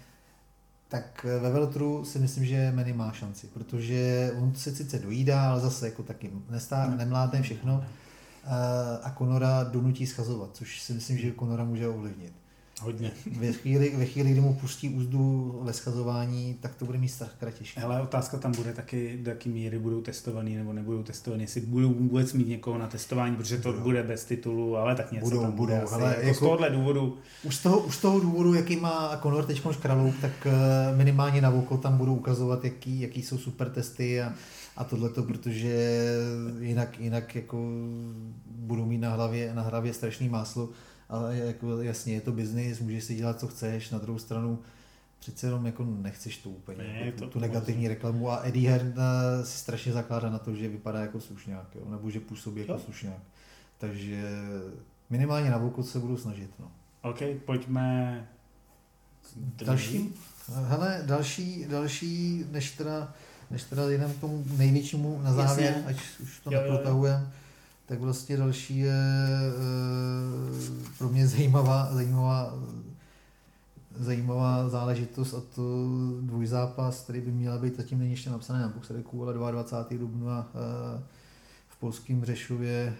tak 0.88 1.26
ve 1.40 1.50
Veltru 1.50 2.04
si 2.04 2.18
myslím, 2.18 2.44
že 2.44 2.72
Meny 2.74 2.92
má 2.92 3.12
šanci, 3.12 3.46
protože 3.46 4.32
on 4.38 4.54
se 4.54 4.74
sice 4.74 4.98
dojídá, 4.98 5.50
ale 5.50 5.60
zase 5.60 5.86
jako 5.86 6.02
taky 6.02 6.30
nestá, 6.50 6.84
hmm. 6.84 6.98
nemládne 6.98 7.42
všechno 7.42 7.84
a 9.02 9.10
Konora 9.10 9.64
donutí 9.64 10.06
schazovat, 10.06 10.50
což 10.52 10.82
si 10.82 10.92
myslím, 10.92 11.18
že 11.18 11.30
Konora 11.30 11.64
může 11.64 11.88
ovlivnit. 11.88 12.32
Hodně. 12.84 13.10
Ve 13.38 13.52
chvíli, 13.52 13.92
ve 13.96 14.04
chvíli, 14.04 14.30
kdy 14.30 14.40
mu 14.40 14.54
pustí 14.54 14.88
úzdu 14.88 15.54
ve 15.62 15.72
schazování, 15.72 16.56
tak 16.60 16.74
to 16.74 16.84
bude 16.84 16.98
mít 16.98 17.08
strach 17.08 17.36
těžké. 17.58 17.82
Ale 17.82 18.02
otázka 18.02 18.36
tam 18.36 18.52
bude 18.52 18.72
taky, 18.72 19.18
do 19.22 19.30
jaké 19.30 19.50
míry 19.50 19.78
budou 19.78 20.00
testovaný 20.00 20.56
nebo 20.56 20.72
nebudou 20.72 21.02
testovaný, 21.02 21.42
jestli 21.42 21.60
budou 21.60 21.88
vůbec 21.88 22.32
mít 22.32 22.48
někoho 22.48 22.78
na 22.78 22.86
testování, 22.86 23.36
protože 23.36 23.58
to 23.58 23.72
budou. 23.72 23.84
bude 23.84 24.02
bez 24.02 24.24
titulu, 24.24 24.76
ale 24.76 24.94
tak 24.94 25.12
něco 25.12 25.24
budou, 25.24 25.42
tam 25.42 25.52
budou, 25.52 25.74
bude. 25.74 25.82
Ale 25.82 26.08
jako, 26.08 26.20
jako 26.20 26.34
z 26.34 26.38
tohohle 26.38 26.70
důvodu. 26.70 27.16
Už 27.42 27.56
z 27.56 27.62
toho, 27.62 27.80
už 27.80 27.96
z 27.96 28.00
toho 28.00 28.20
důvodu, 28.20 28.54
jaký 28.54 28.76
má 28.76 29.20
Conor 29.22 29.44
teď 29.44 29.62
Kralouk, 29.82 30.14
tak 30.20 30.46
eh, 30.46 30.96
minimálně 30.96 31.40
na 31.40 31.50
voko 31.50 31.76
tam 31.76 31.96
budou 31.96 32.14
ukazovat, 32.14 32.64
jaký, 32.64 33.00
jaký 33.00 33.22
jsou 33.22 33.38
super 33.38 33.70
testy 33.70 34.22
a, 34.22 34.32
a 34.76 34.84
tohleto, 34.84 35.22
protože 35.22 36.04
jinak, 36.60 37.00
jinak 37.00 37.34
jako 37.34 37.68
budou 38.48 38.84
mít 38.84 38.98
na 38.98 39.14
hlavě, 39.14 39.54
na 39.54 39.62
hlavě 39.62 39.94
strašný 39.94 40.28
máslo 40.28 40.68
ale 41.08 41.36
jako 41.36 41.82
jasně 41.82 42.14
je 42.14 42.20
to 42.20 42.32
biznis, 42.32 42.80
můžeš 42.80 43.04
si 43.04 43.14
dělat, 43.14 43.40
co 43.40 43.48
chceš, 43.48 43.90
na 43.90 43.98
druhou 43.98 44.18
stranu 44.18 44.58
přece 45.18 45.46
jenom 45.46 45.66
jako 45.66 45.84
nechceš 45.84 46.36
to 46.36 46.50
úplně, 46.50 46.78
ne, 46.78 47.00
jako 47.04 47.18
tu, 47.18 47.24
to 47.24 47.30
tu 47.30 47.38
negativní 47.38 47.88
reklamu 47.88 48.30
a 48.30 48.40
Eddie 48.44 48.70
Hearn 48.70 48.94
eh, 48.96 49.44
si 49.46 49.58
strašně 49.58 49.92
zakládá 49.92 50.30
na 50.30 50.38
to, 50.38 50.54
že 50.54 50.68
vypadá 50.68 51.00
jako 51.00 51.20
slušňák, 51.20 51.66
jo, 51.74 51.82
nebo 51.90 52.10
že 52.10 52.20
působí 52.20 52.60
jako 52.60 52.72
jo. 52.72 52.78
slušňák. 52.78 53.18
Takže 53.78 54.22
minimálně 55.10 55.50
na 55.50 55.58
vůku 55.58 55.82
se 55.82 55.98
budu 55.98 56.16
snažit. 56.16 56.50
No. 56.60 56.70
OK, 57.02 57.18
pojďme 57.44 58.28
další. 59.36 60.14
Hele, 60.54 61.02
další, 61.06 61.66
další, 61.68 62.44
než 62.50 62.70
teda, 62.70 63.12
než 63.50 63.62
teda 63.62 63.90
jdem 63.90 64.12
k 64.12 64.20
tomu 64.20 64.44
největšímu 64.56 65.20
na 65.22 65.32
závěr, 65.32 65.72
Jasně. 65.72 65.84
ať 65.86 65.96
už 66.20 66.40
to 66.40 66.50
neprotahujeme 66.50 67.32
tak 67.86 68.00
vlastně 68.00 68.36
další 68.36 68.78
je 68.78 68.92
e, 68.92 69.52
pro 70.98 71.08
mě 71.08 71.26
zajímavá, 71.26 71.88
zajímavá, 71.92 72.54
zajímavá 73.96 74.68
záležitost 74.68 75.34
a 75.34 75.42
to 75.54 75.86
dvojzápas, 76.20 77.00
který 77.00 77.20
by 77.20 77.30
měla 77.32 77.58
být, 77.58 77.76
zatím 77.76 77.98
není 77.98 78.10
ještě 78.10 78.30
napsaný 78.30 78.60
na 78.60 78.68
Boxeriku, 78.68 79.22
ale 79.22 79.52
22. 79.52 79.98
dubna 79.98 80.48
e, 80.54 81.02
v 81.68 81.76
polském 81.76 82.24
Řešově 82.24 82.72
e, 82.74 82.94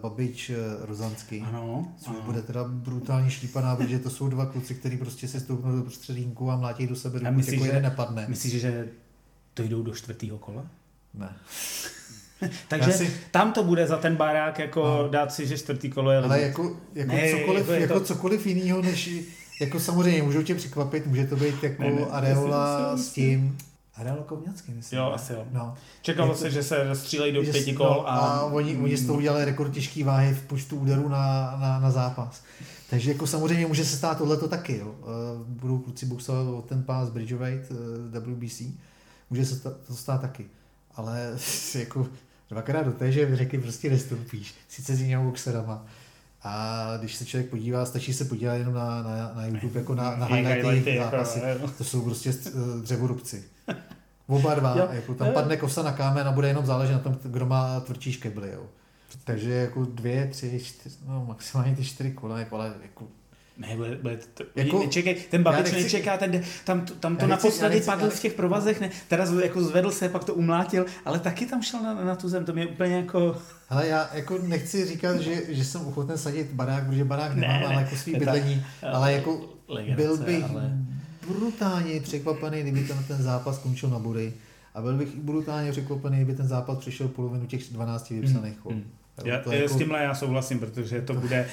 Babič 0.00 0.50
Rozanský. 0.80 1.40
Ano, 1.40 1.92
což 1.98 2.08
ano. 2.08 2.22
bude 2.22 2.42
teda 2.42 2.64
brutálně 2.64 3.30
štípaná, 3.30 3.76
protože 3.76 3.98
to 3.98 4.10
jsou 4.10 4.28
dva 4.28 4.46
kluci, 4.46 4.74
kteří 4.74 4.96
prostě 4.96 5.28
se 5.28 5.40
stoupnou 5.40 5.76
do 5.76 5.82
prostředínku 5.82 6.50
a 6.50 6.56
mlátí 6.56 6.86
do 6.86 6.96
sebe, 6.96 7.18
dokud 7.18 7.36
myslíš, 7.36 7.60
jako 7.60 7.74
že, 7.74 7.82
nepadne. 7.82 8.26
Myslíš, 8.28 8.60
že 8.60 8.88
to 9.54 9.62
jdou 9.62 9.82
do 9.82 9.94
čtvrtého 9.94 10.38
kola? 10.38 10.66
Ne. 11.14 11.36
Takže 12.68 12.92
si... 12.92 13.12
tam 13.30 13.52
to 13.52 13.64
bude 13.64 13.86
za 13.86 13.96
ten 13.96 14.16
barák 14.16 14.58
jako 14.58 14.82
no. 14.82 15.08
dát 15.08 15.32
si, 15.32 15.46
že 15.46 15.58
čtvrtý 15.58 15.90
kolo 15.90 16.10
je 16.10 16.18
Ale 16.18 16.40
jako, 16.40 16.76
jako, 16.94 17.12
ne, 17.12 17.30
cokoliv, 17.30 17.68
jako, 17.68 17.72
jako 17.72 18.00
to... 18.00 18.06
cokoliv 18.06 18.46
jiného, 18.46 18.82
než 18.82 19.10
jako 19.60 19.80
samozřejmě 19.80 20.22
můžou 20.22 20.42
tě 20.42 20.54
překvapit, 20.54 21.06
může 21.06 21.26
to 21.26 21.36
být 21.36 21.62
jako 21.62 21.82
ne, 21.82 21.90
ne, 21.90 22.06
Areola 22.10 22.96
s 22.96 23.12
tím, 23.12 23.58
Areola 23.96 24.22
Kovňacký, 24.22 24.72
myslím. 24.72 24.98
Jo, 24.98 25.12
asi 25.14 25.32
jo. 25.32 25.46
No. 25.52 25.74
Čekalo 26.02 26.34
se, 26.34 26.50
že 26.50 26.62
se 26.62 26.94
střílejí 26.94 27.32
do 27.32 27.42
pěti 27.42 27.72
kol. 27.72 27.86
No, 27.86 28.10
a, 28.10 28.16
a 28.16 28.42
oni, 28.44 28.76
oni 28.76 28.96
z 28.96 29.06
toho 29.06 29.18
udělali 29.18 29.44
rekord 29.44 29.72
těžký 29.72 30.02
váhy 30.02 30.34
v 30.34 30.42
počtu 30.42 30.76
úderů 30.76 31.08
na, 31.08 31.56
na, 31.60 31.80
na 31.80 31.90
zápas. 31.90 32.42
Takže 32.90 33.12
jako 33.12 33.26
samozřejmě 33.26 33.66
může 33.66 33.84
se 33.84 33.96
stát 33.96 34.18
tohleto 34.18 34.48
taky. 34.48 34.78
Jo. 34.78 34.94
Eh, 35.02 35.04
budou 35.46 35.78
kluci 35.78 36.06
boxovat 36.06 36.46
o 36.46 36.62
ten 36.62 36.82
pás 36.82 37.10
Bridgeweight 37.10 37.72
eh, 38.14 38.20
WBC. 38.20 38.62
Může 39.30 39.44
se 39.44 39.60
to 39.60 39.94
stát 39.94 40.20
taky. 40.20 40.46
Ale 40.94 41.38
jako 41.74 42.08
dvakrát 42.50 42.82
do 42.82 42.92
té, 42.92 43.12
že 43.12 43.36
řeky 43.36 43.58
prostě 43.58 43.90
nestoupíš, 43.90 44.54
sice 44.68 44.96
s 44.96 45.00
jinými 45.00 45.24
boxerama. 45.24 45.86
A 46.42 46.92
když 47.00 47.14
se 47.14 47.24
člověk 47.24 47.50
podívá, 47.50 47.86
stačí 47.86 48.14
se 48.14 48.24
podívat 48.24 48.54
jenom 48.54 48.74
na, 48.74 49.02
na, 49.02 49.32
na 49.34 49.46
YouTube, 49.46 49.80
jako 49.80 49.94
na, 49.94 50.16
na 50.16 50.26
highlighty, 50.26 50.94
jako, 50.94 51.10
zápasy. 51.10 51.40
To 51.78 51.84
jsou 51.84 52.02
prostě 52.02 52.30
eh, 52.46 52.50
dřevorubci. 52.82 53.44
Oba 54.26 54.54
dva, 54.54 54.78
jo. 54.78 54.88
jako 54.92 55.14
tam 55.14 55.32
padne 55.32 55.56
kosa 55.56 55.82
na 55.82 55.92
kámen 55.92 56.28
a 56.28 56.32
bude 56.32 56.48
jenom 56.48 56.66
záležet 56.66 56.92
na 56.92 56.98
tom, 56.98 57.18
kdo 57.22 57.46
má 57.46 57.80
tvrdší 57.80 58.12
škebly. 58.12 58.50
Jo. 58.52 58.62
Takže 59.24 59.52
jako 59.52 59.84
dvě, 59.84 60.26
tři, 60.26 60.60
čtyři, 60.64 60.96
no 61.06 61.24
maximálně 61.28 61.76
ty 61.76 61.84
čtyři 61.84 62.12
kola, 62.12 62.38
jako, 62.38 62.56
ale 62.56 62.74
jako 62.82 63.04
Ne, 63.58 63.76
bude, 63.76 63.96
bude 64.02 64.18
to, 64.34 64.44
Jako- 64.56 64.78
nečekaj, 64.82 65.14
ten 65.14 65.42
Babič 65.42 65.64
nechci- 65.64 65.82
nečeká, 65.82 66.16
ten, 66.16 66.42
tam, 66.64 66.80
to- 66.80 66.94
tam 66.94 67.16
to 67.16 67.26
naposledy 67.26 67.74
nechci- 67.74 67.86
padl 67.90 68.10
v 68.10 68.20
těch 68.20 68.32
provazech, 68.32 68.80
ne, 68.80 68.90
teda 69.08 69.24
jako 69.42 69.62
zvedl 69.62 69.90
se, 69.90 70.08
pak 70.08 70.24
to 70.24 70.34
umlátil, 70.34 70.86
ale 71.04 71.18
taky 71.18 71.46
tam 71.46 71.62
šel 71.62 71.82
na, 71.82 71.94
na 72.04 72.16
tu 72.16 72.28
zem, 72.28 72.44
to 72.44 72.52
mě 72.52 72.66
úplně 72.66 72.96
jako... 72.96 73.36
Ale 73.68 73.86
já 73.88 74.10
jako 74.14 74.38
nechci 74.38 74.86
říkat, 74.86 75.20
že, 75.20 75.42
že 75.48 75.64
jsem 75.64 75.86
ochoten 75.86 76.18
sadit 76.18 76.52
barák, 76.52 76.86
protože 76.86 77.04
barák 77.04 77.34
Ne, 77.34 77.40
nemám, 77.40 77.60
ne, 77.60 77.66
ale 77.66 77.82
jako 77.82 77.96
svý 77.96 78.12
ta- 78.12 78.18
bydlení. 78.18 78.64
ale 78.92 79.12
jako 79.12 79.44
legrace, 79.68 80.02
byl 80.02 80.16
bych 80.16 80.44
ale- 80.50 80.72
brutálně 81.28 82.00
překvapený, 82.00 82.62
kdyby 82.62 82.84
ten, 82.84 83.04
ten 83.08 83.22
zápas 83.22 83.56
skončil 83.56 83.88
na 83.90 83.98
body. 83.98 84.32
A 84.74 84.80
byl 84.82 84.96
bych 84.96 85.08
brutálně 85.16 85.72
překvapený, 85.72 86.16
kdyby 86.16 86.34
ten 86.34 86.48
zápas 86.48 86.78
přišel 86.78 87.08
polovinu 87.08 87.46
těch 87.46 87.62
12 87.72 88.10
vypsaných 88.10 88.56
kol. 88.56 88.72
Hmm. 88.72 88.80
Jo, 88.82 88.86
Já, 89.24 89.38
to 89.40 89.52
jako- 89.52 89.74
S 89.74 89.76
tímhle 89.76 90.02
já 90.02 90.14
souhlasím, 90.14 90.58
protože 90.60 91.02
to 91.02 91.14
bude 91.14 91.48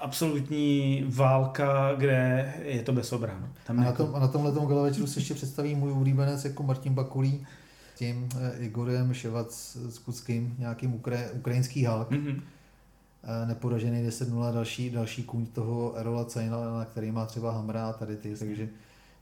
absolutní 0.00 1.04
válka, 1.08 1.94
kde 1.98 2.52
je 2.62 2.82
to 2.82 2.92
bez 2.92 3.12
obran. 3.12 3.52
Tam 3.66 3.78
A 3.78 3.80
na, 3.80 3.86
jako, 3.86 4.04
tom, 4.06 4.14
a 4.14 4.18
na 4.18 4.28
tomhle 4.28 4.52
tom 4.52 4.66
gala 4.66 4.82
večeru 4.82 5.06
se 5.06 5.20
ještě 5.20 5.34
představí 5.34 5.74
můj 5.74 5.92
oblíbenec 5.92 6.44
jako 6.44 6.62
Martin 6.62 6.94
Bakulí, 6.94 7.46
tím 7.96 8.28
eh, 8.40 8.58
Igorem 8.58 9.14
Ševac 9.14 9.76
s 9.88 9.98
Kuckým, 9.98 10.54
nějakým 10.58 10.94
ukra, 10.94 11.18
ukrajinský 11.32 11.84
halk, 11.84 12.10
Mhm. 12.10 12.42
eh, 13.24 13.46
neporažený 13.46 14.02
10-0, 14.06 14.52
další, 14.52 14.90
další 14.90 15.22
kůň 15.22 15.46
toho 15.46 15.96
Erola 15.98 16.24
Cejna, 16.24 16.78
na 16.78 16.84
který 16.84 17.10
má 17.12 17.26
třeba 17.26 17.52
Hamra 17.52 17.86
a 17.88 17.92
tady 17.92 18.16
ty, 18.16 18.36
takže, 18.36 18.68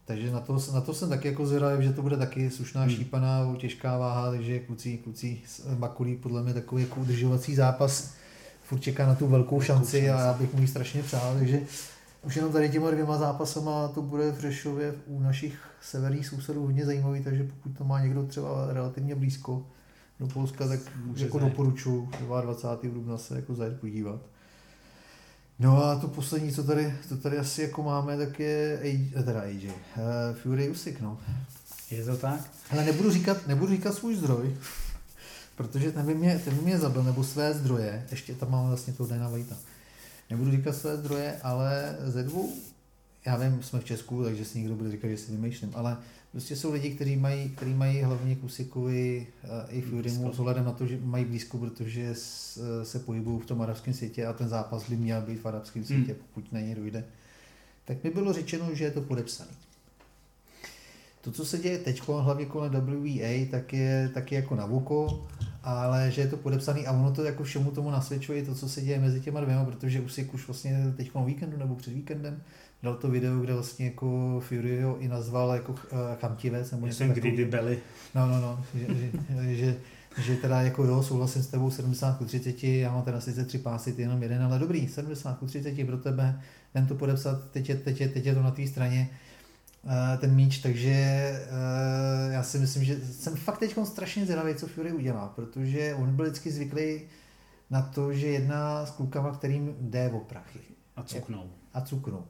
takže 0.08 0.30
na, 0.32 0.40
to, 0.40 0.58
na 0.74 0.80
to 0.80 0.94
jsem 0.94 1.08
taky 1.08 1.28
jako 1.28 1.46
zvědavý, 1.46 1.84
že 1.84 1.92
to 1.92 2.02
bude 2.02 2.16
taky 2.16 2.50
slušná 2.50 2.80
Hmm. 2.80 2.90
šípaná, 2.90 3.54
těžká 3.58 3.98
váha, 3.98 4.30
takže 4.30 4.58
kluci, 4.58 4.98
kluci 4.98 5.38
s 5.46 5.74
Bakulí 5.74 6.16
podle 6.16 6.42
mě 6.42 6.54
takový 6.54 6.82
jako 6.82 7.00
udržovací 7.00 7.54
zápas, 7.54 8.14
furt 8.62 8.78
čeká 8.78 9.06
na 9.06 9.14
tu 9.14 9.26
velkou 9.26 9.60
šanci 9.60 10.10
a 10.10 10.20
já 10.20 10.32
bych 10.34 10.54
mu 10.54 10.60
ji 10.60 10.66
strašně 10.68 11.02
přál, 11.02 11.34
takže 11.38 11.60
už 12.22 12.36
jenom 12.36 12.52
tady 12.52 12.68
těma 12.68 12.90
dvěma 12.90 13.18
zápasama 13.18 13.88
to 13.88 14.02
bude 14.02 14.32
v 14.32 14.40
Řešově 14.40 14.94
u 15.06 15.20
našich 15.20 15.58
severních 15.82 16.26
sousedů 16.26 16.62
hodně 16.62 16.86
zajímavý, 16.86 17.22
takže 17.24 17.44
pokud 17.44 17.78
to 17.78 17.84
má 17.84 18.00
někdo 18.00 18.26
třeba 18.26 18.72
relativně 18.72 19.14
blízko 19.14 19.66
do 20.20 20.26
Polska, 20.26 20.68
tak 20.68 20.80
Může 21.04 21.24
jako 21.24 21.38
doporučuji 21.38 22.08
22. 22.20 22.94
dubna 22.94 23.18
se 23.18 23.36
jako 23.36 23.54
zajet 23.54 23.80
podívat. 23.80 24.20
No 25.58 25.84
a 25.84 25.98
to 25.98 26.08
poslední, 26.08 26.52
co 26.52 26.64
tady, 26.64 26.94
co 27.08 27.16
tady 27.16 27.38
asi 27.38 27.62
jako 27.62 27.82
máme, 27.82 28.16
tak 28.16 28.40
je 28.40 28.78
AJ, 28.82 29.12
eh, 29.16 29.22
teda 29.22 29.40
AJ, 29.40 29.66
uh, 29.66 29.72
Fury 30.42 30.68
Usyk, 30.68 31.00
no. 31.00 31.18
Je 31.90 32.04
to 32.04 32.16
tak? 32.16 32.40
Ale 32.70 32.84
nebudu 32.84 33.10
říkat, 33.10 33.46
nebudu 33.46 33.72
říkat 33.72 33.94
svůj 33.94 34.16
zdroj, 34.16 34.56
protože 35.56 35.92
ten 35.92 36.06
by 36.06 36.14
mě, 36.14 36.38
ten 36.44 36.54
by 36.54 36.62
mě 36.62 36.78
zabil, 36.78 37.02
nebo 37.02 37.24
své 37.24 37.54
zdroje, 37.54 38.06
ještě 38.10 38.34
tam 38.34 38.50
máme 38.50 38.68
vlastně 38.68 38.92
toho 38.92 39.08
Dana 39.08 39.28
Whitea. 39.28 39.58
Nebudu 40.30 40.50
říkat 40.50 40.76
své 40.76 40.96
zdroje, 40.96 41.40
ale 41.42 41.96
ze 42.04 42.22
dvou, 42.22 42.52
já 43.26 43.36
vím, 43.36 43.62
jsme 43.62 43.80
v 43.80 43.84
Česku, 43.84 44.24
takže 44.24 44.44
si 44.44 44.58
někdo 44.58 44.74
bude 44.74 44.90
říkat, 44.90 45.08
že 45.08 45.16
si 45.16 45.32
vymýšlím, 45.32 45.72
ale 45.74 45.96
prostě 46.32 46.56
jsou 46.56 46.72
lidi, 46.72 46.90
kteří 46.90 47.16
mají, 47.16 47.48
kteří 47.48 47.74
mají 47.74 48.02
hlavně 48.02 48.36
k 48.36 48.44
Usikovi 48.44 49.26
uh, 49.44 49.50
i 49.68 49.80
Furymu 49.80 50.32
s 50.32 50.38
ohledem 50.38 50.64
na 50.64 50.72
to, 50.72 50.86
že 50.86 50.98
mají 51.02 51.24
blízko, 51.24 51.58
protože 51.58 52.08
s, 52.14 52.58
eh, 52.58 52.84
se 52.84 52.98
pohybují 52.98 53.40
v 53.40 53.46
tom 53.46 53.62
arabském 53.62 53.94
světě 53.94 54.26
a 54.26 54.32
ten 54.32 54.48
zápas 54.48 54.90
by 54.90 54.96
měl 54.96 55.20
být 55.20 55.40
v 55.40 55.46
arabském 55.46 55.84
světě, 55.84 56.12
Hmm. 56.12 56.22
pokud 56.22 56.52
na 56.52 56.60
něj 56.60 56.74
dojde. 56.74 57.04
Tak 57.84 58.04
mi 58.04 58.10
bylo 58.10 58.32
řečeno, 58.32 58.74
že 58.74 58.84
je 58.84 58.90
to 58.90 59.00
podepsaný. 59.00 59.50
To, 61.20 61.32
co 61.32 61.44
se 61.44 61.58
děje 61.58 61.78
teď, 61.78 62.02
hlavně 62.08 62.46
kolem 62.46 62.72
WBA, 62.72 63.50
tak 63.50 63.72
je 63.72 64.10
taky 64.14 64.34
jako 64.34 64.54
na 64.54 64.66
voko, 64.66 65.26
ale 65.62 66.10
že 66.10 66.20
je 66.20 66.28
to 66.28 66.36
podepsaný 66.36 66.86
a 66.86 66.92
ono 66.92 67.12
to 67.12 67.24
jako 67.24 67.44
všemu 67.44 67.70
tomu 67.70 67.90
nasvědčuje 67.90 68.42
to, 68.42 68.54
co 68.54 68.68
se 68.68 68.82
děje 68.82 68.98
mezi 68.98 69.20
těma 69.20 69.40
dvěma, 69.40 69.64
protože 69.64 70.00
Usyk 70.00 70.34
už 70.34 70.46
vlastně 70.46 70.94
teď 70.96 71.10
víkendu 71.26 71.56
nebo 71.56 71.74
před 71.74 71.94
víkendem 71.94 72.42
dal 72.82 72.94
to 72.94 73.08
video, 73.08 73.40
kde 73.40 73.54
vlastně 73.54 73.86
jako 73.86 74.40
Fury 74.48 74.82
ho 74.82 74.98
i 74.98 75.08
nazval 75.08 75.50
jako 75.50 75.72
uh, 75.72 75.78
chamtivec 76.20 76.70
nebo 76.70 76.86
jsem 76.86 77.12
greedy 77.12 77.44
belly. 77.44 77.78
No, 78.14 78.26
no, 78.26 78.40
no, 78.40 78.64
že, 78.74 78.86
že, 78.94 79.56
že, 79.56 79.76
že 80.22 80.36
teda 80.36 80.62
jako 80.62 80.84
jo, 80.84 81.02
souhlasím 81.02 81.42
s 81.42 81.46
tebou 81.46 81.70
70 81.70 82.18
ku 82.18 82.24
30, 82.24 82.64
já 82.64 82.92
mám 82.92 83.02
teda 83.02 83.20
sice 83.20 83.44
tři 83.44 83.58
pásy, 83.58 83.92
ty 83.92 84.02
jenom 84.02 84.22
jeden, 84.22 84.42
ale 84.42 84.58
dobrý, 84.58 84.88
70 84.88 85.38
ku 85.38 85.46
30 85.46 85.86
pro 85.86 85.96
tebe, 85.96 86.40
jen 86.74 86.86
to 86.86 86.94
podepsat, 86.94 87.50
teď 87.50 87.68
je, 87.68 87.76
teď 87.76 88.00
je, 88.00 88.08
teď 88.08 88.26
je 88.26 88.34
to 88.34 88.42
na 88.42 88.50
tvý 88.50 88.68
straně, 88.68 89.10
eh, 89.86 90.18
ten 90.18 90.34
míč, 90.34 90.58
takže 90.58 90.90
eh, 90.90 92.32
já 92.32 92.42
si 92.42 92.58
myslím, 92.58 92.84
že 92.84 93.00
jsem 93.00 93.36
fakt 93.36 93.58
teď 93.58 93.76
strašně 93.84 94.24
zvědavý, 94.24 94.54
co 94.54 94.66
Fury 94.66 94.92
udělá, 94.92 95.28
protože 95.28 95.94
on 95.94 96.16
byl 96.16 96.24
vždycky 96.24 96.50
zvyklý 96.50 97.00
na 97.70 97.82
to, 97.82 98.12
že 98.12 98.26
jedná 98.26 98.86
s 98.86 98.90
klukama, 98.90 99.32
kterým 99.32 99.76
jde 99.80 100.10
o 100.10 100.18
prachy 100.18 100.60
A 100.96 101.02
cuknou. 101.02 101.50
a 101.74 101.80
cukru. 101.80 102.24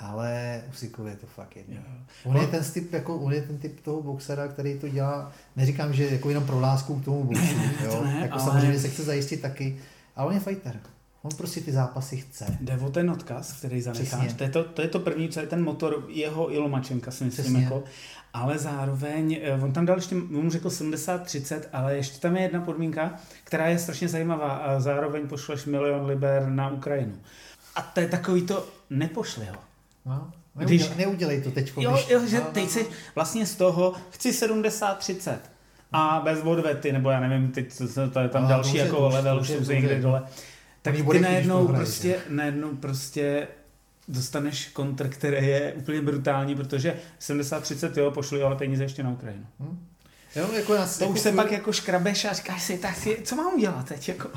Ale 0.00 0.62
Usykovi 0.70 1.10
je 1.10 1.16
to 1.16 1.26
fakt 1.26 1.56
jedno. 1.56 1.76
On 2.24 2.36
je 2.36 2.46
ten 2.46 2.64
typ, 2.64 2.92
jako, 2.92 3.16
on 3.16 3.32
je 3.32 3.42
ten 3.42 3.58
typ 3.58 3.80
toho 3.80 4.02
boxera, 4.02 4.48
který 4.48 4.78
to 4.78 4.88
dělá, 4.88 5.32
neříkám, 5.56 5.92
že 5.92 6.08
jako 6.10 6.28
jenom 6.28 6.46
pro 6.46 6.60
lásku 6.60 7.00
k 7.00 7.04
tomu 7.04 7.24
boxu, 7.24 7.54
jo? 7.84 7.92
to 7.92 8.04
ne, 8.04 8.18
jako 8.20 8.34
ale- 8.34 8.44
samozřejmě 8.44 8.78
se 8.78 8.88
chce 8.88 9.02
zajistit 9.02 9.42
taky, 9.42 9.76
ale 10.16 10.26
on 10.26 10.34
je 10.34 10.40
fighter. 10.40 10.80
On 11.22 11.30
prostě 11.36 11.60
ty 11.60 11.72
zápasy 11.72 12.16
chce. 12.16 12.58
Jde 12.60 12.76
o 12.78 12.90
ten 12.90 13.10
odkaz, 13.10 13.52
který 13.52 13.82
zanecháš. 13.82 14.32
To 14.32 14.44
je 14.44 14.50
to, 14.50 14.64
to 14.64 14.82
je 14.82 14.88
to 14.88 14.98
první, 14.98 15.28
co 15.28 15.40
je 15.40 15.46
ten 15.46 15.64
motor 15.64 16.04
jeho 16.08 16.52
i 16.54 16.58
Lomačenka, 16.58 17.10
si 17.10 17.24
myslím. 17.24 17.44
Přesně. 17.44 17.62
Jako, 17.62 17.84
ale 18.34 18.58
zároveň, 18.58 19.40
eh, 19.42 19.52
on 19.62 19.72
tam 19.72 19.86
dal 19.86 19.96
ještě, 19.96 20.14
on 20.14 20.44
mu 20.44 20.50
řekl 20.50 20.70
70-30, 20.70 21.60
ale 21.72 21.96
ještě 21.96 22.20
tam 22.20 22.36
je 22.36 22.42
jedna 22.42 22.60
podmínka, 22.60 23.14
která 23.44 23.66
je 23.66 23.78
strašně 23.78 24.08
zajímavá 24.08 24.48
a 24.56 24.80
zároveň 24.80 25.28
pošleš 25.28 25.64
milion 25.64 26.06
liber 26.06 26.48
na 26.48 26.70
Ukrajinu. 26.70 27.14
A 27.76 27.82
to 27.82 28.00
je 28.00 28.08
takový 28.08 28.42
to, 28.42 28.68
nepošli 28.90 29.46
ho. 29.46 29.67
No? 30.08 30.30
Když- 30.54 30.80
Neudělej, 30.82 31.06
neudělej 31.06 31.42
to 31.42 31.50
teď. 31.50 31.72
Jo, 31.76 31.98
jo, 32.10 32.26
že 32.26 32.40
teď 32.40 32.70
si 32.70 32.86
vlastně 33.14 33.46
z 33.46 33.54
toho 33.56 33.94
chci 34.10 34.30
70-30 34.32 35.36
a 35.92 36.20
bez 36.24 36.38
odvety, 36.44 36.92
nebo 36.92 37.10
já 37.10 37.20
nevím, 37.20 37.48
teď 37.52 37.66
to, 38.12 38.20
je 38.20 38.28
tam 38.28 38.42
No, 38.42 38.48
další 38.48 38.76
jako 38.76 39.08
už- 39.08 39.14
level, 39.14 39.40
už 39.40 39.48
jsou 39.48 39.72
někde 39.72 40.00
dole. 40.00 40.22
Tak 40.82 40.94
ty 40.94 41.02
když 41.02 41.20
najednou 41.20 41.66
prostě, 41.68 42.16
najednou 42.28 42.76
prostě 42.76 43.48
dostaneš 44.08 44.68
kontr, 44.68 45.08
který 45.08 45.46
je 45.46 45.72
úplně 45.76 46.02
brutální, 46.02 46.54
protože 46.54 46.96
70-30 47.20 47.96
jo, 48.00 48.10
pošli 48.10 48.42
ale 48.42 48.56
peníze 48.56 48.82
ještě 48.84 49.02
na 49.02 49.10
Ukrajinu. 49.10 49.46
Hm? 49.60 49.86
Jo, 50.36 50.48
jako 50.52 50.74
já, 50.74 50.86
To 50.98 51.08
už 51.08 51.20
se 51.20 51.32
pak 51.32 51.52
jako 51.52 51.72
škrabeš 51.72 52.24
a 52.24 52.32
říkáš 52.32 52.62
si, 52.62 52.78
tak 52.78 52.96
si, 52.96 53.18
co 53.24 53.36
mám 53.36 53.54
udělat 53.54 53.88
teď? 53.88 54.08
Jako? 54.08 54.28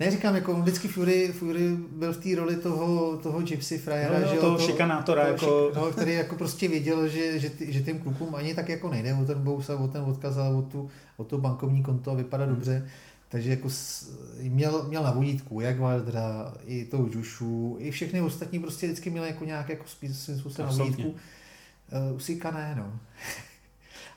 Ne, 0.00 0.10
říkám, 0.10 0.34
jako 0.34 0.54
vždycky 0.54 0.88
Fury, 0.88 1.28
Fury 1.32 1.76
byl 1.92 2.12
v 2.12 2.16
té 2.16 2.34
roli 2.36 2.56
toho, 2.56 3.16
toho 3.16 3.40
gypsy 3.42 3.78
frajera, 3.78 4.14
Jo, 4.18 4.20
jo, 4.22 4.28
že 4.28 4.34
jo, 4.36 4.40
toho 4.40 4.58
šikanátora, 4.58 5.22
toho 5.22 5.32
jako- 5.34 5.46
šik- 5.46 5.84
no, 5.84 5.92
který 5.92 6.12
jako 6.14 6.34
prostě 6.36 6.68
věděl, 6.68 7.08
že, 7.08 7.38
že, 7.38 7.50
ty, 7.50 7.72
že 7.72 7.82
těm 7.82 7.98
klukům 7.98 8.34
ani 8.34 8.54
tak 8.54 8.68
jako 8.68 8.90
nejde 8.90 9.14
o 9.14 9.24
ten 9.24 9.38
bous 9.38 9.70
a 9.70 9.76
o 9.76 9.88
ten 9.88 10.02
odkaz 10.02 10.36
a 10.36 10.48
o, 10.48 10.62
tu, 10.62 10.90
o 11.16 11.24
to 11.24 11.38
bankovní 11.38 11.82
konto 11.82 12.10
a 12.10 12.14
vypadá 12.14 12.44
Hmm. 12.44 12.54
dobře. 12.54 12.88
Takže 13.30 13.50
jako 13.50 13.70
s, 13.70 14.10
měl, 14.42 14.84
měl 14.88 15.02
na 15.02 15.10
vodítku, 15.10 15.60
jak 15.60 15.76
Wildera, 15.78 16.54
i 16.66 16.84
toho 16.84 17.08
Jushu, 17.12 17.76
i 17.80 17.90
všechny 17.90 18.20
ostatní 18.20 18.58
prostě 18.58 18.86
vždycky 18.86 19.10
měli 19.10 19.26
jako 19.26 19.44
nějak 19.44 19.68
jako 19.68 19.84
spí- 19.84 20.14
svým 20.14 20.38
způsobem 20.38 20.70
na 20.70 20.84
vodítku. 20.84 21.08
Uh, 21.08 22.16
Usíka 22.16 22.50
ne, 22.50 22.74
no. 22.78 22.92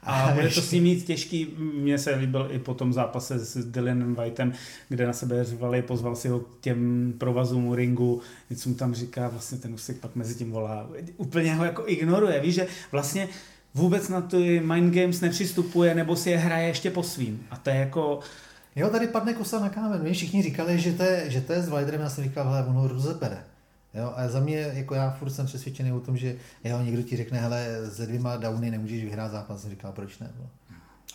A 0.04 0.32
bude 0.36 0.50
to 0.50 0.62
s 0.62 0.72
ním 0.72 0.84
mít 0.84 1.06
těžký. 1.06 1.48
Mně 1.58 1.98
se 1.98 2.16
líbil 2.16 2.48
i 2.52 2.60
po 2.60 2.74
tom 2.74 2.94
zápase 2.94 3.40
s 3.40 3.66
Dylanem 3.66 4.16
Whiteem, 4.16 4.54
kde 4.90 5.08
na 5.08 5.14
sebe 5.14 5.44
řvali, 5.44 5.82
pozval 5.82 6.16
si 6.16 6.30
ho 6.30 6.40
k 6.40 6.60
těm 6.62 7.14
provazům 7.18 7.74
ringu, 7.74 8.22
něco 8.50 8.70
mu 8.70 8.76
tam 8.76 8.94
říká, 8.94 9.28
vlastně 9.28 9.58
ten 9.58 9.74
Usyk 9.74 9.98
pak 9.98 10.16
mezi 10.16 10.36
tím 10.36 10.52
volá. 10.52 10.90
Úplně 11.18 11.56
ho 11.56 11.66
jako 11.66 11.84
ignoruje, 11.86 12.42
víš, 12.42 12.56
že 12.56 12.68
vlastně 12.92 13.28
vůbec 13.74 14.10
na 14.10 14.22
ty 14.22 14.60
mind 14.60 14.94
games 14.94 15.22
nepřistupuje, 15.22 15.96
nebo 15.96 16.16
si 16.16 16.30
je 16.30 16.38
hraje 16.38 16.68
ještě 16.68 16.92
po 16.92 17.04
svým. 17.04 17.44
A 17.52 17.58
to 17.58 17.70
je 17.70 17.76
jako, 17.76 18.20
Jo, 18.76 18.90
tady 18.90 19.08
padne 19.08 19.34
kosa 19.34 19.60
na 19.60 19.70
kámen. 19.70 20.14
Všichni 20.14 20.44
říkali, 20.44 20.80
že 20.80 20.94
to 20.94 21.04
je, 21.04 21.32
že 21.32 21.42
to 21.42 21.54
je 21.54 21.62
s 21.62 21.70
Wilderem, 21.70 22.02
já 22.02 22.10
jsem 22.10 22.24
říkal, 22.24 22.46
hele, 22.46 22.66
on 22.66 22.74
ho 22.74 22.88
rozebere. 22.88 23.38
Jo, 23.94 24.14
a 24.16 24.28
za 24.30 24.40
mě, 24.40 24.58
jako 24.58 24.96
já 24.96 25.10
furt 25.10 25.30
jsem 25.30 25.46
přesvědčený 25.46 25.92
o 25.92 26.00
tom, 26.00 26.18
že 26.18 26.36
jo, 26.64 26.82
někdo 26.82 27.02
ti 27.02 27.18
řekne, 27.18 27.40
hele, 27.40 27.78
ze 27.84 28.08
dvěma 28.08 28.36
downy 28.38 28.72
nemůžeš 28.72 29.04
vyhrát 29.04 29.32
zápas. 29.32 29.62
Jsem 29.62 29.70
říkal, 29.70 29.92
proč 29.92 30.20
ne? 30.20 30.32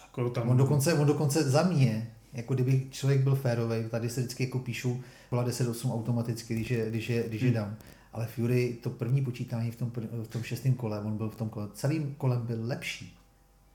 Jako 0.02 0.30
tam... 0.30 0.48
On 0.48 0.56
dokonce, 0.56 0.94
on 0.94 1.06
dokonce 1.06 1.50
za 1.50 1.62
mě, 1.62 2.10
jako 2.32 2.54
kdyby 2.54 2.86
člověk 2.90 3.20
byl 3.20 3.34
férový, 3.34 3.76
tady 3.90 4.08
se 4.10 4.20
vždycky 4.20 4.44
jako 4.44 4.58
píšu, 4.58 5.00
kola 5.30 5.46
10-8 5.46 5.94
automaticky, 5.94 6.54
když 6.54 6.70
je, 6.70 6.90
když 6.90 7.08
je, 7.10 7.28
když 7.28 7.42
je 7.42 7.48
Hmm. 7.50 7.56
down. 7.58 7.76
Ale 8.12 8.26
Fury, 8.26 8.76
to 8.82 8.90
první 8.90 9.24
počítání 9.24 9.70
v 9.70 9.76
tom, 9.76 9.90
v 10.22 10.28
tom 10.28 10.42
šestém 10.42 10.74
kole, 10.74 11.00
on 11.00 11.16
byl 11.16 11.30
v 11.30 11.36
tom 11.36 11.48
kole, 11.48 11.68
celým 11.74 12.14
kolem 12.18 12.46
byl 12.46 12.58
lepší. 12.60 13.18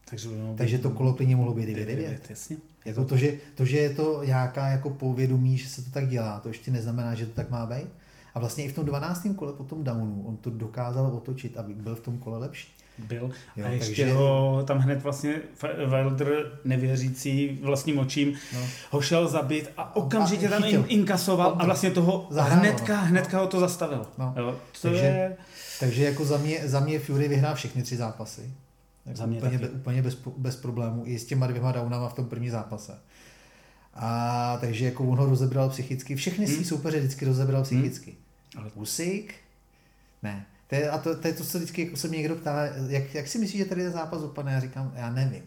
takže, 0.09 0.29
mohlo 0.29 0.55
Takže 0.57 0.77
být- 0.77 0.83
to 0.83 0.89
kolo 0.89 1.13
klidně 1.13 1.35
mohlo 1.35 1.53
být 1.53 1.65
9-9. 1.69 2.19
Jasně. 2.29 2.57
Jako 2.85 3.05
to, 3.05 3.17
že, 3.17 3.33
to, 3.55 3.65
že 3.65 3.77
je 3.77 3.89
to 3.89 4.23
nějaká 4.23 4.67
jako 4.67 4.89
povědomí, 4.89 5.57
že 5.57 5.69
se 5.69 5.81
to 5.83 5.91
tak 5.91 6.07
dělá, 6.09 6.39
to 6.39 6.47
ještě 6.47 6.71
neznamená, 6.71 7.15
že 7.15 7.25
to 7.25 7.31
tak 7.33 7.49
má 7.49 7.65
být. 7.65 7.87
A 8.35 8.39
vlastně 8.39 8.63
i 8.63 8.69
v 8.69 8.75
tom 8.75 8.85
12. 8.85 9.27
kole 9.35 9.53
po 9.53 9.63
tom 9.63 9.83
downu 9.83 10.23
on 10.27 10.37
to 10.37 10.49
dokázal 10.49 11.05
otočit, 11.05 11.57
aby 11.57 11.73
byl 11.73 11.95
v 11.95 11.99
tom 11.99 12.17
kole 12.17 12.37
lepší. 12.37 12.73
byl. 13.07 13.31
Jo, 13.57 13.65
a 13.65 13.69
ještě 13.69 14.01
takže... 14.01 14.13
ho 14.13 14.63
tam 14.67 14.77
hned 14.77 15.03
vlastně 15.03 15.41
Wilder, 15.87 16.59
nevěřící 16.65 17.59
vlastním 17.63 17.99
očím, 17.99 18.33
no. 18.53 18.59
ho 18.91 19.01
šel 19.01 19.27
zabít 19.27 19.69
a 19.77 19.95
okamžitě 19.95 20.47
a 20.47 20.49
tam 20.49 20.63
in, 20.63 20.85
inkasoval 20.87 21.55
a 21.59 21.65
vlastně 21.65 21.91
toho 21.91 22.27
Zahrál, 22.29 22.59
hnedka, 22.59 23.01
no. 23.01 23.07
hnedka 23.07 23.39
ho 23.39 23.47
to 23.47 23.59
zastavil. 23.59 24.05
No. 24.17 24.33
Jo, 24.37 24.55
to 24.81 24.87
takže, 24.87 25.05
je... 25.05 25.37
takže 25.79 26.03
jako 26.03 26.25
za 26.25 26.37
mě, 26.37 26.59
za 26.63 26.79
mě 26.79 26.99
Fury 26.99 27.27
vyhrál 27.27 27.55
všechny 27.55 27.83
tři 27.83 27.97
zápasy. 27.97 28.53
Jako 29.05 29.17
za 29.17 29.25
mě 29.25 29.37
úplně, 29.37 29.59
taky. 29.59 29.73
úplně 29.73 30.01
bez, 30.01 30.17
bez 30.37 30.55
problémů. 30.55 31.03
I 31.05 31.19
s 31.19 31.25
těma 31.25 31.47
dvěma 31.47 31.71
downama 31.71 32.09
v 32.09 32.13
tom 32.13 32.25
první 32.25 32.49
zápase. 32.49 32.93
A 33.93 34.57
takže 34.61 34.85
jako 34.85 35.03
on 35.03 35.17
ho 35.17 35.25
rozebral 35.25 35.69
psychicky. 35.69 36.15
Všechny 36.15 36.45
hmm. 36.45 36.55
svý 36.55 36.65
soupeře 36.65 36.99
vždycky 36.99 37.25
rozebral 37.25 37.63
psychicky. 37.63 38.11
Hmm. 38.11 38.20
Ale 38.57 38.71
Usyk? 38.75 39.35
Ne. 40.23 40.45
To 40.67 40.75
je, 40.75 40.89
a 40.89 40.97
to, 40.97 41.15
to 41.15 41.27
je 41.27 41.33
to, 41.33 41.43
co 41.43 41.57
vždycky 41.57 41.85
jako 41.85 41.97
se 41.97 42.07
mě 42.07 42.17
někdo 42.17 42.35
ptá, 42.35 42.65
jak, 42.87 43.15
jak 43.15 43.27
si 43.27 43.39
myslíš, 43.39 43.61
že 43.61 43.65
tady 43.65 43.83
ten 43.83 43.91
zápas 43.91 44.21
dopadne? 44.21 44.53
Já 44.53 44.59
říkám, 44.59 44.91
já 44.95 45.09
nevím. 45.09 45.43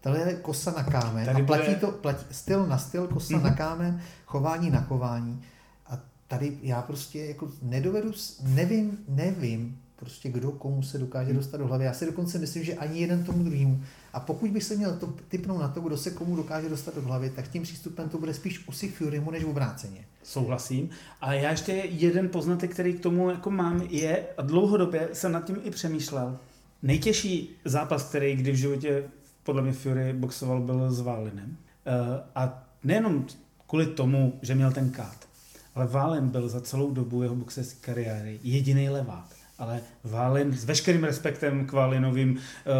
Tohle 0.00 0.18
je 0.18 0.34
kosa 0.34 0.70
na 0.70 0.84
kámen 0.84 1.26
tady 1.26 1.42
a 1.42 1.46
platí 1.46 1.64
bude... 1.64 1.76
to, 1.76 1.92
platí 1.92 2.24
styl 2.30 2.66
na 2.66 2.78
styl, 2.78 3.06
kosa 3.06 3.34
mm-hmm. 3.34 3.42
na 3.42 3.54
kámen, 3.54 4.02
chování 4.26 4.70
na 4.70 4.80
chování. 4.80 5.42
A 5.86 5.98
tady 6.28 6.58
já 6.62 6.82
prostě 6.82 7.24
jako 7.24 7.50
nedovedu, 7.62 8.12
nevím, 8.42 8.98
nevím, 9.08 9.78
prostě 9.96 10.28
kdo 10.28 10.52
komu 10.52 10.82
se 10.82 10.98
dokáže 10.98 11.32
dostat 11.32 11.56
do 11.56 11.66
hlavy. 11.66 11.84
Já 11.84 11.92
si 11.92 12.06
dokonce 12.06 12.38
myslím, 12.38 12.64
že 12.64 12.74
ani 12.74 13.00
jeden 13.00 13.24
tomu 13.24 13.44
druhému. 13.44 13.82
A 14.12 14.20
pokud 14.20 14.50
bych 14.50 14.64
se 14.64 14.76
měl 14.76 14.96
to 14.96 15.14
typnout 15.28 15.60
na 15.60 15.68
to, 15.68 15.80
kdo 15.80 15.96
se 15.96 16.10
komu 16.10 16.36
dokáže 16.36 16.68
dostat 16.68 16.94
do 16.94 17.02
hlavy, 17.02 17.30
tak 17.30 17.48
tím 17.48 17.62
přístupem 17.62 18.08
to 18.08 18.18
bude 18.18 18.34
spíš 18.34 18.68
usi 18.68 18.88
Furymu 18.88 19.30
než 19.30 19.44
obráceně. 19.44 20.04
Souhlasím. 20.22 20.90
A 21.20 21.32
já 21.32 21.50
ještě 21.50 21.72
jeden 21.72 22.28
poznatek, 22.28 22.70
který 22.70 22.94
k 22.94 23.00
tomu 23.00 23.30
jako 23.30 23.50
mám, 23.50 23.82
je, 23.90 24.26
a 24.38 24.42
dlouhodobě 24.42 25.08
jsem 25.12 25.32
nad 25.32 25.44
tím 25.44 25.56
i 25.64 25.70
přemýšlel, 25.70 26.38
nejtěžší 26.82 27.56
zápas, 27.64 28.08
který 28.08 28.36
kdy 28.36 28.52
v 28.52 28.56
životě 28.56 29.04
podle 29.42 29.62
mě 29.62 29.72
Fury 29.72 30.12
boxoval, 30.12 30.60
byl 30.60 30.92
s 30.92 31.00
Válinem. 31.00 31.56
Eh, 31.86 32.22
a 32.34 32.68
nejenom 32.84 33.26
kvůli 33.66 33.86
tomu, 33.86 34.38
že 34.42 34.54
měl 34.54 34.72
ten 34.72 34.90
kát, 34.90 35.28
ale 35.74 35.86
Válen 35.86 36.28
byl 36.28 36.48
za 36.48 36.60
celou 36.60 36.90
dobu 36.90 37.22
jeho 37.22 37.36
boxerské 37.36 37.92
kariéry 37.92 38.40
jediný 38.42 38.88
levák 38.88 39.40
ale 39.60 39.80
Válin 40.04 40.52
s 40.52 40.64
veškerým 40.64 41.04
respektem 41.04 41.66
k 41.66 41.72
Válinovým 41.72 42.30
uh, 42.30 42.38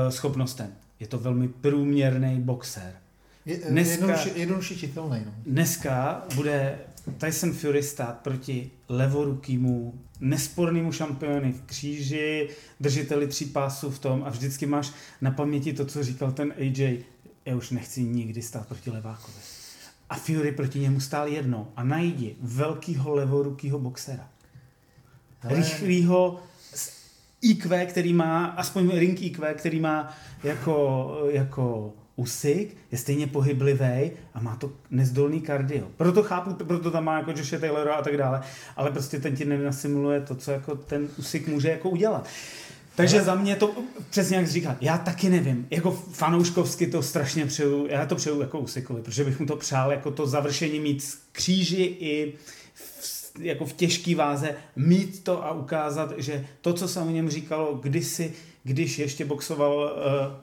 schopnostem. 0.08 0.72
Je 1.00 1.06
to 1.06 1.18
velmi 1.18 1.48
průměrný 1.48 2.40
boxer. 2.40 2.92
Je, 3.46 3.58
eh, 3.62 3.70
dneska, 3.70 4.20
jednoduše 4.34 4.76
čitelný. 4.76 5.22
No. 5.26 5.32
Dneska 5.46 6.24
bude 6.34 6.78
Tyson 7.18 7.52
Fury 7.52 7.82
stát 7.82 8.18
proti 8.18 8.70
levorukýmu, 8.88 9.94
nespornému 10.20 10.92
šampiony 10.92 11.52
v 11.52 11.62
kříži, 11.62 12.48
držiteli 12.80 13.26
tří 13.26 13.46
pásů 13.46 13.90
v 13.90 13.98
tom 13.98 14.22
a 14.26 14.30
vždycky 14.30 14.66
máš 14.66 14.92
na 15.20 15.30
paměti 15.30 15.72
to, 15.72 15.84
co 15.84 16.04
říkal 16.04 16.32
ten 16.32 16.54
AJ. 16.58 17.04
Já 17.44 17.56
už 17.56 17.70
nechci 17.70 18.02
nikdy 18.02 18.42
stát 18.42 18.68
proti 18.68 18.90
levákovi. 18.90 19.38
A 20.10 20.14
Fury 20.14 20.52
proti 20.52 20.78
němu 20.78 21.00
stál 21.00 21.28
jednou 21.28 21.68
a 21.76 21.84
najdi 21.84 22.36
velkýho 22.40 23.14
levorukýho 23.14 23.78
boxera. 23.78 24.28
Ale... 25.42 25.56
Rychlýho, 25.56 26.42
IQ, 27.42 27.86
který 27.86 28.12
má, 28.12 28.46
aspoň 28.46 28.98
ring 28.98 29.22
IQ, 29.22 29.54
který 29.54 29.80
má 29.80 30.14
jako, 30.44 31.28
jako 31.30 31.92
Usyk, 32.16 32.76
je 32.92 32.98
stejně 32.98 33.26
pohyblivý 33.26 34.10
a 34.34 34.40
má 34.40 34.56
to 34.56 34.72
nezdolný 34.90 35.40
kardio. 35.40 35.86
Proto 35.96 36.22
chápu, 36.22 36.64
proto 36.64 36.90
tam 36.90 37.04
má 37.04 37.18
jako 37.18 37.30
Joshe 37.30 37.58
Taylora 37.58 37.94
a 37.94 38.02
tak 38.02 38.16
dále, 38.16 38.40
ale 38.76 38.90
prostě 38.90 39.20
ten 39.20 39.36
ti 39.36 39.44
nenasimuluje 39.44 40.20
to, 40.20 40.34
co 40.34 40.50
jako 40.50 40.74
ten 40.74 41.08
Usyk 41.18 41.48
může 41.48 41.70
jako 41.70 41.90
udělat. 41.90 42.28
Takže 42.94 43.16
ale... 43.16 43.24
za 43.24 43.34
mě 43.34 43.56
to 43.56 43.74
přesně 44.10 44.36
jak 44.36 44.46
jsi 44.46 44.52
říkal, 44.52 44.76
já 44.80 44.98
taky 44.98 45.28
nevím, 45.28 45.66
jako 45.70 45.90
fanouškovsky 45.90 46.86
to 46.86 47.02
strašně 47.02 47.46
přeju, 47.46 47.86
já 47.86 48.06
to 48.06 48.16
přeju 48.16 48.40
jako 48.40 48.58
Usykovi, 48.58 49.02
protože 49.02 49.24
bych 49.24 49.40
mu 49.40 49.46
to 49.46 49.56
přál 49.56 49.90
jako 49.90 50.10
to 50.10 50.26
završení 50.26 50.80
mít 50.80 51.18
kříži 51.32 51.96
i 52.00 52.34
v 52.74 53.19
jako 53.38 53.66
v 53.66 53.72
těžké 53.72 54.16
váze 54.16 54.54
mít 54.76 55.24
to 55.24 55.44
a 55.44 55.52
ukázat, 55.52 56.12
že 56.18 56.46
to, 56.60 56.72
co 56.72 56.88
se 56.88 57.00
o 57.00 57.10
něm 57.10 57.30
říkalo 57.30 57.74
kdysi, 57.82 58.32
když 58.64 58.98
ještě 58.98 59.24
boxoval 59.24 59.76
uh, 59.76 59.92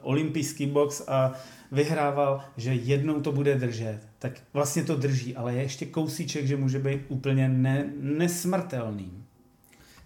olympijský 0.02 0.66
box 0.66 1.02
a 1.08 1.32
vyhrával, 1.72 2.40
že 2.56 2.74
jednou 2.74 3.20
to 3.20 3.32
bude 3.32 3.54
držet, 3.54 4.00
tak 4.18 4.32
vlastně 4.52 4.84
to 4.84 4.96
drží, 4.96 5.36
ale 5.36 5.54
je 5.54 5.62
ještě 5.62 5.86
kousíček, 5.86 6.46
že 6.46 6.56
může 6.56 6.78
být 6.78 7.00
úplně 7.08 7.48
ne, 7.48 7.90
nesmrtelný. 8.00 9.24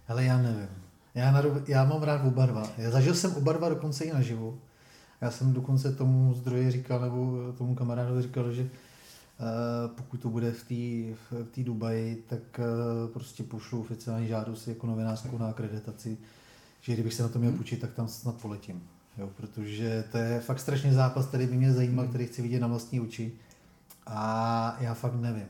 Ale 0.09 0.25
já 0.25 0.39
nevím. 0.39 0.69
Já, 1.15 1.33
na, 1.33 1.43
já 1.69 1.85
mám 1.85 2.03
rád 2.03 2.27
oba 2.27 2.47
dva. 2.47 2.71
Já 2.79 2.91
zažil 2.91 3.15
jsem 3.15 3.35
oba 3.35 3.53
dva 3.53 3.69
dokonce 3.69 4.05
i 4.05 4.13
naživu. 4.13 4.59
Já 5.21 5.31
jsem 5.31 5.53
dokonce 5.53 5.93
tomu 5.93 6.35
zdroji 6.35 6.71
říkal, 6.71 7.01
nebo 7.01 7.53
tomu 7.59 7.75
kamarádovi 7.75 8.23
říkal, 8.23 8.53
že 8.53 8.69
pokud 9.97 10.21
to 10.21 10.29
bude 10.29 10.53
v 10.53 10.65
té 10.65 11.15
v 11.15 11.47
tý 11.51 11.65
Dubaji, 11.65 12.25
tak 12.29 12.43
eh, 12.59 12.63
prostě 13.13 13.43
pošlu 13.43 13.81
oficiální 13.81 14.29
žádost 14.29 14.69
jako 14.69 14.87
novinářskou 14.87 15.39
na 15.39 15.49
akreditaci, 15.49 16.19
že 16.81 16.93
kdybych 16.93 17.15
se 17.15 17.23
na 17.23 17.29
to 17.29 17.39
měl 17.39 17.53
půjčit, 17.53 17.81
tak 17.81 17.93
tam 17.93 18.09
snad 18.09 18.35
poletím. 18.35 18.83
Jo, 19.19 19.31
protože 19.37 20.05
to 20.13 20.19
je 20.19 20.41
fakt 20.41 20.61
strašně 20.61 20.93
zápas, 20.93 21.27
který 21.27 21.47
by 21.47 21.57
mě 21.57 21.73
zajímal, 21.73 22.07
který 22.09 22.27
chci 22.27 22.43
vidět 22.43 22.61
na 22.61 22.67
vlastní 22.67 23.01
oči. 23.01 23.33
A 24.07 24.77
já 24.81 24.95
fakt 24.95 25.21
nevím. 25.21 25.47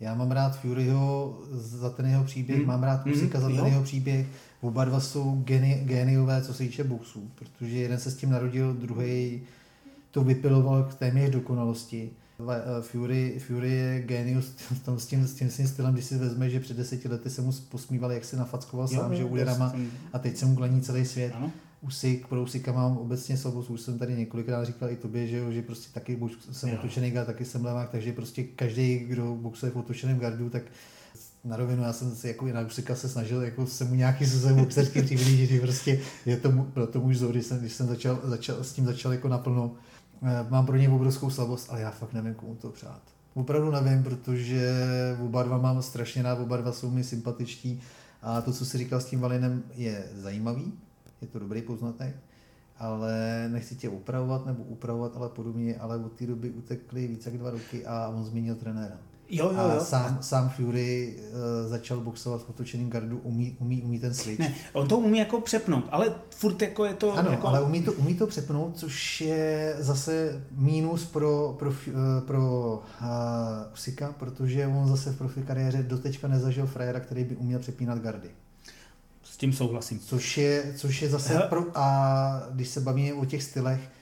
Já 0.00 0.14
mám 0.14 0.30
rád 0.30 0.60
Furyho 0.60 1.38
za 1.52 1.90
ten 1.90 2.06
jeho 2.06 2.24
příběh, 2.24 2.60
mm. 2.60 2.66
mám 2.66 2.82
rád 2.82 3.06
Musika 3.06 3.38
mm. 3.38 3.42
za 3.42 3.48
ten 3.48 3.58
jo. 3.58 3.66
jeho 3.66 3.82
příběh. 3.82 4.26
Oba 4.60 4.84
dva 4.84 5.00
jsou 5.00 5.42
geni, 5.44 5.82
geniové, 5.84 6.42
co 6.42 6.54
se 6.54 6.58
týče 6.58 6.84
boxu, 6.84 7.30
protože 7.34 7.76
jeden 7.78 7.98
se 7.98 8.10
s 8.10 8.16
tím 8.16 8.30
narodil, 8.30 8.74
druhý 8.74 9.42
to 10.10 10.24
vypiloval 10.24 10.84
k 10.84 10.94
téměř 10.94 11.30
dokonalosti. 11.30 12.10
Eh, 12.50 12.82
Fury, 12.82 13.38
Fury 13.46 13.70
je 13.70 14.02
genius 14.02 14.54
tom, 14.84 14.98
s, 14.98 15.06
tím, 15.06 15.26
s 15.26 15.34
tím 15.34 15.50
svým 15.50 15.68
stylem, 15.68 15.94
když 15.94 16.04
si 16.04 16.18
vezme, 16.18 16.50
že 16.50 16.60
před 16.60 16.76
deseti 16.76 17.08
lety 17.08 17.30
se 17.30 17.42
mu 17.42 17.52
posmíval, 17.68 18.12
jak 18.12 18.24
se 18.24 18.36
nafackoval 18.36 18.88
jo, 18.90 19.00
sám, 19.00 19.16
že 19.16 19.24
úderama 19.24 19.74
a 20.12 20.18
teď 20.18 20.36
se 20.36 20.46
mu 20.46 20.54
glaní 20.54 20.80
celý 20.80 21.04
svět. 21.04 21.32
Ano. 21.36 21.52
Usyk, 21.80 22.26
pro 22.26 22.42
Usika 22.42 22.72
mám 22.72 22.96
obecně 22.96 23.36
slabost, 23.36 23.70
už 23.70 23.80
jsem 23.80 23.98
tady 23.98 24.16
několikrát 24.16 24.64
říkal 24.64 24.90
i 24.90 24.96
tobě, 24.96 25.26
že, 25.26 25.36
jo, 25.36 25.52
že 25.52 25.62
prostě 25.62 25.88
taky 25.94 26.16
buď 26.16 26.32
jsem 26.52 26.68
jo. 26.68 26.76
otočený 26.78 27.10
gard, 27.10 27.26
taky 27.26 27.44
jsem 27.44 27.64
levák, 27.64 27.90
takže 27.90 28.12
prostě 28.12 28.42
každý, 28.42 28.98
kdo 28.98 29.34
boxuje 29.34 29.72
v 29.72 29.76
otočeném 29.76 30.18
gardu, 30.18 30.50
tak 30.50 30.62
na 31.44 31.56
rovinu, 31.56 31.82
já 31.82 31.92
jsem 31.92 32.14
se 32.14 32.28
jako 32.28 32.46
i 32.46 32.52
na 32.52 32.60
Usika 32.60 32.94
se 32.94 33.08
snažil 33.08 33.42
jako 33.42 33.66
se 33.66 33.84
mu 33.84 33.94
nějaký 33.94 34.26
se 34.26 34.52
boxerský 34.52 35.02
přiblížit, 35.02 35.50
že 35.50 35.60
prostě 35.60 36.00
je 36.26 36.36
to, 36.36 36.50
byl 36.50 36.86
to 36.86 37.00
můj 37.00 37.14
vzor, 37.14 37.30
když 37.30 37.46
jsem, 37.46 37.58
když 37.58 37.72
jsem 37.72 37.86
začal, 37.86 38.20
začal, 38.24 38.64
s 38.64 38.72
tím 38.72 38.86
začal 38.86 39.12
jako 39.12 39.28
naplno 39.28 39.74
mám 40.48 40.66
pro 40.66 40.76
něj 40.76 40.88
obrovskou 40.88 41.30
slabost, 41.30 41.70
ale 41.70 41.80
já 41.80 41.90
fakt 41.90 42.12
nevím, 42.12 42.34
komu 42.34 42.54
to 42.54 42.70
přát. 42.70 43.02
Opravdu 43.34 43.70
nevím, 43.70 44.02
protože 44.02 44.72
oba 45.24 45.42
dva 45.42 45.58
mám 45.58 45.82
strašně 45.82 46.22
rád, 46.22 46.38
oba 46.38 46.56
dva 46.56 46.72
jsou 46.72 46.90
mi 46.90 47.04
sympatičtí 47.04 47.80
a 48.22 48.40
to, 48.40 48.52
co 48.52 48.66
si 48.66 48.78
říkal 48.78 49.00
s 49.00 49.04
tím 49.04 49.20
Valinem, 49.20 49.62
je 49.74 50.04
zajímavý, 50.14 50.72
je 51.20 51.28
to 51.28 51.38
dobrý 51.38 51.62
poznatek, 51.62 52.16
ale 52.78 53.48
nechci 53.52 53.74
tě 53.74 53.88
upravovat 53.88 54.46
nebo 54.46 54.62
upravovat, 54.62 55.16
ale 55.16 55.28
podobně, 55.28 55.76
ale 55.76 55.96
od 55.96 56.12
té 56.12 56.26
doby 56.26 56.50
utekly 56.50 57.06
více 57.06 57.30
jak 57.30 57.38
dva 57.38 57.50
roky 57.50 57.86
a 57.86 58.08
on 58.08 58.24
změnil 58.24 58.54
trenéra. 58.54 58.96
Jo, 59.34 59.44
jo, 59.44 59.52
jo. 59.52 59.80
A 59.80 59.80
sám, 59.80 60.18
sám 60.20 60.48
Fury 60.48 61.16
uh, 61.16 61.70
začal 61.70 62.00
boxovat 62.00 62.42
v 62.42 62.50
otočeném 62.50 62.90
gardu, 62.90 63.18
umí, 63.18 63.56
umí, 63.60 63.82
umí 63.82 63.98
ten 63.98 64.14
switch. 64.14 64.38
Ne, 64.38 64.54
on 64.72 64.88
to 64.88 64.98
umí 64.98 65.18
jako 65.18 65.40
přepnout, 65.40 65.84
ale 65.90 66.14
furt 66.30 66.62
jako 66.62 66.84
je 66.84 66.94
to... 66.94 67.12
Ano, 67.12 67.30
jako... 67.30 67.48
ale 67.48 67.62
umí 67.62 67.82
to, 67.82 67.92
umí 67.92 68.14
to 68.14 68.26
přepnout, 68.26 68.78
což 68.78 69.20
je 69.20 69.76
zase 69.78 70.42
mínus 70.50 71.04
pro, 71.04 71.56
pro, 71.58 71.72
pro 72.26 72.74
uh, 73.00 73.06
Usika, 73.72 74.14
protože 74.18 74.66
on 74.66 74.88
zase 74.88 75.12
v 75.12 75.18
profi 75.18 75.42
kariéře 75.42 75.82
dotečka 75.82 76.28
nezažil 76.28 76.66
frajera, 76.66 77.00
který 77.00 77.24
by 77.24 77.36
uměl 77.36 77.58
přepínat 77.58 77.98
gardy. 77.98 78.28
S 79.24 79.36
tím 79.36 79.52
souhlasím. 79.52 79.98
Což 79.98 80.38
je, 80.38 80.72
což 80.76 81.02
je 81.02 81.10
zase 81.10 81.38
pro... 81.48 81.64
A 81.74 82.46
když 82.50 82.68
se 82.68 82.80
bavíme 82.80 83.14
o 83.14 83.24
těch 83.24 83.42
stylech, 83.42 83.80
Eh, 83.80 84.01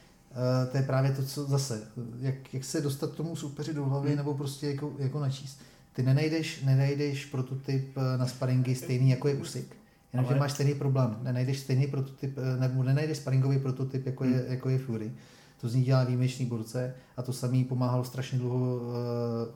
to 0.70 0.76
je 0.76 0.82
právě 0.82 1.12
to, 1.12 1.22
co 1.22 1.44
zase, 1.44 1.82
jak, 2.18 2.54
jak 2.54 2.64
se 2.64 2.80
dostat 2.80 3.12
tomu 3.12 3.36
soupeři 3.36 3.74
do 3.74 3.84
hlavy, 3.84 4.08
hmm. 4.08 4.16
nebo 4.16 4.34
prostě 4.34 4.66
jako, 4.66 4.92
jako 4.98 5.20
načíst. 5.20 5.60
Ty 5.92 6.02
nenajdeš, 6.02 6.62
nenajdeš 6.62 7.24
prototyp 7.24 7.96
eh, 7.96 8.18
na 8.18 8.26
sparingy 8.26 8.74
stejný, 8.74 9.10
jako 9.10 9.28
je 9.28 9.34
Usyk. 9.34 9.76
Jenomže 10.12 10.30
Ale... 10.30 10.40
máš 10.40 10.52
stejný 10.52 10.74
problém. 10.74 11.16
Nenajdeš 11.22 11.58
stejný 11.58 11.86
prototyp, 11.86 12.38
eh, 12.38 12.60
nebo 12.60 12.82
nenajdeš 12.82 13.18
sparingový 13.18 13.58
prototyp, 13.58 14.06
jako, 14.06 14.24
hmm. 14.24 14.32
je, 14.32 14.44
jako 14.48 14.68
je 14.68 14.78
Fury. 14.78 15.12
To 15.60 15.68
z 15.68 15.74
ní 15.74 15.82
dělá 15.82 16.04
výjimečný 16.04 16.46
borce 16.46 16.94
a 17.16 17.22
to 17.22 17.32
samý 17.32 17.64
pomáhalo 17.64 18.04
strašně 18.04 18.38
dlouho 18.38 18.76
uh, 18.76 18.84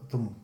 tomu 0.08 0.36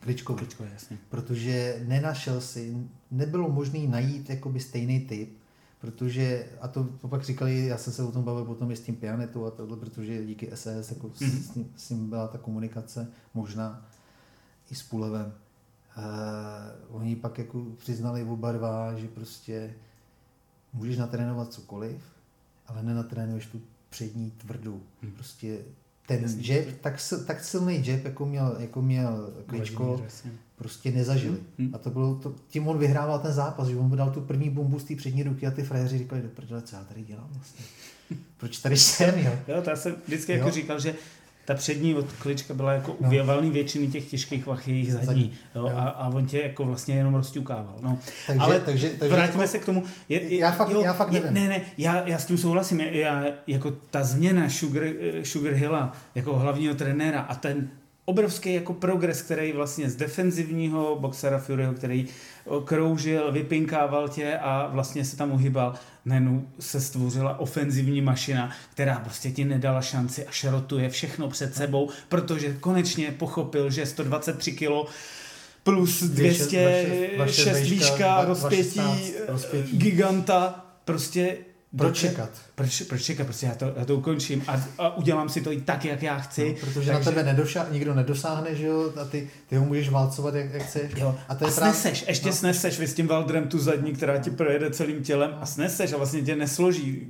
Kličkovi. 0.00 0.38
Kličko, 0.38 0.64
jasně. 0.72 0.98
Protože 1.08 1.82
nenašel 1.86 2.40
si, 2.40 2.76
nebylo 3.10 3.48
možné 3.48 3.78
najít 3.78 4.30
jakoby 4.30 4.60
stejný 4.60 5.00
typ, 5.00 5.38
protože, 5.82 6.48
a 6.60 6.68
to, 6.68 6.84
to 6.84 7.08
pak 7.08 7.22
říkali, 7.22 7.66
já 7.66 7.78
jsem 7.78 7.92
se 7.92 8.02
o 8.02 8.12
tom 8.12 8.24
bavil 8.24 8.44
potom 8.44 8.70
i 8.70 8.76
s 8.76 8.80
tím 8.80 8.96
Pianetu 8.96 9.46
a 9.46 9.50
tohle, 9.50 9.76
protože 9.76 10.26
díky 10.26 10.50
SES 10.54 10.90
jako 10.90 11.08
mm-hmm. 11.08 11.40
s, 11.40 11.50
s, 11.50 11.54
ním, 11.54 11.72
s 11.76 11.90
ním 11.90 12.08
byla 12.08 12.28
ta 12.28 12.38
komunikace 12.38 13.08
možná 13.34 13.86
i 14.70 14.74
s 14.74 14.82
Půlevem. 14.82 15.32
Uh, 15.96 16.96
oni 16.96 17.16
pak 17.16 17.38
jako 17.38 17.64
přiznali 17.78 18.24
oba 18.24 18.52
dva, 18.52 18.94
že 18.94 19.08
prostě 19.08 19.74
můžeš 20.72 20.96
natrénovat 20.96 21.52
cokoliv, 21.52 22.02
ale 22.66 22.82
nenatrénuješ 22.82 23.46
tu 23.46 23.60
přední 23.90 24.30
tvrdou. 24.30 24.80
Hmm. 25.02 25.12
Prostě 25.12 25.58
ten 26.06 26.24
jab, 26.40 26.66
tak, 26.80 26.94
tak 27.26 27.44
silný 27.44 27.86
jab, 27.86 28.04
jako 28.04 28.26
měl, 28.26 28.56
jako 28.58 28.82
měl 28.82 29.32
Kličko, 29.46 30.02
prostě 30.62 30.92
nezažili. 30.92 31.36
Hmm. 31.58 31.74
A 31.74 31.78
to 31.78 31.90
bylo, 31.90 32.14
to, 32.14 32.34
tím 32.48 32.68
on 32.68 32.78
vyhrával 32.78 33.18
ten 33.18 33.32
zápas, 33.32 33.68
že 33.68 33.76
on 33.76 33.88
mu 33.88 33.96
dal 33.96 34.10
tu 34.10 34.20
první 34.20 34.50
bombu 34.50 34.78
z 34.78 34.84
té 34.84 34.96
přední 34.96 35.22
ruky 35.22 35.46
a 35.46 35.50
ty 35.50 35.62
frajeři 35.62 35.98
říkali, 35.98 36.22
do 36.22 36.28
prdele, 36.28 36.62
co 36.62 36.76
já 36.76 36.84
tady 36.84 37.02
dělám 37.02 37.28
vlastně. 37.34 37.64
Proč 38.36 38.58
tady 38.58 38.76
jsem, 38.76 39.18
jo? 39.18 39.32
Jo, 39.48 39.62
to 39.62 39.70
já 39.70 39.76
jsem 39.76 39.96
vždycky 40.06 40.32
jako 40.32 40.50
říkal, 40.50 40.80
že 40.80 40.94
ta 41.44 41.54
přední 41.54 41.94
odklička 41.94 42.54
byla 42.54 42.72
jako 42.72 42.96
no. 43.00 43.22
u 43.22 43.26
valný 43.26 43.50
většiny 43.50 43.88
těch 43.88 44.10
těžkých 44.10 44.46
vach 44.46 44.68
jejich 44.68 44.92
zadní. 44.92 45.06
zadní. 45.06 45.32
Jo, 45.54 45.66
a, 45.66 45.88
a, 45.88 46.08
on 46.08 46.26
tě 46.26 46.40
jako 46.42 46.64
vlastně 46.64 46.94
jenom 46.94 47.14
rozťukával. 47.14 47.76
No. 47.82 47.98
Takže, 48.26 48.40
Ale 48.42 48.60
takže, 48.60 48.88
takže 48.88 49.14
vrátíme 49.14 49.42
jako, 49.42 49.52
se 49.52 49.58
k 49.58 49.64
tomu. 49.64 49.84
Je, 50.08 50.22
je, 50.22 50.38
já, 50.38 50.52
fakt, 50.52 50.70
jo, 50.70 50.80
já 50.80 50.92
fakt 50.92 51.10
nevím. 51.10 51.34
Ne, 51.34 51.48
ne, 51.48 51.60
já, 51.78 52.08
já 52.08 52.18
s 52.18 52.26
tím 52.26 52.38
souhlasím. 52.38 52.80
Já, 52.80 53.24
jako 53.46 53.70
ta 53.90 54.04
změna 54.04 54.48
Sugar, 54.48 54.84
Sugar 55.22 55.52
Hilla 55.52 55.92
jako 56.14 56.38
hlavního 56.38 56.74
trenéra 56.74 57.20
a 57.20 57.34
ten 57.34 57.68
obrovský 58.12 58.54
jako 58.54 58.74
progres, 58.74 59.22
který 59.22 59.52
vlastně 59.52 59.90
z 59.90 59.96
defenzivního 59.96 60.96
boxera 61.00 61.38
Furyho, 61.38 61.72
který 61.72 62.08
kroužil, 62.64 63.32
vypinkával 63.32 64.08
tě 64.08 64.38
a 64.38 64.66
vlastně 64.72 65.04
se 65.04 65.16
tam 65.16 65.32
uhybal, 65.32 65.74
najednou 66.04 66.42
se 66.60 66.80
stvořila 66.80 67.40
ofenzivní 67.40 68.00
mašina, 68.00 68.50
která 68.72 68.98
prostě 68.98 69.30
ti 69.30 69.44
nedala 69.44 69.82
šanci 69.82 70.26
a 70.26 70.30
šrotuje 70.30 70.88
všechno 70.88 71.28
před 71.28 71.54
sebou, 71.54 71.90
protože 72.08 72.56
konečně 72.60 73.14
pochopil, 73.18 73.70
že 73.70 73.86
123 73.86 74.52
kilo 74.52 74.86
plus 75.62 76.02
206 76.02 77.60
výška, 77.60 78.24
rozpětí, 78.24 78.80
rozpětí. 79.28 79.76
giganta, 79.76 80.66
prostě 80.84 81.36
proč 81.76 81.98
čekat? 81.98 82.30
Proč, 82.54 82.82
proč 82.82 83.02
čekat? 83.02 83.24
Prostě 83.24 83.46
já 83.46 83.54
to, 83.54 83.72
já 83.76 83.84
to 83.84 83.96
ukončím 83.96 84.42
a, 84.46 84.64
a 84.78 84.96
udělám 84.96 85.28
si 85.28 85.40
to 85.40 85.52
i 85.52 85.60
tak, 85.60 85.84
jak 85.84 86.02
já 86.02 86.18
chci. 86.18 86.48
No, 86.48 86.54
protože 86.60 86.74
takže... 86.74 86.92
na 86.92 87.00
tebe 87.00 87.22
nedoša, 87.22 87.66
nikdo 87.70 87.94
nedosáhne, 87.94 88.54
že 88.54 88.66
jo, 88.66 88.92
a 89.00 89.04
ty, 89.04 89.30
ty 89.48 89.56
ho 89.56 89.64
můžeš 89.64 89.88
válcovat, 89.88 90.34
jak, 90.34 90.52
jak 90.52 90.62
chceš. 90.62 90.92
Jo. 90.96 91.14
A, 91.28 91.34
to 91.34 91.44
je 91.44 91.50
a 91.50 91.54
právě... 91.54 91.74
sneseš, 91.74 92.04
ještě 92.08 92.26
no. 92.26 92.32
sneseš 92.32 92.78
vy 92.78 92.88
s 92.88 92.94
tím 92.94 93.06
Valdrem 93.06 93.48
tu 93.48 93.58
zadní, 93.58 93.92
která 93.92 94.18
ti 94.18 94.30
projede 94.30 94.70
celým 94.70 95.02
tělem 95.02 95.34
a 95.40 95.46
sneseš 95.46 95.92
a 95.92 95.96
vlastně 95.96 96.22
tě 96.22 96.36
nesloží. 96.36 97.06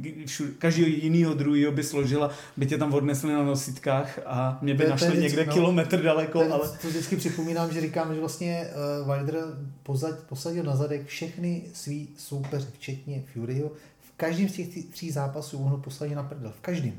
Každý 0.58 1.02
jinýho 1.02 1.34
druhýho 1.34 1.72
by 1.72 1.82
složila, 1.82 2.30
by 2.56 2.66
tě 2.66 2.78
tam 2.78 2.94
odnesli 2.94 3.32
na 3.32 3.42
nositkách 3.42 4.18
a 4.26 4.58
mě 4.62 4.74
by 4.74 4.84
to, 4.84 4.90
našli 4.90 5.06
to 5.06 5.12
vždycky, 5.12 5.36
někde 5.36 5.46
no, 5.46 5.52
kilometr 5.52 6.02
daleko. 6.02 6.44
To, 6.44 6.54
ale... 6.54 6.68
to 6.82 6.88
vždycky 6.88 7.16
připomínám, 7.16 7.72
že 7.72 7.80
říkám, 7.80 8.14
že 8.14 8.20
vlastně 8.20 8.66
uh, 9.02 9.14
Wilder 9.14 9.44
posadil 10.28 10.64
na 10.64 10.76
zadek 10.76 11.06
všechny 11.06 11.62
svý 11.72 12.08
soupeře, 12.16 12.66
včetně 12.72 13.22
Furyho, 13.32 13.70
každém 14.22 14.48
z 14.48 14.52
těch 14.52 14.86
tří 14.86 15.10
zápasů 15.10 15.58
ho 15.58 15.78
posledně 15.78 16.16
na 16.16 16.22
prdel. 16.22 16.52
V 16.52 16.60
každém. 16.60 16.94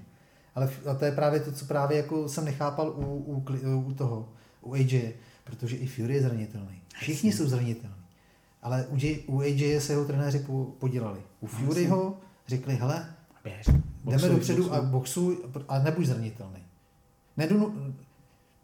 Ale 0.56 0.70
a 0.92 0.94
to 0.96 1.06
je 1.06 1.12
právě 1.12 1.40
to, 1.40 1.52
co 1.52 1.66
právě 1.66 1.98
jako 1.98 2.30
jsem 2.30 2.46
nechápal 2.46 2.90
u, 2.90 3.04
u, 3.04 3.44
u 3.88 3.94
toho, 3.94 4.30
u 4.62 4.74
AJ, 4.74 5.14
protože 5.44 5.76
i 5.76 5.88
Fury 5.88 6.14
je 6.14 6.22
zranitelný. 6.22 6.82
Všichni 6.94 7.32
jsou 7.32 7.48
zranitelní. 7.48 8.04
Ale 8.62 8.88
u, 8.88 8.98
u 9.28 9.42
AJ 9.42 9.80
se 9.80 9.94
jeho 9.94 10.06
trenéři 10.06 10.40
po, 10.40 10.66
podělali. 10.80 11.20
U 11.40 11.46
no, 11.46 11.48
Furyho 11.48 12.18
řekli, 12.48 12.76
hele, 12.76 13.16
Běž, 13.44 13.68
jdeme 14.06 14.30
dopředu 14.30 14.64
boxuj. 14.64 14.78
a 14.78 14.82
boxuj 14.82 15.38
a 15.68 15.80
nebuď 15.80 16.06
zranitelný. 16.06 16.64
Nedonu, 17.38 17.94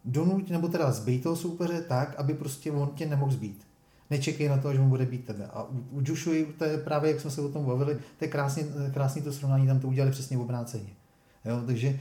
donuť, 0.04 0.50
nebo 0.50 0.68
teda 0.68 0.92
zbej 0.92 1.18
toho 1.20 1.36
soupeře 1.36 1.80
tak, 1.82 2.14
aby 2.18 2.34
prostě 2.34 2.72
on 2.72 2.88
tě 2.88 3.06
nemohl 3.06 3.32
zbít 3.32 3.69
nečekej 4.10 4.48
na 4.48 4.58
to, 4.58 4.72
že 4.72 4.80
mu 4.80 4.88
bude 4.88 5.06
být 5.06 5.24
tebe. 5.24 5.46
A 5.52 5.62
u, 5.62 5.84
u 5.90 6.02
to 6.58 6.64
je 6.64 6.78
právě, 6.78 7.10
jak 7.10 7.20
jsme 7.20 7.30
se 7.30 7.40
o 7.40 7.48
tom 7.48 7.64
bavili, 7.64 7.94
to 7.94 8.24
je 8.24 8.28
krásně, 8.28 8.64
krásný 8.94 9.22
to 9.22 9.32
srovnání, 9.32 9.66
tam 9.66 9.80
to 9.80 9.88
udělali 9.88 10.12
přesně 10.12 10.36
v 10.36 10.40
obráceně. 10.40 10.90
Jo, 11.44 11.62
takže 11.66 11.88
e, 11.88 11.98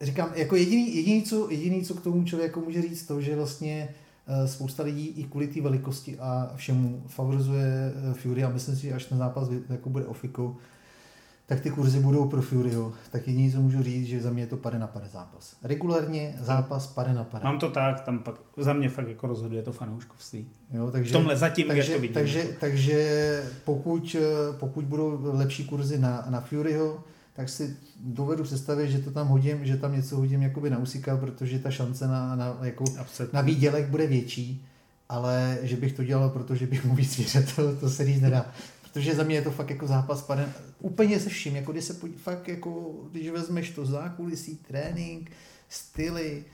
říkám, 0.00 0.32
jako 0.34 0.56
jediný, 0.56 0.96
jediný, 0.96 1.22
co, 1.22 1.50
jediný, 1.50 1.82
co 1.82 1.94
k 1.94 2.02
tomu 2.02 2.24
člověku 2.24 2.60
může 2.60 2.82
říct, 2.82 3.06
to, 3.06 3.20
že 3.20 3.36
vlastně 3.36 3.88
e, 4.26 4.48
spousta 4.48 4.82
lidí 4.82 5.06
i 5.06 5.24
kvůli 5.24 5.46
té 5.46 5.60
velikosti 5.60 6.18
a 6.18 6.52
všemu 6.56 7.02
favorizuje 7.06 7.92
eh, 8.10 8.14
Fury 8.14 8.44
a 8.44 8.48
myslím 8.48 8.76
si, 8.76 8.82
že 8.82 8.92
až 8.92 9.04
ten 9.04 9.18
zápas 9.18 9.48
jako 9.70 9.90
bude 9.90 10.06
ofikou, 10.06 10.56
tak 11.48 11.60
ty 11.60 11.70
kurzy 11.70 12.00
budou 12.00 12.28
pro 12.28 12.42
Furyho. 12.42 12.92
Tak 13.10 13.28
jediné, 13.28 13.52
co 13.52 13.60
můžu 13.60 13.82
říct, 13.82 14.06
že 14.06 14.20
za 14.20 14.30
mě 14.30 14.42
je 14.42 14.46
to 14.46 14.56
pade 14.56 14.78
na 14.78 14.86
pade 14.86 15.08
zápas. 15.12 15.56
Regulárně 15.62 16.34
zápas 16.40 16.86
pade 16.86 17.12
na 17.12 17.24
pade. 17.24 17.44
Mám 17.44 17.58
to 17.58 17.70
tak, 17.70 18.00
tam 18.00 18.18
pak 18.18 18.34
za 18.56 18.72
mě 18.72 18.88
fakt 18.88 19.08
jako 19.08 19.26
rozhoduje 19.26 19.62
to 19.62 19.72
fanouškovství. 19.72 20.46
Jo, 20.72 20.90
takže, 20.90 21.10
v 21.10 21.12
tomhle 21.12 21.36
zatím, 21.36 21.66
takže, 21.66 21.92
jak 21.92 21.96
to 21.96 22.00
vidím. 22.00 22.14
Takže, 22.14 22.48
takže 22.60 23.42
pokud, 23.64 24.16
pokud 24.58 24.84
budou 24.84 25.20
lepší 25.22 25.64
kurzy 25.64 25.98
na, 25.98 26.26
na 26.28 26.40
Furyho, 26.40 27.04
tak 27.32 27.48
si 27.48 27.76
dovedu 28.00 28.44
představit, 28.44 28.90
že 28.90 28.98
to 28.98 29.10
tam 29.10 29.28
hodím, 29.28 29.66
že 29.66 29.76
tam 29.76 29.96
něco 29.96 30.16
hodím 30.16 30.42
jakoby 30.42 30.70
na 30.70 30.78
Usika, 30.78 31.16
protože 31.16 31.58
ta 31.58 31.70
šance 31.70 32.06
na, 32.06 32.36
na, 32.36 32.58
jako, 32.62 32.84
na 33.32 33.40
výdělek 33.40 33.88
bude 33.88 34.06
větší, 34.06 34.66
ale 35.08 35.58
že 35.62 35.76
bych 35.76 35.92
to 35.92 36.04
dělal, 36.04 36.30
protože 36.30 36.66
bych 36.66 36.84
mu 36.84 36.94
víc 36.94 37.16
věřil, 37.18 37.42
to, 37.56 37.76
to 37.76 37.90
se 37.90 38.04
říct 38.04 38.20
nedá. 38.20 38.46
Protože 38.98 39.14
za 39.14 39.22
mě 39.22 39.34
je 39.34 39.42
to 39.42 39.50
fakt 39.50 39.70
jako 39.70 39.86
zápas 39.86 40.22
pane, 40.22 40.52
úplně 40.80 41.20
se 41.20 41.28
vším, 41.28 41.56
jako 41.56 41.72
když 41.72 41.84
se 41.84 41.94
podí, 41.94 42.14
fakt 42.14 42.48
jako, 42.48 42.94
když 43.10 43.30
vezmeš 43.30 43.70
to 43.70 43.86
zákulisí, 43.86 44.56
trénink, 44.56 45.30
styly, 45.68 46.44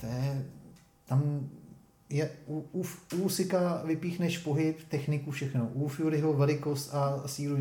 to 0.00 0.06
je, 0.06 0.44
tam 1.06 1.48
je, 2.10 2.30
u, 2.46 2.64
u, 2.72 2.84
u 3.14 3.16
Usika 3.16 3.82
vypíchneš 3.84 4.38
pohyb, 4.38 4.76
techniku, 4.88 5.30
všechno. 5.30 5.70
U 5.74 5.88
Furyho 5.88 6.32
velikost 6.32 6.94
a 6.94 7.22
sílu. 7.26 7.56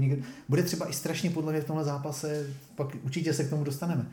Bude 0.49 0.63
třeba 0.63 0.89
i 0.89 0.93
strašně 0.93 1.29
podle 1.29 1.51
mě 1.51 1.61
v 1.61 1.65
tomhle 1.65 1.85
zápase, 1.85 2.47
pak 2.75 2.87
určitě 3.03 3.33
se 3.33 3.43
k 3.43 3.49
tomu 3.49 3.63
dostaneme 3.63 4.11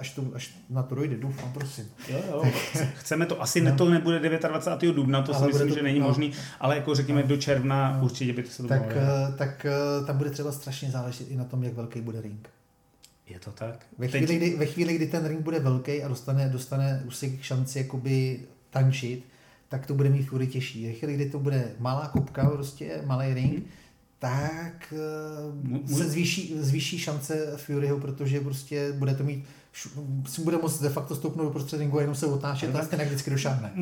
až, 0.00 0.10
to, 0.14 0.24
až 0.34 0.54
na 0.70 0.82
to 0.82 0.94
dojde, 0.94 1.16
doufám, 1.16 1.52
prosím. 1.52 1.84
Jo, 2.08 2.20
jo. 2.28 2.44
Chceme 2.94 3.26
to, 3.26 3.42
asi 3.42 3.60
no. 3.60 3.76
to 3.76 3.90
nebude 3.90 4.38
29. 4.38 4.96
dubna, 4.96 5.22
to 5.22 5.34
ale 5.34 5.46
si 5.46 5.52
myslím, 5.52 5.68
to, 5.68 5.74
že 5.74 5.82
není 5.82 5.98
no. 5.98 6.06
možný, 6.06 6.32
ale 6.60 6.76
jako 6.76 6.94
řekněme 6.94 7.22
no. 7.22 7.28
do 7.28 7.36
června 7.36 7.96
no. 7.96 8.04
určitě 8.04 8.32
by 8.32 8.42
to 8.42 8.50
se 8.50 8.62
to 8.62 8.68
tak, 8.68 8.80
mohlo. 8.80 9.02
Tak 9.38 9.66
eh, 9.66 10.06
tam 10.06 10.18
bude 10.18 10.30
třeba 10.30 10.52
strašně 10.52 10.90
záležet 10.90 11.30
i 11.30 11.36
na 11.36 11.44
tom, 11.44 11.64
jak 11.64 11.74
velký 11.74 12.00
bude 12.00 12.20
ring. 12.20 12.48
Je 13.26 13.40
to 13.40 13.50
tak? 13.50 13.86
Ve 13.98 14.08
chvíli, 14.08 14.26
Teď... 14.26 14.36
kdy, 14.36 14.56
ve 14.56 14.66
chvíli, 14.66 14.94
kdy 14.94 15.06
ten 15.06 15.26
ring 15.26 15.40
bude 15.40 15.58
velký 15.58 16.02
a 16.02 16.08
dostane, 16.08 16.48
dostane 16.48 17.02
si 17.10 17.38
šanci 17.42 17.78
jakoby 17.78 18.40
tančit, 18.70 19.24
tak 19.68 19.86
to 19.86 19.94
bude 19.94 20.10
mít 20.10 20.22
Fury 20.22 20.46
těžší. 20.46 20.86
Ve 20.86 20.92
chvíli, 20.92 21.14
kdy 21.14 21.30
to 21.30 21.38
bude 21.38 21.72
malá 21.78 22.08
kopka, 22.08 22.50
prostě 22.50 23.02
malý 23.06 23.34
ring, 23.34 23.52
hmm 23.52 23.68
tak 24.18 24.94
uh, 25.72 25.96
se 25.96 26.08
zvýší, 26.08 26.54
zvýší 26.60 26.98
šance 26.98 27.52
Furyho, 27.56 28.00
protože 28.00 28.40
prostě 28.40 28.92
bude 28.92 29.14
to 29.14 29.24
mít 29.24 29.44
si 30.26 30.42
bude 30.42 30.56
moct 30.56 30.82
de 30.82 30.88
facto 30.88 31.14
stoupnout 31.14 31.44
do 31.44 31.50
prostředníku 31.50 31.98
a 31.98 32.00
jenom 32.00 32.14
se 32.14 32.26
otáčet 32.26 32.76
a 32.76 32.82
stejně 32.82 33.04
vždycky 33.04 33.30
došáhne. 33.30 33.72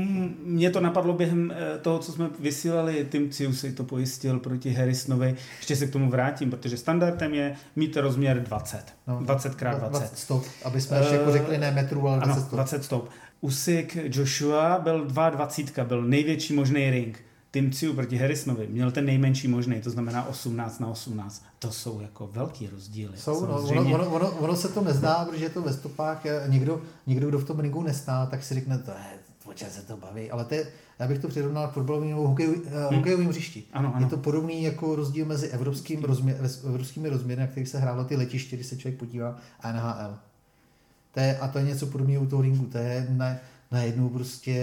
Mně 0.45 0.71
to 0.71 0.81
napadlo 0.81 1.13
během 1.13 1.51
eh, 1.57 1.79
toho, 1.79 1.99
co 1.99 2.13
jsme 2.13 2.31
vysílali, 2.39 3.07
Tim 3.31 3.53
si 3.53 3.73
to 3.73 3.85
pojistil 3.85 4.39
proti 4.39 4.73
Harrisonovi. 4.73 5.37
Ještě 5.57 5.77
se 5.77 5.87
k 5.87 5.93
tomu 5.93 6.11
vrátím, 6.11 6.51
protože 6.51 6.77
standardem 6.77 7.35
je 7.35 7.57
mít 7.77 7.97
rozměr 7.97 8.43
20. 8.43 8.85
No, 9.07 9.21
20 9.23 9.49
x 9.49 9.57
20. 9.59 9.91
20 9.91 10.19
stop, 10.19 10.45
aby 10.65 10.81
jsme 10.81 11.01
uh, 11.01 11.13
jako 11.13 11.33
řekli 11.33 11.59
ne 11.59 11.71
metru, 11.71 12.09
ale 12.09 12.17
20 12.17 12.33
ano, 12.33 12.41
stop. 12.41 12.55
20 12.55 12.85
stop. 12.85 13.09
Usyk 13.41 13.99
Joshua 14.03 14.79
byl 14.79 15.05
22, 15.05 15.85
byl 15.85 16.03
největší 16.03 16.55
možný 16.55 16.91
ring. 16.91 17.26
Tim 17.57 17.73
Ciu 17.73 17.95
proti 17.95 18.17
Harrisonovi 18.17 18.67
měl 18.67 18.91
ten 18.91 19.05
nejmenší 19.05 19.49
možný, 19.49 19.81
to 19.81 19.91
znamená 19.91 20.29
18 20.29 20.81
na 20.81 20.89
18. 20.89 21.45
To 21.59 21.73
jsou 21.73 22.01
jako 22.01 22.27
velký 22.27 22.67
rozdíly. 22.67 23.13
Jsou, 23.17 23.47
no, 23.47 23.63
ono, 23.63 23.95
ono, 23.95 24.11
ono, 24.11 24.31
ono, 24.31 24.57
se 24.57 24.69
to 24.69 24.85
nezdá, 24.85 25.25
protože 25.25 25.45
je 25.45 25.51
to 25.51 25.63
ve 25.63 25.73
stopách. 25.73 26.25
Někdo, 26.47 26.83
někdo, 27.07 27.29
kdo 27.29 27.39
v 27.39 27.45
tom 27.45 27.61
ringu 27.61 27.83
nestá, 27.83 28.27
tak 28.27 28.45
si 28.45 28.55
řekne, 28.55 28.79
to 28.79 28.91
je, 28.91 29.19
o 29.45 29.53
čem 29.53 29.71
se 29.71 29.83
to 29.83 29.97
baví. 29.97 30.31
Ale 30.31 30.45
to 30.45 30.55
je, 30.55 30.67
já 30.99 31.09
bych 31.09 31.19
to 31.19 31.29
přirovnal 31.29 31.69
k 31.69 31.73
fotbalovým 31.73 32.11
nebo 32.11 32.29
hokej, 32.29 32.47
eh, 32.47 32.87
hmm. 32.89 32.97
hokejovým 32.97 33.29
hřišti. 33.29 33.65
Ano, 33.73 33.93
ano. 33.95 34.07
Je 34.07 34.11
to 34.11 34.17
podobný 34.17 34.63
jako 34.63 34.97
rozdíl 34.97 35.27
mezi 35.27 35.49
evropským 35.49 36.05
rozměr, 36.05 36.37
evropskými 36.67 37.09
rozměry, 37.09 37.41
na 37.41 37.47
kterých 37.47 37.69
se 37.69 37.79
hrálo 37.79 38.05
ty 38.05 38.17
letiště, 38.17 38.57
když 38.57 38.67
se 38.67 38.77
člověk 38.77 38.99
podívá, 38.99 39.39
a 39.61 39.73
NHL. 39.73 40.19
To 41.15 41.21
je, 41.21 41.39
a 41.39 41.49
to 41.49 41.59
je 41.59 41.65
něco 41.65 41.87
podobného 41.87 42.23
u 42.23 42.27
toho 42.27 42.43
ringu. 42.43 42.65
To 42.65 42.79
je 42.79 43.07
na, 43.11 43.37
najednou 43.71 44.09
prostě 44.09 44.55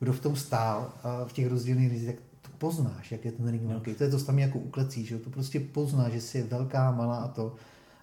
kdo 0.00 0.12
v 0.12 0.20
tom 0.20 0.36
stál 0.36 0.92
a 1.02 1.24
v 1.24 1.32
těch 1.32 1.46
rozdílných 1.46 1.90
rizích, 1.90 2.06
tak 2.06 2.16
to 2.42 2.48
poznáš, 2.58 3.12
jak 3.12 3.24
je 3.24 3.32
ten 3.32 3.48
ring 3.48 3.62
velký. 3.62 3.94
To 3.94 4.04
je 4.04 4.10
to 4.10 4.24
tam 4.24 4.38
jako 4.38 4.58
u 4.58 4.70
klecí, 4.70 5.06
že 5.06 5.18
to 5.18 5.30
prostě 5.30 5.60
poznáš, 5.60 6.12
že 6.12 6.20
si 6.20 6.38
je 6.38 6.44
velká, 6.44 6.90
malá 6.90 7.16
a 7.16 7.28
to. 7.28 7.54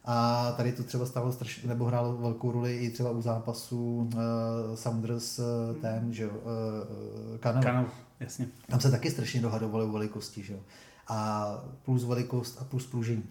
A 0.05 0.51
tady 0.51 0.71
to 0.71 0.83
třeba 0.83 1.05
stalo 1.05 1.31
strašně, 1.31 1.69
nebo 1.69 1.85
hrálo 1.85 2.17
velkou 2.17 2.51
roli 2.51 2.77
i 2.77 2.89
třeba 2.89 3.11
u 3.11 3.21
zápasu 3.21 3.97
uh, 3.97 4.75
Saunders 4.75 5.39
uh, 5.39 5.45
ten, 5.81 6.13
že 6.13 6.23
jo, 6.23 6.29
uh, 6.29 7.37
Kanal. 7.37 7.63
Kanal, 7.63 7.85
jasně. 8.19 8.47
Tam 8.67 8.79
se 8.79 8.91
taky 8.91 9.11
strašně 9.11 9.41
dohadovali 9.41 9.85
o 9.85 9.91
velikosti, 9.91 10.43
že 10.43 10.53
jo. 10.53 10.59
A 11.07 11.47
plus 11.85 12.03
velikost 12.03 12.57
a 12.61 12.63
plus 12.63 12.85
pružení. 12.85 13.23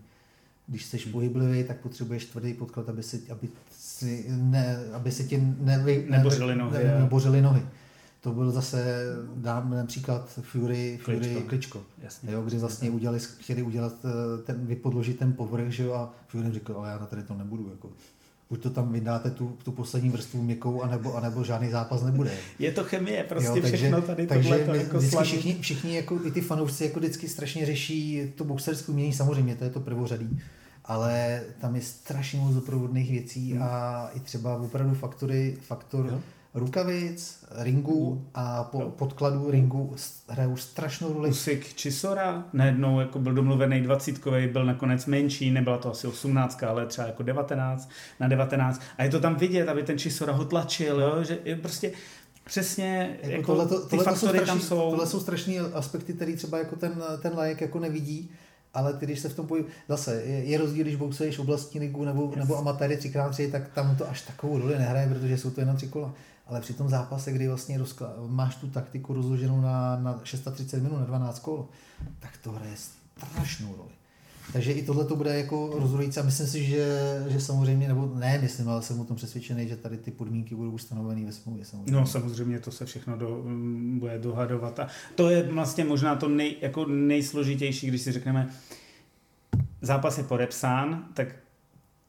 Když 0.66 0.84
jsi 0.84 0.98
hmm. 0.98 1.12
pohyblivý, 1.12 1.64
tak 1.64 1.80
potřebuješ 1.80 2.24
tvrdý 2.24 2.54
podklad, 2.54 2.88
aby 2.88 3.02
si, 3.02 3.22
aby 3.30 3.48
si, 3.78 4.26
ne, 4.28 4.78
aby 4.92 5.12
si 5.12 5.24
ti 5.24 5.54
ne, 5.60 5.84
nebořily 6.08 6.54
nohy. 6.54 6.84
Ne, 6.84 6.98
nebořily 6.98 7.42
nohy. 7.42 7.62
To 8.22 8.32
byl 8.32 8.50
zase, 8.50 9.04
dám 9.36 9.70
například 9.70 10.38
Fury, 10.42 10.98
Fury 11.02 11.18
Kličko, 11.18 11.40
Kličko 11.40 11.82
Jasně. 12.02 12.32
Jo, 12.32 12.42
kdy 12.42 12.58
vlastně 12.58 12.90
udělali, 12.90 13.20
chtěli 13.20 13.62
udělat 13.62 13.92
eh, 14.04 14.42
ten, 14.42 14.66
vypodložit 14.66 15.18
ten 15.18 15.32
povrch, 15.32 15.70
že 15.70 15.82
jo, 15.84 15.92
a 15.92 16.14
Fury 16.28 16.52
řekl, 16.52 16.74
ale 16.76 16.90
já 16.90 16.98
na 16.98 17.06
tady 17.06 17.22
to 17.22 17.34
nebudu, 17.34 17.70
jako 17.70 17.90
buď 18.50 18.62
to 18.62 18.70
tam 18.70 18.92
vydáte 18.92 19.30
tu, 19.30 19.58
tu 19.64 19.72
poslední 19.72 20.10
vrstvu 20.10 20.42
měkkou, 20.42 20.82
anebo, 20.82 21.14
anebo 21.14 21.44
žádný 21.44 21.70
zápas 21.70 22.02
nebude. 22.02 22.30
Je 22.58 22.72
to 22.72 22.84
chemie, 22.84 23.24
prostě 23.24 23.48
jo, 23.48 23.54
takže, 23.62 23.76
všechno 23.76 24.02
tady 24.02 24.26
takže 24.26 24.48
tohle 24.58 24.76
jako 24.76 24.98
vždycky 24.98 25.24
všichni, 25.24 25.58
všichni 25.60 25.96
jako, 25.96 26.20
i 26.24 26.30
ty 26.30 26.40
fanoušci 26.40 26.84
jako 26.84 27.00
vždycky 27.00 27.28
strašně 27.28 27.66
řeší 27.66 28.32
to 28.36 28.44
boxerské 28.44 28.92
umění, 28.92 29.12
samozřejmě 29.12 29.56
to 29.56 29.64
je 29.64 29.70
to 29.70 29.80
prvořadý, 29.80 30.40
ale 30.84 31.42
tam 31.60 31.76
je 31.76 31.82
strašně 31.82 32.40
moc 32.40 32.54
doprovodných 32.54 33.10
věcí 33.10 33.52
hmm. 33.52 33.62
a 33.62 34.08
i 34.14 34.20
třeba 34.20 34.56
opravdu 34.56 34.94
faktory, 34.94 35.56
faktor 35.60 36.06
jo 36.06 36.20
rukavic, 36.54 37.44
ringu 37.50 38.26
a 38.34 38.64
po, 38.64 38.80
podkladu 38.80 39.50
ringu 39.50 39.96
hrajou 40.28 40.56
strašnou 40.56 41.12
roli. 41.12 41.30
Usik 41.30 41.74
Čisora 41.74 42.44
najednou 42.52 43.00
jako 43.00 43.18
byl 43.18 43.34
domluvený 43.34 43.80
dvacítkový, 43.80 44.46
byl 44.46 44.64
nakonec 44.64 45.06
menší, 45.06 45.50
nebyla 45.50 45.78
to 45.78 45.90
asi 45.90 46.06
18, 46.06 46.62
ale 46.62 46.86
třeba 46.86 47.06
jako 47.06 47.22
19 47.22 47.90
na 48.20 48.28
19 48.28 48.82
a 48.98 49.04
je 49.04 49.10
to 49.10 49.20
tam 49.20 49.34
vidět, 49.34 49.68
aby 49.68 49.82
ten 49.82 49.98
Čisora 49.98 50.32
ho 50.32 50.44
tlačil, 50.44 51.00
jo? 51.00 51.24
že 51.24 51.38
je 51.44 51.56
prostě 51.56 51.92
Přesně, 52.44 53.18
jako, 53.22 53.30
jako 53.30 53.52
tohleto, 53.52 53.80
ty 53.80 53.88
tohleto 53.88 54.10
faktory 54.10 54.38
jsou 54.38 54.44
strašný, 54.44 54.46
tam 54.46 54.60
jsou. 54.60 54.90
Tohle 54.90 55.06
jsou 55.06 55.20
strašné 55.20 55.58
aspekty, 55.58 56.12
které 56.12 56.36
třeba 56.36 56.58
jako 56.58 56.76
ten, 56.76 57.02
ten 57.22 57.32
lajek 57.36 57.60
jako 57.60 57.78
nevidí, 57.78 58.30
ale 58.74 58.94
ty, 58.94 59.06
když 59.06 59.20
se 59.20 59.28
v 59.28 59.36
tom 59.36 59.46
pojí, 59.46 59.64
zase 59.88 60.22
je, 60.22 60.44
je 60.44 60.58
rozdíl, 60.58 60.84
když 60.84 60.96
boxuješ 60.96 61.38
oblastní 61.38 61.80
ligu 61.80 62.04
nebo, 62.04 62.22
yes. 62.22 62.36
nebo 62.36 62.58
amatéry 62.58 62.96
3x3, 62.96 63.50
tak 63.50 63.68
tam 63.68 63.96
to 63.96 64.10
až 64.10 64.22
takovou 64.22 64.58
roli 64.58 64.78
nehraje, 64.78 65.08
protože 65.08 65.38
jsou 65.38 65.50
to 65.50 65.60
jenom 65.60 65.76
tři 65.76 65.88
kola 65.88 66.14
ale 66.52 66.60
při 66.60 66.74
tom 66.74 66.88
zápase, 66.88 67.32
kdy 67.32 67.48
vlastně 67.48 67.78
rozkla- 67.78 68.28
máš 68.28 68.56
tu 68.56 68.66
taktiku 68.66 69.14
rozloženou 69.14 69.60
na, 69.60 69.98
na 70.00 70.20
630 70.24 70.82
minut, 70.82 70.98
na 70.98 71.04
12 71.04 71.38
kol, 71.38 71.68
tak 72.20 72.36
to 72.42 72.52
hraje 72.52 72.74
strašnou 72.76 73.74
roli. 73.76 73.90
Takže 74.52 74.72
i 74.72 74.82
tohle 74.82 75.04
to 75.04 75.16
bude 75.16 75.38
jako 75.38 75.70
rozhodující 75.78 76.20
a 76.20 76.22
myslím 76.22 76.46
si, 76.46 76.64
že, 76.64 76.98
že 77.28 77.40
samozřejmě, 77.40 77.88
nebo 77.88 78.12
ne, 78.14 78.38
myslím, 78.42 78.68
ale 78.68 78.82
jsem 78.82 79.00
o 79.00 79.04
tom 79.04 79.16
přesvědčený, 79.16 79.68
že 79.68 79.76
tady 79.76 79.96
ty 79.96 80.10
podmínky 80.10 80.54
budou 80.54 80.70
ustanoveny 80.70 81.24
ve 81.24 81.32
smlouvě. 81.32 81.64
Samozřejmě. 81.64 81.92
No 81.92 82.06
samozřejmě 82.06 82.60
to 82.60 82.70
se 82.70 82.86
všechno 82.86 83.16
do, 83.16 83.42
bude 83.98 84.18
dohadovat 84.18 84.80
a 84.80 84.88
to 85.14 85.30
je 85.30 85.42
vlastně 85.42 85.84
možná 85.84 86.16
to 86.16 86.28
nej, 86.28 86.56
jako 86.60 86.84
nejsložitější, 86.84 87.86
když 87.86 88.02
si 88.02 88.12
řekneme, 88.12 88.50
zápas 89.82 90.18
je 90.18 90.24
podepsán, 90.24 91.04
tak 91.14 91.28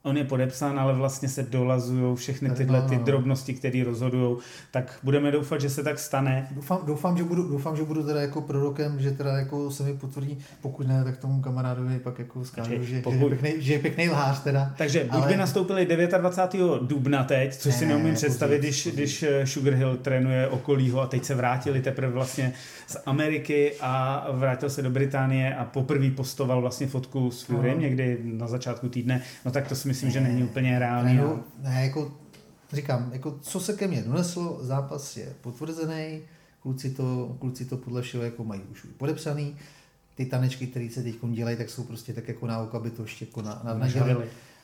on 0.05 0.17
je 0.17 0.23
podepsán, 0.23 0.79
ale 0.79 0.93
vlastně 0.93 1.29
se 1.29 1.43
dolazují 1.43 2.15
všechny 2.15 2.49
tyhle 2.49 2.81
ty 2.81 2.95
drobnosti, 2.95 3.53
které 3.53 3.83
rozhodují, 3.83 4.37
tak 4.71 4.99
budeme 5.03 5.31
doufat, 5.31 5.61
že 5.61 5.69
se 5.69 5.83
tak 5.83 5.99
stane. 5.99 6.47
Doufám, 6.51 6.79
doufám, 6.85 7.17
že 7.17 7.23
budu, 7.23 7.43
doufám, 7.49 7.75
že 7.75 7.83
budu 7.83 8.03
teda 8.03 8.21
jako 8.21 8.41
prorokem, 8.41 8.99
že 8.99 9.11
teda 9.11 9.37
jako 9.37 9.71
se 9.71 9.83
mi 9.83 9.93
potvrdí, 9.93 10.37
pokud 10.61 10.87
ne, 10.87 11.03
tak 11.03 11.17
tomu 11.17 11.41
kamarádovi 11.41 11.99
pak 11.99 12.19
jako 12.19 12.45
skážu, 12.45 12.83
že, 12.83 13.01
pokud... 13.01 13.17
že, 13.19 13.25
je 13.25 13.29
pěkný, 13.29 13.61
že 13.63 13.73
je 13.73 13.79
pěkný 13.79 14.09
lhář 14.09 14.43
teda. 14.43 14.73
Takže 14.77 15.03
buď 15.03 15.21
ale... 15.21 15.27
by 15.27 15.37
nastoupili 15.37 15.85
29. 15.85 16.81
dubna 16.81 17.23
teď, 17.23 17.55
což 17.55 17.73
ne, 17.73 17.79
si 17.79 17.85
neumím 17.85 18.15
představit, 18.15 18.59
když, 18.59 18.87
když 18.87 19.23
eh, 19.23 19.47
Sugar 19.47 19.73
Hill 19.73 19.97
trénuje 19.97 20.47
okolího 20.47 21.01
a 21.01 21.07
teď 21.07 21.23
se 21.23 21.35
vrátili 21.35 21.81
teprve 21.81 22.13
vlastně 22.13 22.53
z 22.87 22.97
Ameriky 23.05 23.73
a 23.81 24.25
vrátil 24.31 24.69
se 24.69 24.81
do 24.81 24.89
Británie 24.89 25.55
a 25.55 25.65
poprvé 25.65 26.11
postoval 26.11 26.61
vlastně 26.61 26.87
fotku 26.87 27.31
s 27.31 27.43
Furym 27.43 27.79
někdy 27.79 28.17
na 28.23 28.47
začátku 28.47 28.89
týdne, 28.89 29.21
no 29.45 29.51
tak 29.51 29.67
to 29.67 29.75
si 29.75 29.92
myslím, 29.93 30.11
že 30.11 30.21
není 30.21 30.43
úplně 30.43 30.79
reálný. 30.79 31.15
Ne, 31.15 31.21
no, 31.21 31.43
ne, 31.63 31.85
jako 31.85 32.11
říkám, 32.73 33.09
jako 33.13 33.39
co 33.41 33.59
se 33.59 33.73
ke 33.73 33.87
mně 33.87 34.01
doneslo, 34.01 34.57
zápas 34.61 35.17
je 35.17 35.33
potvrzený, 35.41 36.21
kluci 36.59 36.89
to, 36.89 37.35
kluci 37.39 37.65
to 37.65 37.77
podle 37.77 38.01
všeho 38.01 38.23
jako 38.23 38.43
mají 38.43 38.61
už 38.71 38.87
podepsaný, 38.97 39.55
ty 40.15 40.25
tanečky, 40.25 40.67
které 40.67 40.89
se 40.89 41.03
teď 41.03 41.15
dělají, 41.31 41.57
tak 41.57 41.69
jsou 41.69 41.83
prostě 41.83 42.13
tak 42.13 42.27
jako 42.27 42.47
na 42.47 42.59
oko, 42.59 42.77
aby 42.77 42.89
to 42.89 43.01
ještě 43.01 43.25
jako 43.25 43.41
na, 43.41 43.61
na, 43.63 43.73
na 43.73 43.87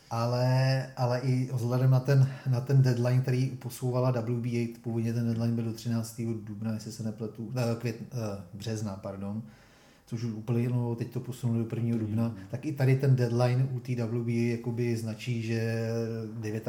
ale, 0.10 0.86
ale 0.98 1.20
i 1.20 1.50
vzhledem 1.54 1.92
na 1.92 2.00
ten, 2.00 2.30
na 2.48 2.62
ten 2.62 2.82
deadline, 2.82 3.22
který 3.22 3.50
posouvala 3.50 4.12
WBA, 4.12 4.80
původně 4.82 5.14
ten 5.14 5.26
deadline 5.26 5.56
byl 5.56 5.64
do 5.64 5.74
13. 5.74 6.22
dubna, 6.44 6.74
jestli 6.74 6.92
se 6.92 7.04
nepletu, 7.04 7.52
ne, 7.54 7.62
květ, 7.80 7.96
uh, 8.02 8.18
března, 8.54 8.96
pardon, 8.96 9.42
což 10.10 10.24
už 10.24 10.34
úplně, 10.34 10.70
no, 10.70 10.96
teď 10.96 11.12
to 11.12 11.20
posunuli 11.20 11.64
do 11.64 11.76
1. 11.76 11.98
dubna, 11.98 12.28
mm. 12.28 12.36
tak 12.52 12.66
i 12.66 12.72
tady 12.72 12.96
ten 12.96 13.16
deadline 13.16 13.70
u 13.72 13.80
TWB 13.80 14.28
jakoby 14.28 14.98
značí, 14.98 15.42
že 15.42 15.90
9 16.34 16.68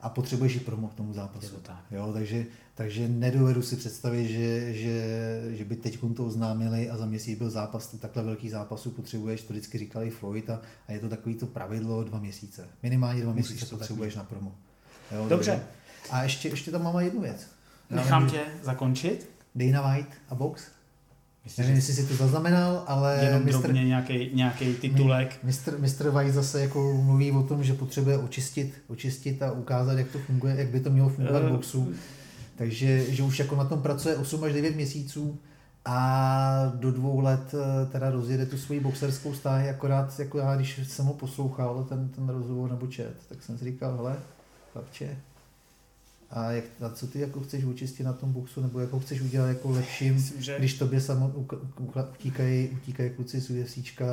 a 0.00 0.08
potřebuješ 0.08 0.56
i 0.56 0.60
promo 0.60 0.88
k 0.88 0.94
tomu 0.94 1.12
zápasu. 1.12 1.56
Tak. 1.62 1.84
Jo, 1.90 2.10
takže, 2.12 2.46
takže 2.74 3.08
nedovedu 3.08 3.62
si 3.62 3.76
představit, 3.76 4.28
že, 4.28 4.74
že, 4.74 5.42
že 5.50 5.64
by 5.64 5.76
teď 5.76 5.98
to 6.16 6.26
oznámili 6.26 6.90
a 6.90 6.96
za 6.96 7.06
měsíc 7.06 7.38
byl 7.38 7.50
zápas, 7.50 7.86
takhle 7.86 8.22
velký 8.22 8.50
zápasu 8.50 8.90
potřebuješ, 8.90 9.42
to 9.42 9.52
vždycky 9.52 9.78
říkali 9.78 10.10
Floyd 10.10 10.50
a, 10.50 10.60
a 10.88 10.92
je 10.92 10.98
to 10.98 11.08
takový 11.08 11.34
to 11.34 11.46
pravidlo 11.46 12.04
dva 12.04 12.18
měsíce. 12.18 12.68
Minimálně 12.82 13.22
dva 13.22 13.32
Musíš 13.32 13.50
měsíce 13.50 13.76
potřebuješ 13.76 14.16
na 14.16 14.24
promo. 14.24 14.54
Jo, 15.12 15.26
Dobře. 15.28 15.50
Takže, 15.50 15.66
a 16.10 16.22
ještě, 16.22 16.48
ještě 16.48 16.70
tam 16.70 16.82
mám 16.82 16.98
jednu 16.98 17.20
věc. 17.20 17.46
Nechám 17.90 18.30
tě 18.30 18.40
zakončit. 18.62 19.30
Dana 19.54 19.82
White 19.82 20.12
a 20.28 20.34
box. 20.34 20.73
Myslím, 21.44 21.62
Nevím, 21.62 21.76
jestli 21.76 21.94
si 21.94 22.06
to 22.06 22.16
zaznamenal, 22.16 22.84
ale... 22.86 23.18
Jenom 23.24 23.44
mistr, 23.44 23.72
nějaký, 23.72 24.30
nějaký 24.34 24.74
titulek. 24.74 25.38
Mistr, 25.42 25.78
mistr 25.78 26.10
White 26.10 26.34
zase 26.34 26.60
jako 26.60 27.02
mluví 27.02 27.32
o 27.32 27.42
tom, 27.42 27.64
že 27.64 27.74
potřebuje 27.74 28.18
očistit, 28.18 28.82
očistit 28.88 29.42
a 29.42 29.52
ukázat, 29.52 29.98
jak 29.98 30.08
to 30.08 30.18
funguje, 30.18 30.54
jak 30.58 30.68
by 30.68 30.80
to 30.80 30.90
mělo 30.90 31.08
fungovat 31.08 31.42
v 31.42 31.46
eh, 31.46 31.50
boxu. 31.50 31.92
Takže 32.56 33.14
že 33.14 33.22
už 33.22 33.38
jako 33.38 33.56
na 33.56 33.64
tom 33.64 33.82
pracuje 33.82 34.16
8 34.16 34.44
až 34.44 34.52
9 34.52 34.76
měsíců 34.76 35.38
a 35.84 36.72
do 36.74 36.92
dvou 36.92 37.20
let 37.20 37.54
eh, 37.54 37.86
teda 37.92 38.10
rozjede 38.10 38.46
tu 38.46 38.58
svoji 38.58 38.80
boxerskou 38.80 39.34
stáhy, 39.34 39.68
akorát 39.68 40.18
jako 40.18 40.38
já, 40.38 40.56
když 40.56 40.80
jsem 40.88 41.04
ho 41.04 41.12
poslouchal, 41.12 41.84
ten, 41.88 42.08
ten 42.08 42.28
rozhovor 42.28 42.70
nebo 42.70 42.86
čet, 42.86 43.14
tak 43.28 43.42
jsem 43.42 43.58
si 43.58 43.64
říkal, 43.64 43.96
hele, 43.96 44.16
chlapče, 44.72 45.16
a, 46.34 46.52
jak, 46.52 46.64
a 46.80 46.88
co 46.90 47.06
ty 47.06 47.20
jako 47.20 47.40
chceš 47.40 47.64
učistit 47.64 48.02
na 48.02 48.12
tom 48.12 48.32
boxu, 48.32 48.60
nebo 48.60 48.80
jako 48.80 49.00
chceš 49.00 49.20
udělat 49.20 49.46
jako 49.46 49.70
lepším, 49.70 50.14
Myslím, 50.14 50.42
že... 50.42 50.58
když 50.58 50.74
tobě 50.74 51.00
samo 51.00 51.32
utíkají, 52.18 52.68
utíkají 52.68 53.10
kluci 53.10 53.40
z 53.40 53.50
UFCčka 53.50 54.06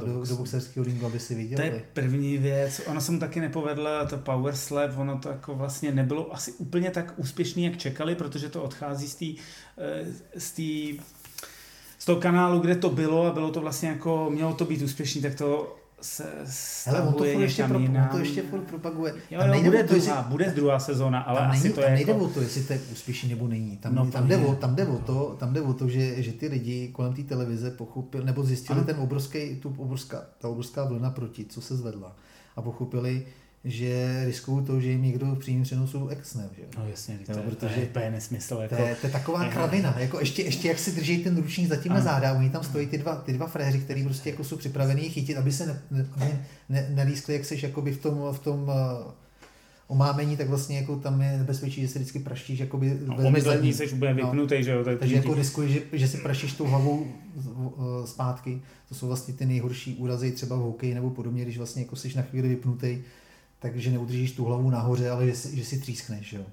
do, 0.00 0.06
do, 0.06 0.24
do 0.24 0.36
boxerského 0.36 0.84
ringu, 0.84 1.06
aby 1.06 1.20
si 1.20 1.34
viděli. 1.34 1.70
To 1.70 1.76
je 1.76 1.82
první 1.92 2.38
věc, 2.38 2.80
ona 2.86 3.00
se 3.00 3.12
mu 3.12 3.18
taky 3.18 3.40
nepovedla, 3.40 4.04
to 4.04 4.18
power 4.18 4.56
slap, 4.56 4.90
ono 4.98 5.18
to 5.18 5.28
jako 5.28 5.54
vlastně 5.54 5.92
nebylo 5.92 6.34
asi 6.34 6.52
úplně 6.52 6.90
tak 6.90 7.14
úspěšný, 7.16 7.64
jak 7.64 7.76
čekali, 7.76 8.14
protože 8.14 8.48
to 8.48 8.62
odchází 8.62 9.08
z 9.08 9.14
té 9.14 9.42
eh, 9.78 10.40
z 10.40 10.52
tý, 10.52 11.00
z 11.98 12.04
toho 12.04 12.20
kanálu, 12.20 12.60
kde 12.60 12.76
to 12.76 12.90
bylo 12.90 13.26
a 13.26 13.32
bylo 13.32 13.50
to 13.50 13.60
vlastně 13.60 13.88
jako, 13.88 14.30
mělo 14.30 14.54
to 14.54 14.64
být 14.64 14.82
úspěšný, 14.82 15.22
tak 15.22 15.34
to 15.34 15.77
se 16.00 16.24
Hele, 16.84 17.02
on 17.02 17.14
to 17.14 17.24
ještě, 17.24 17.64
pro, 17.64 17.78
on 17.78 18.08
to 18.10 18.18
ještě 18.18 18.42
furt 18.42 18.60
propaguje. 18.60 19.14
Jo, 19.30 19.40
jo, 19.46 19.62
bude, 19.62 19.84
to, 19.84 19.94
druhá, 19.94 20.16
jestli, 20.16 20.30
bude 20.30 20.50
druhá 20.50 20.78
sezóna, 20.78 21.20
ale 21.20 21.40
tam 21.40 21.50
asi 21.50 21.62
není, 21.62 21.74
to 21.74 21.80
tam 21.80 21.90
je 21.90 21.96
nejde 21.96 22.12
jako... 22.12 22.24
o 22.24 22.28
to, 22.28 22.40
jestli 22.40 22.62
to 22.62 22.72
je 22.72 22.80
úspěšný 22.92 23.28
nebo 23.28 23.48
není. 23.48 23.76
Tam, 23.76 23.94
no, 23.94 24.10
tam, 24.10 24.28
jde 24.28 24.36
o, 24.36 24.54
tam, 24.54 24.76
jde 24.76 24.86
o 24.86 24.98
to, 24.98 25.36
tam 25.38 25.52
jde 25.52 25.62
o 25.62 25.74
to, 25.74 25.88
že, 25.88 26.22
že 26.22 26.32
ty 26.32 26.48
lidi 26.48 26.88
kolem 26.88 27.14
té 27.14 27.22
televize 27.22 27.70
pochopili, 27.70 28.24
nebo 28.24 28.42
zjistili 28.42 28.78
ano. 28.78 28.86
ten 28.86 28.96
obrovský, 29.00 29.56
tu 29.56 29.74
obrovská, 29.76 30.22
ta 30.38 30.48
obrovská 30.48 30.84
vlna 30.84 31.10
proti, 31.10 31.44
co 31.44 31.60
se 31.60 31.76
zvedla. 31.76 32.16
A 32.56 32.62
pochopili, 32.62 33.26
že 33.64 34.22
riskují 34.24 34.64
to, 34.64 34.80
že 34.80 34.90
jim 34.90 35.02
někdo 35.02 35.26
v 35.26 35.38
přímém 35.38 35.62
přenosu 35.62 36.08
exne. 36.08 36.48
Že? 36.56 36.62
No 36.78 36.88
jasně, 36.88 37.18
to, 37.26 37.32
jo, 37.32 37.38
je, 37.38 37.44
protože 37.44 37.88
to 37.92 37.98
je 37.98 38.10
nesmysl. 38.10 38.58
Jako, 38.62 38.76
to, 38.76 38.82
je, 38.82 38.94
to 38.94 39.06
je 39.06 39.12
taková 39.12 39.44
je, 39.44 39.50
kravina. 39.50 39.94
Jako 39.98 40.20
ještě, 40.20 40.42
ještě 40.42 40.68
jak 40.68 40.78
si 40.78 40.92
drží 40.92 41.24
ten 41.24 41.36
ručník 41.36 41.68
zatím 41.68 41.92
na 41.92 42.00
záda, 42.00 42.32
oni 42.32 42.50
tam 42.50 42.64
stojí 42.64 42.86
ty 42.86 42.98
dva, 42.98 43.16
ty 43.16 43.32
dva 43.32 43.46
fréři, 43.46 43.78
kteří 43.78 44.04
prostě 44.04 44.30
jako 44.30 44.44
jsou 44.44 44.56
připravení 44.56 45.08
chytit, 45.08 45.36
aby 45.36 45.52
se 45.52 45.66
ne, 45.66 45.80
ne, 45.90 46.06
ne, 46.16 46.46
ne, 46.68 46.88
nelískli, 46.90 47.34
jak 47.34 47.44
seš 47.44 47.62
jakoby 47.62 47.92
v 47.92 48.02
tom, 48.02 48.28
v 48.32 48.38
tom 48.38 48.62
uh, 48.62 48.68
omámení, 49.86 50.36
tak 50.36 50.48
vlastně 50.48 50.76
jako 50.78 50.96
tam 50.96 51.22
je 51.22 51.38
nebezpečí, 51.38 51.80
že 51.80 51.88
se 51.88 51.98
vždycky 51.98 52.18
praštíš 52.18 52.58
jakoby 52.58 52.98
no, 53.06 53.16
omyslení 53.16 53.72
seš 53.72 53.92
úplně 53.92 54.14
no. 54.14 54.26
vypnutý, 54.26 54.54
no, 54.54 54.62
že 54.62 54.70
jo. 54.70 54.84
Takže 54.98 55.14
jako 55.14 55.34
riskuješ, 55.34 55.72
že, 55.72 55.80
že 55.92 56.08
si 56.08 56.18
praštíš 56.18 56.52
tou 56.52 56.64
hlavou 56.64 57.06
uh, 57.36 58.04
zpátky. 58.04 58.60
To 58.88 58.94
jsou 58.94 59.06
vlastně 59.06 59.34
ty 59.34 59.46
nejhorší 59.46 59.94
úrazy 59.94 60.32
třeba 60.32 60.56
v 60.56 60.60
hokeji 60.60 60.94
nebo 60.94 61.10
podobně, 61.10 61.42
když 61.42 61.56
vlastně 61.56 61.82
jako 61.82 61.96
jsi 61.96 62.16
na 62.16 62.22
chvíli 62.22 62.48
vypnutý 62.48 62.98
takže 63.58 63.90
neudržíš 63.90 64.32
tu 64.32 64.44
hlavu 64.44 64.70
nahoře, 64.70 65.10
ale 65.10 65.26
že 65.26 65.34
si, 65.34 65.56
že 65.56 65.64
si 65.64 65.78
třískneš. 65.78 66.32
Jo. 66.32 66.46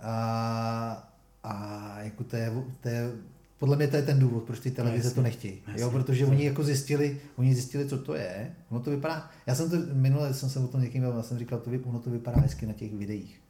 A, 0.00 1.12
a 1.44 1.96
jako 2.00 2.24
to 2.24 2.36
je, 2.36 2.52
to 2.80 2.88
je, 2.88 3.12
podle 3.58 3.76
mě 3.76 3.88
to 3.88 3.96
je 3.96 4.02
ten 4.02 4.18
důvod, 4.18 4.42
proč 4.44 4.60
ty 4.60 4.70
televize 4.70 5.08
no, 5.08 5.14
to 5.14 5.22
nechtějí. 5.22 5.58
Jasně, 5.66 5.82
jo, 5.82 5.90
protože 5.90 6.20
jasně. 6.20 6.36
oni 6.36 6.44
jako 6.44 6.64
zjistili, 6.64 7.20
oni 7.36 7.54
zjistili, 7.54 7.88
co 7.88 7.98
to 7.98 8.14
je. 8.14 8.52
Ono 8.70 8.80
to 8.80 8.90
vypadá, 8.90 9.30
já 9.46 9.54
jsem 9.54 9.70
to, 9.70 9.76
minule 9.92 10.34
jsem 10.34 10.50
se 10.50 10.58
o 10.58 10.66
tom 10.66 10.80
někým 10.80 11.02
já 11.02 11.22
jsem 11.22 11.38
říkal, 11.38 11.58
to, 11.58 11.70
ono 11.84 11.98
to 11.98 12.10
vypadá 12.10 12.40
hezky 12.40 12.66
na 12.66 12.72
těch 12.72 12.94
videích 12.94 13.40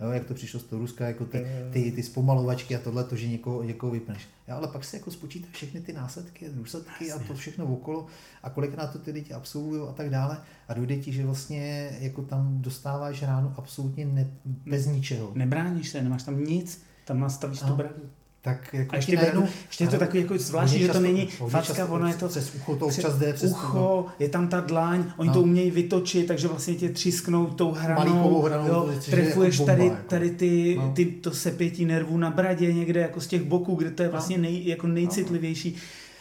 jo, 0.00 0.10
jak 0.10 0.24
to 0.24 0.34
přišlo 0.34 0.60
z 0.60 0.64
toho 0.64 0.80
Ruska, 0.80 1.06
jako 1.06 1.24
ty, 1.24 1.46
ty, 1.72 1.92
ty 1.92 2.02
zpomalovačky 2.02 2.76
a 2.76 2.78
tohle, 2.78 3.04
to, 3.04 3.16
že 3.16 3.28
někoho, 3.28 3.62
někoho 3.62 3.92
vypneš. 3.92 4.28
Jo, 4.48 4.54
ale 4.56 4.68
pak 4.68 4.84
se 4.84 4.96
jako 4.96 5.10
spočítá 5.10 5.48
všechny 5.52 5.80
ty 5.80 5.92
následky, 5.92 6.48
důsledky 6.48 7.12
a 7.12 7.18
to 7.18 7.34
všechno 7.34 7.66
okolo 7.66 8.06
a 8.42 8.50
kolikrát 8.50 8.92
to 8.92 8.98
ty 8.98 9.10
lidi 9.10 9.32
absolvují 9.32 9.82
a 9.88 9.92
tak 9.92 10.10
dále 10.10 10.40
a 10.68 10.74
dojde 10.74 10.96
ti, 10.96 11.12
že 11.12 11.26
vlastně 11.26 11.90
jako 12.00 12.22
tam 12.22 12.62
dostáváš 12.62 13.22
ránu 13.22 13.54
absolutně 13.56 14.06
ne, 14.06 14.30
bez 14.44 14.86
ničeho. 14.86 15.32
Nebráníš 15.34 15.88
se, 15.88 16.02
nemáš 16.02 16.22
tam 16.22 16.44
nic, 16.44 16.82
tam 17.04 17.20
nastavíš 17.20 17.60
tu 17.60 17.74
bradu. 17.74 18.02
Tak 18.48 18.74
jako 18.74 18.92
a 18.92 18.96
ještě, 18.96 19.16
najednou, 19.16 19.46
ještě 19.66 19.84
je 19.84 19.88
to 19.88 19.98
takový 19.98 20.22
jako 20.22 20.38
zvláštní, 20.38 20.78
že 20.78 20.88
to 20.88 21.00
není 21.00 21.26
facka, 21.48 21.86
ono 21.86 22.08
je 22.08 22.14
to 22.14 22.28
přes 22.28 22.54
ucho, 22.54 22.76
to 22.76 22.86
občas 22.86 23.14
jde 23.14 23.32
přes 23.32 23.50
ucho, 23.50 24.06
je 24.18 24.28
tam 24.28 24.48
ta 24.48 24.60
dlaň, 24.60 25.04
oni 25.16 25.28
no. 25.28 25.34
to 25.34 25.42
umějí 25.42 25.70
vytočit, 25.70 26.26
takže 26.26 26.48
vlastně 26.48 26.74
tě 26.74 26.88
třísknou 26.88 27.46
tou 27.46 27.72
hranou, 27.72 28.42
hranou 28.42 28.68
jo, 28.68 28.90
trefuješ 29.10 29.58
jako 29.58 29.66
bomba, 29.66 29.76
tady, 29.76 29.88
jako. 29.88 30.08
tady 30.08 30.30
ty, 30.30 30.76
no. 30.78 30.92
ty, 30.96 31.04
to 31.04 31.30
sepětí 31.30 31.84
nervů 31.84 32.18
na 32.18 32.30
bradě 32.30 32.72
někde 32.72 33.00
jako 33.00 33.20
z 33.20 33.26
těch 33.26 33.42
boků, 33.42 33.74
kde 33.74 33.90
to 33.90 34.02
je 34.02 34.08
no. 34.08 34.12
vlastně 34.12 34.38
nej, 34.38 34.66
jako 34.66 34.86
nejcitlivější. 34.86 35.72
No 35.74 35.80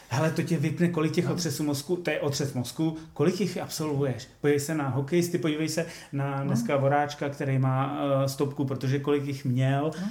hele, 0.10 0.32
to 0.32 0.42
tě 0.42 0.58
vypne, 0.58 0.88
kolik 0.88 1.14
těch 1.14 1.26
no. 1.26 1.34
otřesů 1.34 1.64
mozku, 1.64 1.96
to 1.96 2.10
je 2.10 2.20
otřes 2.20 2.54
mozku, 2.54 2.98
kolik 3.14 3.42
jich 3.42 3.58
absolvuješ. 3.58 4.28
Podívej 4.42 4.60
se 4.60 4.76
na 4.76 4.90
hokejisty, 4.90 5.38
podívej 5.38 5.70
se 5.70 5.86
na 6.14 6.40
no. 6.40 6.48
dneska 6.48 6.78
Voráčka, 6.78 7.30
který 7.30 7.60
má 7.60 8.00
uh, 8.04 8.26
stopku, 8.26 8.66
protože 8.66 9.00
kolik 9.00 9.26
jich 9.26 9.46
měl, 9.46 9.92
no. 10.02 10.08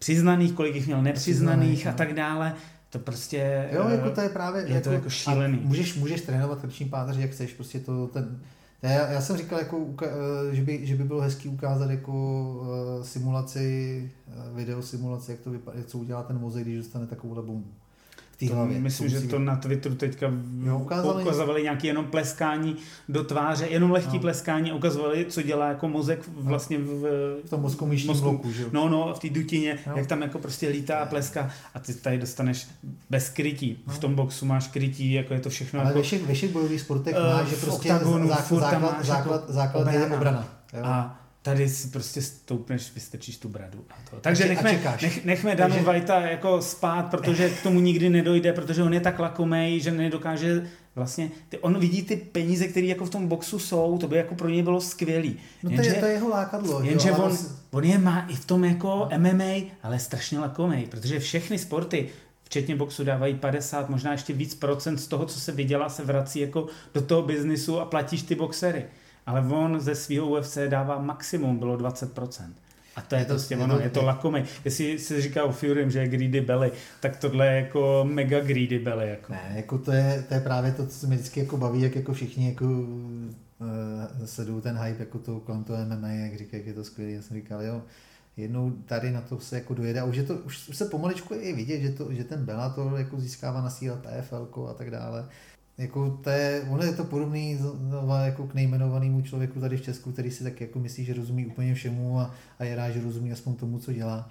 Přiznaných, 0.00 0.52
kolik 0.52 0.74
jich 0.74 0.86
měl 0.86 1.02
nepřiznaných 1.02 1.86
a 1.86 1.90
no. 1.90 1.96
tak 1.96 2.14
dále. 2.14 2.54
To 2.90 2.98
prostě 2.98 3.68
jo, 3.72 3.88
jako 3.88 4.10
to 4.10 4.20
je 4.20 4.28
právě 4.28 4.62
je 4.62 4.74
jako, 4.74 4.84
to 4.84 4.92
jako 4.92 5.10
šílený. 5.10 5.60
Můžeš, 5.62 5.94
můžeš 5.94 6.20
trénovat 6.20 6.60
krční 6.60 6.88
páteř, 6.88 7.16
jak 7.16 7.30
chceš, 7.30 7.52
prostě 7.52 7.80
to 7.80 8.06
ten, 8.06 8.40
já, 8.82 9.10
já 9.10 9.20
jsem 9.20 9.36
říkal, 9.36 9.58
jako, 9.58 9.86
eh, 10.02 10.54
že, 10.54 10.62
by, 10.62 10.86
že 10.86 10.96
by 10.96 11.04
bylo 11.04 11.20
hezký 11.20 11.48
ukázat 11.48 11.90
jako 11.90 12.12
uh, 12.60 13.04
simulaci, 13.04 14.10
video 14.54 14.82
simulaci, 14.82 15.30
jak 15.30 15.40
to 15.40 15.50
vypadá, 15.50 15.78
co 15.86 15.98
udělá 15.98 16.22
ten 16.22 16.38
mozek, 16.38 16.64
když 16.64 16.78
dostane 16.78 17.06
takovou 17.06 17.34
bombu 17.34 17.68
té 18.40 18.54
hlavě. 18.54 18.80
Myslím, 18.80 19.08
že 19.08 19.20
to 19.20 19.38
na 19.38 19.56
Twitteru 19.56 19.94
teďka 19.94 20.32
jo, 20.64 20.78
ukázali, 20.78 21.22
ukazovali 21.22 21.62
nějaké 21.62 21.86
jenom 21.86 22.04
pleskání 22.04 22.76
do 23.08 23.24
tváře, 23.24 23.66
jenom 23.66 23.90
lehký 23.90 24.16
no. 24.16 24.20
pleskání, 24.20 24.72
ukazovali, 24.72 25.26
co 25.28 25.42
dělá 25.42 25.68
jako 25.68 25.88
mozek 25.88 26.28
vlastně 26.36 26.78
v, 26.78 27.02
v 27.46 27.50
tom 27.50 27.60
mozku 27.60 27.86
mozku. 27.86 28.22
bloku, 28.22 28.52
že? 28.52 28.64
No, 28.72 28.88
no, 28.88 29.14
v 29.14 29.18
té 29.18 29.28
dutině, 29.28 29.78
no. 29.86 29.92
jak 29.96 30.06
tam 30.06 30.22
jako 30.22 30.38
prostě 30.38 30.68
lítá 30.68 30.98
a 30.98 31.06
pleská 31.06 31.50
a 31.74 31.78
ty 31.80 31.94
tady 31.94 32.18
dostaneš 32.18 32.68
bez 33.10 33.28
krytí. 33.28 33.78
No. 33.86 33.92
V 33.92 33.98
tom 33.98 34.14
boxu 34.14 34.46
máš 34.46 34.68
krytí, 34.68 35.12
jako 35.12 35.34
je 35.34 35.40
to 35.40 35.50
všechno. 35.50 35.80
Ale 35.80 35.88
jako, 35.88 35.98
ve 35.98 36.02
všech, 36.02 36.26
ve 36.26 36.34
všech 36.34 36.52
bojových 36.52 36.80
sportech 36.80 37.16
uh, 37.16 37.22
máš, 37.22 37.48
že 37.48 37.56
prostě 37.56 37.92
oktagonu, 37.92 38.28
základ, 38.28 38.60
základ, 38.60 39.04
základ, 39.04 39.40
jako 39.40 39.52
základ 39.52 39.80
obrana. 39.80 40.06
je 40.06 40.16
obrana. 40.16 40.48
Jo? 40.72 40.80
A 40.84 41.20
tady 41.42 41.68
si 41.68 41.88
prostě 41.88 42.22
stoupneš, 42.22 42.94
vystrčíš 42.94 43.38
tu 43.38 43.48
bradu 43.48 43.84
a 43.90 44.10
to. 44.10 44.16
Takže 44.20 44.48
nechme, 44.48 44.80
nech, 45.02 45.24
nechme 45.24 45.56
Danu 45.56 45.74
Takže... 45.74 45.86
Vajta 45.86 46.20
jako 46.20 46.62
spát, 46.62 47.02
protože 47.02 47.50
k 47.50 47.62
tomu 47.62 47.80
nikdy 47.80 48.10
nedojde, 48.10 48.52
protože 48.52 48.82
on 48.82 48.94
je 48.94 49.00
tak 49.00 49.18
lakomej, 49.18 49.80
že 49.80 49.90
nedokáže 49.90 50.66
vlastně, 50.94 51.30
ty, 51.48 51.58
on 51.58 51.80
vidí 51.80 52.02
ty 52.02 52.16
peníze, 52.16 52.68
které 52.68 52.86
jako 52.86 53.04
v 53.04 53.10
tom 53.10 53.28
boxu 53.28 53.58
jsou, 53.58 53.98
to 53.98 54.08
by 54.08 54.16
jako 54.16 54.34
pro 54.34 54.48
něj 54.48 54.62
bylo 54.62 54.80
skvělý. 54.80 55.36
No 55.62 55.70
jenže, 55.70 55.90
to 55.90 55.96
je, 55.96 56.00
to 56.00 56.06
je 56.06 56.12
jeho 56.12 56.28
lákadlo. 56.28 56.82
Jenže 56.82 57.08
jo, 57.08 57.14
on, 57.14 57.20
vlastně... 57.20 57.56
on 57.70 57.84
je 57.84 57.98
má 57.98 58.26
i 58.28 58.34
v 58.34 58.44
tom 58.44 58.64
jako 58.64 59.08
no. 59.12 59.18
MMA, 59.18 59.54
ale 59.82 59.98
strašně 59.98 60.38
lakomej, 60.38 60.86
protože 60.86 61.18
všechny 61.18 61.58
sporty, 61.58 62.08
včetně 62.44 62.76
boxu 62.76 63.04
dávají 63.04 63.34
50, 63.34 63.88
možná 63.88 64.12
ještě 64.12 64.32
víc 64.32 64.54
procent 64.54 64.98
z 64.98 65.06
toho, 65.06 65.26
co 65.26 65.40
se 65.40 65.52
vydělá, 65.52 65.88
se 65.88 66.04
vrací 66.04 66.40
jako 66.40 66.66
do 66.94 67.02
toho 67.02 67.22
biznisu 67.22 67.80
a 67.80 67.84
platíš 67.84 68.22
ty 68.22 68.34
boxery 68.34 68.84
ale 69.30 69.40
on 69.40 69.80
ze 69.80 69.94
svého 69.94 70.26
UFC 70.26 70.58
dává 70.68 70.98
maximum, 70.98 71.58
bylo 71.58 71.76
20%. 71.76 72.50
A 72.96 73.00
to 73.00 73.14
je, 73.14 73.20
je 73.20 73.24
to, 73.24 73.32
prostě 73.32 73.54
je 73.54 73.58
ono, 73.58 73.76
to, 73.76 73.82
je 73.82 73.90
to 73.90 74.04
lakomý. 74.04 74.44
Jestli 74.64 74.98
se 74.98 75.22
říká 75.22 75.44
o 75.44 75.52
Fury, 75.52 75.90
že 75.90 75.98
je 75.98 76.08
greedy 76.08 76.40
belly, 76.40 76.72
tak 77.00 77.16
tohle 77.16 77.46
je 77.46 77.60
jako 77.60 78.08
mega 78.10 78.40
greedy 78.40 78.78
belly. 78.78 79.10
Jako. 79.10 79.32
Ne, 79.32 79.52
jako 79.56 79.78
to 79.78 79.92
je, 79.92 80.24
to 80.28 80.34
je 80.34 80.40
právě 80.40 80.72
to, 80.72 80.86
co 80.86 80.98
se 80.98 81.06
mi 81.06 81.14
vždycky 81.14 81.40
jako 81.40 81.56
baví, 81.56 81.82
jak 81.82 81.96
jako 81.96 82.12
všichni 82.12 82.48
jako 82.48 82.64
uh, 82.64 84.24
sledují 84.24 84.62
ten 84.62 84.78
hype 84.78 85.00
jako 85.00 85.18
to 85.18 85.40
kolem 85.40 85.64
toho 85.64 85.78
MMA, 85.84 86.08
jak 86.08 86.38
říkají, 86.38 86.60
jak 86.60 86.66
je 86.66 86.74
to 86.74 86.84
skvělé. 86.84 87.12
Já 87.12 87.22
jsem 87.22 87.36
říkal, 87.36 87.62
jo, 87.62 87.82
jednou 88.36 88.70
tady 88.70 89.10
na 89.10 89.20
to 89.20 89.40
se 89.40 89.56
jako 89.56 89.74
dojede 89.74 90.00
a 90.00 90.04
už, 90.04 90.16
je 90.16 90.22
to, 90.22 90.34
už 90.34 90.58
se 90.58 90.84
pomaličku 90.84 91.34
je 91.34 91.54
vidět, 91.54 91.80
že, 91.80 91.90
to, 91.90 92.14
že 92.14 92.24
ten 92.24 92.44
Bellator 92.44 92.98
jako 92.98 93.20
získává 93.20 93.62
na 93.62 93.70
síle 93.70 93.96
PFL 93.96 94.66
a 94.70 94.74
tak 94.74 94.90
dále 94.90 95.28
jako 95.80 96.10
to 96.24 96.30
je, 96.30 96.62
ono 96.68 96.82
je 96.82 96.92
to 96.92 97.04
podobný 97.04 97.56
znova 97.56 98.20
jako 98.20 98.46
k 98.46 98.54
nejmenovanému 98.54 99.22
člověku 99.22 99.60
tady 99.60 99.76
v 99.76 99.82
Česku, 99.82 100.12
který 100.12 100.30
si 100.30 100.44
tak 100.44 100.60
jako 100.60 100.78
myslí, 100.78 101.04
že 101.04 101.14
rozumí 101.14 101.46
úplně 101.46 101.74
všemu 101.74 102.20
a, 102.20 102.34
a 102.58 102.64
je 102.64 102.76
rád, 102.76 102.90
že 102.90 103.02
rozumí 103.02 103.32
aspoň 103.32 103.54
tomu, 103.54 103.78
co 103.78 103.92
dělá, 103.92 104.30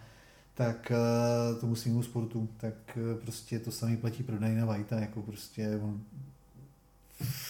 tak 0.54 0.92
uh, 0.92 1.60
tomu 1.60 1.76
svýmu 1.76 2.04
sportu, 2.04 2.50
tak 2.58 2.74
uh, 2.96 3.22
prostě 3.22 3.60
to 3.60 3.72
samý 3.72 3.98
platí 3.98 4.24
pro 4.24 4.38
Dana 4.38 4.66
Whitea, 4.66 5.00
jako 5.00 5.22
prostě 5.22 5.80
on 5.84 6.02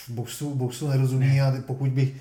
boxu, 0.09 0.55
boxu 0.55 0.87
nerozumí 0.87 1.41
a 1.41 1.53
pokud 1.67 1.89
bych, 1.89 2.15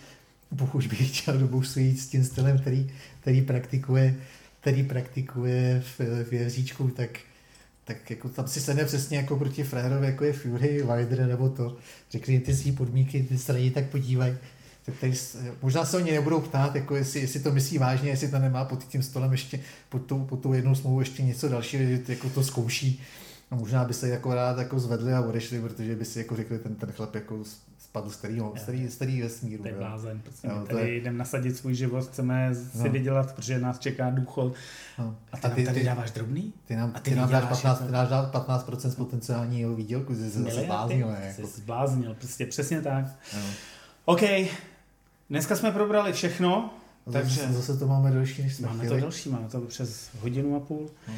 pokud 0.56 0.86
bych 0.86 1.18
chtěl 1.18 1.38
do 1.38 1.48
boxu 1.48 1.80
jít 1.80 1.98
s 1.98 2.08
tím 2.08 2.24
stylem, 2.24 2.58
který, 2.58 2.90
který 3.20 3.42
praktikuje, 3.42 4.14
který 4.60 4.82
praktikuje 4.82 5.82
v, 5.98 6.24
v 6.24 6.32
Jeříčku, 6.32 6.88
tak 6.88 7.10
tak 7.88 8.10
jako 8.10 8.28
tam 8.28 8.48
si 8.48 8.60
sedne 8.60 8.84
přesně 8.84 9.16
jako 9.16 9.36
proti 9.36 9.64
Frérovi, 9.64 10.06
jako 10.06 10.24
je 10.24 10.32
Fury, 10.32 10.82
Wilder 10.82 11.26
nebo 11.26 11.48
to. 11.48 11.76
Řekli 12.10 12.40
ty 12.40 12.56
svý 12.56 12.72
podmínky, 12.72 13.22
ty 13.22 13.38
se 13.38 13.70
tak 13.70 13.90
podívají. 13.90 14.36
Tak 14.84 14.94
tady, 15.00 15.12
možná 15.62 15.84
se 15.84 15.96
oni 15.96 16.12
nebudou 16.12 16.40
ptát, 16.40 16.74
jako 16.74 16.96
jestli, 16.96 17.20
jestli, 17.20 17.40
to 17.40 17.52
myslí 17.52 17.78
vážně, 17.78 18.10
jestli 18.10 18.28
to 18.28 18.38
nemá 18.38 18.64
pod 18.64 18.84
tím 18.84 19.02
stolem 19.02 19.32
ještě, 19.32 19.60
pod 19.88 19.98
tou, 19.98 20.24
pod 20.24 20.36
tou 20.36 20.52
jednou 20.52 20.74
smlouvou 20.74 21.00
ještě 21.00 21.22
něco 21.22 21.48
dalšího, 21.48 22.00
jako 22.08 22.30
to 22.30 22.42
zkouší. 22.42 23.02
A 23.50 23.56
možná 23.56 23.84
by 23.84 23.94
se 23.94 24.08
jako 24.08 24.34
rád 24.34 24.58
jako 24.58 24.80
zvedli 24.80 25.12
a 25.12 25.20
odešli, 25.20 25.60
protože 25.60 25.96
by 25.96 26.04
si 26.04 26.18
jako 26.18 26.36
řekli, 26.36 26.58
ten, 26.58 26.74
ten 26.74 26.92
chlap 26.92 27.14
jako 27.14 27.44
spadl 27.88 28.10
starýho, 28.10 28.54
starý, 28.56 28.90
starý 28.90 29.22
vesmíru. 29.22 29.62
To 29.62 29.68
je 29.68 29.74
blázen, 29.74 30.20
prostě 30.20 30.48
jo, 30.48 30.66
tady 30.70 30.80
je... 30.80 30.96
jdem 30.96 31.16
nasadit 31.16 31.56
svůj 31.56 31.74
život, 31.74 32.08
chceme 32.08 32.54
si 32.54 32.78
no. 32.78 32.90
vydělat, 32.90 33.34
protože 33.34 33.58
nás 33.58 33.78
čeká 33.78 34.10
důchod. 34.10 34.54
No. 34.98 35.16
A 35.32 35.36
ty, 35.36 35.46
a 35.46 35.50
ty 35.50 35.56
nám 35.56 35.66
tady 35.66 35.80
ty, 35.80 35.86
dáváš 35.86 36.10
drobný? 36.10 36.52
Ty 36.64 36.76
nám, 36.76 36.92
a 36.94 37.00
ty, 37.00 37.10
ty 37.10 37.16
nám 37.16 37.30
dáš 37.30 37.44
15, 37.44 37.78
ty 37.78 37.92
dáš 37.92 38.08
15% 38.08 38.88
z 38.88 38.94
potenciálního 38.94 39.74
výdělku, 39.74 40.14
jsi 40.14 40.30
se 40.30 40.42
zase 40.42 40.60
zbláznil. 40.60 41.08
Jsi 41.08 41.40
jako. 41.40 41.46
zbláznil, 41.46 42.14
prostě 42.14 42.46
přesně 42.46 42.82
tak. 42.82 43.04
No. 43.36 43.42
OK, 44.04 44.22
dneska 45.30 45.56
jsme 45.56 45.70
probrali 45.70 46.12
všechno. 46.12 46.74
Takže 47.12 47.40
zase, 47.40 47.52
zase 47.52 47.76
to 47.76 47.86
máme 47.86 48.10
delší, 48.10 48.42
než 48.42 48.54
jsme 48.54 48.66
Máme 48.66 48.84
chtěli. 48.84 49.00
to 49.00 49.00
delší, 49.00 49.28
máme 49.28 49.48
to 49.48 49.60
přes 49.60 50.10
hodinu 50.20 50.56
a 50.56 50.60
půl. 50.60 50.90
No. 51.08 51.14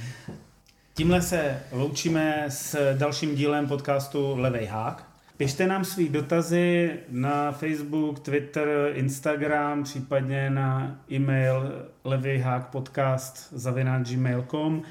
Tímhle 0.94 1.22
se 1.22 1.62
loučíme 1.72 2.44
s 2.48 2.94
dalším 2.98 3.34
dílem 3.34 3.68
podcastu 3.68 4.36
Levej 4.36 4.66
hák. 4.66 5.09
Pište 5.40 5.66
nám 5.66 5.84
svý 5.84 6.08
dotazy 6.08 6.90
na 7.08 7.52
Facebook, 7.52 8.20
Twitter, 8.20 8.68
Instagram, 8.94 9.84
případně 9.84 10.50
na 10.50 11.00
e-mail 11.12 11.72
levyhákpodcast 12.04 13.52
zavináč 13.52 14.10
gmail.com. 14.10 14.82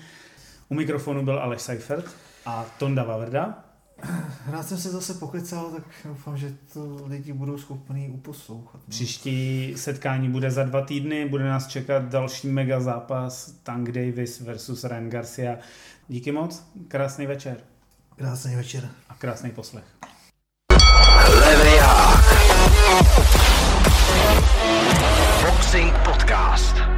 U 0.70 0.76
mikrofonu 0.76 1.26
byl 1.26 1.40
Aleš 1.40 1.62
Seifert 1.62 2.06
a 2.46 2.66
Tonda 2.80 3.04
Vavrda. 3.04 3.66
Rád 4.48 4.64
jsem 4.64 4.78
se 4.78 4.90
zase 4.90 5.14
pokecal, 5.14 5.72
tak 5.72 5.84
doufám, 6.06 6.38
že 6.38 6.54
to 6.74 6.98
lidi 7.06 7.34
budou 7.34 7.58
schopni 7.58 8.10
uposlouchat. 8.10 8.82
No. 8.82 8.90
Příští 8.90 9.74
setkání 9.78 10.30
bude 10.30 10.52
za 10.52 10.64
dva 10.64 10.82
týdny, 10.82 11.26
bude 11.26 11.44
nás 11.44 11.68
čekat 11.68 12.04
další 12.04 12.48
mega 12.48 12.80
zápas 12.80 13.52
Tank 13.64 13.92
Davis 13.92 14.40
versus 14.40 14.84
Ryan 14.84 15.10
Garcia. 15.10 15.58
Díky 16.08 16.32
moc, 16.32 16.64
krásný 16.88 17.26
večer. 17.26 17.58
Krásný 18.16 18.56
večer. 18.56 18.90
A 19.10 19.16
krásný 19.16 19.52
poslech. 19.52 19.86
Leviák. 21.34 22.24
Boxing 25.42 25.94
Podcast. 26.04 26.89